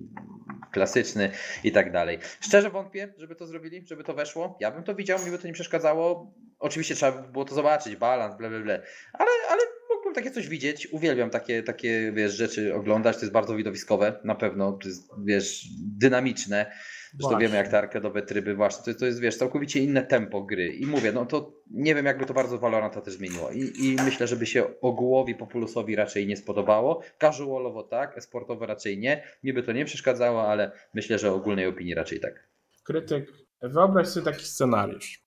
klasyczny 0.73 1.31
i 1.65 1.73
tak 1.73 1.93
dalej. 1.93 2.19
Szczerze 2.41 2.71
wątpię, 2.71 3.15
żeby 3.19 3.35
to 3.35 3.47
zrobili, 3.47 3.87
żeby 3.87 4.05
to 4.05 4.15
weszło. 4.15 4.57
Ja 4.61 4.71
bym 4.71 4.83
to 4.83 4.95
widział, 4.95 5.25
mi 5.25 5.31
by 5.31 5.39
to 5.39 5.47
nie 5.47 5.53
przeszkadzało. 5.53 6.35
Oczywiście 6.59 6.95
trzeba 6.95 7.23
by 7.23 7.33
było 7.33 7.45
to 7.45 7.55
zobaczyć, 7.55 7.97
balans, 7.97 8.37
bla, 8.37 8.49
bla, 8.49 8.61
bla. 8.61 8.75
Ale, 9.13 9.31
ale 9.51 9.61
mógłbym 9.91 10.15
takie 10.15 10.31
coś 10.31 10.49
widzieć. 10.49 10.89
Uwielbiam 10.93 11.31
takie, 11.31 11.63
takie 11.63 12.13
wiesz, 12.13 12.33
rzeczy 12.33 12.75
oglądać. 12.75 13.17
To 13.17 13.23
jest 13.23 13.33
bardzo 13.33 13.57
widowiskowe, 13.57 14.21
na 14.25 14.35
pewno. 14.35 14.73
To 14.73 14.89
jest, 14.89 15.11
wiesz, 15.25 15.65
dynamiczne. 15.99 16.73
Zresztą 17.19 17.39
wiemy, 17.39 17.57
jak 17.57 17.69
te 17.69 17.79
arkadowe 17.79 18.23
tryby, 18.23 18.55
właśnie, 18.55 18.95
to, 18.95 19.01
to 19.01 19.07
jest, 19.07 19.21
wiesz, 19.21 19.37
całkowicie 19.37 19.81
inne 19.81 20.03
tempo 20.03 20.43
gry. 20.43 20.67
I 20.69 20.87
mówię, 20.87 21.13
no 21.13 21.27
to 21.27 21.53
nie 21.71 21.95
wiem, 21.95 22.07
jakby 22.07 22.27
to 22.27 22.35
bardzo 22.35 22.59
Valoranta 22.59 23.01
też 23.01 23.15
zmieniło. 23.15 23.51
I, 23.51 23.61
I 23.61 23.97
myślę, 24.05 24.27
żeby 24.27 24.47
się 24.47 24.81
ogółowi, 24.81 25.35
populusowi 25.35 25.97
raczej 25.97 26.27
nie 26.27 26.37
spodobało. 26.37 27.03
Casualowo 27.21 27.83
tak, 27.83 28.23
sportowo 28.23 28.67
raczej 28.67 28.99
nie. 28.99 29.25
Niby 29.43 29.63
to 29.63 29.73
nie 29.73 29.85
przeszkadzało, 29.85 30.49
ale 30.49 30.73
myślę, 30.95 31.19
że 31.19 31.33
ogólnej 31.33 31.67
opinii 31.67 31.95
raczej 31.95 32.21
tak. 32.21 32.49
Krytyk, 32.85 33.33
wyobraź 33.63 34.09
sobie 34.09 34.25
taki 34.25 34.45
scenariusz. 34.45 35.25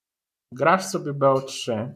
Grasz 0.52 0.86
sobie 0.86 1.12
BO3, 1.12 1.90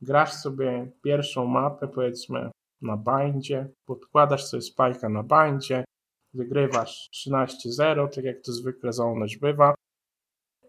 grasz 0.00 0.32
sobie 0.32 0.90
pierwszą 1.02 1.46
mapę, 1.46 1.88
powiedzmy, 1.88 2.50
na 2.82 2.96
bindzie, 2.96 3.68
podkładasz 3.86 4.44
sobie 4.44 4.62
spajka 4.62 5.08
na 5.08 5.22
bindzie, 5.22 5.84
wygrywasz 6.38 7.10
13-0, 7.14 8.08
tak 8.14 8.24
jak 8.24 8.40
to 8.40 8.52
zwykle 8.52 8.92
za 8.92 9.04
bywa, 9.40 9.74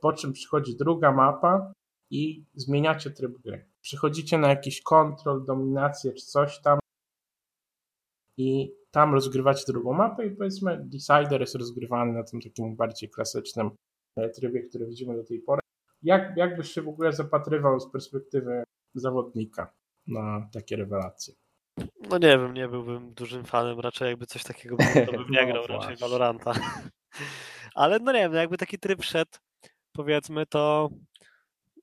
po 0.02 0.14
czym 0.14 0.34
przychodzi 0.34 0.78
druga 0.78 1.12
mapa 1.12 1.74
i 2.10 2.46
zmieniacie 2.56 3.12
tryb 3.12 3.38
gry. 3.42 3.66
Przychodzicie 3.82 4.38
na 4.38 4.50
jakiś 4.50 4.82
kontrol, 4.82 5.46
dominację 5.46 6.14
czy 6.14 6.26
coś 6.26 6.62
tam 6.62 6.80
i 8.38 8.76
tam 8.92 9.14
rozgrywacie 9.14 9.64
drugą 9.68 9.94
mapę 9.94 10.26
i 10.26 10.32
powiedzmy 10.32 10.86
Decider 10.86 11.42
jest 11.42 11.56
rozgrywany 11.56 12.14
na 12.14 12.24
tym 12.24 12.42
takim 12.42 12.76
bardziej 12.76 13.10
klasycznym 13.10 13.72
e, 14.16 14.30
trybie, 14.30 14.64
który 14.64 14.86
widzimy 14.88 15.16
do 15.16 15.24
tej 15.24 15.40
pory. 15.40 15.62
Jak, 16.04 16.38
jak 16.38 16.58
byś 16.58 16.72
się 16.72 16.82
w 16.82 16.88
ogóle 16.88 17.14
zapatrywał 17.14 17.80
z 17.80 17.92
perspektywy 17.92 18.64
zawodnika 18.96 19.74
na 20.08 20.50
takie 20.54 20.76
rewelacje? 20.76 21.34
No 22.10 22.18
nie 22.18 22.38
wiem, 22.38 22.54
nie 22.54 22.68
byłbym 22.68 23.14
dużym 23.14 23.46
fanem, 23.46 23.80
raczej 23.80 24.10
jakby 24.10 24.26
coś 24.26 24.44
takiego 24.44 24.76
było, 24.76 25.06
to 25.06 25.12
bym 25.12 25.30
nie 25.32 25.46
no 25.46 25.52
grał 25.52 25.64
no 25.70 25.78
raczej 25.78 25.98
Valoranta. 25.98 26.54
Ale 27.76 28.00
no 28.00 28.12
nie 28.12 28.20
wiem, 28.20 28.32
no 28.32 28.38
jakby 28.38 28.58
taki 28.58 28.80
tryb 28.80 29.04
szedł, 29.04 29.32
powiedzmy, 29.92 30.46
to 30.46 30.90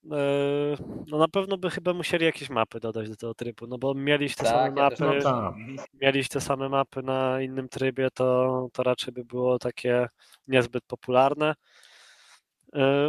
yy, 0.04 0.76
no 1.06 1.18
na 1.18 1.28
pewno 1.28 1.58
by 1.58 1.70
chyba 1.70 1.92
musieli 1.92 2.24
jakieś 2.24 2.50
mapy 2.50 2.80
dodać 2.80 3.08
do 3.08 3.16
tego 3.16 3.34
trybu, 3.34 3.66
no 3.66 3.78
bo 3.78 3.94
mieliście 3.94 4.44
te 4.44 4.50
tak, 4.50 4.52
same 4.52 4.82
mapy, 4.82 5.22
tak. 5.22 5.54
mieliście 5.94 6.32
te 6.32 6.40
same 6.40 6.68
mapy 6.68 7.02
na 7.02 7.42
innym 7.42 7.68
trybie, 7.68 8.08
to, 8.14 8.68
to 8.72 8.82
raczej 8.82 9.14
by 9.14 9.24
było 9.24 9.58
takie 9.58 10.08
niezbyt 10.48 10.84
popularne. 10.84 11.54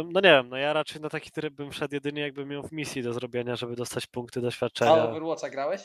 No 0.04 0.20
nie 0.20 0.30
wiem, 0.30 0.48
no 0.48 0.56
ja 0.56 0.72
raczej 0.72 1.02
na 1.02 1.08
taki 1.08 1.30
tryb 1.30 1.54
bym 1.54 1.72
szedł 1.72 1.94
jedynie 1.94 2.22
jakbym 2.22 2.48
miał 2.48 2.62
w 2.62 2.72
misji 2.72 3.02
do 3.02 3.12
zrobienia, 3.12 3.56
żeby 3.56 3.76
dostać 3.76 4.06
punkty 4.06 4.40
doświadczenia. 4.40 4.90
A 4.92 5.08
Overwatcha 5.08 5.50
grałeś? 5.50 5.82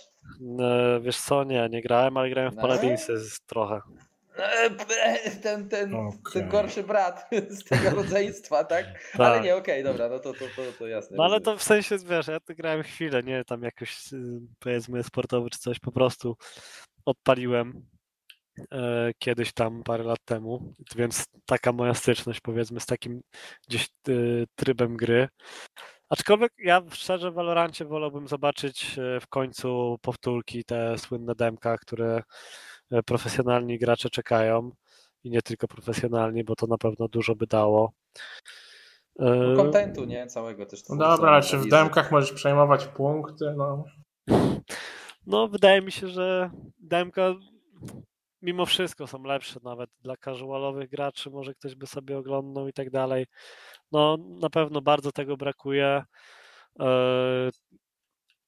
Wiesz 1.01 1.17
co, 1.17 1.43
nie, 1.43 1.69
nie 1.69 1.82
grałem, 1.82 2.17
ale 2.17 2.30
grałem 2.30 2.51
w 2.51 2.55
no. 2.55 2.61
Paladinsy 2.61 3.13
trochę. 3.47 3.82
E, 4.38 4.69
ten, 5.41 5.69
ten, 5.69 5.95
okay. 5.95 6.19
ten 6.34 6.49
gorszy 6.49 6.84
brat 6.84 7.30
z 7.49 7.63
tego 7.63 7.89
rodzeństwa, 8.01 8.63
tak? 8.63 8.86
tak. 9.11 9.21
Ale 9.21 9.41
nie, 9.41 9.55
okej, 9.55 9.82
okay, 9.82 9.91
dobra, 9.91 10.09
no 10.09 10.19
to, 10.19 10.34
to, 10.34 10.45
to, 10.55 10.61
to 10.80 10.88
jasne. 10.88 11.17
No 11.17 11.24
ale 11.24 11.41
to 11.41 11.57
w 11.57 11.63
sensie, 11.63 11.97
wiesz, 12.05 12.28
ja 12.28 12.39
to 12.39 12.55
grałem 12.55 12.84
chwilę, 12.84 13.24
nie 13.24 13.43
tam 13.45 13.61
jakoś 13.61 14.13
y, 14.13 14.39
powiedzmy 14.59 15.03
sportowy 15.03 15.49
czy 15.49 15.59
coś, 15.59 15.80
po 15.80 15.91
prostu 15.91 16.38
odpaliłem 17.05 17.86
E, 17.92 17.92
kiedyś 19.19 19.53
tam 19.53 19.83
parę 19.83 20.03
lat 20.03 20.19
temu, 20.25 20.73
więc 20.95 21.25
taka 21.45 21.71
moja 21.71 21.93
styczność 21.93 22.39
powiedzmy 22.39 22.79
z 22.79 22.85
takim 22.85 23.21
gdzieś 23.67 23.85
e, 23.85 24.11
trybem 24.55 24.97
gry. 24.97 25.27
Aczkolwiek 26.09 26.53
ja 26.57 26.81
szczerze 26.91 27.31
w 27.31 27.33
Valorancie 27.33 27.85
wolałbym 27.85 28.27
zobaczyć 28.27 28.99
e, 28.99 29.19
w 29.19 29.27
końcu 29.27 29.97
powtórki, 30.01 30.63
te 30.63 30.97
słynne 30.97 31.35
demka, 31.35 31.77
które 31.77 32.23
profesjonalni 33.05 33.79
gracze 33.79 34.09
czekają 34.09 34.71
i 35.23 35.29
nie 35.29 35.41
tylko 35.41 35.67
profesjonalni, 35.67 36.43
bo 36.43 36.55
to 36.55 36.67
na 36.67 36.77
pewno 36.77 37.07
dużo 37.07 37.35
by 37.35 37.47
dało. 37.47 37.93
No, 39.19 39.55
kontentu, 39.55 40.05
nie? 40.05 40.27
Całego 40.27 40.65
też. 40.65 40.89
No 40.89 40.95
dobra, 40.95 41.31
ale 41.31 41.41
czy 41.41 41.57
w 41.57 41.67
demkach 41.67 42.11
możesz 42.11 42.31
przejmować 42.31 42.85
punkty? 42.85 43.53
No. 43.57 43.83
no, 45.27 45.47
wydaje 45.47 45.81
mi 45.81 45.91
się, 45.91 46.07
że 46.07 46.51
demka 46.79 47.33
mimo 48.43 48.65
wszystko 48.65 49.07
są 49.07 49.23
lepsze 49.23 49.59
nawet 49.63 49.89
dla 50.01 50.17
casualowych 50.17 50.89
graczy, 50.89 51.29
może 51.29 51.53
ktoś 51.53 51.75
by 51.75 51.87
sobie 51.87 52.17
oglądał 52.17 52.67
i 52.67 52.73
tak 52.73 52.89
dalej. 52.89 53.25
No 53.91 54.17
na 54.17 54.49
pewno 54.49 54.81
bardzo 54.81 55.11
tego 55.11 55.37
brakuje. 55.37 56.03
E, 56.79 57.49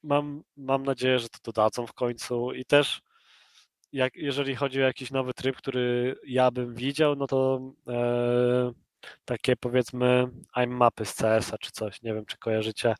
mam, 0.04 0.44
mam 0.58 0.84
nadzieję, 0.84 1.20
że 1.20 1.30
to 1.30 1.40
dodadzą 1.44 1.88
w 1.88 1.94
końcu 1.94 2.54
i 2.54 2.66
też 2.66 3.02
jak, 3.92 4.16
jeżeli 4.16 4.56
chodzi 4.56 4.82
o 4.82 4.86
jakiś 4.86 5.12
nowy 5.12 5.34
tryb, 5.34 5.58
który 5.58 6.16
ja 6.28 6.52
bym 6.52 6.76
widział, 6.76 7.16
no 7.16 7.28
to 7.28 7.62
e, 7.88 8.72
takie 9.26 9.56
powiedzmy 9.56 10.28
I'm 10.58 10.68
mapy 10.68 11.06
z 11.06 11.16
CS-a 11.16 11.58
czy 11.58 11.72
coś, 11.72 12.02
nie 12.02 12.14
wiem 12.14 12.26
czy 12.26 12.38
kojarzycie, 12.38 12.96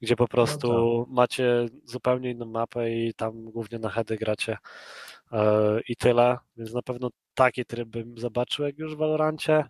gdzie 0.00 0.16
po 0.16 0.24
no 0.24 0.28
prostu 0.28 0.68
no 0.68 1.14
macie 1.14 1.66
zupełnie 1.84 2.30
inną 2.30 2.46
mapę 2.46 2.90
i 2.90 3.14
tam 3.14 3.44
głównie 3.44 3.78
na 3.78 3.90
heady 3.90 4.16
gracie 4.16 4.56
i 5.88 5.96
tyle, 5.96 6.38
więc 6.56 6.74
na 6.74 6.82
pewno 6.82 7.08
taki 7.34 7.64
tryb 7.64 7.88
bym 7.88 8.18
zobaczył, 8.18 8.64
jak 8.64 8.78
już 8.78 8.94
w 8.94 8.98
Valorancie. 8.98 9.64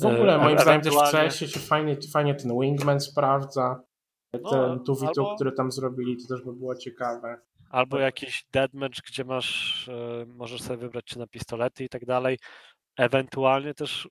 W 0.00 0.06
ogóle 0.06 0.38
moim 0.38 0.56
e, 0.56 0.60
zdaniem 0.60 0.80
też 0.80 0.94
w 0.94 1.10
CS 1.10 1.36
się 1.36 1.60
fajnie, 1.60 1.96
fajnie 2.12 2.34
ten 2.34 2.60
Wingman 2.60 3.00
sprawdza. 3.00 3.82
No, 4.42 4.50
ten 4.50 4.60
no, 4.60 4.94
2 4.94 5.06
albo... 5.08 5.34
który 5.34 5.52
tam 5.52 5.72
zrobili, 5.72 6.16
to 6.16 6.34
też 6.34 6.44
by 6.44 6.52
było 6.52 6.76
ciekawe. 6.76 7.40
Albo 7.70 7.98
jakiś 7.98 8.44
deadmatch, 8.52 8.98
gdzie 9.06 9.24
masz, 9.24 9.88
e, 9.88 10.26
możesz 10.26 10.62
sobie 10.62 10.76
wybrać 10.76 11.04
czy 11.04 11.18
na 11.18 11.26
pistolety 11.26 11.84
i 11.84 11.88
tak 11.88 12.04
dalej. 12.04 12.38
Ewentualnie 12.96 13.74
też 13.74 14.08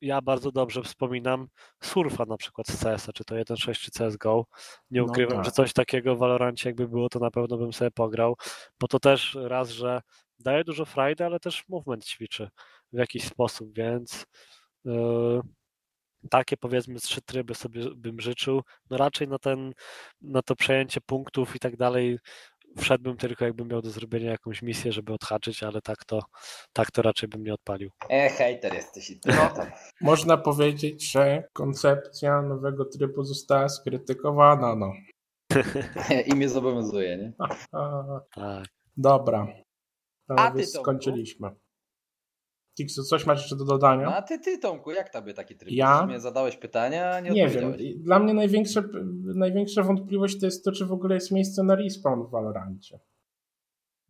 ja 0.00 0.20
bardzo 0.22 0.52
dobrze 0.52 0.82
wspominam 0.82 1.48
surfa 1.82 2.24
na 2.24 2.36
przykład 2.36 2.66
z 2.66 2.84
CS-a, 2.84 3.12
czy 3.12 3.24
to 3.24 3.34
1.6 3.34 3.80
czy 3.80 3.90
CSGO. 3.90 4.46
Nie 4.90 5.00
no 5.00 5.06
ukrywam, 5.06 5.36
no 5.36 5.36
tak. 5.36 5.44
że 5.44 5.50
coś 5.50 5.72
takiego 5.72 6.16
w 6.16 6.18
Valorancie 6.18 6.68
jakby 6.68 6.88
było, 6.88 7.08
to 7.08 7.18
na 7.18 7.30
pewno 7.30 7.56
bym 7.56 7.72
sobie 7.72 7.90
pograł, 7.90 8.36
bo 8.80 8.88
to 8.88 8.98
też 8.98 9.38
raz, 9.40 9.70
że 9.70 10.00
daje 10.38 10.64
dużo 10.64 10.84
frajdy, 10.84 11.24
ale 11.24 11.40
też 11.40 11.68
movement 11.68 12.04
ćwiczy 12.04 12.50
w 12.92 12.98
jakiś 12.98 13.24
sposób, 13.24 13.74
więc 13.74 14.26
yy, 14.84 15.40
takie 16.30 16.56
powiedzmy 16.56 17.00
trzy 17.00 17.22
tryby 17.22 17.54
sobie 17.54 17.94
bym 17.96 18.20
życzył. 18.20 18.62
No 18.90 18.96
raczej 18.96 19.28
na 19.28 19.38
ten, 19.38 19.72
na 20.22 20.42
to 20.42 20.56
przejęcie 20.56 21.00
punktów 21.00 21.56
i 21.56 21.58
tak 21.58 21.76
dalej 21.76 22.18
wszedłbym 22.78 23.16
tylko 23.16 23.44
jakbym 23.44 23.68
miał 23.68 23.82
do 23.82 23.90
zrobienia 23.90 24.30
jakąś 24.30 24.62
misję, 24.62 24.92
żeby 24.92 25.12
odhaczyć, 25.12 25.62
ale 25.62 25.80
tak 25.80 26.04
to, 26.04 26.20
tak 26.72 26.90
to 26.90 27.02
raczej 27.02 27.28
bym 27.28 27.42
nie 27.42 27.54
odpalił. 27.54 27.90
E, 28.10 28.28
hejter 28.28 28.74
jesteś 28.74 29.10
i 29.10 29.20
ty. 29.20 29.32
No, 29.32 29.66
można 30.00 30.36
powiedzieć, 30.36 31.10
że 31.12 31.44
koncepcja 31.52 32.42
nowego 32.42 32.84
trybu 32.84 33.24
została 33.24 33.68
skrytykowana, 33.68 34.76
no. 34.76 34.92
I 36.26 36.34
mnie 36.34 36.48
zobowiązuje, 36.48 37.16
nie? 37.16 37.32
tak. 38.34 38.64
Dobra. 38.96 39.46
A 40.28 40.50
ty 40.50 40.66
skończyliśmy. 40.66 41.50
Tixu, 42.80 43.04
coś 43.04 43.26
masz 43.26 43.40
jeszcze 43.40 43.56
do 43.56 43.64
dodania? 43.64 44.06
No, 44.06 44.16
a 44.16 44.22
ty, 44.22 44.38
ty 44.38 44.58
Tomku, 44.58 44.90
jak 44.90 45.10
tobie 45.10 45.34
taki 45.34 45.56
tryb? 45.56 45.72
Ja? 45.72 46.06
Mnie 46.06 46.20
zadałeś 46.20 46.56
pytania, 46.56 47.20
nie 47.20 47.30
Nie 47.30 47.48
wiem. 47.48 47.74
Dla 47.96 48.18
mnie 48.18 48.34
największe, 48.34 48.82
największa 49.34 49.82
wątpliwość 49.82 50.40
to 50.40 50.46
jest 50.46 50.64
to, 50.64 50.72
czy 50.72 50.86
w 50.86 50.92
ogóle 50.92 51.14
jest 51.14 51.32
miejsce 51.32 51.62
na 51.62 51.74
respawn 51.74 52.22
w 52.22 52.30
Valorancie. 52.30 53.00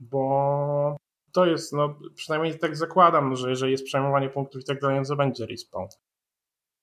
Bo 0.00 0.96
to 1.32 1.46
jest, 1.46 1.72
no 1.72 1.98
przynajmniej 2.14 2.58
tak 2.58 2.76
zakładam, 2.76 3.36
że 3.36 3.50
jeżeli 3.50 3.72
jest 3.72 3.84
przejmowanie 3.84 4.28
punktów 4.28 4.62
i 4.62 4.64
tak 4.64 4.80
dalej, 4.80 5.04
to 5.06 5.16
będzie 5.16 5.46
respawn. 5.46 5.88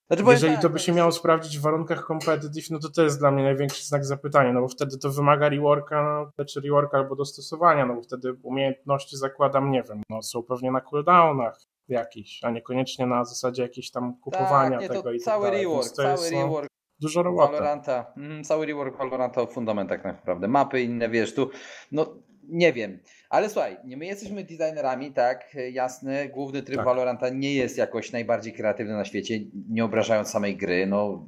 Znaczy, 0.07 0.23
Jeżeli 0.27 0.53
tak, 0.53 0.61
to 0.61 0.69
by 0.69 0.79
się 0.79 0.91
miało 0.91 1.11
sprawdzić 1.11 1.59
w 1.59 1.61
warunkach 1.61 2.07
competitive, 2.07 2.69
no 2.69 2.79
to 2.79 2.89
to 2.89 3.03
jest 3.03 3.19
dla 3.19 3.31
mnie 3.31 3.43
największy 3.43 3.85
znak 3.85 4.05
zapytania, 4.05 4.53
no 4.53 4.61
bo 4.61 4.67
wtedy 4.67 4.97
to 4.97 5.11
wymaga 5.11 5.49
reworka, 5.49 6.03
no, 6.03 6.25
czy 6.25 6.35
znaczy 6.35 6.61
reworka 6.61 6.97
albo 6.97 7.15
dostosowania, 7.15 7.85
no 7.85 7.95
bo 7.95 8.01
wtedy 8.01 8.33
umiejętności 8.43 9.17
zakładam, 9.17 9.71
nie 9.71 9.83
wiem, 9.83 10.01
no 10.09 10.21
są 10.21 10.43
pewnie 10.43 10.71
na 10.71 10.81
cooldownach 10.81 11.59
jakichś, 11.89 12.43
a 12.43 12.51
niekoniecznie 12.51 13.05
na 13.05 13.25
zasadzie 13.25 13.61
jakieś 13.61 13.91
tam 13.91 14.17
kupowania 14.19 14.79
tak, 14.79 14.81
nie, 14.81 14.89
tego 14.89 15.11
i 15.11 15.19
cały 15.19 15.43
tak 15.43 15.51
dalej. 15.51 15.65
Rework, 15.65 15.89
cały 15.89 16.11
jest, 16.11 16.31
no, 16.31 16.43
rework. 16.43 16.69
Dużo 16.99 17.23
roboty. 17.23 17.51
Valoranta, 17.51 18.13
mm, 18.17 18.43
cały 18.43 18.65
rework 18.65 18.97
Valoranta 18.97 19.41
o 19.41 19.47
fundamentach 19.47 20.03
tak 20.03 20.15
naprawdę. 20.15 20.47
Mapy 20.47 20.81
inne, 20.81 21.09
wiesz, 21.09 21.33
tu 21.33 21.49
no 21.91 22.15
nie 22.49 22.73
wiem. 22.73 22.99
Ale 23.29 23.49
słuchaj, 23.49 23.77
my 23.83 24.05
jesteśmy 24.05 24.43
designerami, 24.43 25.11
tak, 25.11 25.57
jasne. 25.71 26.29
Główny 26.29 26.63
tryb 26.63 26.77
Tak. 26.77 26.85
Valoranta 26.85 27.29
nie 27.29 27.53
jest 27.53 27.77
jakoś 27.77 28.11
najbardziej 28.11 28.53
kreatywny 28.53 28.93
na 28.93 29.05
świecie, 29.05 29.39
nie 29.69 29.85
obrażając 29.85 30.29
samej 30.29 30.57
gry. 30.57 30.87
No, 30.87 31.27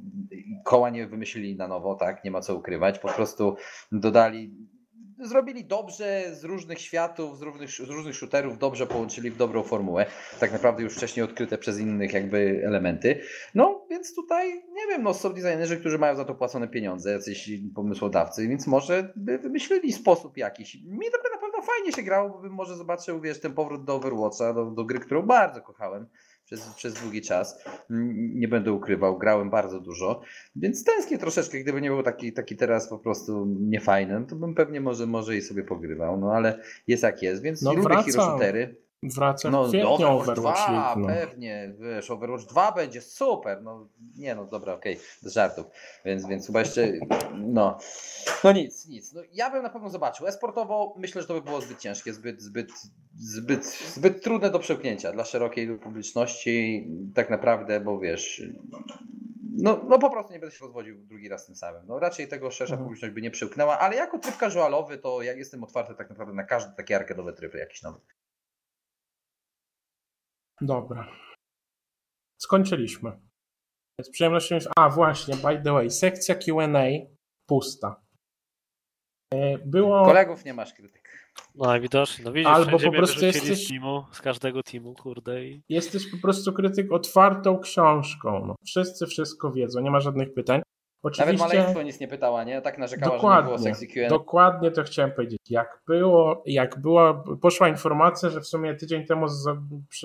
koła 0.64 0.90
nie 0.90 1.06
wymyślili 1.06 1.56
na 1.56 1.68
nowo, 1.68 1.94
tak, 1.94 2.24
nie 2.24 2.30
ma 2.30 2.40
co 2.40 2.56
ukrywać. 2.56 2.98
Po 2.98 3.08
prostu 3.08 3.56
dodali, 3.92 4.54
zrobili 5.26 5.64
dobrze 5.64 6.24
z 6.34 6.44
różnych 6.44 6.80
światów, 6.80 7.38
z 7.38 7.42
różnych, 7.42 7.70
z 7.70 7.78
różnych 7.80 8.14
shooterów, 8.14 8.58
dobrze 8.58 8.86
połączyli 8.86 9.30
w 9.30 9.36
dobrą 9.36 9.62
formułę. 9.62 10.06
Tak 10.40 10.52
naprawdę 10.52 10.82
już 10.82 10.96
wcześniej 10.96 11.24
odkryte 11.24 11.58
przez 11.58 11.78
innych 11.78 12.12
jakby 12.12 12.62
elementy. 12.66 13.20
No, 13.54 13.86
więc 13.90 14.14
tutaj, 14.14 14.54
nie 14.54 14.86
wiem, 14.88 15.02
no 15.02 15.14
są 15.14 15.32
designerzy, 15.32 15.76
którzy 15.76 15.98
mają 15.98 16.16
za 16.16 16.24
to 16.24 16.34
płacone 16.34 16.68
pieniądze, 16.68 17.12
jacyś 17.12 17.50
pomysłodawcy, 17.74 18.48
więc 18.48 18.66
może 18.66 19.12
by 19.16 19.38
wymyślili 19.38 19.92
sposób 19.92 20.36
jakiś. 20.36 20.74
Mi 20.74 21.10
to 21.10 21.18
by 21.22 21.30
na 21.34 21.40
pewno 21.40 21.62
fajnie 21.62 21.92
się 21.92 22.02
grało, 22.02 22.30
bo 22.30 22.38
bym 22.38 22.52
może 22.52 22.76
zobaczył, 22.76 23.20
wiesz, 23.20 23.40
ten 23.40 23.54
powrót 23.54 23.84
do 23.84 23.94
Overwatcha, 23.94 24.52
do, 24.52 24.64
do 24.64 24.84
gry, 24.84 25.00
którą 25.00 25.22
bardzo 25.22 25.62
kochałem 25.62 26.06
przez, 26.50 26.74
przez 26.74 26.94
długi 26.94 27.22
czas. 27.22 27.64
Nie 28.34 28.48
będę 28.48 28.72
ukrywał, 28.72 29.18
grałem 29.18 29.50
bardzo 29.50 29.80
dużo, 29.80 30.20
więc 30.56 30.84
tęsknię 30.84 31.18
troszeczkę, 31.18 31.58
gdyby 31.58 31.80
nie 31.80 31.90
był 31.90 32.02
taki, 32.02 32.32
taki 32.32 32.56
teraz 32.56 32.88
po 32.88 32.98
prostu 32.98 33.46
niefajny, 33.46 34.20
no 34.20 34.26
to 34.26 34.36
bym 34.36 34.54
pewnie 34.54 34.80
może, 34.80 35.06
może 35.06 35.36
i 35.36 35.42
sobie 35.42 35.62
pogrywał, 35.62 36.20
no 36.20 36.32
ale 36.32 36.62
jest 36.86 37.02
jak 37.02 37.22
jest, 37.22 37.42
więc 37.42 37.62
No 37.62 37.72
lubię 37.74 37.96
hero 37.96 38.22
shootery. 38.22 38.76
Wraca 39.02 39.50
No 39.50 39.64
w 39.64 39.68
kwietniu 39.68 39.90
Overwatch 39.90 40.28
Overwatch 40.28 40.60
2, 40.66 40.72
League. 40.72 41.00
No. 41.00 41.06
pewnie, 41.06 41.74
wiesz, 41.78 42.10
Overwatch 42.10 42.44
2 42.44 42.72
będzie 42.72 43.00
super, 43.00 43.62
no 43.62 43.88
nie 44.16 44.34
no, 44.34 44.46
dobra, 44.46 44.74
okej, 44.74 44.98
bez 45.22 45.32
żartów, 45.32 45.66
więc, 46.04 46.26
więc 46.26 46.46
chyba 46.46 46.58
jeszcze, 46.60 46.92
no, 47.34 47.78
no 48.44 48.52
nic, 48.52 48.88
nic, 48.88 49.12
no 49.12 49.20
ja 49.32 49.50
bym 49.50 49.62
na 49.62 49.70
pewno 49.70 49.90
zobaczył, 49.90 50.26
esportowo 50.26 50.94
myślę, 50.98 51.20
że 51.22 51.28
to 51.28 51.34
by 51.34 51.42
było 51.42 51.60
zbyt 51.60 51.78
ciężkie, 51.78 52.12
zbyt, 52.12 52.42
zbyt, 52.42 52.70
zbyt, 53.16 53.66
zbyt 53.66 54.22
trudne 54.22 54.50
do 54.50 54.58
przełknięcia 54.58 55.12
dla 55.12 55.24
szerokiej 55.24 55.78
publiczności, 55.78 56.88
tak 57.14 57.30
naprawdę, 57.30 57.80
bo 57.80 57.98
wiesz, 57.98 58.42
no, 59.52 59.80
no 59.88 59.98
po 59.98 60.10
prostu 60.10 60.32
nie 60.32 60.38
będę 60.38 60.56
się 60.56 60.64
rozwodził 60.64 60.98
drugi 60.98 61.28
raz 61.28 61.46
tym 61.46 61.56
samym, 61.56 61.82
no 61.86 61.98
raczej 61.98 62.28
tego 62.28 62.50
szersza 62.50 62.74
Mhm. 62.74 62.84
publiczność 62.84 63.14
by 63.14 63.22
nie 63.22 63.30
przełknęła, 63.30 63.78
ale 63.78 63.96
jako 63.96 64.18
tryb 64.18 64.36
casualowy, 64.36 64.98
to 64.98 65.22
ja 65.22 65.32
jestem 65.32 65.64
otwarty 65.64 65.94
tak 65.94 66.10
naprawdę 66.10 66.34
na 66.34 66.44
każdy 66.44 66.76
taki 66.76 66.94
arkadowy 66.94 67.32
tryb 67.32 67.54
jakiś 67.54 67.82
nowy. 67.82 68.00
Dobra. 70.60 71.08
Skończyliśmy. 72.40 73.20
Z 74.02 74.10
przyjemnością 74.10 74.54
jest... 74.54 74.68
A, 74.76 74.88
właśnie, 74.88 75.34
by 75.36 75.62
the 75.64 75.72
way, 75.72 75.90
sekcja 75.90 76.34
Q&A 76.34 76.84
pusta. 77.48 78.02
E, 79.34 79.58
Było... 79.58 80.04
Kolegów 80.04 80.44
nie 80.44 80.54
masz 80.54 80.74
krytyk. 80.74 81.00
No 81.54 81.66
najwidoczniej, 81.66 82.24
no 82.24 82.32
widzisz, 82.32 82.50
Albo 82.52 82.78
po 82.78 82.92
prostu 82.92 83.24
jesteś- 83.24 83.66
z 83.66 83.68
teamu, 83.68 84.04
z 84.12 84.20
każdego 84.20 84.62
teamu, 84.62 84.94
kurde 84.94 85.44
i... 85.44 85.62
Jesteś 85.68 86.10
po 86.10 86.16
prostu 86.18 86.52
krytyk 86.52 86.92
otwartą 86.92 87.58
książką. 87.58 88.46
No. 88.46 88.54
Wszyscy 88.64 89.06
wszystko 89.06 89.52
wiedzą, 89.52 89.80
nie 89.80 89.90
ma 89.90 90.00
żadnych 90.00 90.34
pytań. 90.34 90.62
Nawet 91.04 91.18
Oczywiście... 91.18 91.48
maleństwo 91.48 91.82
nic 91.82 92.00
nie 92.00 92.08
pytała, 92.08 92.44
nie? 92.44 92.62
Tak 92.62 92.78
narzekała, 92.78 93.06
że 93.10 93.16
nie 93.16 93.20
było 93.20 93.32
Dokładnie, 93.42 93.58
sexy 93.58 93.86
Q&A. 93.86 94.08
dokładnie 94.08 94.70
to 94.70 94.82
chciałem 94.82 95.12
powiedzieć. 95.12 95.40
Jak 95.50 95.82
było, 95.86 96.42
jak 96.46 96.80
była, 96.80 97.24
poszła 97.42 97.68
informacja, 97.68 98.28
że 98.28 98.40
w 98.40 98.46
sumie 98.46 98.74
tydzień 98.74 99.06
temu 99.06 99.26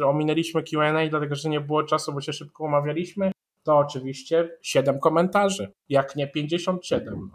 ominęliśmy 0.05 0.63
Q&A, 0.63 1.09
dlatego 1.09 1.35
że 1.35 1.49
nie 1.49 1.61
było 1.61 1.84
czasu, 1.84 2.13
bo 2.13 2.22
się 2.22 2.34
szybko 2.34 2.63
umawialiśmy, 2.63 3.31
to 3.63 3.77
oczywiście 3.77 4.57
7 4.61 4.99
komentarzy, 4.99 5.72
jak 5.89 6.15
nie 6.15 6.27
57. 6.27 7.31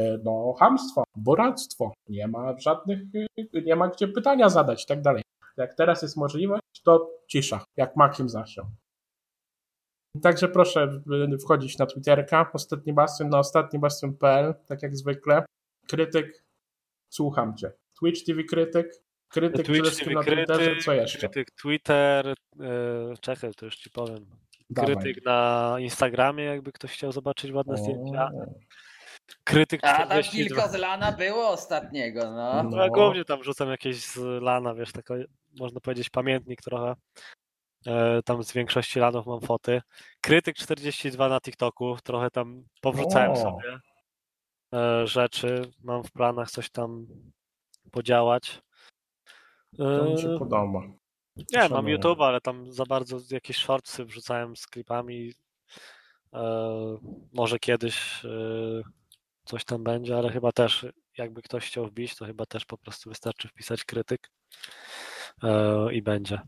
E, 0.00 0.18
No, 0.24 0.54
hamstwo, 0.58 1.04
boractwo, 1.16 1.92
nie 2.08 2.28
ma 2.28 2.58
żadnych, 2.58 2.98
y, 3.14 3.62
nie 3.64 3.76
ma 3.76 3.88
gdzie 3.88 4.08
pytania 4.08 4.48
zadać 4.48 4.84
i 4.84 4.86
tak 4.86 5.02
dalej. 5.02 5.22
Jak 5.56 5.74
teraz 5.74 6.02
jest 6.02 6.16
możliwość, 6.16 6.82
to 6.84 7.10
cisza, 7.28 7.64
jak 7.76 7.96
makiem 7.96 8.28
zasiał. 8.28 8.66
Także 10.22 10.48
proszę 10.48 11.02
wchodzić 11.44 11.78
na 11.78 11.86
Twitterka, 11.86 12.50
ostatni 12.52 12.92
bastion, 12.92 13.28
na 13.28 13.38
ostatnibastion.pl, 13.38 14.54
tak 14.66 14.82
jak 14.82 14.96
zwykle. 14.96 15.44
Krytyk, 15.86 16.44
słucham 17.08 17.56
cię. 17.56 17.72
Twitch 18.00 18.24
TV 18.26 18.44
krytyk, 18.44 18.92
krytyk 19.28 19.66
Twitch 19.66 19.84
wszystkim 19.86 20.08
TV 20.08 20.20
na 20.20 20.22
Twitterze, 20.22 20.64
krytyk, 20.64 20.84
co 20.84 20.92
jeszcze? 20.92 21.18
krytyk 21.18 21.50
Twitter, 21.50 22.26
e, 22.28 22.34
czekaj, 23.20 23.54
to 23.54 23.64
już 23.64 23.76
ci 23.76 23.90
powiem. 23.90 24.26
Dawaj. 24.70 24.96
Krytyk 24.96 25.24
na 25.24 25.76
Instagramie, 25.78 26.44
jakby 26.44 26.72
ktoś 26.72 26.92
chciał 26.92 27.12
zobaczyć 27.12 27.52
ładne 27.52 27.76
zdjęcia. 27.76 28.30
Krytyk 29.44 29.80
A 29.82 29.86
tam 29.96 30.22
42. 30.22 30.32
kilka 30.32 30.68
z 30.68 30.74
lana 30.74 31.12
było 31.12 31.48
ostatniego, 31.48 32.30
no. 32.30 32.62
No. 32.62 32.70
No, 32.70 32.82
ja 32.82 32.88
głównie 32.88 33.24
tam 33.24 33.44
rzucam 33.44 33.68
jakieś 33.68 34.04
z 34.04 34.16
lana, 34.42 34.74
wiesz, 34.74 34.92
taka, 34.92 35.14
można 35.60 35.80
powiedzieć, 35.80 36.10
pamiętnik 36.10 36.62
trochę. 36.62 36.94
E, 37.86 38.22
tam 38.22 38.42
z 38.44 38.52
większości 38.52 38.98
lanów 38.98 39.26
mam 39.26 39.40
foty. 39.40 39.82
Krytyk 40.20 40.56
42 40.56 41.28
na 41.28 41.40
TikToku, 41.40 41.96
trochę 42.04 42.30
tam 42.30 42.64
powrzucałem 42.80 43.30
O. 43.30 43.36
sobie 43.36 43.78
e, 44.74 45.06
rzeczy. 45.06 45.62
Mam 45.84 46.04
w 46.04 46.12
planach 46.12 46.50
coś 46.50 46.70
tam 46.70 47.06
podziałać. 47.92 48.62
To 49.76 50.04
mi 50.04 50.20
się 50.20 50.30
E, 50.34 50.38
podoba. 50.38 50.80
nie, 51.52 51.68
mam. 51.68 51.88
YouTube, 51.88 52.20
ale 52.20 52.40
tam 52.40 52.72
za 52.72 52.84
bardzo 52.86 53.18
jakieś 53.30 53.56
shortsy 53.56 54.04
wrzucałem 54.04 54.56
z 54.56 54.66
klipami. 54.66 55.32
E, 56.32 56.42
może 57.32 57.58
kiedyś 57.58 58.24
e, 58.24 58.28
coś 59.44 59.64
tam 59.64 59.84
będzie, 59.84 60.18
ale 60.18 60.30
chyba 60.32 60.52
też 60.52 60.86
jakby 61.18 61.42
ktoś 61.42 61.66
chciał 61.66 61.86
wbić, 61.86 62.16
to 62.16 62.24
chyba 62.26 62.46
też 62.46 62.64
po 62.64 62.78
prostu 62.78 63.10
wystarczy 63.10 63.48
wpisać 63.48 63.84
krytyk 63.84 64.30
e, 65.42 65.92
i 65.92 66.02
będzie. 66.02 66.40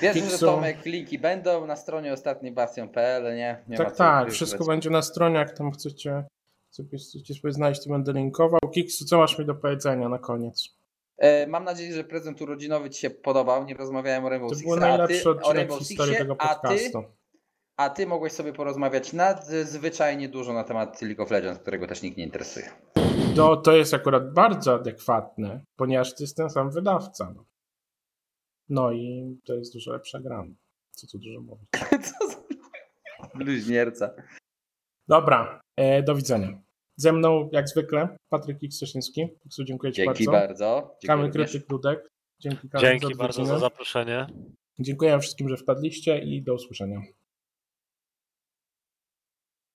Wiesz, 0.00 0.16
że 0.16 0.22
Pixel. 0.22 0.48
Tomek, 0.48 0.84
linki 0.84 1.18
będą 1.18 1.66
na 1.66 1.76
stronie 1.76 2.12
ostatnibastion.pl, 2.12 3.36
nie? 3.36 3.64
nie 3.68 3.76
tak, 3.76 3.96
tak, 3.96 4.30
wszystko 4.30 4.64
będzie 4.64 4.90
na 4.90 5.02
stronie, 5.02 5.36
jak 5.36 5.58
tam 5.58 5.72
chcecie, 5.72 6.24
chcecie 6.70 7.34
sobie 7.34 7.52
znaleźć, 7.52 7.84
to 7.84 7.90
będę 7.90 8.12
linkował. 8.12 8.60
Kiksu, 8.74 9.04
co 9.04 9.18
masz 9.18 9.38
mi 9.38 9.44
do 9.44 9.54
powiedzenia 9.54 10.08
na 10.08 10.18
koniec? 10.18 10.68
E, 11.18 11.46
mam 11.46 11.64
nadzieję, 11.64 11.94
że 11.94 12.04
prezent 12.04 12.42
urodzinowy 12.42 12.90
Ci 12.90 13.00
się 13.00 13.10
podobał. 13.10 13.64
Nie 13.64 13.74
rozmawiałem 13.74 14.24
o 14.24 14.28
Rainbow 14.28 14.50
To 14.50 14.56
Six, 14.56 14.66
był 14.66 14.76
a 14.76 14.80
najlepszy 14.80 15.22
ty, 15.22 15.30
odcinek 15.30 15.72
w 15.72 15.78
historii 15.78 16.16
tego 16.16 16.36
a 16.38 16.54
ty, 16.54 16.60
podcastu. 16.60 17.04
a 17.76 17.90
ty 17.90 18.06
mogłeś 18.06 18.32
sobie 18.32 18.52
porozmawiać 18.52 19.12
nadzwyczajnie 19.12 20.28
dużo 20.28 20.52
na 20.52 20.64
temat 20.64 21.02
League 21.02 21.22
of 21.22 21.30
Legends, 21.30 21.60
którego 21.60 21.86
też 21.86 22.02
nikt 22.02 22.16
nie 22.16 22.24
interesuje. 22.24 22.70
To, 23.36 23.56
to 23.56 23.72
jest 23.72 23.94
akurat 23.94 24.32
bardzo 24.32 24.74
adekwatne, 24.74 25.64
ponieważ 25.76 26.14
to 26.14 26.22
jest 26.22 26.36
ten 26.36 26.50
sam 26.50 26.70
wydawca. 26.70 27.34
No, 28.68 28.82
no 28.82 28.92
i 28.92 29.36
to 29.44 29.54
jest 29.54 29.72
dużo 29.74 29.92
lepsza 29.92 30.20
gra. 30.20 30.46
Co 30.90 31.06
tu 31.06 31.18
dużo 31.18 31.40
mówić. 31.40 31.68
Co 32.06 32.28
za 32.28 32.44
bluźnierca. 33.34 34.14
Dobra, 35.08 35.60
e, 35.76 36.02
do 36.02 36.14
widzenia. 36.14 36.62
Ze 36.96 37.12
mną, 37.12 37.50
jak 37.52 37.68
zwykle, 37.68 38.16
Patryk 38.28 38.62
Ikseszyński. 38.62 39.28
Kiksu, 39.42 39.64
dziękuję 39.64 39.92
Ci 39.92 39.96
Dzięki 39.96 40.24
bardzo. 40.24 40.32
bardzo. 40.32 40.96
Kamil. 41.06 41.30
Krytyk 41.30 41.66
Dudek. 41.66 42.08
Dzięki, 42.40 42.68
Kamil, 42.68 42.88
Dzięki 42.88 43.14
za 43.14 43.14
bardzo 43.14 43.44
za 43.44 43.58
zaproszenie. 43.58 44.26
Dziękuję 44.78 45.20
wszystkim, 45.20 45.48
że 45.48 45.56
wpadliście 45.56 46.18
i 46.18 46.42
do 46.42 46.54
usłyszenia. 46.54 47.02